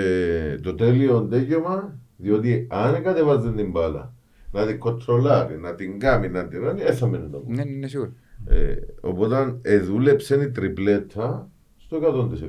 το 0.63 0.75
τέλειο 0.75 1.23
τέλειωμα, 1.23 1.99
διότι 2.17 2.67
αν 2.71 3.03
κατεβάζει 3.03 3.51
την 3.53 3.71
μπάλα, 3.71 4.15
να 4.53 4.67
την 4.67 4.79
κοντρολάρει, 4.79 5.57
να 5.59 5.75
την 5.75 5.99
κάνει, 5.99 6.29
να 6.29 6.49
την 6.49 6.63
κάνει, 6.63 6.81
θα 6.81 7.07
μείνει 7.07 7.29
το 7.31 7.43
Ναι, 7.47 7.65
ναι, 7.65 7.71
ναι, 7.71 7.87
σίγουρα. 7.87 8.13
ε, 8.47 8.75
οπότε 9.01 9.59
ε, 9.63 9.79
δούλεψε 9.79 10.43
η 10.43 10.51
τριπλέτα 10.51 11.51
στο 11.77 11.99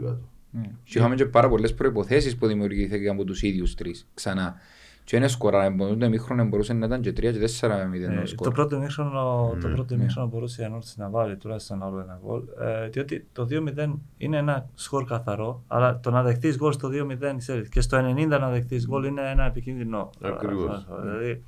100%. 0.03 0.17
Ναι. 0.51 0.61
Και 0.83 0.97
είχαμε 0.99 1.15
και 1.15 1.25
πάρα 1.25 1.49
πολλές 1.49 1.73
προϋποθέσεις 1.73 2.35
που 2.35 2.47
δημιουργήθηκαν 2.47 3.13
από 3.15 3.23
τους 3.23 3.41
ίδιους 3.41 3.75
τρεις. 3.75 4.07
Ξανά. 4.13 4.55
Και 5.09 5.17
ένα 5.17 5.27
σκορά, 5.27 5.75
το 5.75 6.05
εμίχρονο 6.05 6.45
μπορούσε 6.45 6.73
να 6.73 6.85
ήταν 6.85 7.01
και 7.01 7.13
τρία 7.13 7.31
και 7.31 7.39
τέσσερα 7.39 7.77
με 7.77 7.87
μηδέν 7.87 8.11
Ε, 8.11 8.21
ο 8.21 8.25
σκορ. 8.25 8.47
το 8.47 8.53
πρώτο 8.53 8.75
ημίχρονο, 8.75 9.55
το 9.61 9.67
Ναι, 9.67 9.73
πρώτο 9.73 9.95
ναι. 9.95 10.01
ημίχρονο 10.01 10.29
μπορούσε 10.29 10.61
η 10.61 10.65
Ανόρθωση 10.65 10.99
να 10.99 11.09
βάλει 11.09 11.37
τουλάχιστον 11.37 11.83
άλλο 11.83 11.99
ένα 11.99 12.19
γκολ. 12.23 12.41
Ε, 12.59 12.87
διότι 12.87 13.27
το 13.31 13.47
2-0 13.49 13.93
είναι 14.17 14.37
ένα 14.37 14.69
σκορ 14.73 15.03
καθαρό, 15.03 15.63
αλλά 15.67 15.99
το 15.99 16.11
να 16.11 16.23
δεχτείς 16.23 16.57
γκολ 16.57 16.71
στο 16.71 16.89
2-0 16.91 17.35
ξέρεις, 17.37 17.69
και 17.69 17.81
στο 17.81 17.97
90 17.97 18.27
να 18.27 18.49
δεχτείς 18.49 18.87
γκολ 18.87 19.03
είναι 19.03 19.29
ένα 19.29 19.43
επικίνδυνο. 19.43 20.09
Ακριβώς. 20.21 20.87
Δηλαδή, 21.01 21.29
ε, 21.29 21.43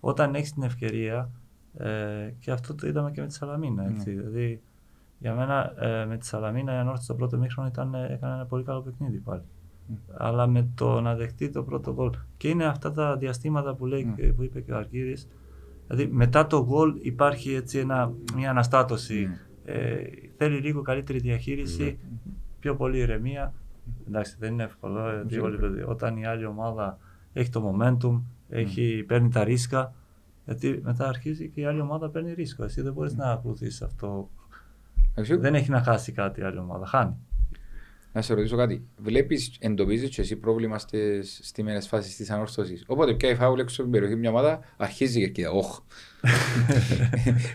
όταν 0.00 0.34
έχεις 0.34 0.52
την 0.52 0.62
ευκαιρία, 0.62 1.30
ε, 1.78 1.88
και 2.38 2.50
αυτό 2.50 2.74
το 2.74 2.86
είδαμε 2.86 3.10
και 3.10 3.20
με 3.20 3.26
τη 3.26 3.34
Σαλαμίνα. 3.34 3.86
Έτσι, 3.86 4.10
Δηλαδή, 4.10 4.62
για 5.18 5.34
μένα 5.34 5.84
ε, 5.84 6.04
με 6.04 6.16
τη 6.16 6.26
Σαλαμίνα 6.26 6.72
η 6.74 6.76
Ανόρθωση 6.76 7.04
στο 7.04 7.14
πρώτο 7.14 7.36
ημίχρονο 7.36 7.68
ήταν, 7.68 7.94
ε, 7.94 8.06
έκανε 8.12 8.34
ένα 8.34 8.46
πολύ 8.46 8.64
καλό 8.64 8.80
παιχνίδι 8.80 9.18
πάλι. 9.18 9.42
Αλλά 10.16 10.46
με 10.46 10.68
το 10.74 11.00
να 11.00 11.14
δεχτεί 11.14 11.50
το 11.50 11.62
πρώτο 11.62 11.92
γκολ. 11.94 12.10
Και 12.36 12.48
είναι 12.48 12.64
αυτά 12.64 12.92
τα 12.92 13.16
διαστήματα 13.16 13.74
που, 13.74 13.86
λέει, 13.86 14.14
Mm. 14.18 14.32
που 14.36 14.42
είπε 14.42 14.60
και 14.60 14.72
ο 14.72 14.76
Αργύρης. 14.76 15.28
Δηλαδή 15.86 16.06
μετά 16.12 16.46
το 16.46 16.64
γκολ 16.64 16.94
υπάρχει 17.00 17.54
έτσι 17.54 17.78
ένα, 17.78 18.12
μια 18.36 18.50
αναστάτωση. 18.50 19.28
Ε, 19.64 20.02
θέλει 20.36 20.58
λίγο 20.60 20.82
καλύτερη 20.82 21.18
διαχείριση, 21.18 21.98
πιο 22.60 22.76
πολύ 22.76 22.98
ηρεμία. 22.98 23.52
Εντάξει, 24.08 24.36
δεν 24.38 24.52
είναι 24.52 24.62
εύκολο. 24.62 25.08
ε, 25.08 25.14
γιατί 25.14 25.38
όλοι 25.38 25.56
παιδί- 25.58 25.84
όταν 25.88 26.16
η 26.16 26.26
άλλη 26.26 26.44
ομάδα 26.46 26.98
έχει 27.32 27.50
το 27.50 27.74
momentum, 27.78 28.20
έχει, 28.48 29.04
παίρνει 29.06 29.28
τα 29.28 29.44
ρίσκα. 29.44 29.92
Γιατί 30.44 30.80
μετά 30.84 31.08
αρχίζει 31.08 31.48
και 31.48 31.60
η 31.60 31.64
άλλη 31.64 31.80
ομάδα 31.80 32.08
παίρνει 32.08 32.32
ρίσκο. 32.32 32.64
Εσύ 32.64 32.82
δεν 32.82 32.92
μπορείς 32.92 33.14
να 33.14 33.30
ακολουθήσεις 33.30 33.82
αυτό. 33.82 34.28
Εντάξει, 35.10 35.36
Δεν 35.36 35.54
έχει 35.54 35.70
να 35.70 35.82
χάσει 35.82 36.12
κάτι 36.12 36.40
η 36.40 36.42
άλλη 36.44 36.58
ομάδα. 36.58 36.86
Χάνει. 36.86 37.14
Να 38.12 38.22
σε 38.22 38.34
ρωτήσω 38.34 38.56
κάτι. 38.56 38.82
Βλέπεις, 38.96 39.56
εντοπίζεις 39.58 40.08
και 40.14 40.20
εσύ 40.20 40.36
πρόβλημα 40.36 40.78
στις 40.78 41.40
στιμένες 41.42 41.86
φάσεις 41.88 42.16
της 42.16 42.30
ανόρθωσης. 42.30 42.84
Όποτε 42.86 43.14
πιάει 43.14 43.34
φάουλ 43.34 43.60
έξω 43.60 43.82
από 43.82 43.90
την 43.90 44.00
περιοχή 44.00 44.20
μια 44.20 44.30
ομάδα, 44.30 44.60
αρχίζει 44.76 45.20
και 45.20 45.28
κοίτα. 45.28 45.50
Όχ. 45.50 45.78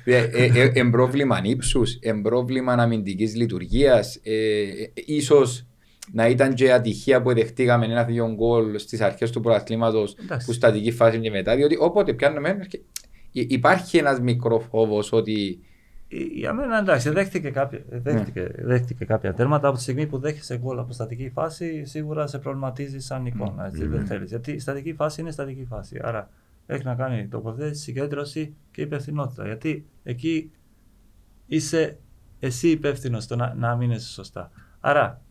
Εν 0.74 0.90
πρόβλημα 0.90 1.40
ύψου, 1.44 1.82
εν 2.00 2.22
πρόβλημα 2.22 2.74
αμυντική 2.74 3.26
λειτουργίας. 3.26 4.20
σω 5.24 5.42
να 6.12 6.28
ήταν 6.28 6.54
και 6.54 6.72
ατυχία 6.74 7.22
που 7.22 7.34
δεχτήκαμε 7.34 7.86
ένα-δύο 7.86 8.34
γκολ 8.34 8.78
στις 8.80 9.02
αρχές 9.02 9.32
του 9.32 9.40
πρωταθλήματο 9.42 10.04
Εντάξει. 10.24 10.46
που 10.48 10.54
στατική 10.54 10.92
φάση 10.92 11.20
και 11.20 11.30
μετά. 11.30 11.56
Διότι 11.56 11.76
όποτε 11.80 12.14
πιάνουμε. 12.14 12.50
αρχι- 12.50 12.82
υ- 13.32 13.52
Υπάρχει 13.52 13.98
ένας 13.98 14.20
μικρό 14.20 14.60
φόβος 14.60 15.12
ότι. 15.14 15.60
Ε, 16.10 16.18
Για 16.18 16.54
μένα 16.54 16.78
εντάξει, 16.78 17.10
δέχτηκε 17.10 17.50
κάποια, 17.50 17.82
δέχτηκε, 17.90 18.50
δέχτηκε 18.58 19.06
κάποια 19.06 19.34
τέρματα. 19.34 19.68
Από 19.68 19.78
τη 19.78 19.82
στιγμή 19.84 20.08
που 20.08 20.18
δέχεσαι 20.18 20.58
γκολ 20.58 20.80
από 20.80 20.94
στατική 20.94 21.30
φάση, 21.30 21.86
σίγουρα 21.86 22.28
σε 22.28 22.40
προβληματίζει 22.40 23.00
σαν 23.00 23.26
εικόνα. 23.26 23.66
Έτσι, 23.66 23.88
Δεν 23.88 24.06
θέλεις. 24.06 24.30
Γιατί 24.30 24.52
η 24.52 24.60
στατική 24.60 24.94
φάση 24.94 25.22
είναι 25.22 25.32
στατική 25.32 25.66
φάση. 25.70 26.00
Άρα 26.04 26.30
έχει 26.66 26.84
να 26.84 26.96
κάνει 26.96 27.28
τοποθέτηση, 27.28 27.82
συγκέντρωση 27.82 28.56
και 28.72 28.82
υπευθυνότητα. 28.82 29.46
Γιατί 29.46 29.86
εκεί 30.04 30.52
είσαι 31.46 31.98
εσύ 32.40 32.68
υπεύθυνος 32.70 33.24
στο 33.24 33.36
να, 33.36 33.54
να 33.54 33.76
μείνει 33.76 34.00
σωστά. 34.00 34.52
Άρα. 34.80 35.22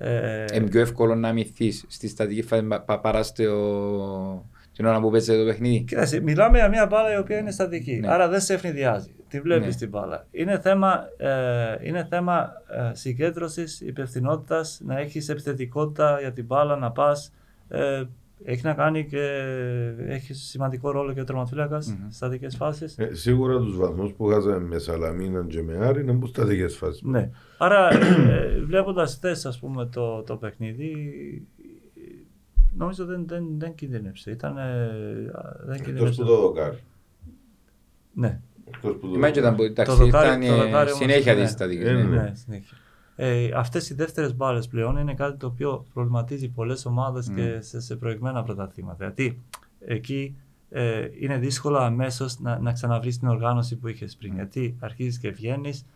Ε, 0.00 0.44
Είναι 0.54 0.68
πιο 0.68 0.80
εύκολο 0.80 1.14
να 1.14 1.28
αμυθεί 1.28 1.70
στη 1.70 2.08
στατική 2.08 2.42
φάση 2.42 2.62
πα- 2.62 2.80
πα- 2.80 3.00
παρά 3.00 3.22
στο... 3.22 4.46
την 4.72 4.86
ώρα 4.86 5.00
που 5.00 5.10
παίζεται 5.10 5.38
το 5.38 5.44
παιχνίδι. 5.44 5.84
Κοίταξε, 5.84 6.20
μιλάμε 6.20 6.58
για 6.58 6.68
μια 6.68 6.86
μπάλα 6.86 7.14
η 7.14 7.18
οποία 7.18 7.38
είναι 7.38 7.50
στατική. 7.50 7.94
Ναι. 7.96 8.08
Άρα 8.12 8.28
δεν 8.28 8.40
σε 8.40 8.54
ευνηδιάζει. 8.54 9.10
Τη 9.28 9.40
βλέπεις 9.40 9.66
Ναι. 9.66 9.74
την 9.74 9.88
μπάλα; 9.88 10.26
Είναι 10.30 10.60
θέμα, 10.60 11.04
ε, 11.16 11.76
είναι 11.82 12.06
θέμα 12.10 12.50
ε, 12.68 12.94
συγκέντρωσης, 12.94 13.80
υπευθυνότητας, 13.80 14.80
να 14.84 14.98
έχεις 14.98 15.28
επιθετικότητα 15.28 16.20
για 16.20 16.32
την 16.32 16.44
μπάλα, 16.44 16.76
να 16.76 16.90
πας. 16.90 17.32
Ε, 17.68 18.04
έχει 18.44 18.64
να 18.64 18.74
κάνει 18.74 19.06
και 19.06 19.22
έχει 20.06 20.34
σημαντικό 20.34 20.90
ρόλο 20.90 21.12
και 21.12 21.20
ο 21.20 21.24
τερματοφύλακας 21.24 21.86
Μμμ. 21.86 22.04
στι 22.06 22.14
στατικέ 22.14 22.48
φάσεις. 22.48 22.98
Ε, 22.98 23.14
σίγουρα 23.14 23.58
τους 23.58 23.76
βαθμούς 23.76 24.12
που 24.12 24.24
χάσαμε 24.26 24.58
με 24.58 24.78
Σαλαμίνα 24.78 25.44
και 25.48 25.62
με 25.62 25.76
Άρη 25.86 26.00
είναι 26.00 26.12
που 26.12 26.26
στατικές 26.26 26.76
φάσεις. 26.76 27.02
Ναι. 27.02 27.30
Άρα, 27.58 27.92
ε, 27.92 28.60
βλέποντας 28.66 29.14
χθες 29.14 29.60
το, 29.90 30.22
το 30.22 30.36
παιχνίδι, 30.36 30.92
νομίζω 32.76 33.04
δεν, 33.04 33.24
δεν, 33.26 33.44
δεν 33.58 33.74
κινδύνευσε. 33.74 34.30
Ήταν, 34.30 34.56
ε, 34.56 34.88
δεν 35.64 35.74
Εκτός 35.74 35.80
κινδύνευσε. 35.86 36.20
που 36.22 36.26
το 36.28 36.36
δοκάρι. 36.40 36.78
Ναι. 38.12 38.40
Εκτός 38.74 38.92
που 38.92 39.08
το 39.08 39.14
Εμένα 39.14 39.30
και 39.30 39.38
ήταν 39.38 39.56
δοκάρι. 39.56 39.56
που- 39.56 39.80
εντάξει, 39.80 39.96
δοκάρι- 40.04 40.42
ήταν 40.42 40.56
το 40.56 40.62
ε, 40.62 40.64
δοκάρι 40.66 40.90
όμως, 40.90 41.02
συνέχεια 41.02 41.34
ναι. 41.34 41.42
τη 41.44 41.48
στατική. 41.50 41.82
Ε, 41.82 41.92
ναι, 41.92 42.02
ναι. 42.02 42.08
ναι. 42.16 42.22
Ναι, 42.22 42.32
συνέχεια. 42.34 42.76
Ε, 43.16 43.50
αυτές 43.54 43.90
οι 43.90 43.94
δεύτερες 43.94 44.34
μπάλες 44.36 44.68
πλέον 44.68 44.96
είναι 44.96 45.14
κάτι 45.14 45.38
το 45.38 45.46
οποίο 45.46 45.84
προβληματίζει 45.94 46.48
πολλές 46.48 46.86
ομάδες 46.86 47.32
και 47.34 47.54
Mm. 47.56 47.62
σε, 47.62 47.80
σε 47.80 47.96
προηγμένα 47.96 48.42
πρωταθλήματα. 48.42 49.04
Γιατί 49.04 49.40
εκεί 49.86 50.36
ε, 50.70 51.08
είναι 51.20 51.38
δύσκολο 51.38 51.76
αμέσως 51.78 52.40
να, 52.40 52.58
να 52.58 52.72
ξαναβρεις 52.72 53.18
την 53.18 53.28
οργάνωση 53.28 53.76
που 53.76 53.88
είχες 53.88 54.16
πριν. 54.16 54.34
Γιατί 54.34 54.76
αρχίζεις 54.80 55.18
και 55.18 55.30
βγαίνεις, 55.30 55.86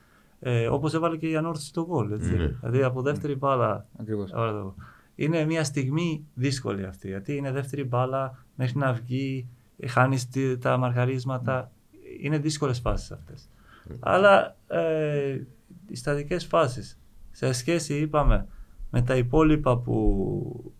Ε, 0.44 0.66
Όπως 0.68 0.94
έβαλε 0.94 1.16
και 1.16 1.28
η 1.28 1.36
ανόρθωση 1.36 1.66
στο 1.66 1.86
γκολ. 1.86 2.12
έτσι. 2.12 2.36
Ναι. 2.36 2.46
Δηλαδή 2.46 2.82
από 2.82 3.02
δεύτερη 3.02 3.34
μπάλα. 3.34 3.86
Ακριβώς. 4.00 4.30
Ωραία 4.32 4.52
το- 4.52 4.74
Είναι 5.14 5.44
μια 5.44 5.64
στιγμή 5.64 6.24
δύσκολη 6.34 6.84
αυτή. 6.86 7.08
Γιατί 7.08 7.36
είναι 7.36 7.52
δεύτερη 7.52 7.84
μπάλα 7.84 8.44
μέχρι 8.56 8.78
να 8.78 8.92
βγει, 8.92 9.46
χάνεις 9.86 10.28
τα 10.60 10.76
μαρκαρίσματα. 10.76 11.70
Είναι 12.20 12.38
δύσκολες 12.38 12.78
φάσεις 12.78 13.10
αυτές. 13.12 13.48
Αλλά 14.00 14.56
ε, 14.66 15.40
οι 15.88 15.96
στατικές 15.96 16.44
φάσεις 16.44 16.98
σε 17.30 17.52
σχέση, 17.52 17.94
είπαμε, 17.94 18.46
με 18.90 19.02
τα 19.02 19.16
υπόλοιπα 19.16 19.78
που, 19.78 20.72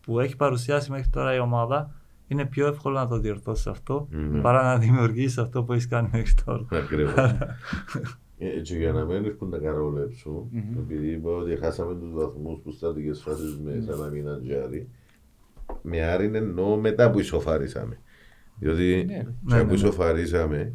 που 0.00 0.20
έχει 0.20 0.36
παρουσιάσει 0.36 0.90
μέχρι 0.90 1.08
τώρα 1.08 1.34
η 1.34 1.38
ομάδα, 1.38 1.94
είναι 2.26 2.44
πιο 2.46 2.66
εύκολο 2.66 2.94
να 2.94 3.06
το 3.08 3.18
διορθώσεις 3.18 3.66
αυτό 3.66 4.08
Ναι. 4.10 4.40
παρά 4.40 4.62
να 4.62 4.78
δημιουργήσει 4.78 5.40
αυτό 5.40 5.62
που 5.62 5.72
έχεις 5.72 5.88
κάνει 5.88 6.08
μέχρι 6.12 6.34
τώρα. 6.44 6.66
Ακριβώς. 6.70 7.14
Έτσι 8.38 8.76
για 8.78 8.92
να 8.92 9.04
μην 9.04 9.24
έρχονται 9.24 9.56
να 9.56 9.62
καρολέψουν, 9.62 10.48
Μμμ. 10.50 10.78
επειδή 10.78 11.10
είπα 11.10 11.30
ότι 11.30 11.56
χάσαμε 11.56 11.94
τους 11.94 12.12
βαθμούς 12.12 12.58
που 12.62 12.70
στάτικες 12.70 13.20
φάσεις 13.22 13.58
με 13.64 13.82
σαν 13.86 13.98
να 13.98 14.06
μην 14.06 14.26
Τζάρι, 14.42 14.88
με 15.82 16.02
Άρη 16.04 16.30
εννοώ 16.34 16.76
μετά 16.76 17.10
που 17.10 17.18
ισοφαρίσαμε. 17.18 18.00
Διότι 18.60 19.04
Ναι, 19.06 19.14
ναι, 19.14 19.56
ναι, 19.56 19.62
που 19.62 19.68
ναι. 19.68 19.74
ισοφαρίσαμε, 19.74 20.72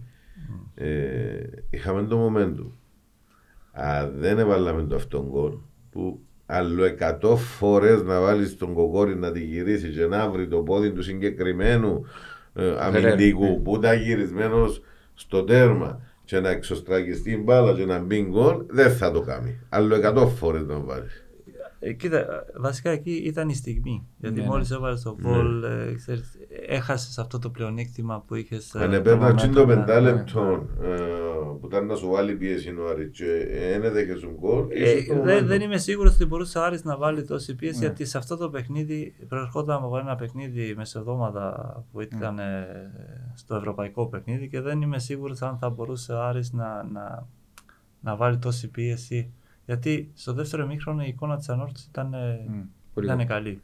ε, 0.76 1.40
είχαμε 1.70 2.04
το 2.04 2.26
momentum. 2.28 2.72
Αν 3.72 4.14
δεν 4.18 4.40
έβαλαμε 4.40 4.84
το 4.84 4.96
αυτόν 4.96 5.28
γκολ, 5.30 5.54
που 5.92 6.20
άλλο 6.46 6.84
100 7.22 7.36
φορές 7.36 8.04
να 8.04 8.22
βάλεις 8.22 8.58
τον 8.58 8.74
κοκόρι 8.74 9.16
να 9.16 9.32
τη 9.32 9.40
γυρίσεις 9.40 9.96
και 9.96 10.06
να 10.06 10.30
βρει 10.30 10.48
το 10.48 10.58
πόδι 10.58 10.92
του 10.92 11.04
συγκεκριμένου 11.04 12.06
ε, 12.54 12.76
αμυντικού 12.80 13.44
ναι. 13.44 13.60
που 13.60 13.76
ήταν 13.76 14.02
γυρισμένος 14.02 14.82
στο 15.14 15.44
τέρμα 15.44 16.02
και 16.24 16.40
να 16.40 16.50
εξωστραγιστεί 16.50 17.32
η 17.32 17.42
μπάλα 17.44 17.74
και 17.74 17.86
να 17.86 18.00
μπει 18.00 18.28
γκολ, 18.30 18.66
δεν 18.68 18.92
θα 18.92 19.12
το 19.12 19.22
κάνει. 19.22 19.60
Άλλο 19.70 19.96
100 20.04 20.28
φορές 20.28 20.66
να 20.66 20.80
βάλεις. 20.80 21.25
Ε, 21.88 21.94
κοίτα, 21.94 22.26
βασικά 22.60 22.90
εκεί 22.90 23.12
ήταν 23.12 23.50
η 23.50 23.56
στιγμή. 23.56 24.08
Γιατί 24.18 24.36
Ναι, 24.36 24.42
ναι. 24.42 24.48
μόλις 24.48 24.72
έβαλες 24.72 25.02
το 25.02 25.16
γκολ, 25.22 25.64
ε, 25.64 25.94
ξέρεις, 25.96 26.38
έχασες 26.68 27.18
αυτό 27.18 27.40
το 27.40 27.50
πλεονέκτημα 27.50 28.24
που 28.28 28.36
είχες. 28.36 28.74
ε, 28.76 28.84
Αν 28.84 28.90
το 28.90 28.96
επέρνα 28.96 29.32
momentum, 29.36 29.50
το 29.54 29.66
ναι. 29.66 29.76
πεντάλεπτο 29.76 30.68
ε, 30.82 30.90
που 31.60 31.68
ήταν 31.68 31.86
να 31.86 31.96
σου 31.96 32.08
βάλει 32.10 32.36
πίεση 32.36 32.70
ο 32.70 32.90
Άρης 32.90 33.10
και 33.18 33.26
δεν 33.72 33.84
έδεχε 33.84 34.16
σου 34.16 34.36
γκολ, 34.40 34.66
Ε, 34.70 34.92
ίσως 34.92 35.06
το 35.18 35.22
δεν, 35.24 35.44
momentum. 35.44 35.48
δεν 35.48 35.62
είμαι 35.62 35.78
σίγουρος 35.78 36.14
ότι 36.16 36.26
μπορούσε 36.26 36.58
ο 36.58 36.64
Άρης 36.64 36.84
να 36.84 36.98
βάλει 36.98 37.24
τόση 37.26 37.56
πίεση 37.56 37.80
Ναι. 37.80 37.86
γιατί 37.86 38.06
σε 38.06 38.18
αυτό 38.18 38.38
το 38.38 38.50
παιχνίδι 38.50 39.16
προερχόταν 39.28 39.84
από 39.84 39.98
ένα 39.98 40.16
παιχνίδι 40.16 40.74
μεσοδόματα 40.78 41.84
που 41.92 42.00
Ναι. 42.00 42.06
ήταν 42.06 42.40
ε, 42.40 42.66
στο 43.36 43.56
ευρωπαϊκό 43.56 44.08
παιχνίδι 44.08 44.48
και 44.48 44.62
δεν 44.62 44.82
είμαι 44.82 45.00
σίγουρος 45.00 45.42
αν 45.42 45.58
θα 45.58 45.70
μπορούσε 45.70 46.14
ο 46.14 46.22
Άρης 46.24 46.52
να, 46.54 46.84
να, 46.84 47.28
να 48.02 48.16
βάλει 48.16 48.38
τόση 48.38 48.68
πίεση 48.70 49.34
γιατί 49.66 50.12
στο 50.14 50.34
δεύτερο 50.34 50.64
ημίχρονο 50.64 51.04
η 51.04 51.08
εικόνα 51.08 51.38
της 51.38 51.50
ανόρθωσης 51.50 51.86
ήταν, 51.88 52.14
ε, 52.14 52.46
Μμ, 52.48 52.62
πολύ 52.94 53.06
ήταν 53.06 53.18
καλά. 53.18 53.30
καλή. 53.30 53.62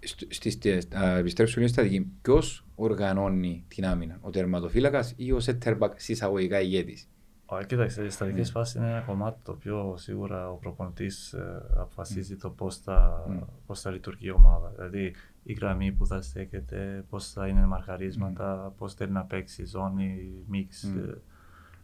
Στο- 0.00 0.26
στις 0.30 0.58
τε- 0.58 0.94
α, 0.96 1.16
επιστρέψω 1.16 1.54
λίγο 1.60 1.72
στα 1.72 1.82
δική. 1.82 2.06
Ποιος 2.22 2.64
οργανώνει 2.74 3.64
την 3.68 3.86
άμυνα, 3.86 4.18
ο 4.20 4.30
τερματοφύλακας 4.30 5.12
ή 5.16 5.32
ο 5.32 5.40
σέτερμπακ 5.40 6.00
συσσαγωγικά 6.00 6.60
ηγέτης; 6.60 7.08
Ω, 7.46 7.62
Κοίταξε, 7.62 8.04
οι 8.04 8.08
στατικέ 8.10 8.38
Ναι. 8.38 8.44
φάσεις 8.44 8.74
είναι 8.74 8.90
ένα 8.90 9.00
κομμάτι 9.00 9.40
το 9.44 9.52
οποίο 9.52 9.94
σίγουρα 9.96 10.50
ο 10.50 10.54
προπονητής 10.54 11.34
αποφασίζει 11.76 12.36
το 12.36 12.50
πώς 12.50 12.76
θα, 12.78 13.24
Mm. 13.30 13.44
πώς 13.66 13.80
θα 13.80 13.90
λειτουργεί 13.90 14.26
η 14.26 14.30
ομάδα. 14.30 14.72
Δηλαδή 14.76 15.14
η 15.42 15.52
γραμμή 15.52 15.92
που 15.92 16.06
θα 16.06 16.22
στέκεται, 16.22 17.04
πώς 17.10 17.30
θα 17.32 17.46
είναι 17.48 17.66
μαρκαρίσματα, 17.66 18.74
πώς 18.78 18.94
θέλει 18.94 19.10
να 19.12 19.22
παίξει, 19.24 19.64
ζώνη, 19.66 20.30
μίξ. 20.48 20.84
Mm. 20.96 21.14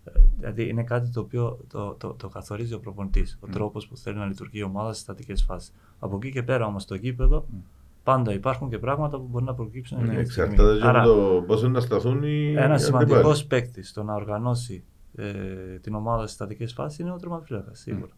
Ε, 0.05 0.11
ε, 0.11 0.23
Δηλαδή 0.39 0.69
είναι 0.69 0.83
κάτι 0.85 1.11
το 1.11 1.21
οποίο 1.21 1.59
το, 1.69 1.95
το, 1.95 2.15
το 2.15 2.29
καθορίζει 2.29 2.75
ο 2.75 2.81
προπονητής. 2.81 3.39
Ο 3.43 3.47
Mm. 3.49 3.53
τρόπος 3.53 3.87
που 3.89 3.97
θέλει 3.97 4.17
να 4.17 4.27
λειτουργεί 4.27 4.59
η 4.59 4.63
ομάδα 4.63 4.91
στις 4.91 5.03
στατικές 5.03 5.43
φάσεις. 5.43 5.73
Από 5.99 6.17
εκεί 6.17 6.31
και 6.31 6.43
πέρα 6.43 6.67
όμως 6.67 6.83
στο 6.83 6.95
γήπεδο 6.95 7.47
Mm. 7.51 7.55
πάντα 8.03 8.33
υπάρχουν 8.33 8.69
και 8.71 8.79
πράγματα 8.79 9.17
που 9.19 9.27
μπορεί 9.31 9.45
να 9.45 9.55
προκύψουν. 9.55 9.99
Ναι, 9.99 10.05
εκείνη 10.05 10.23
τη 10.23 10.31
στιγμή. 10.31 10.53
Εξαρτάται 10.53 10.79
και 10.81 10.87
Άρα, 10.87 11.01
από 11.03 11.09
το 11.15 11.45
πώς 11.47 11.63
να 11.63 11.81
σταθούν 11.81 12.23
οι 12.23 12.53
ένα 12.57 12.79
σημαντικός 12.79 13.19
αντίπαλοι. 13.19 13.45
παίκτης 13.63 13.89
στο 13.89 14.03
να 14.03 14.15
οργανώσει 14.15 14.85
ε, 15.15 15.35
την 15.81 15.95
ομάδα 15.95 16.23
στις 16.23 16.33
στατικές 16.35 16.73
φάσεις 16.73 16.99
είναι 16.99 17.13
ο 17.13 17.17
τερματοφύλακας. 17.17 17.79
Σίγουρα. 17.79 18.13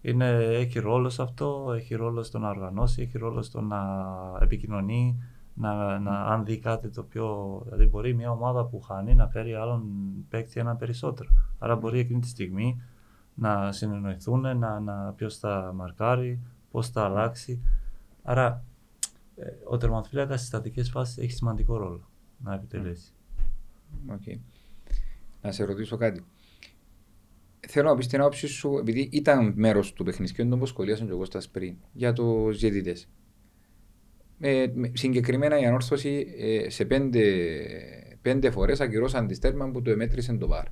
Είναι, 0.00 0.28
έχει 0.34 0.78
ρόλο 0.78 1.08
σε 1.08 1.22
αυτό, 1.22 1.72
έχει 1.76 1.94
ρόλο 1.94 2.22
στο 2.22 2.38
να 2.38 2.48
οργανώσει, 2.48 3.02
έχει 3.02 3.18
ρόλο 3.18 3.42
στο 3.42 3.60
να 3.60 3.80
επικοινωνεί, 4.40 5.22
να, 5.54 5.98
να, 5.98 6.24
αν 6.24 6.44
δει 6.44 6.58
κάτι 6.58 6.88
το 6.88 7.02
πιο. 7.02 7.60
Δηλαδή, 7.64 7.86
μπορεί 7.86 8.14
μια 8.14 8.30
ομάδα 8.30 8.64
που 8.64 8.80
χάνει 8.80 9.14
να 9.14 9.28
φέρει 9.28 9.54
άλλον 9.54 9.82
παίκτη 10.28 10.60
ένα 10.60 10.76
περισσότερο. 10.76 11.30
Άρα, 11.58 11.76
μπορεί 11.76 11.98
εκείνη 11.98 12.20
τη 12.20 12.28
στιγμή 12.28 12.82
να 13.34 13.72
συνεννοηθούν, 13.72 14.58
να, 14.58 14.80
να, 14.80 15.12
ποιος 15.16 15.38
θα 15.38 15.72
μαρκάρει, 15.74 16.40
πώς 16.70 16.88
θα 16.88 17.04
αλλάξει. 17.04 17.62
Άρα, 18.22 18.64
ε, 19.36 19.46
ο 19.64 19.76
τερματοφύλακας 19.76 20.36
στις 20.36 20.48
στατικές 20.48 20.90
φάσεις 20.90 21.18
έχει 21.18 21.32
σημαντικό 21.32 21.76
ρόλο 21.76 22.08
να 22.38 22.54
επιτελέσει. 22.54 23.12
Okay. 24.08 24.38
Να 25.42 25.52
σε 25.52 25.64
ρωτήσω 25.64 25.96
κάτι. 25.96 26.24
Θέλω 27.68 27.88
να 27.88 27.96
πεις 27.96 28.06
την 28.06 28.20
άποψη 28.20 28.46
σου, 28.46 28.76
επειδή 28.78 29.08
ήταν 29.12 29.52
μέρος 29.56 29.92
του 29.92 30.04
παιχνιδιού, 30.04 30.48
όπω 30.52 30.66
σχολίασαν 30.66 31.06
και 31.06 31.12
ο 31.12 31.16
Κώστας 31.16 31.48
πριν, 31.48 31.76
για 31.92 32.12
του 32.12 32.52
διαιτητέ. 32.52 32.96
Ε, 34.40 34.66
με- 34.74 34.90
συγκεκριμένα 34.94 35.58
η 35.60 35.64
ανόρθωση 35.64 36.26
ε, 36.38 36.70
σε 36.70 36.84
πέντε, 36.84 37.22
πέντε 38.22 38.50
φορές 38.50 38.80
ακυρώσαν 38.80 39.26
τη 39.26 39.34
στέρμα 39.34 39.70
που 39.70 39.82
το 39.82 39.90
εμέτρησε 39.90 40.32
το 40.32 40.48
βάρ. 40.48 40.64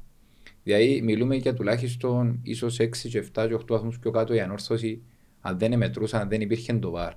Δηλαδή, 0.63 1.01
μιλούμε 1.05 1.35
για 1.37 1.55
τουλάχιστον 1.55 2.39
ίσως 2.43 2.79
6 2.81 2.89
και 3.09 3.25
7 3.35 3.47
και 3.49 3.55
8 3.55 3.65
βαθμούς 3.69 3.99
πιο 3.99 4.11
κάτω 4.11 4.35
η 4.35 4.41
ανόρθωση, 4.41 5.03
αν 5.41 5.59
δεν 5.59 5.73
εμετρούσαν, 5.73 6.21
αν 6.21 6.29
δεν 6.29 6.41
υπήρχε 6.41 6.73
το 6.73 6.91
βάρ. 6.91 7.13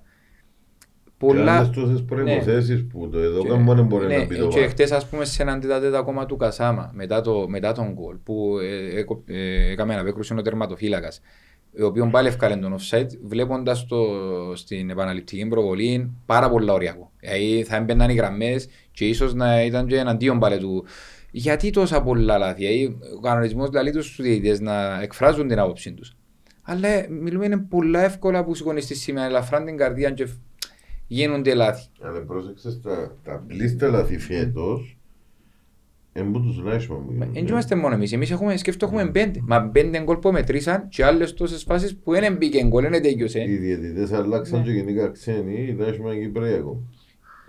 Και 1.17 1.39
άλλες 1.49 1.69
τόσες 1.69 2.03
προϋποθέσεις 2.03 2.85
που 2.87 3.09
το 3.09 3.19
εδώ 3.19 3.41
Και- 3.43 3.51
μόνο 3.53 3.83
μπορεί 3.83 4.05
ναι, 4.07 4.17
να 4.17 4.27
πει 4.27 4.35
το 4.35 4.47
Και 4.47 4.59
βάρ. 4.59 4.69
χτες 4.69 4.91
ας 4.91 5.09
πούμε 5.09 5.25
σε 5.25 5.41
έναν 5.41 5.59
τέταρτο 5.59 5.97
ακόμα 5.97 6.25
του 6.25 6.37
Κασάμα 6.37 6.91
μετά, 6.93 7.21
το, 7.21 7.47
μετά 7.47 7.71
τον 7.71 7.93
γκολ 7.93 8.15
που 8.23 8.57
ε, 8.59 8.99
έκο- 8.99 9.23
ε, 9.27 9.71
έκαμε 9.71 9.93
αναπέκρουση 9.93 10.33
ο 10.37 10.41
τερματοφύλακας 10.41 11.21
ο 11.81 11.85
οποίος 11.85 12.09
πάλι 12.11 12.27
ευκάλεν 12.27 12.61
τον 12.61 12.75
offside 12.77 13.07
βλέποντας 13.23 13.85
το 13.85 14.05
στην 14.55 14.89
επαναληπτική 14.89 15.47
προβολή 15.47 16.11
πάρα 16.25 16.49
πολλά 16.49 16.73
ωριακό. 16.73 17.11
Δηλαδή 17.19 17.63
θα 17.63 17.75
έμπαιναν 17.75 18.09
οι 18.09 18.13
γραμμές 18.13 18.67
και 18.91 19.07
ίσως 19.07 19.33
να 19.33 19.63
ήταν 19.63 19.87
και 19.87 19.97
εναντίον 19.97 20.39
πάλι 20.39 20.57
του. 20.57 20.85
Γιατί 21.31 21.69
τόσα 21.69 22.01
πολλά 22.01 22.37
λάθη, 22.37 22.65
δηλαδή, 22.65 22.97
ο 23.17 23.19
κανονισμός 23.19 23.69
λέει 23.71 23.91
τους 23.91 24.15
διαιτητές 24.21 24.59
να 24.59 25.01
εκφράζουν 25.01 25.47
την 25.47 25.59
άποψή 25.59 25.93
τους. 25.93 26.15
Αλλά 26.61 26.87
ε, 26.87 27.07
μιλούμε 27.09 27.45
είναι 27.45 27.57
πολλά 27.57 28.03
εύκολα 28.03 28.43
που 28.43 28.55
σηκώνεις 28.55 28.83
στη 28.83 28.95
σημαία, 28.95 29.25
ελαφράν 29.25 29.65
την 29.65 29.77
καρδία 29.77 30.11
και 30.11 30.27
γίνονται 31.07 31.53
λάθη. 31.53 31.87
Αλλά 32.01 32.21
πρόσεξες 32.21 32.81
τα, 32.81 33.15
τα 33.23 33.43
πλήστα 33.47 33.87
λάθη 33.87 34.17
φέτος 34.17 34.94
εμπού 36.17 36.41
τους 36.41 36.63
Νάισμα 36.63 36.95
μου 36.95 37.05
Δεν 37.17 37.29
γίνονται. 37.31 37.51
είμαστε 37.51 37.75
μόνο 37.75 37.93
εμείς, 37.95 38.11
εμείς 38.13 38.31
έχουμε, 38.31 38.57
σκέφτο 38.57 38.85
έχουμε 38.85 39.09
πέντε. 39.11 39.39
Μα 39.43 39.69
πέντε 39.69 40.03
γκολ 40.03 40.17
που 40.17 40.31
μετρήσαν 40.31 40.87
και 40.89 41.05
άλλες 41.05 41.33
τόσες 41.33 41.63
φάσεις 41.63 41.97
που 41.97 42.11
δεν 42.11 42.35
μπήκε 42.35 42.65
γκολ, 42.67 42.89
δεν 42.89 43.01
τέλειωσε. 43.01 43.39
Οι 43.39 43.55
διαιτητές 43.57 44.11
αλλάξαν 44.11 44.59
Ναι. 44.59 44.65
και 44.65 44.71
γενικά 44.71 45.09
ξένοι, 45.11 45.65
οι 45.69 45.73
Νάισμα 45.73 46.13
είναι 46.13 46.25
Κυπρέοι 46.25 46.53
ακόμα. 46.53 46.79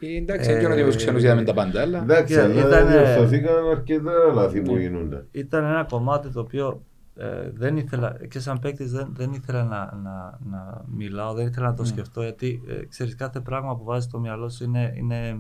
Ε, 0.01 0.17
Εντάξει, 0.17 0.51
δεν 0.51 0.59
ξέρω 0.59 0.73
ότι 0.75 0.83
τους 0.85 0.97
ξένους 0.97 1.23
είδαμε 1.23 1.43
τα 1.43 1.55
πάντα, 1.55 1.81
αλλά... 1.81 1.99
Εντάξει, 2.03 2.35
Yeah, 2.39 2.43
αλλά 2.43 2.61
ήταν, 2.67 2.89
ε, 2.89 2.91
διορθωθήκαν 2.93 3.69
αρκετά 3.71 4.13
λάθη 4.35 4.61
που 4.61 4.75
Ναι. 4.75 4.81
γίνονται. 4.81 5.25
ήταν 5.31 5.65
ένα 5.65 5.85
κομμάτι 5.91 6.29
το 6.33 6.41
οποίο 6.41 6.83
ε, 7.17 7.51
δεν 7.55 7.77
ήθελα, 7.77 8.17
και 8.29 8.39
σαν 8.39 8.59
παίκτης 8.59 8.91
δεν, 8.91 9.09
δεν 9.17 9.33
ήθελα 9.33 9.65
να, 9.65 9.79
να, 10.03 10.39
να 10.51 10.85
μιλάω, 10.97 11.35
δεν 11.35 11.47
ήθελα 11.47 11.67
να 11.67 11.75
το 11.75 11.83
Ναι. 11.83 11.89
σκεφτώ 11.89 12.23
γιατί 12.23 12.63
ε, 12.69 12.87
ξέρεις 12.87 13.15
κάθε 13.15 13.41
πράγμα 13.41 13.77
που 13.77 13.85
βάζεις 13.85 14.05
στο 14.05 14.19
μυαλό 14.19 14.49
σου 14.49 14.65
είναι, 14.65 14.93
είναι 14.97 15.37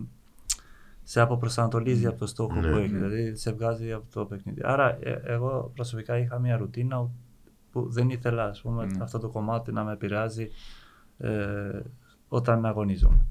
σε 1.09 1.20
αποπροσανατολίζει 1.20 2.07
από 2.07 2.19
το 2.19 2.27
στόχο 2.27 2.61
Ναι, 2.61 2.70
που 2.70 2.77
έχει, 2.77 2.93
ναι. 2.93 2.99
δηλαδή 2.99 3.37
σε 3.37 3.53
βγάζει 3.53 3.93
από 3.93 4.05
το 4.12 4.24
παιχνίδι. 4.24 4.61
Άρα 4.65 4.99
ε, 5.01 5.20
εγώ 5.24 5.70
προσωπικά 5.74 6.19
είχα 6.19 6.39
μια 6.39 6.57
ρουτίνα 6.57 7.11
που 7.73 7.89
δεν 7.91 8.11
ήθελα 8.11 8.45
ας 8.45 8.61
πούμε, 8.61 8.85
Ναι. 8.87 9.03
αυτό 9.03 9.19
το 9.19 9.28
κομμάτι 9.28 9.73
να 9.73 9.85
με 9.85 9.93
επηρεάζει 9.93 10.49
ε, 11.19 11.81
όταν 12.28 12.66
αγωνίζομαι. 12.66 13.27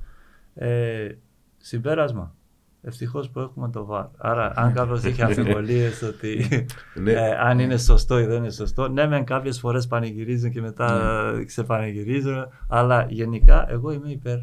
Ε, 0.54 1.10
συμπέρασμα. 1.58 2.36
Ευτυχώς 2.82 3.30
που 3.30 3.40
έχουμε 3.40 3.70
το 3.70 3.88
VAR. 3.92 4.08
Άρα, 4.18 4.52
αν 4.56 4.74
κάποιος 4.74 5.04
έχει 5.04 5.22
αμφιβολίες 5.22 6.02
ότι 6.02 6.48
Ναι. 6.96 7.12
ε, 7.12 7.32
αν 7.38 7.60
είναι 7.60 7.78
σωστό 7.78 8.20
ή 8.20 8.26
δεν 8.26 8.38
είναι 8.38 8.50
σωστό, 8.52 8.88
ναι, 8.88 9.08
μεν 9.08 9.24
κάποιες 9.26 9.60
φορές 9.60 9.88
πανηγυρίζουν 9.88 10.52
και 10.52 10.62
μετά 10.62 11.22
ξεπανηγυρίζουν, 11.46 12.48
αλλά 12.68 13.06
γενικά 13.10 13.72
εγώ 13.72 13.92
είμαι 13.92 14.10
υπέρ 14.12 14.38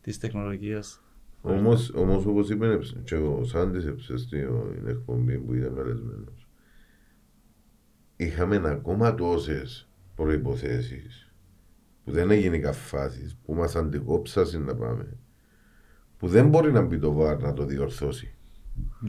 της 0.00 0.18
τεχνολογίας. 0.18 0.98
Όμως, 1.46 1.92
όμως 1.94 2.26
όπως 2.26 2.50
είπε 2.50 2.78
και 3.04 3.14
ο 3.14 3.44
Σάντης 3.44 3.86
έψε 3.86 4.16
στην 4.16 4.48
εκπομπή 4.86 5.38
που 5.38 5.54
ήταν 5.54 5.74
καλεσμένος 5.74 6.48
είχαμε 8.16 8.60
ακόμα 8.64 9.14
τόσες 9.14 9.88
προϋποθέσεις 10.14 11.32
που 12.04 12.10
δεν 12.10 12.30
έγινε 12.30 12.58
καφάσεις 12.58 13.36
που 13.44 13.54
μας 13.54 13.76
αντικόψασαν 13.76 14.62
να 14.62 14.74
πάμε 14.74 15.16
που 16.18 16.28
δεν 16.28 16.48
μπορεί 16.48 16.72
να 16.72 16.82
μπει 16.82 16.98
το 16.98 17.12
βάρ 17.12 17.40
να 17.40 17.52
το 17.52 17.64
διορθώσει 17.64 18.34
Μμ. 19.00 19.08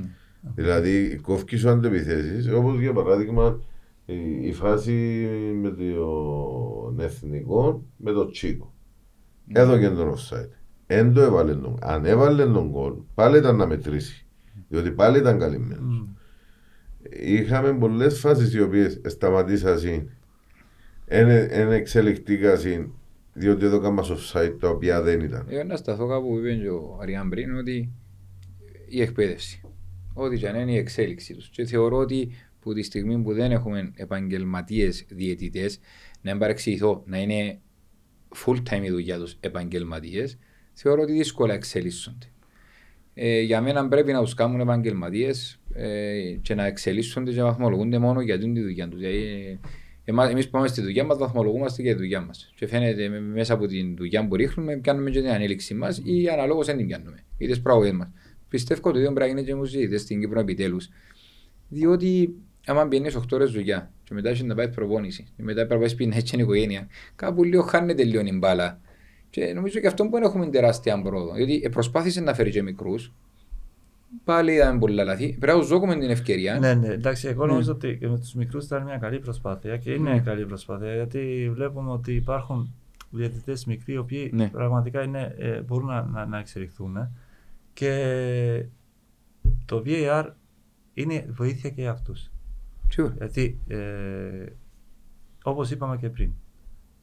δηλαδή 0.56 1.20
κόφκι 1.22 1.56
σου 1.58 1.70
αντεπιθέσεις 1.70 2.48
όπως 2.48 2.80
για 2.80 2.94
παράδειγμα 2.94 3.62
η, 4.06 4.48
η 4.48 4.54
φάση 4.54 5.28
με 5.62 5.70
τον 5.70 7.00
εθνικό 7.00 7.86
με 7.98 8.12
τον 8.12 8.32
Τσίκο. 8.32 8.74
Ναι. 9.46 9.60
Έδωκε 9.60 9.90
τον 9.90 10.14
offside. 10.16 10.65
Εν 10.88 11.14
το 11.14 11.22
έβαλε 11.22 11.56
τον. 11.56 11.78
Αν 11.82 12.06
έβαλε 12.06 12.46
τον 12.46 12.70
γκολ, 12.70 12.94
πάλι 13.14 13.38
ήταν 13.38 13.56
να 13.56 13.66
μετρήσει. 13.66 14.26
Διότι 14.68 14.92
πάλι 14.92 15.18
ήταν 15.18 15.40
καλυμμένο. 15.40 15.82
Μμ. 15.82 16.08
Είχαμε 17.10 17.74
πολλές 17.74 18.20
φάσεις 18.20 18.54
οι 18.54 18.62
οποίες 18.62 19.02
σταματήσαν. 19.06 20.10
Εν 21.06 21.72
εξελιχτήκαν 21.72 22.94
διότι 23.34 23.66
εδώ 23.66 23.80
κάναμε 23.80 24.02
offside 24.06 24.56
τα 24.60 24.70
οποία 24.70 25.02
δεν 25.02 25.20
ήταν. 25.20 25.46
Εγώ 25.50 25.64
να 25.64 25.76
σταθώ 25.76 26.08
κάπου 26.08 26.28
που 26.28 26.38
είπε 26.38 26.56
και 26.56 26.70
ο 26.70 26.98
Αριάν 27.02 27.30
πριν 27.30 27.58
ότι 27.58 27.92
η 28.88 29.02
εκπαίδευση. 29.02 29.62
Ό,τι 30.14 30.38
και 30.38 30.48
αν 30.48 30.56
είναι 30.56 30.72
η 30.72 30.78
εξέλιξη 30.78 31.34
τους. 31.34 31.50
Και 31.50 31.66
θεωρώ 31.66 31.98
ότι 31.98 32.32
που 32.60 32.74
τη 32.74 32.84
στιγμή 32.84 33.22
που 33.22 33.34
δεν 33.34 33.52
έχουμε 33.52 33.92
επαγγελματίες 33.96 35.06
διαιτητές 35.10 35.80
να 36.22 36.32
μην 36.32 36.40
παρεξηγηθώ, 36.40 37.04
να 37.06 37.18
είναι 37.18 37.60
full 38.46 38.58
time 38.70 38.84
η 38.84 38.90
δουλειά 38.90 39.20
τους 39.20 39.38
επαγγελματίες, 39.40 40.38
θεωρώ 40.76 41.02
ότι 41.02 41.12
δύσκολα 41.12 41.54
εξελίσσονται. 41.54 42.26
Ε, 43.14 43.42
για 43.42 43.62
μένα 43.62 43.88
πρέπει 43.88 44.12
να 44.12 44.22
τους 44.22 44.34
κάνουν 44.34 44.60
επαγγελματίες 44.60 45.60
ε, 45.74 46.20
και 46.42 46.56
να 46.56 46.66
εξελίσσονται 46.66 47.32
και 47.32 47.38
να 47.38 47.46
βαθμολογούνται 47.46 47.98
μόνο 47.98 48.22
για 48.22 48.40
την 48.40 48.54
τη 48.54 48.62
δουλειά 48.62 48.88
τους. 48.88 49.00
Δηλαδή, 49.00 49.60
εμάς, 50.06 50.30
εμείς 50.30 50.46
που 50.46 50.52
πάμε 50.52 50.68
στη 50.68 50.82
δουλειά 50.82 51.04
μας 51.04 51.18
βαθμολογούμαστε 51.18 51.82
για 51.82 51.92
τη 51.94 51.98
δουλειά 51.98 52.22
μας. 52.22 52.52
Και 52.56 52.68
φαίνεται 52.68 53.10
με- 53.10 53.20
μέσα 53.20 53.54
από 53.54 53.66
τη 53.68 53.94
δουλειά 53.98 54.28
που 54.28 54.36
ρίχνουμε, 54.36 54.76
κάνουμε 54.76 55.10
και 55.10 55.22
την 55.22 55.30
ανέλυξη 55.30 55.74
μας 55.74 56.02
ή 56.04 56.30
αναλόγως 56.30 56.66
δεν 56.66 56.78
την 56.78 56.90
κάνουμε. 56.90 57.18
Ή 57.38 57.48
τις 57.48 57.62
πράγματες 57.62 57.92
μας. 57.92 58.08
Πιστεύω 58.50 58.90
ότι 58.90 59.00
δεν 59.00 59.14
πρέπει 59.14 59.32
να 59.32 59.36
γίνει 59.36 59.48
και 59.48 59.56
μου 59.56 59.64
ζητητές 59.64 60.02
στην 60.02 60.20
Κύπρο 60.20 60.40
επιτέλους. 60.40 60.90
Διότι 61.70 62.34
άμα 62.66 62.86
μπαίνεις 62.86 63.16
8 63.16 63.36
ώρες 63.36 63.52
δουλειά 63.52 63.92
και 64.04 64.14
μετά 64.14 64.30
έχεις 64.30 64.44
να 64.44 64.56
πάει 64.56 64.70
προπόνηση 64.70 65.24
και 65.36 65.44
μετά 65.44 65.54
πρέπει 65.54 65.74
να 65.74 65.80
πάει 65.80 65.88
σπίτι 65.90 66.10
να 66.10 66.16
έχει 66.16 66.26
την 66.26 66.40
οικογένεια, 66.40 66.88
κάπου 67.16 67.44
λίγο 67.44 67.62
χάνεται 67.64 68.04
λίγο 68.04 68.22
η 68.26 68.32
μπάλα. 68.38 68.80
Και 69.36 69.54
νομίζω 69.54 69.80
και 69.80 69.88
αυτό 69.88 70.04
που 70.04 70.12
δεν 70.12 70.24
έχουμε 70.24 70.48
τεράστια 70.48 71.02
πρόοδο. 71.02 71.38
Γιατί 71.38 71.62
ε, 71.66 71.70
προσπάθησε 71.70 72.22
να 72.22 72.34
φέρει 72.34 72.52
και 72.52 72.62
μικρούς, 72.62 73.12
πάλι 74.24 74.54
είδαμε 74.54 74.80
πολλά 74.80 75.04
λάθη. 75.04 75.36
Πρέπει 75.40 75.54
να 75.54 75.60
τους 75.60 75.70
δώσουμε 75.70 75.96
την 75.96 76.10
ευκαιρία. 76.10 76.60
Ναι, 76.60 76.74
ναι, 76.74 76.88
εντάξει, 76.88 77.28
εγώ 77.28 77.46
Ναι. 77.46 77.52
νομίζω 77.52 77.72
ότι 77.72 77.98
και 77.98 78.08
με 78.08 78.20
τους 78.20 78.34
μικρούς 78.34 78.66
ήταν 78.66 78.84
μια 78.84 78.98
καλή 78.98 79.20
προσπάθεια 79.20 79.78
και 79.78 79.92
είναι 79.92 80.12
Ναι. 80.14 80.20
καλή 80.20 80.46
προσπάθεια 80.46 80.94
γιατί 80.96 81.52
βλέπουμε 81.54 81.92
ότι 81.92 82.14
υπάρχουν 82.14 82.74
διαιτητές 83.10 83.66
μικροί 83.66 83.94
οι 83.94 83.98
οποίοι 83.98 84.32
Ναι. 84.34 84.50
πραγματικά 84.50 85.04
είναι, 85.04 85.36
ε, 85.38 85.62
μπορούν 85.62 85.88
να, 85.88 86.02
να, 86.04 86.26
να 86.26 86.40
εξελιχθούν 86.40 86.98
ε. 86.98 87.12
και 87.74 88.66
το 89.66 89.84
VAR 89.86 90.26
είναι 90.94 91.26
βοήθεια 91.30 91.70
και 91.70 91.82
για 91.82 91.92
αυτούς. 91.92 92.32
Σίγουρα. 92.90 93.14
Γιατί 93.18 93.60
ε, 93.68 94.46
όπως 95.44 95.72
είπαμε 95.72 95.98
και 95.98 96.10
πριν, 96.10 96.32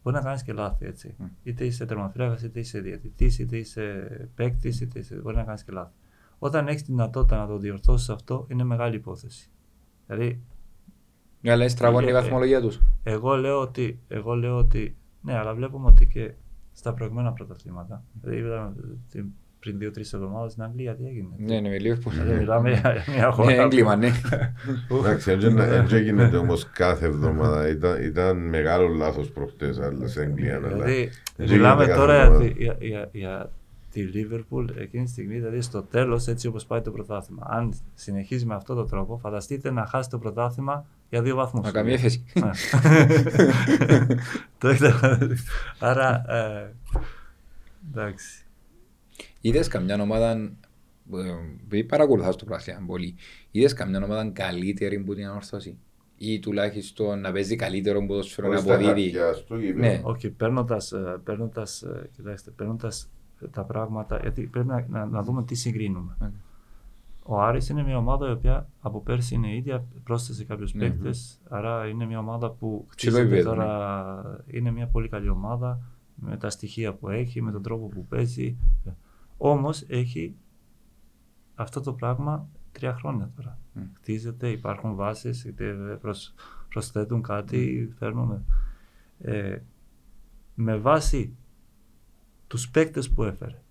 μπορεί 0.02 0.16
να 0.16 0.22
κάνεις 0.22 0.42
και 0.42 0.52
λάθη 0.52 0.86
έτσι. 0.86 1.14
Mm. 1.22 1.24
Είτε 1.42 1.64
είσαι 1.64 1.86
τερματοφύλακας, 1.86 2.42
είτε 2.42 2.60
είσαι 2.60 2.80
διαιτητής, 2.80 3.38
είτε 3.38 3.56
είσαι 3.56 4.06
παίκτης, 4.34 4.80
είτε 4.80 4.98
είσαι... 4.98 5.14
μπορεί 5.16 5.36
να 5.36 5.42
κάνεις 5.44 5.64
και 5.64 5.72
λάθη. 5.72 5.92
Όταν 6.38 6.68
έχεις 6.68 6.82
τη 6.82 6.90
δυνατότητα 6.90 7.36
να 7.36 7.46
το 7.46 7.58
διορθώσεις 7.58 8.08
αυτό, 8.08 8.46
είναι 8.48 8.64
μεγάλη 8.64 8.96
υπόθεση. 8.96 9.50
Δηλαδή, 10.06 10.42
Αλλά 11.46 11.68
στραβώνει 11.68 12.04
η 12.04 12.08
Ε, 12.08 12.10
ε, 12.10 12.14
βαθμολογία 12.14 12.60
τους. 12.60 12.80
εγώ 13.02 13.34
λέω 13.36 13.60
ότι, 13.60 14.00
εγώ 14.08 14.34
λέω 14.34 14.56
ότι 14.58 14.96
ναι, 15.20 15.34
αλλά 15.36 15.54
βλέπουμε 15.54 15.86
ότι 15.86 16.06
και 16.06 16.32
στα 16.72 16.94
προηγούμενα 16.94 17.32
πρωταθλήματα. 17.32 18.04
Δηλαδή, 18.20 18.38
είδαμε 18.40 18.74
την- 19.10 19.32
πριν 19.62 19.78
δύο-τρεις 19.78 20.12
εβδομάδες 20.12 20.52
στην 20.52 20.64
Αγγλία 20.64 20.94
τι 20.96 21.04
έγινε; 21.06 21.28
Ναι, 21.36 21.60
ναι, 21.60 21.68
με 21.68 21.78
λίγο 21.78 21.96
που... 21.98 22.10
Δηλαδή, 22.10 22.32
μιλάμε 22.34 22.70
για 22.70 23.04
μια 23.14 23.26
Ναι, 23.26 23.32
χώρα. 23.32 23.52
έγκλημα, 23.52 23.96
ναι. 23.96 24.10
Εντάξει, 24.90 25.34
δεν 25.86 26.02
γίνεται 26.02 26.36
όμως 26.36 26.68
κάθε 26.72 27.06
εβδομάδα. 27.06 27.68
Ήταν, 27.68 28.02
ήταν 28.02 28.48
μεγάλο 28.48 28.88
λάθος 28.88 29.30
προχτές, 29.30 29.78
αλλά 29.78 30.06
σε 30.08 30.20
Αγγλία. 30.20 30.56
αλλά 30.56 30.68
Δηλαδή, 30.68 31.10
δεν 31.36 31.48
μιλάμε 31.50 31.82
γίνεται 31.84 31.98
τώρα 31.98 32.16
κάθε 32.16 32.26
για, 32.28 32.32
εβδομάδα. 32.32 32.54
τη- 32.54 32.62
για, 32.62 32.76
για, 32.80 33.08
για 33.12 33.50
τη 33.92 34.04
Liverpool 34.14 34.66
εκείνη 34.78 35.04
τη 35.04 35.10
στιγμή, 35.10 35.34
δηλαδή 35.34 35.60
στο 35.60 35.82
τέλος, 35.82 36.26
έτσι 36.26 36.46
όπως 36.46 36.64
πάει 36.66 36.80
το 36.80 36.90
πρωτάθλημα. 36.90 37.46
Αν 37.50 37.74
συνεχίζει 37.94 38.46
με 38.46 38.54
αυτόν 38.54 38.76
τον 38.76 38.88
τρόπο, 38.88 39.18
φανταστείτε 39.18 39.70
να 39.70 39.86
χάσει 39.86 40.10
το 40.10 40.18
πρωτάθλημα 40.18 40.84
για 41.10 41.22
δύο 41.22 41.34
βαθμούς. 41.36 41.64
Να 41.64 41.70
κάνει 41.70 41.92
έφεση. 41.92 42.24
Το 44.58 44.68
έχετε- 44.68 44.94
Άρα, 45.78 46.24
ε, 46.28 46.72
εντάξει. 47.92 48.41
Είδες 49.44 49.68
καμιά 49.68 50.00
ομάδα, 50.02 50.30
ε, 50.30 51.18
επειδή 51.64 51.84
παρακολουθάς 51.84 52.36
το 52.36 52.44
πράσινο 52.44 52.86
πολύ, 52.86 53.14
είδες 53.50 53.72
καμιά 53.72 54.04
ομάδα 54.04 54.30
καλύτερη 54.30 54.98
που 54.98 55.14
την 55.14 55.26
ανόρθωση; 55.26 55.78
Ή 56.16 56.38
τουλάχιστον 56.38 57.20
να 57.20 57.32
παίζει 57.32 57.56
καλύτερο 57.56 58.06
ποδόσφαιρο 58.06 58.48
να 58.48 58.54
Χωρίς 58.60 58.68
τα 58.68 58.74
αποδίδει. 58.74 59.10
χαρτιά 59.10 59.32
στο 59.32 59.56
γήπεδο. 59.56 59.86
Ναι. 59.86 60.00
Όχι, 60.04 60.30
παίρνοντας, 60.30 60.92
ε, 60.92 61.20
παίρνοντας, 61.24 61.82
ε, 61.82 62.08
κοιτάξτε, 62.16 62.50
παίρνοντας 62.50 63.08
τα 63.50 63.62
πράγματα, 63.64 64.18
γιατί 64.22 64.42
πρέπει 64.42 64.66
να, 64.66 64.86
να, 64.88 65.06
να 65.06 65.22
δούμε 65.22 65.44
τι 65.44 65.54
συγκρίνουμε. 65.54 66.16
Ναι. 66.20 66.30
Ο 67.24 67.40
Άρης 67.40 67.68
είναι 67.68 67.82
μια 67.82 67.96
ομάδα 67.96 68.28
η 68.28 68.32
οποία 68.32 68.68
από 68.80 69.00
πέρσι 69.00 69.34
είναι 69.34 69.54
ίδια, 69.54 69.84
πρόσθεσε 70.04 70.44
κάποιους 70.44 70.72
Μμμ. 70.72 70.80
παίκτες, 70.80 71.40
άρα 71.48 71.86
είναι 71.86 72.06
μια 72.06 72.18
ομάδα 72.18 72.50
που 72.50 72.86
Ψηλό 72.96 73.12
χτίζεται 73.16 73.34
επίπεδο, 73.36 73.54
τώρα, 73.54 74.44
είναι 74.46 74.70
μια 74.70 74.86
πολύ 74.86 75.08
καλή 75.08 75.28
ομάδα, 75.28 75.80
με 76.14 76.36
τα 76.36 76.50
στοιχεία 76.50 76.92
που 76.92 77.08
έχει, 77.08 77.42
με 77.42 77.52
τον 77.52 77.62
τρόπο 77.62 77.86
που 77.86 78.06
παίζει. 78.06 78.56
Όμως 79.44 79.84
έχει 79.88 80.36
αυτό 81.54 81.80
το 81.80 81.92
πράγμα 81.92 82.48
τρία 82.72 82.94
χρόνια 82.94 83.30
τώρα. 83.36 83.58
Μμ. 83.72 83.82
Χτίζεται, 83.96 84.48
υπάρχουν 84.48 84.94
βάσεις, 84.94 85.44
είτε 85.44 85.72
προσ, 86.00 86.34
προσθέτουν 86.68 87.22
κάτι, 87.22 87.92
φέρνουν. 87.98 88.44
Ε, 89.18 89.58
με 90.54 90.76
βάση 90.76 91.36
τους 92.46 92.70
παίκτες 92.70 93.10
που 93.10 93.22
έφερε, 93.22 93.62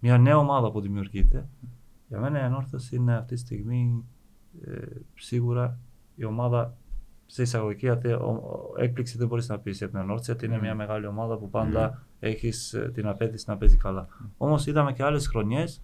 μια 0.00 0.18
νέα 0.18 0.36
ομάδα 0.36 0.70
που 0.70 0.80
δημιουργείται, 0.80 1.48
για 2.08 2.20
μένα 2.20 2.38
η 2.38 2.42
ανόρθωση 2.42 2.96
είναι 2.96 3.16
αυτή 3.16 3.34
τη 3.34 3.40
στιγμή 3.40 4.04
ε, 4.64 4.86
σίγουρα 5.14 5.78
η 6.14 6.24
ομάδα 6.24 6.76
σε 7.34 7.42
εισαγωγική 7.42 7.88
ατε- 7.88 8.12
ο- 8.14 8.26
ο- 8.26 8.74
έκπληξη 8.76 9.18
δεν 9.18 9.26
μπορείς 9.28 9.48
να 9.48 9.58
πεις 9.58 9.78
για 9.78 9.88
την 9.88 9.98
ανόρθωση 9.98 10.30
γιατί 10.30 10.44
είναι 10.46 10.54
Μμμ. 10.54 10.62
μια 10.62 10.74
μεγάλη 10.74 11.06
ομάδα 11.06 11.36
που 11.36 11.50
πάντα 11.50 12.06
έχεις 12.20 12.72
ε, 12.74 12.90
την 12.94 13.06
απέτηση 13.06 13.44
να 13.48 13.56
παίζει 13.56 13.76
καλά. 13.76 14.06
Όμως 14.36 14.66
είδαμε 14.66 14.92
και 14.92 15.02
άλλες 15.02 15.26
χρονιές 15.26 15.82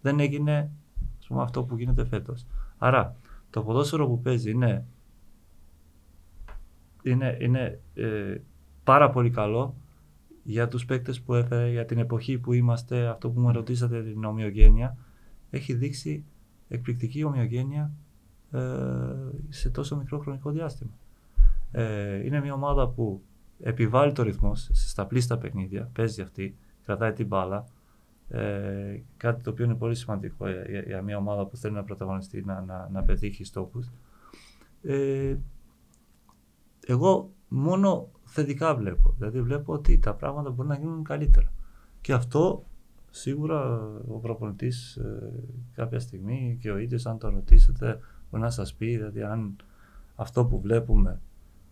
δεν 0.00 0.20
έγινε 0.20 0.70
ας 1.18 1.26
πούμε, 1.26 1.42
αυτό 1.42 1.64
που 1.64 1.76
γίνεται 1.78 2.04
φέτος. 2.04 2.46
Άρα 2.78 3.16
το 3.50 3.62
ποδόσφαιρο 3.62 4.06
που 4.06 4.20
παίζει 4.20 4.50
είναι, 4.50 4.84
είναι, 7.02 7.36
είναι 7.40 7.80
ε, 7.94 8.36
πάρα 8.84 9.10
πολύ 9.10 9.30
καλό 9.30 9.74
για 10.42 10.68
τους 10.68 10.84
παίκτες 10.84 11.20
που 11.20 11.34
έφερε, 11.34 11.70
για 11.70 11.84
την 11.84 11.98
εποχή 11.98 12.38
που 12.38 12.52
είμαστε, 12.52 13.06
αυτό 13.06 13.30
που 13.30 13.40
με 13.40 13.52
ρωτήσατε 13.52 14.02
την 14.02 14.24
ομοιογένεια, 14.24 14.96
έχει 15.50 15.74
δείξει 15.74 16.24
εκπληκτική 16.68 17.24
ομοιογένεια 17.24 17.82
ε, 17.82 17.90
σε 19.48 19.70
τόσο 19.70 19.96
μικρό 19.96 20.18
χρονικό 20.18 20.50
διάστημα. 20.50 20.90
Ε, 21.72 22.24
είναι 22.26 22.40
μια 22.40 22.52
ομάδα 22.54 22.88
που 22.88 23.22
επιβάλλει 23.62 24.12
το 24.12 24.22
ρυθμό 24.22 24.54
σε- 24.54 24.74
στα 24.74 25.06
πλήστα 25.06 25.38
παιχνίδια, 25.38 25.90
παίζει 25.92 26.22
αυτή, 26.22 26.56
κρατάει 26.84 27.12
την 27.12 27.26
μπάλα, 27.26 27.64
ε, 28.28 29.00
κάτι 29.16 29.42
το 29.42 29.50
οποίο 29.50 29.64
είναι 29.64 29.74
πολύ 29.74 29.94
σημαντικό 29.94 30.48
για, 30.48 30.64
για- 30.68 30.82
για 30.82 31.02
μια 31.02 31.16
ομάδα 31.16 31.46
που 31.46 31.56
θέλει 31.56 31.74
να 31.74 31.84
πρωταγωνιστεί, 31.84 32.42
να, 32.44 32.60
να, 32.60 32.88
να 32.92 33.02
πετύχει 33.02 33.44
στόχους. 33.44 33.90
Ε, 34.82 35.36
εγώ 36.86 37.30
μόνο 37.48 38.08
θετικά 38.24 38.74
βλέπω. 38.74 39.14
Δηλαδή 39.18 39.42
βλέπω 39.42 39.72
ότι 39.72 39.98
τα 39.98 40.14
πράγματα 40.14 40.50
μπορούν 40.50 40.70
να 40.72 40.78
γίνουν 40.78 41.04
καλύτερα. 41.04 41.52
Και 42.00 42.12
αυτό 42.12 42.64
σίγουρα 43.10 43.80
ο 44.08 44.18
προπονητής 44.18 44.96
ε, 44.96 45.32
κάποια 45.74 46.00
στιγμή 46.00 46.56
και 46.60 46.70
ο 46.70 46.78
ίδιος 46.78 47.06
αν 47.06 47.18
το 47.18 47.28
ρωτήσετε 47.28 48.00
μπορεί 48.30 48.42
να 48.42 48.50
σας 48.50 48.74
πει 48.74 48.86
δηλαδή 48.86 49.22
αν 49.22 49.56
αυτό 50.16 50.44
που 50.44 50.60
βλέπουμε 50.60 51.20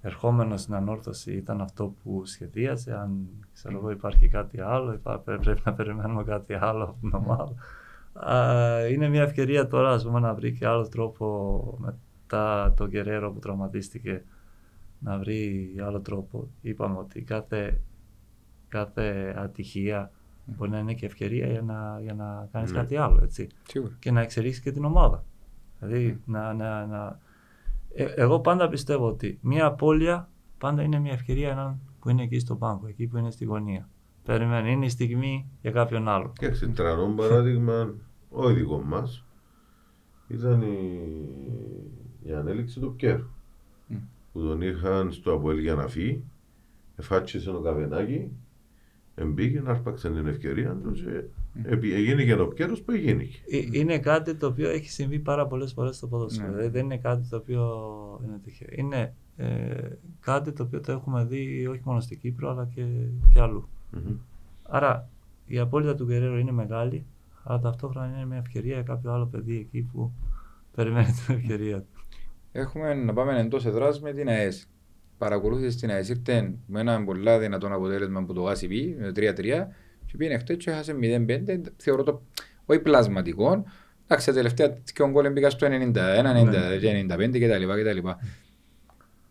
ερχόμενο 0.02 0.56
στην 0.56 0.74
ανόρθωση 0.74 1.32
ήταν 1.32 1.60
αυτό 1.60 1.94
που 2.02 2.24
σχεδίασε, 2.24 2.94
αν 2.98 3.26
ξέρω 3.52 3.76
εγώ 3.78 3.90
υπάρχει 3.90 4.28
κάτι 4.28 4.60
άλλο, 4.60 4.92
υπά- 4.92 5.18
πρέ- 5.24 5.40
πρέπει 5.40 5.60
να 5.64 5.72
περιμένουμε 5.72 6.24
κάτι 6.24 6.54
άλλο 6.54 6.84
από 6.84 6.96
την 7.00 7.14
ομάδα. 7.14 7.52
Α, 8.12 8.86
είναι 8.88 9.08
μια 9.08 9.22
ευκαιρία 9.22 9.66
τώρα 9.66 9.90
ας 9.90 10.04
πούμε, 10.04 10.20
να 10.20 10.34
βρει 10.34 10.52
και 10.52 10.66
άλλο 10.66 10.88
τρόπο 10.88 11.76
μετά 11.80 12.74
τον 12.76 12.90
Κεραίρο 12.90 13.32
που 13.32 13.38
τραυματίστηκε 13.38 14.24
να 14.98 15.18
βρει 15.18 15.74
άλλο 15.86 16.00
τρόπο. 16.00 16.48
Είπαμε 16.60 16.98
ότι 16.98 17.22
κάθε, 17.22 17.80
κάθε 18.68 19.34
ατυχία 19.38 20.10
μπορεί 20.44 20.70
να 20.70 20.78
είναι 20.78 20.94
και 20.94 21.06
ευκαιρία 21.06 21.46
για 21.46 21.62
να, 21.62 21.98
για 22.02 22.14
να 22.14 22.48
κάνεις 22.52 22.70
Ναι. 22.72 22.78
κάτι 22.78 22.96
άλλο, 22.96 23.20
έτσι. 23.22 23.46
Σίγουρα. 23.68 23.92
Και 23.98 24.10
να 24.10 24.20
εξελίξεις 24.20 24.62
και 24.62 24.72
την 24.72 24.84
ομάδα. 24.84 25.24
Δηλαδή, 25.78 26.20
να, 26.24 26.54
να, 26.54 26.86
να... 26.86 27.18
Ε, 27.94 28.04
εγώ 28.04 28.40
πάντα 28.40 28.68
πιστεύω 28.68 29.06
ότι 29.08 29.38
μια 29.42 29.66
απώλεια 29.66 30.28
πάντα 30.58 30.82
είναι 30.82 30.98
μια 30.98 31.12
ευκαιρία 31.12 31.50
έναν 31.50 31.80
που 32.00 32.08
είναι 32.08 32.22
εκεί 32.22 32.38
στον 32.38 32.58
πάγκο, 32.58 32.86
εκεί 32.86 33.06
που 33.06 33.16
είναι 33.16 33.30
στη 33.30 33.44
γωνία. 33.44 33.88
Περιμένει, 34.24 34.72
είναι 34.72 34.84
η 34.84 34.88
στιγμή 34.88 35.50
για 35.60 35.70
κάποιον 35.70 36.08
άλλο. 36.08 36.32
Και 36.38 36.52
σε 36.52 36.68
τρανό 36.68 37.14
παράδειγμα, 37.14 37.94
ο 38.30 38.50
ειδικός 38.50 38.84
μας 38.84 39.24
ήταν 40.28 40.62
η, 40.62 41.00
η 42.22 42.32
ανέλυξη 42.32 42.80
του 42.80 42.94
Πιέρου. 42.96 43.26
Μμ. 43.86 43.96
που 44.32 44.40
τον 44.40 44.60
είχαν 44.60 45.12
στο 45.12 45.32
Αποέλ 45.32 45.58
για 45.58 45.74
να 45.74 45.86
φύγει, 45.88 46.24
εφάτσισε 46.96 47.50
ο 47.50 47.60
καβενάκι, 47.60 48.30
εμπήκε 49.14 49.60
να 49.60 49.70
άρπαξε 49.70 50.10
την 50.10 50.26
ευκαιρία 50.26 50.76
τους 50.76 51.02
και 51.02 51.10
επί- 51.10 51.37
έγινε 51.82 52.24
και 52.24 52.36
το 52.36 52.46
πκέρος 52.46 52.82
που 52.82 52.92
έγινε. 52.92 53.22
Ε, 53.50 53.78
Είναι 53.78 53.98
κάτι 53.98 54.34
το 54.34 54.46
οποίο 54.46 54.68
έχει 54.68 54.90
συμβεί 54.90 55.18
πάρα 55.18 55.46
πολλές 55.46 55.72
φορές 55.72 55.96
στο 55.96 56.06
ποδόσφαιρο. 56.06 56.48
Ναι. 56.48 56.54
Δηλαδή, 56.54 56.70
δεν 56.70 56.84
είναι 56.84 56.98
κάτι 56.98 57.28
το 57.28 57.36
οποίο 57.36 57.64
είναι 58.24 58.40
τυχαίο. 58.44 58.68
Είναι 58.70 59.14
ε, 59.36 59.88
κάτι 60.20 60.52
το 60.52 60.62
οποίο 60.62 60.80
το 60.80 60.92
έχουμε 60.92 61.24
δει 61.24 61.66
όχι 61.66 61.80
μόνο 61.84 62.00
στην 62.00 62.18
Κύπρο 62.18 62.50
αλλά 62.50 62.68
και, 62.74 62.84
και 63.32 63.40
αλλού. 63.40 63.68
Μμμ. 63.90 64.16
Άρα 64.62 65.08
η 65.46 65.58
απόλυτα 65.58 65.94
του 65.94 66.04
Γκερέρο 66.04 66.38
είναι 66.38 66.52
μεγάλη, 66.52 67.06
αλλά 67.42 67.60
ταυτόχρονα 67.60 68.06
είναι 68.06 68.26
μια 68.26 68.36
ευκαιρία 68.36 68.74
για 68.74 68.82
κάποιο 68.82 69.12
άλλο 69.12 69.26
παιδί 69.26 69.56
εκεί 69.56 69.88
που 69.92 70.12
περιμένει 70.74 71.12
την 71.26 71.34
ευκαιρία 71.34 71.78
του. 71.78 72.04
Έχουμε 72.52 72.94
να 72.94 73.12
πάμε 73.12 73.40
εντός 73.40 73.66
εδρά 73.66 73.88
με 74.02 74.12
την 74.12 74.28
ΑΕΣ. 74.28 74.68
Παρακολούθησες 75.18 75.76
την 75.76 75.90
ΑΕΣ, 75.90 76.08
ήρθε 76.08 76.54
με 76.66 76.80
ένα 76.80 77.04
πολύ 77.04 77.38
δυνατό 77.38 77.66
αποτέλεσμα 77.66 78.18
από 78.20 78.32
το 78.32 78.42
ΓΑΣΙΠ, 78.42 78.70
με 78.98 79.12
το 79.12 79.20
3-3, 79.20 79.66
και 80.10 80.16
πήγαινε 80.16 80.38
χτες 80.38 80.56
και 80.56 80.70
έχασε 80.70 80.96
0-5. 81.02 81.60
Θεωρώ 81.76 82.02
το 82.02 82.22
όχι 82.64 82.80
πλασματικό. 82.80 83.64
Εντάξει, 84.06 84.26
τα 84.26 84.32
τελευταία 84.32 84.78
δύο 84.94 85.10
γκολ 85.10 85.32
μπήκα 85.32 85.50
στο 85.50 85.66
91, 85.66 85.70
90, 85.70 86.78
και 86.80 87.06
95 87.10 87.40
κτλ. 87.40 87.64
κτλ. 87.80 88.08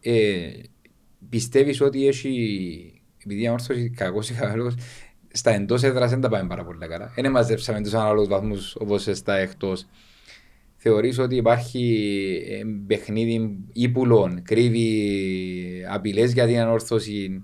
Ε, 0.02 0.50
Πιστεύεις 1.30 1.82
ότι 1.82 2.08
έχει, 2.08 3.02
επειδή 3.24 3.42
η 3.42 3.48
αμόρφωση 3.48 3.90
κακός 3.90 4.30
ή 4.30 4.34
καλό, 4.34 4.78
στα 5.32 5.52
εντός 5.52 5.84
έδρας 5.84 6.10
δεν 6.10 6.22
τα 6.22 6.30
πάμε 6.30 6.48
πάρα 6.48 6.64
πολύ 6.64 6.88
καλά. 6.88 7.12
Δεν 7.16 7.32
μαζέψαμε 7.32 7.82
τους 7.82 7.94
ανάλογους 7.94 8.28
βαθμούς 8.28 8.76
όπως 8.76 9.08
στα 9.12 9.36
εκτός. 9.36 9.86
Θεωρείς 10.76 11.20
ότι 11.20 11.36
υπάρχει 11.36 12.14
ε, 12.50 12.62
παιχνίδι 12.88 13.58
ύπουλων, 13.74 14.42
κρύβει 14.44 15.86
απειλές 15.90 16.34
για 16.34 16.46
την 16.46 16.60
ανόρθωση 16.60 17.44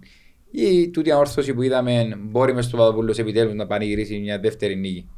ή 0.55 0.89
τούτη 0.89 1.11
ανόρθωση 1.11 1.53
που 1.53 1.61
είδαμε 1.61 2.15
μπορεί 2.19 2.53
μες 2.53 2.65
στο 2.65 2.77
Παπαδοπούλος 2.77 3.17
επιτέλους 3.17 3.53
να 3.53 3.67
πανηγυρίσει 3.67 4.19
μια 4.19 4.39
δεύτερη 4.39 4.75
νίκη. 4.75 5.09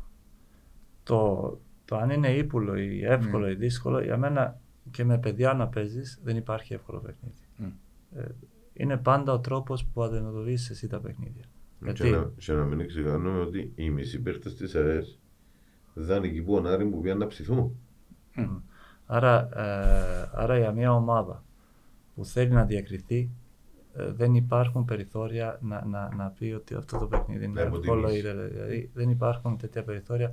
Το, 1.03 1.59
το 1.85 1.97
αν 1.97 2.09
είναι 2.09 2.33
ύπουλο 2.33 2.77
ή 2.77 3.05
εύκολο 3.05 3.49
ή 3.49 3.55
δύσκολο, 3.55 4.01
για 4.01 4.17
μένα 4.17 4.59
και 4.91 5.03
με 5.03 5.17
παιδιά 5.17 5.53
να 5.53 5.67
παίζεις 5.67 6.19
δεν 6.23 6.37
υπάρχει 6.37 6.73
εύκολο 6.73 6.99
παιχνίδι. 6.99 7.35
Μμ. 7.57 8.19
Ε, 8.19 8.35
είναι 8.73 8.97
πάντα 8.97 9.33
ο 9.33 9.39
τρόπος 9.39 9.85
που 9.85 10.03
αντιμετωπίζεις 10.03 10.69
εσύ 10.69 10.87
τα 10.87 10.99
παιχνίδια. 10.99 11.43
Και 11.79 11.85
Γιατί; 11.85 12.09
να, 12.09 12.31
και 12.37 12.53
να 12.53 12.63
μην 12.63 12.87
ξεχνάμε 12.87 13.39
ότι 13.39 13.71
οι 13.75 13.89
μισοί 13.89 14.19
παίχτες 14.19 14.55
της 14.55 14.75
ΑΕΣ 14.75 15.19
δεν 15.93 16.17
είναι 16.17 16.27
εκεί 16.27 16.41
που 16.41 16.53
ο 16.53 16.59
Νάρη 16.59 16.85
που 16.85 17.01
πήγαν 17.01 17.17
να 17.17 17.27
ψηθούν. 17.27 17.75
Άρα, 19.05 19.49
ε, 19.55 20.29
άρα 20.33 20.57
για 20.57 20.71
μια 20.71 20.93
ομάδα 20.93 21.43
που 22.15 22.25
θέλει 22.25 22.51
να 22.51 22.65
διακριθεί 22.65 23.17
ε, 23.17 23.44
δεν 23.95 24.35
υπάρχουν 24.35 24.85
περιθώρια 24.85 25.59
να, 25.61 25.85
να, 25.85 26.15
να 26.15 26.27
πει 26.29 26.45
ότι 26.51 26.73
αυτό 26.75 26.97
το 26.97 27.05
παιχνίδι 27.07 27.45
είναι 27.45 27.53
Να 27.53 27.61
εύκολο 27.61 28.09
ή 28.09 28.17
υποτιμήσει. 28.17 28.21
δεν- 28.21 28.49
δηλαδή 28.49 28.89
δεν 28.93 29.09
υπάρχουν 29.09 29.57
τέτοια 29.57 29.83
περιθώρια 29.83 30.31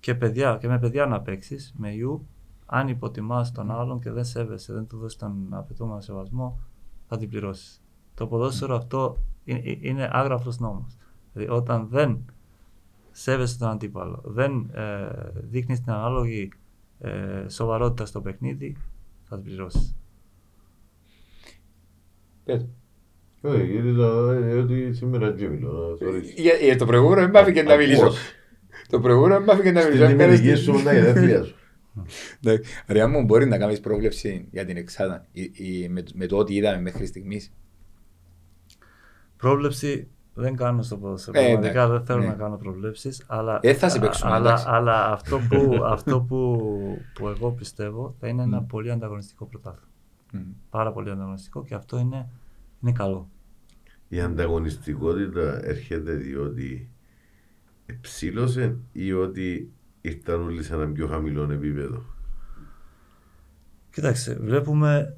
και, 0.00 0.14
παιδιά, 0.14 0.56
και 0.60 0.68
με 0.68 0.78
παιδιά 0.78 1.06
να 1.06 1.20
παίξεις 1.20 1.72
με 1.76 1.90
ιού 1.94 2.26
αν 2.66 2.88
υποτιμάς 2.88 3.52
τον 3.52 3.70
άλλον 3.70 4.00
και 4.00 4.10
δεν 4.10 4.24
σέβεσαι, 4.24 4.72
δεν 4.72 4.86
του 4.86 4.98
δώσεις 4.98 5.18
τον 5.18 5.46
απαιτούμενο 5.50 6.00
σεβασμό 6.00 6.58
θα 7.08 7.16
την 7.16 7.28
πληρώσεις. 7.28 7.82
Το 8.14 8.26
ποδόσφαιρο 8.26 8.76
αυτό 8.76 9.16
είναι, 9.44 9.78
είναι 9.80 10.08
άγραφος 10.12 10.58
νόμος. 10.58 10.96
Δηλαδή 11.32 11.52
όταν 11.52 11.88
δεν 11.88 12.24
σέβεσαι 13.10 13.58
τον 13.58 13.68
αντίπαλο, 13.68 14.20
δεν 14.24 14.70
ε, 14.72 15.08
δείχνεις 15.34 15.80
την 15.80 15.92
ανάλογη 15.92 16.48
ε, 16.98 17.48
σοβαρότητα 17.48 18.06
στο 18.06 18.20
παιχνίδι, 18.20 18.76
θα 19.24 19.34
την 19.36 19.44
πληρώσεις. 19.44 19.94
Πες. 22.44 22.66
Όχι, 23.42 23.66
γιατί 23.66 23.94
το- 23.94 24.28
ε, 24.30 24.54
ότι 24.58 24.92
σήμερα 24.94 25.32
και 25.32 25.48
μιλώ. 25.48 25.98
sorry. 26.00 26.22
Για, 26.36 26.54
για 26.54 26.76
το 26.76 26.86
προηγούμενο 26.86 27.20
δεν 27.20 27.30
μ' 27.30 27.36
άφηκε 27.36 27.62
να 27.62 27.76
μιλήσω. 27.76 28.04
Ακούς. 28.04 28.18
Το 28.88 29.00
προηγούμενο 29.00 29.34
δεν 29.34 29.42
μ' 29.44 29.50
άφηκε 29.50 29.70
να 29.72 29.80
Στην 29.80 29.92
μιλήσω. 29.92 30.10
Έκανες 30.12 30.38
ημερική 30.38 30.62
την- 30.64 30.74
σου 30.74 30.82
να 30.84 30.92
γενέθλια 30.92 31.42
σου. 31.42 31.54
Εντάξει. 32.44 32.72
Ρε 32.86 33.06
μου, 33.06 33.24
μπορεί 33.24 33.46
να 33.46 33.58
κάνεις 33.58 33.80
πρόβλεψη 33.80 34.48
για 34.50 34.64
την 34.64 34.76
εξάδα 34.76 35.26
ή- 35.32 35.50
ή 35.54 35.88
με, 35.88 36.02
με 36.14 36.26
το 36.26 36.36
ό,τι 36.36 36.54
είδαμε 36.54 36.80
μέχρι 36.80 37.06
στιγμής. 37.06 37.52
Πρόβλεψη 39.36 40.08
δεν 40.34 40.56
κάνω 40.56 40.82
στο 40.82 40.96
ποδόσφαιρο. 40.96 41.38
Ε, 41.40 41.42
Πραγματικά 41.42 41.82
εντάξει, 41.82 41.92
δεν 41.96 42.04
θέλω 42.06 42.20
ναι. 42.20 42.26
να 42.26 42.32
κάνω 42.32 42.56
προβλέψεις. 42.56 43.24
Αλλά, 43.26 43.58
Ε, 43.62 43.74
θα 43.74 43.88
σε 43.88 43.98
α- 43.98 44.00
παίξουμε, 44.00 44.32
αλλά, 44.32 44.48
εντάξει. 44.48 44.64
αλλά 44.68 45.12
αυτό, 45.12 45.40
που, 45.48 45.78
αυτό 45.94 46.20
που, 46.20 46.58
που 47.14 47.28
εγώ 47.28 47.50
πιστεύω 47.50 48.14
θα 48.20 48.28
είναι 48.28 48.42
ένα 48.42 48.60
Μμ. 48.60 48.66
πολύ 48.66 48.90
ανταγωνιστικό 48.90 49.44
πρωτάθλημα. 49.44 49.86
Μμ. 50.32 50.38
Πάρα 50.70 50.92
πολύ 50.92 51.10
ανταγωνιστικό 51.10 51.64
και 51.64 51.74
αυτό 51.74 51.98
είναι, 51.98 52.28
είναι 52.82 52.92
καλό. 52.92 53.28
Η 54.12 54.20
ανταγωνιστικότητα 54.20 55.64
έρχεται 55.64 56.14
διότι 56.14 56.90
εψήλωσε 57.86 58.76
ή 58.92 59.12
ότι 59.12 59.72
ήρθαν 60.00 60.40
όλοι 60.40 60.62
σε 60.62 60.74
ένα 60.74 60.92
πιο 60.92 61.06
χαμηλό 61.06 61.52
επίπεδο. 61.52 62.04
Κοιτάξτε, 63.90 64.34
βλέπουμε 64.34 65.16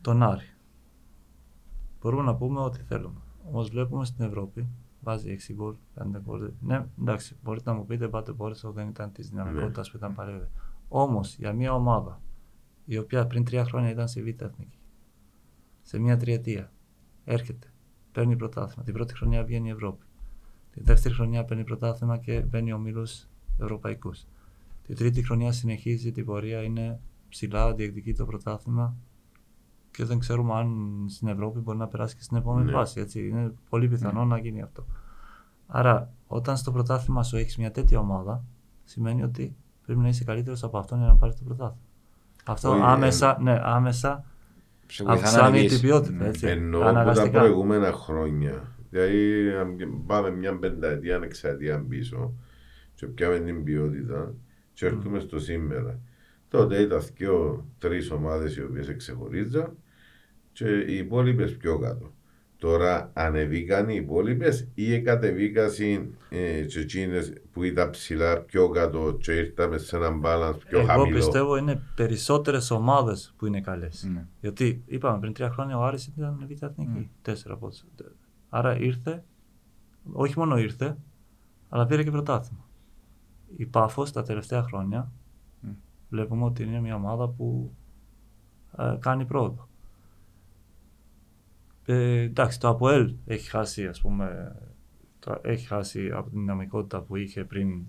τον 0.00 0.22
Άρη. 0.22 0.44
Μπορούμε 2.00 2.22
να 2.22 2.34
πούμε 2.34 2.60
ό,τι 2.60 2.82
θέλουμε. 2.82 3.20
Όμως 3.44 3.70
βλέπουμε 3.70 4.04
στην 4.04 4.24
Ευρώπη, 4.24 4.68
βάζει 5.00 5.38
6 5.48 5.52
γκολ, 5.54 5.74
5 5.94 6.20
γκολ. 6.24 6.50
Ναι, 6.60 6.86
εντάξει, 7.00 7.36
μπορείτε 7.42 7.70
να 7.70 7.76
μου 7.76 7.86
πείτε 7.86 8.08
πάτε 8.08 8.32
Μπόρισο 8.32 8.72
δεν 8.72 8.88
ήταν 8.88 9.12
της 9.12 9.28
δυναμικότητας 9.28 9.90
που 9.90 9.96
ήταν 9.96 10.14
παλαιότερα. 10.14 10.50
Όμως 10.88 11.36
για 11.36 11.52
μια 11.52 11.74
ομάδα 11.74 12.20
η 12.84 12.98
οποία 12.98 13.26
πριν 13.26 13.44
τρία 13.44 13.64
χρόνια 13.64 13.90
ήταν 13.90 14.08
στη 14.08 14.22
Β' 14.22 14.42
Εθνική, 14.42 14.78
σε 15.82 15.98
μια 15.98 16.16
τριετία 16.16 16.72
έρχεται, 17.24 17.72
παίρνει 18.12 18.36
πρωτάθλημα. 18.36 18.84
Την 18.84 18.94
πρώτη 18.94 19.14
χρονιά 19.14 19.44
βγαίνει 19.44 19.68
η 19.68 19.70
Ευρώπη. 19.70 20.04
Τη 20.70 20.82
δεύτερη 20.82 21.14
χρονιά 21.14 21.44
παίρνει 21.44 21.64
πρωτάθλημα 21.64 22.18
και 22.18 22.40
μπαίνει 22.40 22.72
ομίλου 22.72 23.06
ευρωπαϊκού. 23.58 24.10
Τη 24.86 24.94
τρίτη 24.94 25.22
χρονιά 25.22 25.52
συνεχίζει 25.52 26.12
την 26.12 26.24
πορεία, 26.24 26.62
είναι 26.62 27.00
ψηλά, 27.28 27.74
διεκδικεί 27.74 28.14
το 28.14 28.24
πρωτάθλημα 28.24 28.96
και 29.90 30.04
δεν 30.04 30.18
ξέρουμε 30.18 30.54
αν 30.54 30.96
στην 31.08 31.28
Ευρώπη 31.28 31.58
μπορεί 31.58 31.78
να 31.78 31.86
περάσει 31.88 32.16
και 32.16 32.22
στην 32.22 32.36
επόμενη 32.36 32.66
Ναι. 32.66 32.72
φάση. 32.72 33.00
Έτσι. 33.00 33.28
Είναι 33.28 33.52
πολύ 33.68 33.88
πιθανό 33.88 34.24
να 34.24 34.38
γίνει 34.38 34.62
αυτό. 34.62 34.86
Άρα, 35.66 36.12
όταν 36.26 36.56
στο 36.56 36.72
πρωτάθλημα 36.72 37.22
σου 37.22 37.36
έχεις 37.36 37.56
μια 37.56 37.70
τέτοια 37.70 37.98
ομάδα, 37.98 38.44
σημαίνει 38.84 39.22
ότι 39.22 39.56
πρέπει 39.86 40.00
να 40.00 40.08
είσαι 40.08 40.24
καλύτερος 40.24 40.62
από 40.62 40.78
αυτόν 40.78 40.98
για 40.98 41.06
να 41.06 41.16
πάρεις 41.16 41.36
το 41.36 41.44
πρωτάθλημα. 41.44 41.82
Αυτό 42.44 42.70
Όχι, 42.70 42.80
άμεσα, 42.84 43.38
ναι, 43.40 43.60
άμεσα 43.62 44.08
Σε 44.08 44.14
βοηθά 44.14 44.24
να 44.24 44.31
αυξάνει 45.06 45.60
δεις. 45.60 45.72
την 45.72 45.80
ποιότητα. 45.80 46.14
Ναι. 46.14 46.28
Έτσι. 46.28 46.46
Ενώ 46.46 46.76
από 46.76 46.84
τα 46.84 46.90
Αναγκαστικά. 46.90 47.38
προηγούμενα 47.38 47.92
χρόνια, 47.92 48.76
δηλαδή 48.90 49.50
αν 49.50 49.76
πάμε 50.06 50.30
μια 50.30 50.58
πενταετία, 50.58 51.20
εξαετία 51.22 51.84
πίσω 51.88 52.34
και 52.94 53.06
πιάμε 53.06 53.38
την 53.40 53.64
ποιότητα 53.64 54.34
και 54.72 54.86
έρθουμε 54.86 55.20
στο 55.20 55.38
σήμερα. 55.38 56.00
Τότε 56.48 56.80
ήταν 56.80 57.00
δύο, 57.16 57.66
τρεις 57.78 58.10
ομάδες 58.10 58.56
οι 58.56 58.62
οποίες 58.62 58.88
εξεχωρίζαν 58.88 59.76
και 60.52 60.68
οι 60.68 60.96
υπόλοιπες 60.96 61.56
πιο 61.56 61.78
κάτω. 61.78 62.12
Τώρα 62.62 63.10
ανεβήκαν 63.14 63.88
οι 63.88 63.94
υπόλοιπες 63.94 64.68
ή 64.74 65.00
κατεβήκαν 65.02 65.68
ε, 66.28 66.60
και 66.62 66.80
εκείνες 66.80 67.32
που 67.52 67.62
ήταν 67.62 67.90
ψηλά 67.90 68.38
πιο 68.40 68.68
κάτω 68.68 69.16
και 69.20 69.32
ήρθαμε 69.32 69.78
σε 69.78 69.96
έναν 69.96 70.20
balance 70.24 70.58
πιο 70.68 70.78
Εγώ 70.78 70.86
χαμηλό. 70.86 71.16
πιστεύω 71.16 71.56
είναι 71.56 71.82
περισσότερες 71.94 72.70
ομάδες 72.70 73.34
που 73.36 73.46
είναι 73.46 73.60
καλές. 73.60 74.08
Ναι. 74.14 74.26
Γιατί 74.40 74.82
είπαμε 74.86 75.18
πριν 75.18 75.32
τρία 75.32 75.50
χρόνια 75.50 75.78
ο 75.78 75.82
Άρης 75.84 76.06
ήταν 76.06 76.46
β' 76.48 76.62
εθνική. 76.64 77.10
Τέσσερα 77.22 77.54
από 77.54 77.68
τις- 77.68 77.84
Άρα 78.48 78.78
ήρθε, 78.78 79.24
όχι 80.12 80.38
μόνο 80.38 80.58
ήρθε, 80.58 80.96
αλλά 81.68 81.86
πήρε 81.86 82.02
και 82.02 82.10
πρωτάθλημα. 82.10 82.64
Η 83.56 83.66
Πάφος 83.66 84.12
τα 84.12 84.22
τελευταία 84.22 84.62
χρόνια 84.62 85.12
Μμ. 85.60 85.68
βλέπουμε 86.08 86.44
ότι 86.44 86.62
είναι 86.62 86.80
μια 86.80 86.94
ομάδα 86.94 87.28
που 87.28 87.72
ε, 88.78 88.96
κάνει 89.00 89.24
πρόοδο. 89.24 89.68
Ε, 91.84 92.20
εντάξει, 92.20 92.60
το 92.60 92.68
ΑΠΟΕΛ 92.68 93.14
έχει 93.26 93.50
χάσει, 93.50 93.86
ας 93.86 94.00
πούμε, 94.00 94.56
το, 95.18 95.38
έχει 95.42 95.66
χάσει 95.66 96.10
από 96.14 96.30
την 96.30 96.40
δυναμικότητα 96.40 97.00
που 97.00 97.16
είχε 97.16 97.44
πριν 97.44 97.82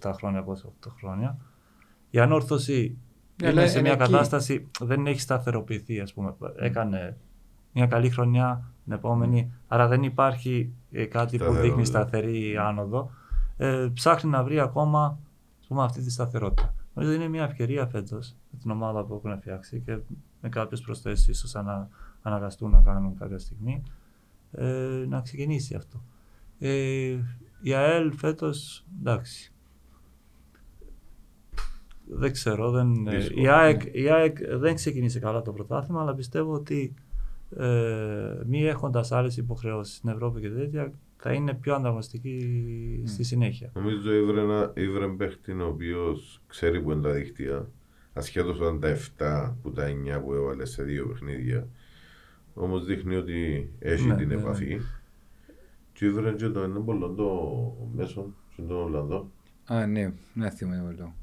6-7 0.00 0.12
χρόνια, 0.14 0.38
από 0.40 0.52
8 0.86 0.90
χρόνια. 0.98 1.36
Η 2.10 2.18
ανόρθωση 2.18 2.98
Ναι, 3.42 3.48
είναι 3.50 3.60
αλλά 3.60 3.68
σε 3.70 3.78
είναι 3.78 3.88
μια 3.88 3.98
εκεί. 4.00 4.10
κατάσταση, 4.12 4.70
δεν 4.80 5.06
έχει 5.06 5.20
σταθεροποιηθεί, 5.20 6.00
ας 6.00 6.12
πούμε. 6.14 6.34
Έκανε 6.56 7.16
μια 7.72 7.86
καλή 7.86 8.10
χρονιά, 8.10 8.70
την 8.84 8.92
επόμενη, 8.92 9.52
άρα 9.66 9.88
δεν 9.88 10.02
υπάρχει 10.02 10.72
ε, 10.90 11.04
κάτι 11.04 11.36
που 11.36 11.42
Σταθερότητα. 11.42 11.62
δείχνει 11.62 11.84
σταθερή 11.84 12.56
άνοδο. 12.56 13.10
Ε, 13.56 13.88
ψάχνει 13.94 14.30
να 14.30 14.44
βρει 14.44 14.60
ακόμα 14.60 15.18
ας 15.60 15.66
πούμε, 15.66 15.82
αυτή 15.82 16.00
τη 16.02 16.10
σταθερότητα. 16.10 16.74
Νομίζω 16.94 17.12
είναι 17.14 17.28
μια 17.28 17.42
ευκαιρία 17.44 17.86
φέτος 17.86 18.36
με 18.50 18.58
την 18.58 18.70
ομάδα 18.70 19.04
που 19.04 19.14
έχουν 19.14 19.40
φτιάξει 19.40 19.80
και 19.80 19.98
με 20.40 20.48
κάποιες 20.48 20.80
προσθέσεις 20.80 21.28
ίσω 21.28 21.58
ανα, 21.58 21.88
αναγκαστούν 22.26 22.70
να 22.70 22.80
κάνουν 22.80 23.16
κάποια 23.18 23.38
στιγμή 23.38 23.82
ε, 24.52 25.04
να 25.08 25.20
ξεκινήσει 25.20 25.74
αυτό. 25.74 26.02
Ε, 26.58 27.16
η 27.60 27.74
ΑΕΛ 27.74 28.12
φέτος 28.12 28.84
εντάξει. 28.98 29.52
δεν 32.04 32.32
ξέρω. 32.32 32.70
Δεν, 32.70 33.06
ε, 33.06 33.16
Δύσκολο. 33.16 33.42
η, 33.42 33.48
ΑΕΚ, 33.48 33.82
η 33.92 34.10
ΑΕΚ 34.10 34.56
δεν 34.56 34.74
ξεκίνησε 34.74 35.18
καλά 35.18 35.42
το 35.42 35.52
πρωτάθλημα, 35.52 36.00
αλλά 36.00 36.14
πιστεύω 36.14 36.52
ότι 36.52 36.94
ε, 37.56 38.40
μη 38.46 38.64
έχοντας 38.64 39.12
άλλες 39.12 39.36
υποχρεώσεις 39.36 39.96
στην 39.96 40.10
Ευρώπη 40.10 40.40
και 40.40 40.50
τέτοια, 40.50 40.92
θα 41.16 41.32
είναι 41.32 41.54
πιο 41.54 41.74
ανταγωνιστική 41.74 43.02
στη 43.06 43.24
συνέχεια. 43.24 43.70
Νομίζω 43.74 44.12
ήβρε 44.12 44.40
ένα 44.40 44.72
ήβρε 44.76 45.08
παίχτη 45.08 45.52
ο 45.52 45.66
οποίος 45.66 46.42
ξέρει 46.46 46.82
που 46.82 46.92
είναι 46.92 47.02
τα 47.02 47.12
δίκτυα. 47.12 47.68
Ασχέτως 48.12 48.60
αν 48.60 48.80
τα 48.80 48.96
7 49.18 49.54
που 49.62 49.72
τα 49.72 49.84
9 50.18 50.22
που 50.24 50.34
έβαλε 50.34 50.64
σε 50.64 50.82
δύο 50.82 51.06
παιχνίδια. 51.06 51.68
Όμως 52.58 52.84
δείχνει 52.84 53.16
ότι 53.16 53.70
έχει 53.78 54.06
Ναι, 54.06 54.16
την 54.16 54.28
ναι, 54.28 54.34
ναι. 54.34 54.40
επαφή. 54.40 54.80
Και 55.92 56.04
ήβρε 56.06 56.32
και 56.32 56.48
το 56.48 56.60
ένα 56.60 56.80
πολύ 56.80 57.00
το 57.16 57.28
μέσο, 57.94 58.34
στον 58.52 58.70
Ολλανδό. 58.70 59.30
Α, 59.64 59.86
ναι, 59.86 60.12
να 60.34 60.50
θυμάμαι 60.50 60.82
όλο. 60.88 61.14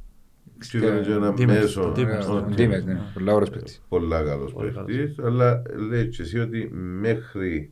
Και 0.72 0.78
ήβρε 0.78 1.02
και 1.02 1.12
ένα 1.12 1.34
Ντίμερς, 1.34 1.60
μέσο. 1.62 1.92
Ντίμερς, 1.92 2.28
ο- 2.28 2.40
ναι. 2.40 2.56
Ντίμερ, 2.56 2.84
ναι, 2.84 3.00
πολλά 3.14 3.34
ωραίος 3.34 3.50
παίκτης. 3.50 3.82
Πολλά 3.90 4.24
καλός 4.24 4.54
Πολύ 4.54 4.72
παίχτης. 4.72 5.20
Αλλά 5.20 5.62
λέει 5.90 6.08
και 6.08 6.22
εσύ 6.22 6.40
ότι 6.40 6.70
μέχρι 6.74 7.72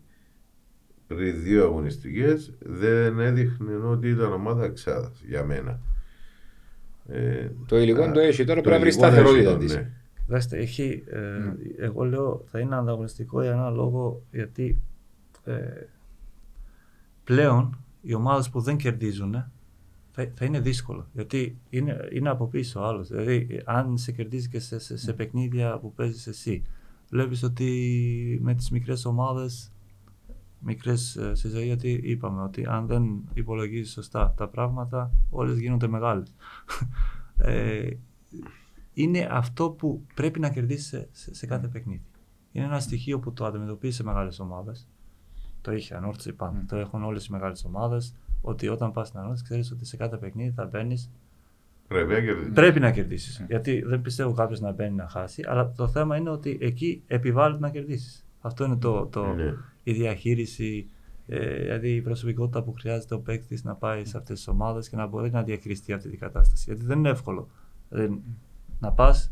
πριν 1.08 1.42
δύο 1.44 1.64
αγωνιστικές 1.64 2.54
δεν 2.60 3.20
έδειχνε 3.20 3.74
ότι 3.76 4.10
ήταν 4.10 4.34
ομάδα 4.34 4.64
εξάδας 4.66 5.22
για 5.28 5.44
μένα. 5.44 5.80
Ε, 7.08 7.48
Το 7.68 7.80
υλικό 7.80 8.02
α, 8.04 8.12
το 8.12 8.20
έχει, 8.20 8.46
τώρα 8.46 8.62
το 8.62 8.70
πρέπει 8.70 8.84
να 8.84 8.90
βρει 8.90 8.90
υλικό 8.90 9.06
έχει 9.06 9.16
σταθερότητα 9.24 9.58
το, 9.58 9.90
της. 10.38 10.52
ναι. 10.52 10.58
Δέστε, 10.58 10.58
έχει, 10.58 11.04
ε, 11.08 11.20
Ναι. 11.20 11.54
εγώ 11.78 12.04
λέω 12.06 12.44
θα 12.46 12.60
είναι 12.60 12.76
ανταγωνιστικό 12.76 13.42
για 13.42 13.52
ένα 13.52 13.70
λόγο 13.70 14.22
γιατί 14.32 14.82
ε, 15.44 15.86
πλέον 17.24 17.78
οι 18.02 18.14
ομάδες 18.14 18.50
που 18.50 18.60
δεν 18.60 18.78
κερδίζουν 18.78 19.32
θα, 20.12 20.32
θα 20.34 20.46
είναι 20.46 20.60
δύσκολο 20.60 21.08
γιατί 21.14 21.58
είναι, 21.70 22.10
είναι 22.12 22.30
από 22.30 22.48
πίσω 22.48 22.82
ο 22.82 22.84
άλλος. 22.84 23.08
Δηλαδή 23.08 23.62
αν 23.66 23.98
σε 23.98 24.12
κερδίζει 24.12 24.50
και 24.50 24.60
σε, 24.60 24.80
σε, 24.80 24.98
σε 24.98 25.14
παιχνίδια 25.14 25.78
που 25.78 25.94
παίζεις 25.94 26.28
εσύ 26.28 26.64
βλέπεις 27.10 27.44
ότι 27.44 28.40
με 28.42 28.56
τις 28.56 28.70
μικρές 28.70 29.06
ομάδες 29.06 29.72
μικρές 30.62 31.16
ε, 31.16 31.36
στη 31.36 31.48
ζωή 31.48 31.66
γιατί 31.66 32.00
είπαμε 32.04 32.42
ότι 32.42 32.66
αν 32.66 32.86
δεν 32.86 33.24
υπολογίζεις 33.34 33.92
σωστά 33.92 34.34
τα 34.38 34.48
πράγματα 34.48 35.12
όλες 35.30 35.60
γίνονται 35.60 35.88
μεγάλες. 35.88 36.34
ε, 37.38 37.90
είναι 38.94 39.28
αυτό 39.32 39.70
που 39.70 40.06
πρέπει 40.14 40.40
να 40.40 40.50
κερδίσεις 40.50 40.88
σε, 40.88 41.08
σε, 41.12 41.34
σε 41.34 41.46
κάθε 41.46 41.68
παιχνίδι. 41.68 42.02
Είναι 42.52 42.66
ένα 42.66 42.80
στοιχείο 42.80 43.20
που 43.20 43.34
το 43.34 43.46
αντιμετωπίζεις 43.46 43.96
σε 43.96 44.04
μεγάλες 44.04 44.40
ομάδες. 44.40 44.88
Το 45.62 45.72
είχε 45.72 45.96
ανόρθωση 45.96 46.34
πάντα. 46.34 46.62
Mm. 46.62 46.66
Το 46.68 46.76
έχουν 46.76 47.04
όλες 47.04 47.26
οι 47.26 47.32
μεγάλες 47.32 47.66
ομάδες. 47.66 48.16
Ότι 48.42 48.68
όταν 48.68 48.92
πας 48.92 49.08
στην 49.08 49.20
ανόρθωση, 49.20 49.44
ξέρεις 49.44 49.72
ότι 49.72 49.86
σε 49.86 49.98
κάθε 49.98 50.18
παιχνίδι 50.18 50.52
θα 50.56 50.66
μπαίνεις. 50.66 51.12
Πρέπει 51.88 52.14
να 52.14 52.20
κερδίσεις. 52.22 52.54
Πρέπει 52.54 52.80
να 52.80 52.92
κερδίσεις. 52.92 53.42
Mm. 53.42 53.46
Γιατί 53.48 53.82
δεν 53.82 54.02
πιστεύω 54.02 54.34
κάποιος 54.34 54.60
να 54.60 54.72
μπαίνει 54.72 54.96
να 54.96 55.08
χάσει. 55.08 55.44
Αλλά 55.48 55.72
το 55.72 55.88
θέμα 55.88 56.18
είναι 56.18 56.30
ότι 56.30 56.58
εκεί 56.62 57.04
επιβάλλεται 57.08 57.62
να 57.62 57.70
κερδίσεις. 57.70 58.26
Αυτό 58.42 58.66
είναι 58.66 58.76
το, 58.76 59.06
το, 59.06 59.26
Ναι. 59.34 59.54
η 59.84 59.94
διαχείριση, 59.94 60.90
ε, 61.28 61.56
δηλαδή 61.56 61.96
η 61.96 62.02
προσωπικότητα 62.02 62.64
που 62.64 62.74
χρειάζεται 62.74 63.14
ο 63.14 63.20
παίκτης 63.20 63.64
να 63.64 63.76
πάει 63.76 64.06
σε 64.06 64.18
αυτές 64.18 64.38
τις 64.38 64.48
ομάδες 64.48 64.90
και 64.90 64.96
να 64.96 65.08
μπορεί 65.08 65.32
να 65.32 65.44
διαχειριστεί 65.44 65.94
αυτή 65.94 66.10
την 66.10 66.20
κατάσταση. 66.20 66.64
Γιατί 66.68 66.86
δεν 66.86 66.98
είναι 66.98 67.10
εύκολο. 67.10 67.50
Δηλαδή, 67.90 68.22
να 68.82 68.92
πας 68.92 69.32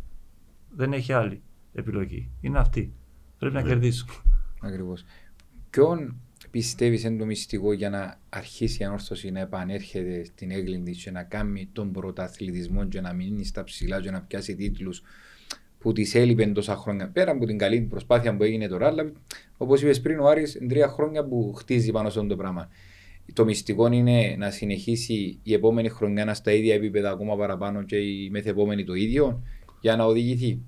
δεν 0.70 0.94
έχει 0.94 1.14
άλλη 1.14 1.42
επιλογή. 1.74 2.30
Είναι 2.42 2.60
αυτή. 2.60 2.94
Πρέπει 3.40 3.56
να 3.56 3.62
Ναι. 3.62 3.68
κερδίσουν. 3.68 4.08
Ακριβώς. 4.62 5.04
Ποιον 5.70 6.16
πιστεύεις 6.52 7.04
είναι 7.04 7.18
το 7.18 7.26
μυστικό 7.26 7.74
για 7.74 7.90
να 7.90 8.20
αρχίσει 8.30 8.82
η 8.82 8.86
ανόρθωση 8.86 9.32
να 9.32 9.40
επανέρχεται 9.40 10.24
στην 10.24 10.52
έγκληνη 10.52 10.92
και 10.92 11.12
να 11.12 11.24
κάνει 11.24 11.70
τον 11.74 11.92
πρωταθλητισμό 11.92 12.88
και 12.88 13.02
να 13.02 13.14
μείνει 13.14 13.46
στα 13.46 13.64
ψηλά 13.64 14.02
και 14.02 14.12
να 14.12 14.22
πιάσει 14.22 14.56
τίτλους 14.56 15.02
που 15.80 15.92
τη 15.92 16.20
έλειπε 16.20 16.46
τόσα 16.46 16.76
χρόνια. 16.76 17.10
Πέρα 17.10 17.32
από 17.32 17.46
την 17.46 17.58
καλή 17.58 17.82
προσπάθεια 17.82 18.36
που 18.36 18.44
έγινε 18.44 18.68
τώρα, 18.68 18.88
αλλά 18.88 19.12
όπως 19.58 19.82
είπες 19.82 20.02
πριν, 20.02 20.20
ο 20.20 20.28
Άρης 20.28 20.56
είναι 20.56 20.68
τρία 20.68 20.88
χρόνια 20.88 21.26
που 21.26 21.54
χτίζει 21.54 21.92
πάνω 21.92 22.10
σε 22.10 22.18
αυτό 22.20 22.30
το 22.30 22.36
πράγμα. 22.36 22.70
Το 23.34 23.45
μυστικό 23.45 23.91
είναι 23.91 24.35
να 24.38 24.49
συνεχίσει 24.49 25.39
η 25.43 25.53
επόμενη 25.53 25.89
χρονιά 25.89 26.26
να 26.26 26.34
στα 26.34 26.51
ίδια 26.51 26.73
επίπεδα 26.73 27.11
ακόμα 27.11 27.35
παραπάνω 27.35 27.84
και 27.84 27.95
η 27.97 28.30
μεθεπόμενη 28.30 28.84
το 28.84 28.93
ίδιο 28.93 29.43
για 29.80 29.95
να 29.95 30.06
οδηγηθεί. 30.06 30.61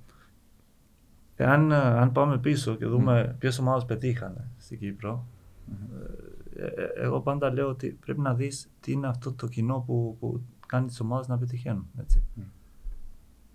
Εάν 1.35 1.71
ε, 1.71 1.75
αν 1.75 2.11
πάμε 2.11 2.39
πίσω 2.39 2.75
και 2.75 2.85
δούμε 2.85 3.35
ποιες 3.39 3.59
ομάδες 3.59 3.85
πετύχανε 3.85 4.51
στην 4.57 4.79
Κύπρο, 4.79 5.27
ε, 6.55 6.65
ε, 6.65 7.03
εγώ 7.03 7.21
πάντα 7.21 7.53
λέω 7.53 7.67
ότι 7.67 7.97
πρέπει 8.05 8.19
να 8.19 8.33
δεις 8.33 8.69
τι 8.79 8.91
είναι 8.91 9.07
αυτό 9.07 9.33
το 9.33 9.47
κοινό 9.47 9.83
που, 9.85 10.17
που 10.19 10.41
κάνει 10.67 10.88
τις 10.88 10.99
ομάδες 10.99 11.27
να 11.27 11.38
πετυχαίνουν. 11.38 11.89
Έτσι. 11.99 12.23
Μμ. 12.33 12.41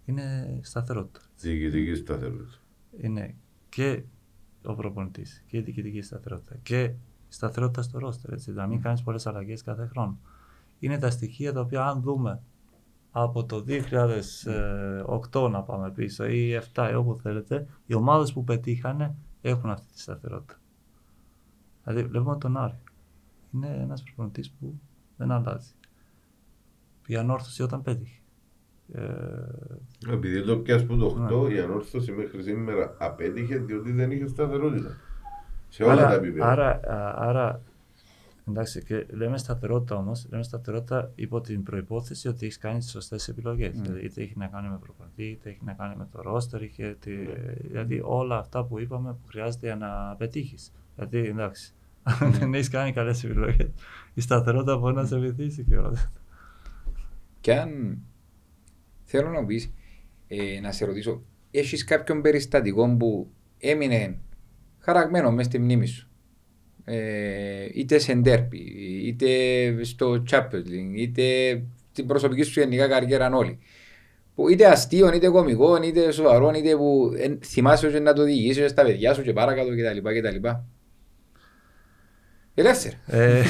Είναι 0.04 0.58
σταθερότητα. 0.62 1.20
Διοικητική 1.36 1.94
σταθερότητα. 1.94 2.58
Είναι 3.00 3.34
και 3.68 4.02
ο 4.62 4.74
προπονητής 4.74 5.44
και 5.46 5.56
η 5.56 5.60
διοικητική 5.60 6.02
σταθερότητα 6.02 6.56
και 6.62 6.82
η 6.82 6.94
σταθερότητα 7.36 7.82
στο 7.82 7.98
ρόστερ. 7.98 8.32
Έτσι, 8.32 8.52
να 8.52 8.66
μην 8.66 8.80
κάνεις 8.80 9.02
πολλές 9.02 9.26
αλλαγές 9.26 9.62
κάθε 9.62 9.86
χρόνο. 9.86 10.18
Είναι 10.78 10.98
τα 10.98 11.10
στοιχεία 11.10 11.52
τα 11.52 11.60
οποία, 11.60 11.84
αν 11.86 12.00
δούμε 12.00 12.42
από 13.10 13.44
το 13.44 13.64
2008 15.32 15.48
να 15.50 15.62
πάμε 15.62 15.90
πίσω 15.90 16.26
ή 16.26 16.60
7 16.74 16.88
ή 16.90 16.94
όπου 16.94 17.16
θέλετε, 17.16 17.66
οι 17.86 17.94
ομάδες 17.94 18.32
που 18.32 18.44
πετύχανε 18.44 19.14
έχουν 19.42 19.70
αυτή 19.70 19.92
τη 19.92 20.00
σταθερότητα. 20.00 20.60
Δηλαδή, 21.84 22.08
βλέπουμε 22.08 22.36
τον 22.38 22.56
Άρη. 22.56 22.78
Είναι 23.54 23.76
ένας 23.82 24.02
προπονητής 24.02 24.50
που 24.50 24.80
δεν 25.16 25.30
αλλάζει. 25.30 25.70
Η 27.06 27.16
ανόρθωση 27.16 27.62
όταν 27.62 27.82
πέτυχε. 27.82 28.20
Ε, 28.92 29.02
Επειδή 30.12 30.44
το 30.44 30.58
πιάσει 30.58 30.84
που 30.86 30.96
το 30.96 31.06
8, 31.06 31.46
Ναι. 31.48 31.54
η 31.54 31.60
ανόρθωση 31.60 32.12
μέχρι 32.12 32.42
σήμερα 32.42 32.96
απέτυχε 32.98 33.56
διότι 33.58 33.92
δεν 33.92 34.10
είχε 34.10 34.26
σταθερότητα. 34.26 34.96
Σε 35.68 35.82
όλα 35.82 35.93
άρα, 35.93 36.06
τα 36.06 36.14
επίπεδα. 36.14 36.51
Άρα, 36.51 36.68
α, 36.70 37.14
άρα, 37.28 37.60
εντάξει, 38.48 38.82
και 38.84 39.06
λέμε 39.10 39.38
σταθερότητα 39.38 39.97
όμως, 39.97 40.26
λέμε 40.30 40.43
σταθερότητα 40.43 41.12
υπό 41.14 41.40
την 41.40 41.62
προπόθεση 41.62 42.28
ότι 42.28 42.44
έχεις 42.44 42.59
κάνει 42.59 42.78
τις 42.78 42.90
σωστές 42.90 43.28
επιλογές. 43.28 43.78
Mm. 43.78 43.82
Δηλαδή, 43.82 44.05
είτε 44.05 44.22
έχει 44.22 44.32
να 44.36 44.47
κάνει 44.47 44.68
με 44.68 44.78
προπονητή, 44.78 45.24
είτε 45.24 45.48
έχει 45.48 45.60
να 45.64 45.72
κάνει 45.72 45.97
με 45.97 46.09
το 46.12 46.22
ρόστερ, 46.22 46.62
είτε, 46.62 46.97
Ναι. 47.06 47.52
δηλαδή 47.52 48.01
όλα 48.05 48.38
αυτά 48.38 48.64
που 48.64 48.78
είπαμε 48.80 49.12
που 49.12 49.26
χρειάζεται 49.28 49.66
για 49.66 49.76
να 49.76 50.14
πετύχεις. 50.18 50.72
Γιατί 50.97 51.18
εντάξει, 51.18 51.72
Ναι. 52.02 52.16
αν 52.20 52.32
δεν 52.38 52.55
έχεις 52.55 52.68
κάνει 52.68 52.93
καλές 52.93 53.24
επιλογές, 53.24 53.70
η 54.14 54.20
σταθερότητα 54.20 54.76
μπορεί 54.76 54.94
να 54.94 55.05
σε 55.06 55.16
βοηθήσει 55.18 55.64
και 55.64 55.76
όλα. 55.76 56.12
Και 57.40 57.55
αν 57.55 57.98
θέλω 59.02 59.30
να 59.30 59.44
πεις, 59.44 59.72
ε, 60.28 60.60
να 60.60 60.72
σε 60.72 60.84
ρωτήσω, 60.84 61.22
έχεις 61.51 61.84
κάποιον 61.84 62.22
περιστατικό 62.22 62.97
που 62.97 63.30
έμεινε 63.59 64.18
χαραγμένο 64.86 65.30
μέσα 65.30 65.48
στη 65.48 65.58
μνήμη 65.58 65.86
σου. 65.86 66.08
Ε, 66.84 67.66
είτε 67.74 67.98
σε 67.98 68.14
ντέρπι, 68.14 68.58
είτε 69.06 69.28
στο 69.84 70.22
Champions 70.30 70.66
League, 70.66 70.96
είτε 70.96 71.22
στην 71.92 72.06
προσωπική 72.06 72.42
σου 72.42 72.60
γενικά 72.60 72.88
καριέρα 72.88 73.30
όλοι. 73.36 73.58
Που 74.34 74.48
είτε 74.48 74.66
αστείο, 74.66 75.12
είτε 75.14 75.28
κωμικό, 75.28 75.82
είτε 75.82 76.10
σοβαρό, 76.10 76.50
είτε 76.56 76.76
που 76.76 77.12
ε, 77.16 77.36
θυμάσαι 77.44 77.90
και 77.90 77.98
να 77.98 78.12
το 78.12 78.22
διηγήσεις 78.22 78.70
στα 78.70 78.82
παιδιά 78.84 79.14
σου 79.14 79.22
και 79.22 79.32
παρακάτω 79.32 79.68
κτλ. 79.70 80.18
κτλ. 80.18 80.48
Ελεύθερα. 82.54 82.96
Ε, 83.06 83.42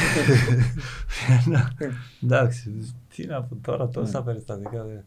ένα- 1.46 1.72
εντάξει, 2.24 2.94
τι 3.14 3.26
να 3.26 3.42
πω 3.42 3.56
τώρα, 3.62 3.88
τόσα 3.88 4.22
περιστατικά. 4.22 4.84
δεν- 4.84 5.04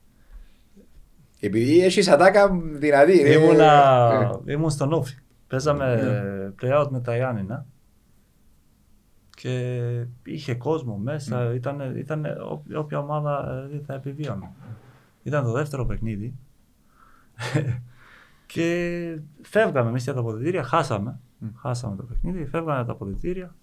Επειδή 1.40 1.84
έχεις 1.84 2.08
ατάκα 2.08 2.62
δυνατή. 2.74 3.22
ε, 3.22 3.34
Ήμουνα, 3.34 4.40
ήμουν 4.46 4.70
στον 4.70 4.94
Όφη. 4.94 5.16
Ναι. 5.50 5.58
Παίζαμε 5.58 6.54
play-out 6.62 6.88
με 6.90 7.02
τα 7.02 7.16
Ιάννηνα 7.16 7.66
και 9.30 10.06
είχε 10.24 10.56
κόσμο 10.56 10.98
μέσα, 10.98 11.54
ήταν, 11.54 11.96
ήταν 11.98 12.26
ό- 12.26 12.64
όποια 12.76 13.00
ομάδα 13.00 13.48
ε, 13.74 13.80
θα 13.80 13.94
επιβίωνε. 13.94 14.52
Ήταν 15.24 15.44
το 15.44 15.52
δεύτερο 15.52 15.86
παιχνίδι 15.86 16.36
και 18.54 19.20
φεύγαμε 19.42 19.90
εμείς 19.90 20.04
για 20.04 20.14
τα 20.14 20.20
αποδητήρια, 20.20 20.64
χάσαμε. 20.64 21.20
Μμ. 21.38 21.48
Χάσαμε 21.56 21.96
το 21.96 22.04
παιχνίδι, 22.04 22.46
φεύγαμε 22.46 22.76
για 22.76 22.86
τα 22.86 22.92
αποδητήρια 22.92 23.56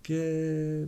και 0.00 0.86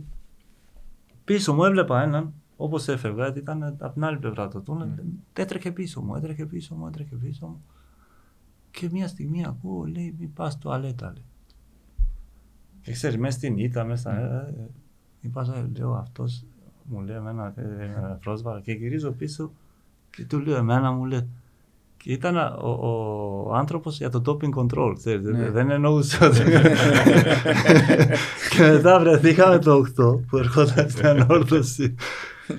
πίσω 1.25 1.53
μου 1.53 1.63
έβλεπα 1.63 2.01
έναν 2.01 2.33
όπως 2.57 2.87
έφευγα, 2.87 3.23
γιατί 3.23 3.39
ήταν 3.39 3.63
από 3.63 3.93
την 3.93 4.03
άλλη 4.03 4.17
πλευρά 4.17 4.47
του 4.47 4.61
τούνελ, 4.61 4.89
έτρεχε 5.33 5.71
πίσω 5.71 6.01
μου, 6.01 6.15
έτρεχε 6.15 6.45
πίσω 6.45 6.75
μου, 6.75 6.87
έτρεχε 6.87 7.15
πίσω 7.15 7.47
μου. 7.47 7.63
Και 8.79 8.89
μια 8.91 9.07
στιγμή 9.07 9.45
ακούω, 9.45 9.83
λέει, 9.85 10.15
μην 10.19 10.33
πας 10.33 10.57
τουαλέτα, 10.57 11.13
λέει. 11.15 11.25
Και 12.81 12.91
ξέρεις, 12.91 13.17
μέσα 13.17 13.37
στην 13.37 13.57
ήττα, 13.57 13.83
μέσα 13.83 14.01
στα... 14.01 14.17
ε, 14.19 14.53
ε, 14.59 14.67
Μην 15.21 15.31
πας, 15.31 15.47
ε, 15.49 15.69
λέω, 15.77 15.93
αυτός 15.93 16.43
μου 16.83 17.01
λέει 17.01 17.15
εμένα, 17.15 17.53
ε, 17.55 17.61
ε, 17.61 18.17
πρόσβαρα. 18.23 18.59
Και 18.61 18.71
γυρίζω 18.71 19.11
πίσω 19.11 19.51
και 20.09 20.25
του 20.25 20.39
λέω 20.39 20.55
εμένα, 20.55 20.91
μου 20.91 21.05
λέει, 21.05 21.27
και 21.97 22.11
ήταν 22.11 22.37
α, 22.37 22.53
ο, 22.55 22.69
ο 23.47 23.53
άνθρωπος 23.53 23.97
για 23.97 24.09
το 24.09 24.21
doping 24.25 24.53
control, 24.55 24.93
ξέρεις, 24.97 25.21
δεν- 25.21 25.35
Ναι. 25.35 25.49
δεν 25.49 25.69
εννοούσε 25.69 26.25
ότι... 26.25 26.39
και 28.51 28.61
μετά 28.61 28.99
βρεθήκαμε 28.99 29.59
το 29.59 29.85
8 29.97 30.19
που 30.27 30.37
ερχόταν 30.37 30.89
στην 30.89 31.05
ανόρθωση, 31.05 31.95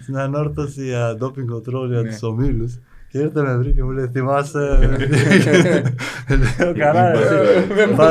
στην 0.02 0.16
ανόρθωση 0.18 0.84
για 0.84 1.18
doping 1.20 1.55
control 1.56 1.86
για 1.88 2.01
Ναι. 2.02 2.09
τους 2.09 2.22
ομίλους 2.22 2.78
Και 3.16 3.22
ήρθε 3.22 3.43
με 3.43 3.56
βρήκε 3.56 3.82
μου 3.82 3.90
λέει 3.90 4.09
θυμάσαι; 4.12 4.78
Λέω 6.59 6.74
καλά 6.84 7.12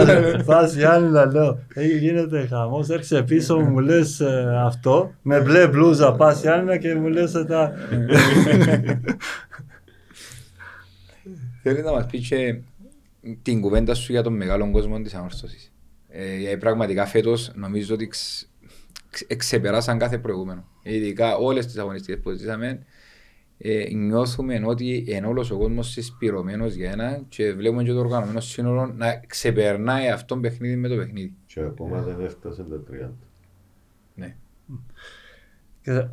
ρε. 0.04 0.44
Πας 0.46 0.74
Γιάννη 0.74 1.10
να 1.10 1.26
λέω. 1.26 1.60
«Ε, 1.74 1.86
Γίνεται 1.86 2.48
χαμός, 2.48 2.90
έρχεσαι 2.90 3.24
πίσω 3.24 3.60
μου, 3.60 3.70
μου 3.70 3.80
λες 3.80 4.20
ε, 4.20 4.62
αυτό. 4.66 5.14
Με 5.22 5.42
μπλε 5.42 5.68
μπλούζα 5.68 6.14
πας 6.14 6.42
Γιάννη 6.42 6.78
και 6.78 6.96
μου 6.96 7.08
λες 7.08 7.34
ε, 7.34 7.46
τα... 7.46 7.72
Θέλεις 11.64 11.84
να 11.84 11.92
μας 11.92 12.06
πεις 12.06 12.28
και 12.28 12.58
την 13.42 13.62
κουβέντα 13.62 13.94
σου 13.94 14.12
για 14.12 14.24
τον 14.24 14.34
μεγάλο 14.34 14.72
κόσμο 14.72 15.02
της 15.02 15.14
ανόρθωσης. 15.14 15.72
Ε, 16.10 16.56
πραγματικά 16.56 17.06
φέτος 17.06 17.52
νομίζω 17.56 17.94
ότι 17.94 18.08
ξ, 18.08 18.46
ξ, 19.10 19.24
ξεπεράσαν 19.38 19.98
κάθε 19.98 20.18
προηγούμενο. 20.18 20.68
Ειδικά 20.84 21.36
όλες 21.36 21.66
τις 21.66 21.78
αγωνιστικές 21.78 22.20
που 22.22 22.32
ζήσαμε 22.32 22.86
ε, 23.58 23.94
νιώθουμε 23.94 24.62
ότι 24.66 25.06
είναι 25.08 25.28
όλος 25.28 25.52
ο 25.52 25.58
κόσμος 25.58 25.90
συσπηρωμένος 25.90 26.74
για 26.74 26.92
ένα 26.92 27.22
και 27.28 27.54
βλέπουμε 27.54 27.84
και 27.84 27.92
το 27.92 28.00
οργανωμένο 28.00 28.40
σύνολο 28.40 28.86
να 28.86 29.16
ξεπερνάει 29.28 30.10
αυτόν 30.10 30.42
παιχνίδι 30.42 30.76
με 30.76 30.88
το 30.88 30.96
παιχνίδι. 30.96 31.36
Και 31.46 31.60
ακόμα 31.60 32.02
δεν 32.02 32.26
έφτασε 32.26 32.64
τα 32.64 32.84
30. 32.92 33.10
Ναι. 34.16 34.36
Και, 35.82 35.92
ε, 35.92 36.08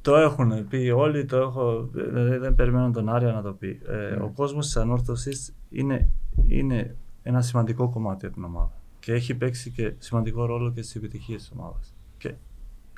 το 0.00 0.16
έχουν 0.16 0.68
πει 0.68 0.90
όλοι, 0.90 1.24
το 1.24 1.36
έχω, 1.36 1.88
δηλαδή 1.92 2.36
δεν 2.36 2.54
περιμένω 2.54 2.90
τον 2.90 3.08
Άρια 3.08 3.32
να 3.32 3.42
το 3.42 3.52
πει. 3.52 3.80
Ε, 3.88 4.14
Ο 4.14 4.32
κόσμος 4.34 4.66
της 4.66 4.76
ανόρθωσης 4.76 5.54
είναι, 5.70 6.08
είναι 6.46 6.96
ένα 7.22 7.40
σημαντικό 7.40 7.88
κομμάτι 7.88 8.26
από 8.26 8.34
την 8.34 8.44
ομάδα 8.44 8.72
και 9.00 9.12
έχει 9.12 9.34
παίξει 9.34 9.70
και 9.70 9.94
σημαντικό 9.98 10.44
ρόλο 10.44 10.72
και 10.72 10.82
στις 10.82 10.96
επιτυχίες 10.96 11.40
της 11.40 11.52
ομάδας. 11.56 11.94
Και 12.18 12.34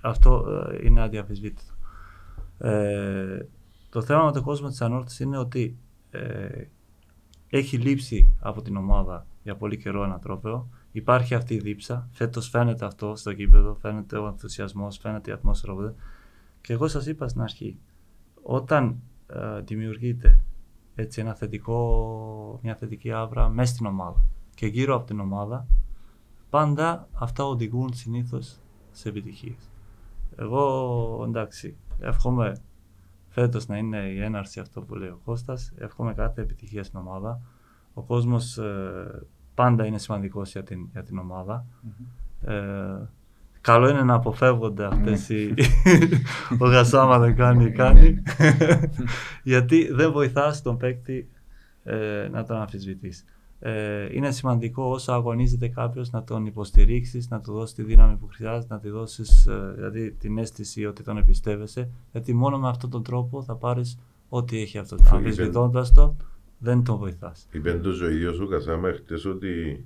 αυτό 0.02 0.44
ε, 0.72 0.86
είναι 0.86 1.00
αδιαφυσβήτητο. 1.00 1.72
Ε, 2.62 3.46
το 3.90 4.02
θέμα 4.02 4.24
με 4.24 4.32
τον 4.32 4.42
κόσμο 4.42 4.68
της 4.68 4.80
ανόρθωσης 4.80 5.20
είναι 5.20 5.38
ότι 5.38 5.76
ε, 6.10 6.64
έχει 7.50 7.76
λείψει 7.76 8.34
από 8.40 8.62
την 8.62 8.76
ομάδα 8.76 9.26
για 9.42 9.56
πολύ 9.56 9.76
καιρό 9.76 10.04
ένα 10.04 10.18
τρόπαιο. 10.18 10.68
Υπάρχει 10.92 11.34
αυτή 11.34 11.54
η 11.54 11.58
δίψα. 11.58 12.08
Φέτος 12.12 12.48
φαίνεται 12.48 12.84
αυτό 12.84 13.16
στο 13.16 13.30
γήπεδο, 13.30 13.74
φαίνεται 13.74 14.18
ο 14.18 14.26
ενθουσιασμός, 14.26 14.98
φαίνεται 14.98 15.30
η 15.30 15.32
ατμόσφαιρα. 15.32 15.74
που 15.74 15.82
δεν- 15.82 15.94
Και 16.60 16.72
εγώ 16.72 16.88
σας 16.88 17.06
είπα 17.06 17.28
στην 17.28 17.42
αρχή, 17.42 17.78
όταν 18.42 19.00
ε, 19.26 19.60
δημιουργείται 19.60 20.40
έτσι 20.94 21.20
ένα 21.20 21.34
θετικό, 21.34 22.60
μια 22.62 22.74
θετική 22.74 23.12
άβρα 23.12 23.48
μέσα 23.48 23.72
στην 23.74 23.86
ομάδα 23.86 24.24
και 24.54 24.66
γύρω 24.66 24.94
από 24.96 25.06
την 25.06 25.20
ομάδα, 25.20 25.66
πάντα 26.50 27.08
αυτά 27.12 27.44
οδηγούν 27.44 27.92
συνήθως 27.94 28.58
σε 28.92 29.08
επιτυχίες. 29.08 29.70
Εγώ 30.36 31.24
εντάξει, 31.26 31.76
εύχομαι 32.00 32.52
φέτος 33.28 33.66
να 33.66 33.76
είναι 33.76 33.98
η 33.98 34.22
έναρξη 34.22 34.60
αυτό 34.60 34.80
που 34.80 34.94
λέει 34.94 35.08
ο 35.08 35.20
Κώστας, 35.24 35.72
εύχομαι 35.78 36.14
κάθε 36.14 36.42
επιτυχία 36.42 36.84
στην 36.84 36.98
ομάδα. 36.98 37.40
Ο 37.94 38.02
κόσμος 38.02 38.58
ε, 38.58 39.26
πάντα 39.54 39.86
είναι 39.86 39.98
σημαντικός 39.98 40.50
για 40.52 40.62
την, 40.62 40.88
για 40.92 41.02
την 41.02 41.18
ομάδα. 41.18 41.64
Ε, 42.46 43.08
καλό 43.60 43.88
είναι 43.88 44.02
να 44.02 44.14
αποφεύγονται 44.14 44.84
αυτές 44.84 45.28
οι... 45.28 45.54
ο 46.60 46.66
Γασάμα 46.66 47.18
δεν 47.18 47.36
κάνει, 47.36 47.70
κάνει. 47.70 48.22
Γιατί 49.42 49.92
δεν 49.92 50.12
βοηθάς 50.12 50.62
τον 50.62 50.76
παίκτη 50.76 51.30
ε, 51.84 52.28
να 52.30 52.44
τον 52.44 52.56
αμφισβητείς. 52.56 53.24
Ε, 53.62 54.08
είναι 54.14 54.30
σημαντικό 54.30 54.84
όσο 54.84 55.12
αγωνίζεται 55.12 55.68
κάποιος 55.68 56.10
να 56.10 56.24
τον 56.24 56.46
υποστηρίξεις, 56.46 57.28
να 57.28 57.40
του 57.40 57.52
δώσεις 57.52 57.74
τη 57.74 57.82
δύναμη 57.82 58.16
που 58.16 58.26
χρειάζεται, 58.26 58.74
να 58.74 58.80
του 58.80 58.90
δώσεις 58.90 59.48
δηλαδή, 59.74 60.12
την 60.12 60.38
αίσθηση 60.38 60.84
ότι 60.84 61.02
τον 61.02 61.16
εμπιστεύεσαι. 61.16 61.88
Γιατί 62.12 62.34
μόνο 62.34 62.58
με 62.58 62.68
αυτόν 62.68 62.90
τον 62.90 63.02
τρόπο 63.02 63.42
θα 63.42 63.54
πάρεις 63.54 63.98
ό,τι 64.28 64.60
έχει 64.60 64.78
αυτό. 64.78 64.96
Φίλιππε. 64.96 65.16
Αμφισβητώντα 65.16 65.86
το, 65.94 66.16
δεν 66.58 66.84
τον 66.84 66.96
βοηθάς. 66.96 67.48
Είπε 67.52 67.72
τους 67.72 68.00
ο 68.00 68.10
ίδιος 68.10 68.40
ο 68.40 68.46
Κασάμα 68.46 68.92
χτες 68.92 69.24
ότι 69.24 69.84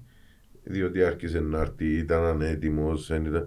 διότι 0.65 1.03
άρχισε 1.03 1.41
να 1.41 1.61
έρθει, 1.61 1.97
ήταν 1.97 2.25
ανέτοιμος, 2.25 3.07
δεν 3.07 3.25
ήταν... 3.25 3.47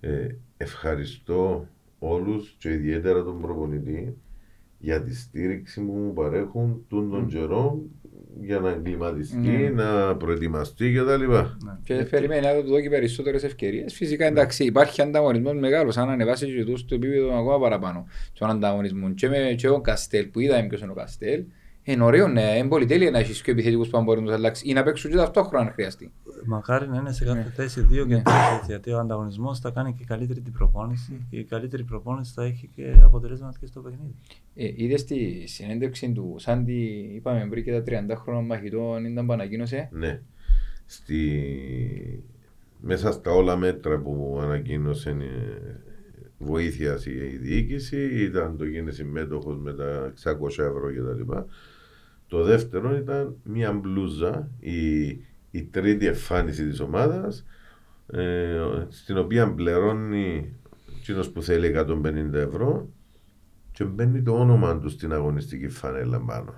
Ε, 0.00 0.26
ευχαριστώ 0.56 1.68
όλους 1.98 2.54
και 2.58 2.72
ιδιαίτερα 2.72 3.22
τον 3.22 3.40
προπονητή 3.40 4.16
για 4.78 5.02
τη 5.02 5.14
στήριξη 5.14 5.84
που 5.84 5.92
μου 5.92 6.12
παρέχουν 6.12 6.84
τούν 6.88 7.10
τον 7.10 7.26
καιρό 7.26 7.82
για 8.40 8.58
να 8.58 8.70
εγκληματιστεί, 8.70 9.36
Ναι. 9.36 9.68
να 9.82 10.16
προετοιμαστεί 10.16 10.92
κτλ. 10.92 11.32
Και 11.84 11.94
περιμένει 11.94 12.46
να 12.46 12.54
του 12.54 12.68
δώσει 12.68 12.88
περισσότερες 12.88 13.42
ευκαιρίες. 13.44 13.94
Φυσικά 13.94 14.26
εντάξει, 14.26 14.64
υπάρχει 14.64 15.02
ανταγωνισμός 15.02 15.54
μεγάλος. 15.54 15.96
Αν 15.96 16.08
ανεβάσει 16.10 16.46
και 16.54 16.64
τους 16.64 16.80
στο 16.80 16.94
επίπεδο 16.94 17.38
ακόμα 17.38 17.58
παραπάνω 17.58 18.06
τον 18.38 18.50
ανταγωνισμό. 18.50 19.10
Και 19.14 19.28
με 19.28 19.54
και 19.58 19.68
ο 19.68 19.80
Καστέλ 19.80 20.26
που 20.26 20.40
είδαμε 20.40 20.66
ποιος 20.66 20.80
είναι 20.80 20.90
ο 20.90 20.94
Καστέλ, 20.94 21.44
είναι 21.84 22.04
ωραίο, 22.04 22.28
ναι, 22.28 22.56
είναι 22.56 22.68
πολυτέλεια 22.68 23.10
να 23.10 23.18
έχεις 23.18 23.42
και 23.42 23.50
επιθετικούς 23.50 23.88
που 23.88 24.02
μπορεί 24.02 24.20
να 24.20 24.26
τους 24.26 24.34
αλλάξεις 24.34 24.70
ή 24.70 24.72
να 24.72 24.82
παίξουν 24.82 25.10
και 25.10 25.16
ταυτόχρονα 25.16 25.64
αν 25.66 25.72
χρειαστεί. 25.72 26.12
Μακάρι 26.46 26.88
να 26.88 26.96
είναι 26.96 27.12
σε 27.12 27.24
κάθε 27.24 27.38
Ναι. 27.38 27.50
θέση 27.54 27.80
δύο 27.80 28.06
και 28.06 28.14
Ναι. 28.14 28.22
τρεις 28.22 28.34
έτσι, 28.56 28.66
γιατί 28.66 28.90
ο 28.90 28.98
ανταγωνισμός 28.98 29.58
θα 29.58 29.70
κάνει 29.70 29.94
και 29.98 30.04
καλύτερη 30.04 30.40
την 30.40 30.52
προπόνηση 30.52 31.26
και 31.30 31.36
η 31.38 31.44
καλύτερη 31.44 31.82
προπόνηση 31.84 32.32
θα 32.34 32.44
έχει 32.44 32.70
και 32.74 32.94
αποτελέσματα 33.02 33.58
και 33.60 33.66
στο 33.66 33.80
παιχνίδι. 33.80 34.14
Ε, 34.54 34.72
Είδες 34.74 35.00
στη 35.00 35.42
συνέντευξη 35.46 36.12
του 36.12 36.34
Σάντι, 36.38 37.10
είπαμε 37.14 37.46
πριν 37.50 37.64
και 37.64 37.72
τα 37.72 37.82
30 37.82 38.16
χρόνια 38.16 38.42
μαχητών, 38.42 39.04
ήταν 39.04 39.26
που 39.26 39.32
ανακοίνωσε; 39.32 39.88
Ναι. 39.92 40.20
Στη... 40.86 42.24
Μέσα 42.80 43.12
στα 43.12 43.30
όλα 43.30 43.56
μέτρα 43.56 43.98
που 43.98 44.38
ανακοίνωσε 44.42 45.10
ε, 45.10 45.74
βοήθειας 46.38 47.06
η 47.06 47.10
διοίκηση 47.40 48.24
ήταν 48.24 48.56
το 48.56 48.64
γίνει 48.64 48.92
συμμέτοχο 48.92 49.50
με 49.52 49.72
τα 49.72 50.12
600 50.24 50.48
ευρώ 50.48 50.90
κτλ. 50.94 51.32
Το 52.28 52.42
δεύτερο 52.42 52.96
ήταν 52.96 53.36
μια 53.42 53.72
μπλούζα, 53.72 54.50
η, 54.60 55.06
η 55.50 55.62
τρίτη 55.70 56.06
εμφάνιση 56.06 56.68
της 56.68 56.80
ομάδας, 56.80 57.44
ε, 58.06 58.60
στην 58.88 59.18
οποία 59.18 59.54
πληρώνει 59.54 60.54
εκείνος 60.98 61.30
που 61.30 61.42
θέλει 61.42 61.66
150 61.66 62.32
ευρώ 62.32 62.88
και 63.72 63.84
μπαίνει 63.84 64.22
το 64.22 64.40
όνομα 64.40 64.78
του 64.78 64.88
στην 64.88 65.12
αγωνιστική 65.12 65.68
φανέλα 65.68 66.20
πάνω. 66.20 66.54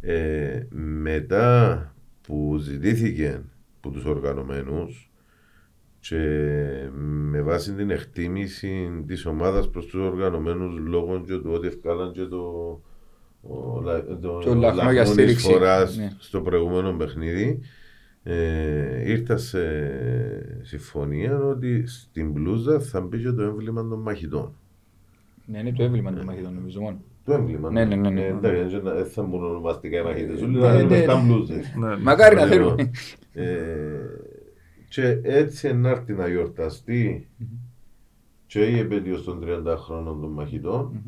Ε, 0.00 0.66
μετά 0.70 1.94
που 2.22 2.56
ζητήθηκε 2.58 3.42
από 3.76 3.90
τους 3.90 4.04
οργανωμένους 4.04 5.12
και 5.98 6.18
με 7.30 7.42
βάση 7.42 7.74
την 7.74 7.90
εκτίμηση 7.90 9.04
της 9.06 9.26
ομάδας 9.26 9.70
προς 9.70 9.86
τους 9.86 10.00
οργανωμένους 10.00 10.78
λόγω 10.78 11.20
και 11.20 11.38
του 11.38 11.50
ότι 11.52 11.66
ευκάλαν 11.66 12.12
και 12.12 12.24
το, 12.24 12.80
ο, 13.48 13.80
λα- 13.80 14.04
το, 14.04 14.16
Το 14.38 14.54
λαχνό 14.54 14.60
λαχνό 14.76 14.92
για 14.92 15.02
της 15.02 15.10
στήριξη. 15.12 15.50
φοράς 15.52 15.96
Ναι. 15.96 16.12
στο 16.18 16.40
προηγούμενο 16.40 16.92
παιχνίδι 16.92 17.60
ε, 18.22 19.10
ήρθα 19.10 19.36
σε 19.36 19.60
συμφωνία 20.62 21.38
ότι 21.38 21.86
στην 21.86 22.30
μπλούζα 22.30 22.80
θα 22.80 23.00
μπει 23.00 23.18
και 23.22 23.30
το 23.32 23.42
έμβλημα 23.42 23.88
των 23.88 24.00
μαχητών. 24.00 24.52
Ναι, 25.46 25.58
είναι 25.58 25.72
το 25.72 25.82
έβλημα 25.82 26.12
των 26.12 26.24
μαχητών, 26.24 26.54
νομίζω 26.54 26.80
μόνο. 26.80 26.96
Το 27.24 27.32
έμβλημα. 27.32 27.70
Ναι, 27.70 27.84
ναι, 27.84 27.96
ναι, 27.96 28.10
ναι. 28.10 28.20
Ε, 28.22 28.26
εντάξει, 28.28 28.78
δεν 28.78 29.06
θα 29.06 29.22
μπουν 29.22 29.44
ονομαστικά 29.44 29.98
οι 30.00 30.02
μαχητές. 30.02 30.42
Όλοι 30.42 30.52
Ναι, 30.52 30.60
να 30.60 30.72
ναι, 30.74 30.80
είναι 30.82 30.96
ναι. 30.96 31.02
στα 31.02 31.16
μπλούζες. 31.26 31.74
Ναι. 31.78 31.96
Μακάρι 31.96 32.34
να 32.34 32.44
Λοιπόν, 32.44 32.76
θέλουμε. 32.76 32.90
ε, 33.32 33.44
και 34.88 35.18
έτσι 35.22 35.74
να 35.74 35.88
έρθει 35.90 36.12
να 36.12 36.28
γιορταστεί 36.28 37.28
και 38.46 38.64
η 38.64 38.78
επέτειος 38.78 39.24
των 39.24 39.40
30 39.66 39.76
χρόνων 39.78 40.20
των 40.20 40.30
μαχητών 40.30 41.02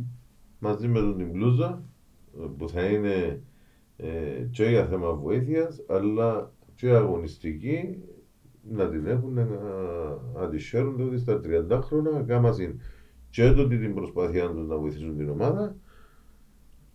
μαζί 0.58 0.88
με 0.88 0.98
τον 0.98 1.16
την 1.16 1.26
μπλούζα 1.30 1.66
ε, 1.66 1.95
που 2.58 2.68
θα 2.68 2.84
είναι 2.84 3.42
ε, 3.96 4.08
και 4.50 4.64
για 4.64 4.86
θέμα 4.86 5.12
βοήθειας 5.12 5.80
αλλά 5.88 6.52
και 6.74 6.90
αγωνιστική 6.90 7.98
να 8.70 8.88
την 8.88 9.06
έχουν 9.06 9.32
να, 9.32 9.44
να 10.34 10.48
τη 10.48 10.58
χαίρονται 10.58 11.02
ότι 11.02 11.18
στα 11.18 11.40
30 11.70 11.80
χρόνια 11.82 12.24
κάμασαν 12.26 12.80
και 13.30 13.52
τότε 13.52 13.76
την 13.76 13.94
προσπάθειά 13.94 14.50
τους 14.50 14.66
να 14.66 14.76
βοηθήσουν 14.76 15.16
την 15.16 15.28
ομάδα 15.28 15.76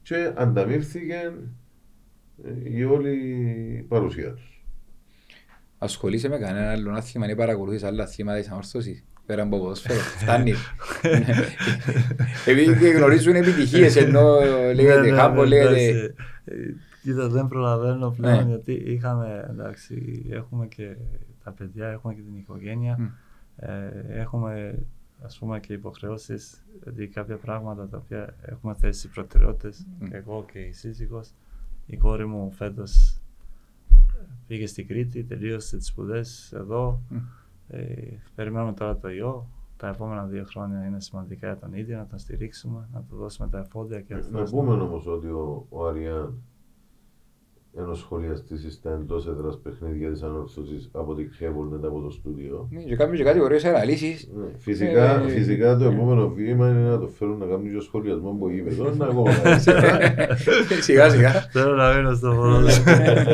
και 0.01 0.33
ανταμείφθηκε 0.35 1.33
ε, 2.43 2.77
η 2.77 2.83
όλη 2.83 3.85
παρουσία 3.87 4.33
τους. 4.33 4.65
Ασχολείσαι 5.77 6.29
με 6.29 6.37
κανένα 6.37 6.71
άλλο 6.71 6.91
άθλημα 6.91 7.29
ή 7.29 7.35
παρακολουθείς 7.35 7.83
άλλα 7.83 8.03
αθλήματα 8.03 8.39
της 8.39 8.49
ανόρθωσης. 8.49 9.05
Πέρα 9.25 9.43
από 9.43 9.59
ποδόσφαιρο. 9.59 9.99
Φτάνει. 9.99 10.53
Επειδή 12.45 12.77
και 12.79 12.87
γνωρίζουν 12.87 13.35
επιτυχίες 13.35 13.95
ενώ 13.95 14.39
Ναι, 14.39 14.73
λέγεται 14.73 14.99
ναι, 15.09 15.17
χάμπο, 15.17 15.41
ναι, 15.41 15.47
λέγεται... 15.47 15.69
εντάξει. 15.69 16.13
Ε, 16.45 16.53
Κοίτα, 17.01 17.27
δεν 17.29 17.47
προλαβαίνω 17.47 18.09
πλέον 18.11 18.35
Ναι. 18.43 18.49
γιατί 18.49 18.71
είχαμε, 18.73 19.47
εντάξει, 19.49 20.25
έχουμε 20.29 20.65
και 20.67 20.95
τα 21.43 21.51
παιδιά, 21.51 21.87
έχουμε 21.87 22.13
και 22.13 22.21
την 22.21 22.35
οικογένεια, 22.37 22.95
Μμ. 22.99 23.05
ε, 23.55 24.05
έχουμε 24.09 24.75
ας 25.23 25.37
πούμε 25.37 25.59
και 25.59 25.73
υποχρεώσεις, 25.73 26.63
δηλαδή 26.83 27.07
κάποια 27.07 27.35
πράγματα 27.35 27.87
τα 27.87 27.97
οποία 27.97 28.35
έχουμε 28.41 28.73
θέσει 28.79 29.07
προτεραιότητες, 29.09 29.85
Μμ. 29.99 30.07
και 30.07 30.15
εγώ 30.15 30.45
και 30.51 30.59
η 30.59 30.71
σύζυγος. 30.71 31.29
Η 31.85 31.97
κόρη 31.97 32.25
μου 32.25 32.51
φέτος 32.57 33.17
πήγε 34.47 34.67
στην 34.67 34.87
Κρήτη, 34.87 35.23
τελείωσε 35.23 35.77
τις 35.77 35.87
σπουδές 35.87 36.51
εδώ, 36.55 37.01
Μμ. 37.09 37.17
Ε, 37.71 37.83
περιμένουμε 38.35 38.73
τώρα 38.73 38.97
το 38.97 39.09
ιό, 39.09 39.47
τα 39.77 39.87
επόμενα 39.87 40.25
δύο 40.25 40.43
χρόνια 40.43 40.85
είναι 40.85 41.01
σημαντικά 41.01 41.47
για 41.47 41.57
τον 41.57 41.73
ίδιο, 41.73 41.97
να 41.97 42.07
τον 42.07 42.19
στηρίξουμε, 42.19 42.89
να 42.93 43.01
του 43.09 43.15
δώσουμε 43.15 43.47
τα 43.49 43.59
εφόδια 43.59 44.01
και 44.01 44.13
αυτό. 44.13 44.37
Να 44.37 44.43
πούμε 44.43 44.73
όμως 44.73 45.07
ότι 45.07 45.27
ο, 45.27 45.65
ο 45.69 45.87
Αριάν 45.87 46.41
ένας 47.77 47.97
σχολιαστής 47.97 48.73
στα 48.73 48.91
εντός 48.91 49.27
έδρας 49.27 49.59
παιχνίδια 49.63 50.11
της 50.11 50.21
ανόρθωσης 50.21 50.89
αποδιχεύονται 50.93 51.87
από 51.87 52.01
το 52.01 52.09
στούντιο. 52.09 52.67
Ναι, 52.71 52.81
και 52.81 52.95
κάνουμε 52.95 53.17
και 53.17 53.23
κάτι 53.23 53.39
ωραίες 53.39 53.65
αναλύσεις. 53.65 54.29
Ναι, 54.35 54.45
Φυσικά, 54.57 55.21
Ε, 55.21 55.27
φυσικά 55.27 55.77
το 55.77 55.89
ναι. 55.89 55.95
επόμενο 55.95 56.29
βήμα 56.29 56.69
είναι 56.69 56.89
να 56.89 56.99
το 56.99 57.07
φέρουν 57.07 57.37
να 57.37 57.45
κάνουν 57.45 57.71
και 57.71 57.79
σχολιασμό 57.79 58.29
από 58.29 58.49
γήπεδο. 58.49 58.95
Να 58.95 59.05
εγώ. 59.05 59.25
Σιγά 60.87 61.09
σιγά. 61.09 61.31
Θέλω 61.31 61.75
να 61.75 61.93
μείνω 61.93 62.13
στο 62.13 62.33
ποδόσφαιρο. 62.35 63.21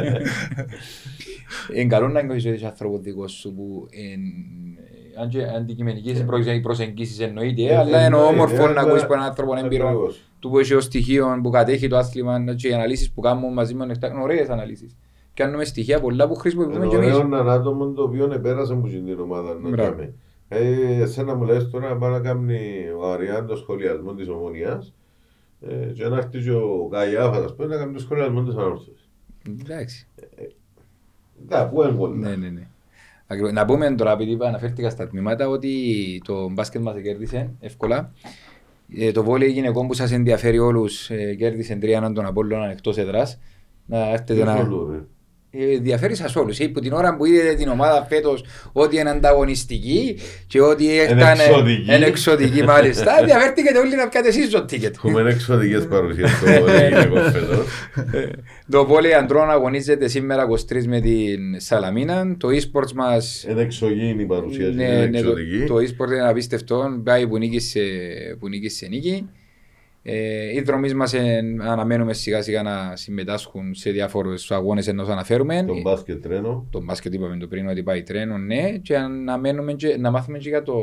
Είναι 1.73 1.87
καλό 1.87 2.07
να 2.07 2.19
εγγυήσεις 2.19 2.63
άνθρωπο 2.63 2.97
δικό 2.97 3.27
σου 3.27 3.53
που 3.53 3.87
εν- 3.91 5.21
αν 5.21 5.29
και 5.29 5.43
αντικειμενικές 5.43 6.23
προσ- 6.23 6.61
προσεγγίσεις 6.61 7.19
εννοείται, 7.19 7.75
αλλά 7.77 8.05
είναι 8.05 8.15
όμορφο 8.15 8.67
να 8.67 8.81
ακούεις 8.81 9.03
από 9.03 9.13
έναν 9.13 9.25
άνθρωπο 9.25 9.55
έμπειρο 9.57 9.87
Ακριβώς. 9.87 10.21
του 10.39 10.49
που 10.49 10.59
έχει 10.59 10.73
ως 10.73 10.83
στοιχείο 10.83 11.39
που 11.43 11.49
κατέχει 11.49 11.87
το 11.87 11.97
άθλημα 11.97 12.53
και 12.55 12.67
οι 12.67 12.73
αναλύσεις 12.73 13.11
που 13.11 13.21
κάνουμε 13.21 13.53
μαζί 13.53 13.73
με 13.73 13.85
τον 13.97 14.11
είναι 14.11 14.21
ωραίες 14.21 14.49
αναλύσεις. 14.49 14.95
Κάνουμε 15.33 15.65
στοιχεία 15.65 15.99
πολλά 15.99 16.27
που 16.27 16.35
χρησιμοποιούμε 16.35 16.75
Είναι 16.77 16.87
και 16.87 16.95
εμείς. 16.95 17.13
ωραίο 17.13 17.25
έναν 17.25 17.49
άτομο 17.49 17.91
το 17.91 18.03
οποίο 18.03 18.31
επέρασε 18.33 18.73
από 18.73 18.87
την 18.87 19.19
ομάδα 19.19 19.53
να 19.53 19.69
Μπράβο. 19.69 19.95
κάνει. 19.95 20.13
Ε, 20.47 21.01
εσένα 21.01 21.35
μου 21.35 21.43
λες 21.43 21.69
τώρα 21.69 21.89
να 21.89 21.97
πάει 21.97 22.11
να 22.11 22.19
κάνει 22.19 22.59
ο 22.99 23.11
Αριάν 23.11 23.47
το 23.47 23.55
σχολιασμό 23.55 24.13
της 24.13 24.27
ομονίας 24.27 24.93
ε, 25.61 25.75
και 25.93 26.07
να 26.07 26.17
έρθει 26.17 26.39
και 26.39 26.51
ο 26.51 26.87
Καϊάφας 26.91 27.43
ας 27.45 27.55
πούμε, 27.55 27.67
να 27.67 27.77
κάνει 27.77 27.93
το 27.93 27.99
σχολιασμό 27.99 28.43
της 28.43 28.55
ανόρθωσης. 28.55 29.09
Εντάξει. 29.61 30.07
Κάπου 31.47 31.81
έγκολα. 31.81 32.15
Ναι, 32.15 32.35
ναι, 32.35 32.49
ναι. 32.49 32.67
Ακριβώς. 33.27 33.51
Να 33.51 33.65
πούμε 33.65 33.95
τώρα, 33.95 34.11
επειδή 34.11 34.37
αναφέρθηκα 34.41 34.89
στα 34.89 35.07
τμήματα, 35.07 35.47
ότι 35.47 35.71
το 36.25 36.49
μπάσκετ 36.49 36.81
μας 36.81 37.01
κέρδισε 37.01 37.49
εύκολα. 37.59 38.11
Ε, 38.97 39.11
το 39.11 39.23
βόλεϊ 39.23 39.49
γυναικών 39.49 39.87
που 39.87 39.93
σας 39.93 40.11
ενδιαφέρει 40.11 40.59
όλους 40.59 41.09
ε, 41.09 41.35
κέρδισε 41.35 41.77
3 41.81 41.83
έναν 41.83 42.13
τον 42.13 42.25
Απόλλωνα 42.25 42.69
εκτός 42.69 42.97
έδρας. 42.97 43.39
Να 43.85 44.09
έρθετε 44.09 44.43
να... 44.43 44.69
Ε, 45.59 45.75
ενδιαφέρει 45.75 46.15
σας 46.15 46.35
όλους. 46.35 46.59
Ε, 46.59 46.67
που 46.67 46.79
την 46.79 46.91
ώρα 46.93 47.15
που 47.15 47.25
είδατε 47.25 47.53
την 47.53 47.67
ομάδα 47.67 48.05
φέτος 48.09 48.45
ότι 48.71 48.97
είναι 48.99 49.09
ανταγωνιστική 49.09 50.17
και 50.47 50.61
ότι 50.61 50.83
ήταν 50.83 51.39
εξωτική. 51.39 51.93
είναι 51.95 52.05
εξωτική 52.05 52.63
μάλιστα, 52.63 53.19
ενδιαφέρθηκατε 53.19 53.79
όλοι 53.79 53.95
να 53.95 54.07
πιάτε 54.07 54.27
εσείς 54.27 54.49
το 54.49 54.65
ticket. 54.69 54.91
Έχουμε 54.95 55.29
εξωτικές 55.31 55.87
παρουσίες 55.87 56.29
στο 56.31 56.49
γυναικό 56.49 57.15
φέτος. 57.15 57.65
Το 58.69 58.85
βόλεϊ 58.85 59.13
αντρών 59.13 59.49
αγωνίζεται 59.49 60.07
σήμερα 60.07 60.45
23 60.71 60.83
με 60.85 60.99
την 61.01 61.39
Σαλαμίνα. 61.59 62.35
Το 62.39 62.47
e-sports 62.47 62.91
μας 62.95 63.45
Είναι 63.49 63.61
εξωγήινη 63.61 64.21
η 64.21 64.25
παρουσία 64.25 64.67
Ναι, 64.67 64.83
είναι 64.83 65.05
ναι, 65.05 65.21
το, 65.21 65.29
εξωτική. 65.29 65.63
το 65.67 65.75
e-sport 65.75 66.11
είναι 66.11 66.27
απίστευτο. 66.29 67.01
Πάει 67.03 67.27
που 67.27 67.37
νίκησε, 67.37 67.67
σε- 67.69 68.35
που 68.39 68.47
νίκησε 68.49 68.75
σε 68.77 68.87
νίκη. 68.87 69.29
Ε, 70.09 70.53
οι 70.53 70.61
δρομείς 70.61 70.93
μας 70.93 71.13
ε, 71.13 71.39
αναμένουμε 71.59 72.13
σιγά 72.13 72.41
σιγά 72.41 72.63
να 72.63 72.95
συμμετάσχουν 72.95 73.73
σε 73.73 73.91
διάφορους 73.91 74.51
αγώνες 74.51 74.87
ενώ 74.87 75.03
αναφέρουμε. 75.03 75.63
Τον 75.67 75.81
μπάσκετ 75.81 76.21
τρένο. 76.21 76.67
Το 76.71 76.81
μπάσκετ 76.83 77.13
είπαμε 77.13 77.37
το 77.37 77.47
πριν 77.47 77.67
ότι 77.67 77.83
πάει 77.83 78.03
τρένο, 78.03 78.37
ναι. 78.37 78.77
Και 78.77 78.97
αναμένουμε 78.97 79.73
και, 79.73 79.97
να 79.97 80.11
μάθουμε 80.11 80.37
και 80.37 80.49
για, 80.49 80.63
το, 80.63 80.75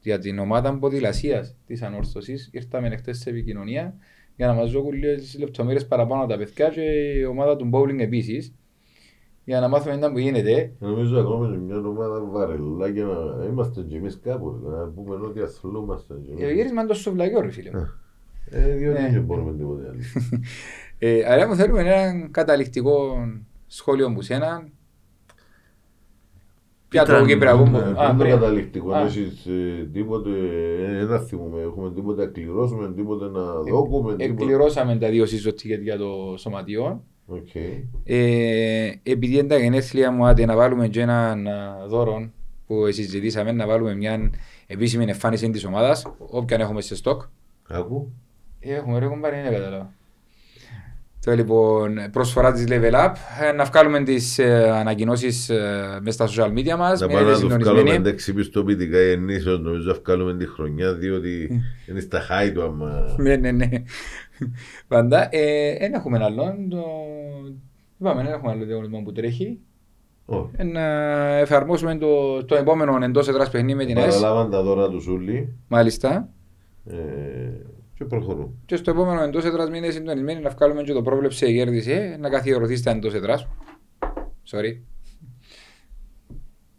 για 0.00 0.18
την 0.18 0.38
ομάδα 0.38 0.78
ποδηλασίας 0.78 1.56
της 1.66 1.82
ανόρθωσης. 1.82 2.48
Ήρθαμε 2.52 2.96
χτες 2.96 3.18
σε 3.18 3.30
επικοινωνία 3.30 3.94
για 4.36 4.46
να 4.46 4.52
μας 4.52 4.72
δώσουν 4.72 4.92
λίγες 4.92 5.36
λεπτομέρειες 5.38 5.86
παραπάνω 5.86 6.26
τα 6.26 6.36
παιδιά 6.36 6.68
και 6.68 6.82
η 7.18 7.24
ομάδα 7.24 7.56
του 7.56 7.70
bowling 7.72 7.98
επίσης. 7.98 8.54
Για 9.44 9.60
να 9.60 9.68
μάθουμε 9.68 9.98
τι 9.98 10.12
που 10.12 10.18
γίνεται. 10.18 10.72
Νομίζω 10.78 11.18
ακόμα 11.20 11.50
και 11.50 11.56
μια 11.56 11.76
ομάδα 11.76 12.24
βαρελά 12.24 12.88
για 12.88 13.04
να 13.04 13.44
είμαστε 13.44 13.82
και 13.82 13.96
εμείς 13.96 14.20
κάπου. 14.22 14.60
Να 14.64 14.86
πούμε 14.86 15.14
ότι 15.26 15.40
αθλούμαστε 15.40 16.14
και 16.26 16.32
Το 16.32 16.42
εμείς. 16.42 16.54
γύρισμα 16.54 16.80
είναι 16.80 16.90
το 16.90 16.94
σουβλαγιό 16.94 17.40
ρε 17.40 17.50
φίλε 17.50 17.70
μου. 17.72 17.88
Ε, 18.50 18.74
διότι 18.76 19.02
Ναι. 19.02 19.08
δεν 19.12 19.22
μπορούμε 19.22 19.52
τίποτε 19.56 19.88
άλλο. 19.88 20.00
Ε, 21.00 21.24
άρα 21.32 21.48
μου 21.48 21.54
θέλουμε 21.54 21.80
ένα 21.80 22.28
καταληκτικό 22.30 23.16
σχόλιο 23.66 24.12
που 24.12 24.22
σένα. 24.22 24.68
Ποια 26.88 27.04
το 27.04 27.12
Ήταν- 27.12 27.26
Κυπριακό 27.26 27.64
μου. 27.64 27.76
Ε, 27.76 27.80
Α, 27.80 27.84
Δεν 27.94 28.08
το 28.08 28.14
πριν. 28.18 28.30
καταληκτικό. 28.30 28.92
Α. 28.92 29.00
Έχεις 29.00 29.46
ε, 29.46 29.88
τίποτε, 29.92 30.30
ε, 31.00 31.04
δεν 31.06 31.20
θυμούμε. 31.20 31.60
Έχουμε 31.60 31.92
τίποτε 31.92 32.24
να 32.24 32.30
κληρώσουμε, 32.30 32.92
τίποτε 32.92 33.24
να 33.24 33.40
δώκουμε. 33.54 34.10
τίποτε- 34.16 34.30
Εκπληρώσαμε 34.30 34.96
τα 34.96 35.08
δύο 35.08 35.24
season 35.24 35.48
ticket 35.50 35.80
για 35.82 35.96
το 35.98 36.34
σωματείο. 36.38 37.04
Οκ. 37.26 37.54
Ε, 38.04 38.92
επειδή 39.02 39.38
είναι 39.38 39.46
τα 39.48 39.58
γενέθλια 39.58 40.10
μου, 40.10 40.26
άντε 40.26 40.44
να 40.44 40.56
βάλουμε 40.56 40.88
και 40.88 41.00
έναν 41.00 41.46
α, 41.48 41.86
δώρο 41.86 42.30
που 42.66 42.92
συζητήσαμε, 42.92 43.52
να 43.52 43.66
βάλουμε 43.66 43.94
μια 43.94 44.30
επίσημη 44.66 45.04
εμφάνιση 45.04 45.50
της 45.50 45.64
ομάδας, 45.64 46.06
όποιαν 46.18 46.60
έχουμε 46.60 46.80
σε 46.80 46.96
stock. 46.96 47.22
Άκου. 47.68 48.12
Ε, 48.60 48.74
Έχουμε 48.74 48.98
ρε 48.98 49.06
κουμπάρε, 49.06 49.40
δεν 49.42 49.52
κατάλαβα. 49.52 49.92
Το 51.24 51.34
λοιπόν, 51.34 51.98
προσφορά 52.12 52.52
της 52.52 52.64
Level 52.68 52.92
Up, 52.92 53.12
ε, 53.48 53.52
να 53.52 53.64
βγάλουμε 53.64 54.02
τις 54.02 54.38
ε, 54.38 54.70
ανακοινώσεις 54.70 55.48
ε, 55.48 55.98
μέσα 56.02 56.26
στα 56.26 56.44
social 56.46 56.58
media 56.58 56.76
μας, 56.76 57.00
Να 57.00 57.06
μείνετε 57.06 57.24
πάμε 57.24 57.32
να 57.32 57.32
το 57.32 57.38
συντονισμένοι. 57.38 57.62
βγάλουμε 57.62 57.94
εντάξει 57.94 58.32
πιστοποιητικά 58.32 58.98
ενίσως, 58.98 59.60
νομίζω 59.60 59.92
να 59.92 59.98
βγάλουμε 60.04 60.36
τη 60.36 60.46
χρονιά, 60.46 60.94
διότι 60.94 61.62
είναι 61.88 62.00
στα 62.00 62.20
χάη 62.20 62.52
του 62.52 62.62
άμα... 62.62 63.14
Ναι, 63.18 63.36
ναι, 63.36 63.50
ναι. 63.50 63.68
Πάντα, 64.88 65.28
ε, 65.30 65.76
δεν 65.78 65.92
έχουμε 65.94 66.24
άλλον, 66.24 66.68
το... 66.68 66.84
Είπαμε, 68.00 68.22
δεν 68.22 68.32
έχουμε 68.32 68.50
άλλο 68.50 68.64
διαγωνισμό 68.64 69.00
που 69.02 69.12
τρέχει. 69.12 69.58
Όχι. 70.24 70.50
Ε, 70.56 70.64
να 70.64 70.82
εφαρμόσουμε 71.38 71.96
το, 71.98 72.44
το 72.44 72.54
επόμενο 72.56 72.98
εντός 73.04 73.28
εδράς 73.28 73.50
παιχνίδι 73.50 73.74
με 73.78 73.84
την 73.84 73.96
ΕΣ. 73.96 74.04
Παραλάβαν 74.20 74.50
τα 74.50 74.62
δώρα 74.62 74.88
τους 74.88 75.02
Σούλη 75.02 75.54
Μάλιστα. 75.68 76.28
ε, 76.84 76.96
και 77.98 78.04
προχωρούν. 78.04 78.58
Και 78.66 78.76
στο 78.76 78.90
επόμενο 78.90 79.22
εντός 79.22 79.44
έδρας 79.44 79.70
μείνετε 79.70 79.92
συντονισμένοι 79.92 80.40
να 80.40 80.50
βγάλουμε 80.50 80.82
και 80.82 80.92
το 80.92 81.02
πρόβλεψε 81.02 81.46
η 81.50 81.54
κέρδισε, 81.54 82.16
να 82.20 82.28
καθιερωθείτε 82.28 82.90
εντός 82.90 83.14
έδρας. 83.14 83.48
Sorry. 84.50 84.80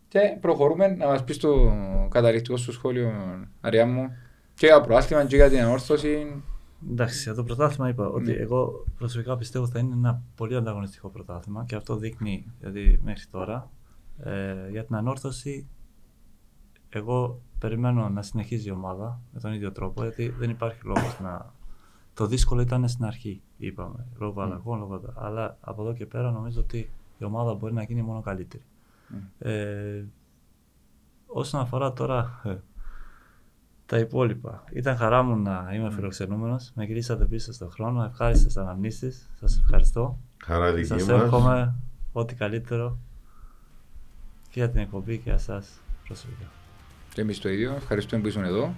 Και 0.08 0.20
προχωρούμε 0.42 0.88
να 0.88 1.08
μας 1.08 1.24
πεις 1.24 1.38
το 1.38 1.74
καταληκτικό 2.10 2.58
σου 2.58 2.72
σχόλιο, 2.72 3.12
Αριά 3.62 3.86
μου, 3.86 4.10
και 4.54 4.66
για 4.66 4.82
προάθλημα 4.82 5.26
και 5.26 5.36
για 5.36 5.50
την 5.50 5.60
ανόρθωση. 5.60 6.44
Εντάξει, 6.92 7.22
για 7.24 7.34
το 7.34 7.44
πρωτάθλημα 7.44 7.90
είπα 7.90 8.08
ότι 8.08 8.32
Ναι. 8.32 8.38
εγώ 8.38 8.86
προσωπικά 8.98 9.38
πιστεύω 9.38 9.68
θα 9.68 9.80
είναι 9.80 9.94
ένα 9.94 10.22
πολύ 10.36 10.56
ανταγωνιστικό 10.56 11.10
πρωτάθλημα 11.10 11.64
και 11.68 11.76
αυτό 11.76 11.96
δείχνει 11.96 12.46
δηλαδή, 12.60 13.00
μέχρι 13.04 13.26
τώρα. 13.32 13.72
Ε, 14.24 14.70
για 14.72 14.86
την 14.86 14.96
ανόρθωση, 14.96 15.68
εγώ 16.90 17.42
περιμένω 17.60 18.10
να 18.10 18.22
συνεχίζει 18.22 18.68
η 18.68 18.72
ομάδα 18.72 19.22
με 19.34 19.40
τον 19.40 19.54
ίδιο 19.54 19.72
τρόπο 19.72 20.02
γιατί 20.02 20.30
δεν 20.30 20.50
υπάρχει 20.50 20.80
λόγος 20.84 21.20
να. 21.20 21.54
Το 22.14 22.26
δύσκολο 22.26 22.62
ήταν 22.62 22.88
στην 22.88 23.06
αρχή, 23.06 23.42
είπαμε, 23.58 24.06
λόγω 24.18 24.42
αλλαγών, 24.42 24.80
λόγω... 24.80 25.02
αλλά 25.16 25.58
από 25.62 25.82
εδώ 25.82 25.94
και 25.94 26.06
πέρα 26.06 26.32
νομίζω 26.32 26.60
ότι 26.60 26.90
η 27.18 27.24
ομάδα 27.24 27.54
μπορεί 27.54 27.74
να 27.74 27.84
γίνει 27.84 28.02
μόνο 28.02 28.22
καλύτερη. 28.22 28.64
Ε, 29.40 30.04
όσον 31.26 31.62
αφορά 31.62 31.94
τώρα 31.94 32.42
ε, 32.44 32.56
τα 33.86 33.98
υπόλοιπα, 33.98 34.64
ήταν 34.74 34.98
χαρά 34.98 35.24
μου 35.24 35.36
να 35.36 35.70
είμαι 35.74 35.92
φιλοξενούμενος. 35.92 36.72
Με 36.76 36.86
γυρίσατε 36.86 37.26
πίσω 37.26 37.54
στον 37.54 37.72
χρόνο. 37.72 38.04
Ευχάριστες 38.04 38.58
αναμνήσεις. 38.58 39.30
Σας 39.40 39.60
ευχαριστώ. 39.60 40.18
Χαρά 40.44 40.74
δική 40.74 40.88
Σας 40.88 41.06
μας. 41.06 41.22
εύχομαι 41.22 41.76
ό,τι 42.12 42.36
καλύτερο 42.36 42.98
και 44.50 44.60
για 44.60 44.70
την 44.70 44.80
εκπομπή 44.80 45.16
και 45.16 45.24
για 45.24 45.34
εσάς 45.34 45.80
προσωπικά. 46.08 46.59
Και 47.14 47.22
εμείς 47.22 47.40
το 47.40 47.50
ίδιο, 47.50 47.74
ευχαριστούμε 47.78 48.22
που 48.22 48.28
ήσουν 48.28 48.44
εδώ. 48.44 48.74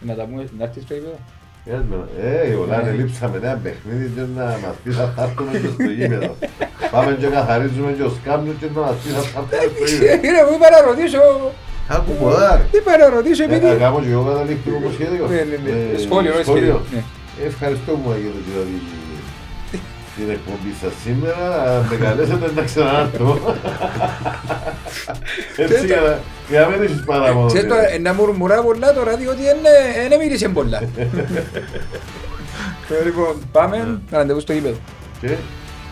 Να 0.00 0.14
τα 0.14 0.24
πούμε, 0.24 0.48
να 0.58 0.64
έρθεις 0.64 0.82
στο 0.82 0.94
ίδιο. 0.94 1.18
Ε, 2.20 2.54
όλα 2.54 2.82
Ναι. 2.82 2.90
λείψαμε 2.90 3.36
ένα 3.42 3.60
παιχνίδι 3.62 4.06
και 4.14 4.20
να 4.36 4.44
μας 4.44 4.74
πεις 4.84 4.96
να 4.96 5.06
θα 5.16 5.22
έρθουμε 5.22 5.58
και 5.58 5.68
στο 5.74 5.90
γήπεδο. 5.98 6.36
Πάμε 6.90 7.16
και 7.20 7.26
καθαρίζουμε 7.26 7.92
και 7.92 8.02
ο 8.02 8.12
σκάμνος 8.20 8.54
και 8.60 8.66
να 8.74 8.80
μας 8.80 8.96
πεις 9.02 9.12
να 9.14 9.20
θα 9.20 9.40
έρθουμε 9.50 9.86
στο 9.86 9.96
γήπεδο. 9.96 10.16
Κύριε 10.24 10.42
μου, 10.46 10.54
είπα 10.56 10.68
να 10.76 10.80
ρωτήσω, 10.90 11.20
Άκου 11.96 12.12
ποδάρ. 12.20 12.58
είπα 12.76 12.92
να 13.02 13.06
ρωτήσω 13.16 13.42
επειδή... 13.48 13.66
Ε, 13.66 13.74
κάνω 13.84 13.98
και 14.04 14.10
εγώ 14.16 14.24
καταλήκτικο 14.30 14.76
μου 14.82 14.90
σχέδιο. 14.96 15.22
Ναι, 15.32 15.40
ναι, 15.50 15.56
ναι. 15.64 15.72
Ε, 15.94 15.98
Σχόλιο, 16.04 16.32
ρε, 16.38 16.42
σχέδιο. 16.50 16.76
Ναι. 16.94 17.02
Ε, 17.42 17.46
Ευχαριστώ 17.50 17.90
που 17.96 18.00
μου 18.04 18.12
έγινε 18.16 18.38
δηλαδή 18.48 18.74
την 20.16 20.30
εκπομπή 20.30 20.72
σας 20.82 20.92
σήμερα. 21.04 21.62
Αν 21.76 21.86
με 21.90 21.96
καλέσετε 21.96 22.50
να 22.56 22.62
ξανάρθω. 22.62 23.54
Έτσι 25.56 25.86
για 25.86 26.00
να- 26.00 26.18
για 26.48 26.60
να 26.60 26.66
μην 26.68 26.82
έχεις 26.82 27.02
παράπονο. 27.04 27.46
Ξέρεις 27.46 27.68
τώρα, 27.68 27.92
ε, 27.92 27.98
να 27.98 28.14
μουρμουρά 28.14 28.62
πολλά 28.62 28.92
τώρα, 28.94 29.16
διότι 29.16 29.42
δεν 30.08 30.18
μίλησε 30.18 30.48
πολλά. 30.48 30.80
Ε, 33.00 33.04
Λοιπόν, 33.04 33.36
πάμε, 33.52 34.00
ραντεβού 34.10 34.40
στο 34.40 34.52
γήπεδο. 34.52 34.76
Και 35.20 35.28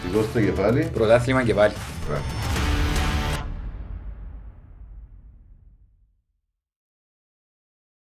σηκώ 0.06 0.24
στο 0.30 0.40
κεφάλι. 0.40 0.90
Πρωτάθλημα 0.94 1.42
και 1.42 1.54
πάλι. 1.54 1.72
Μπράβο. 2.08 2.22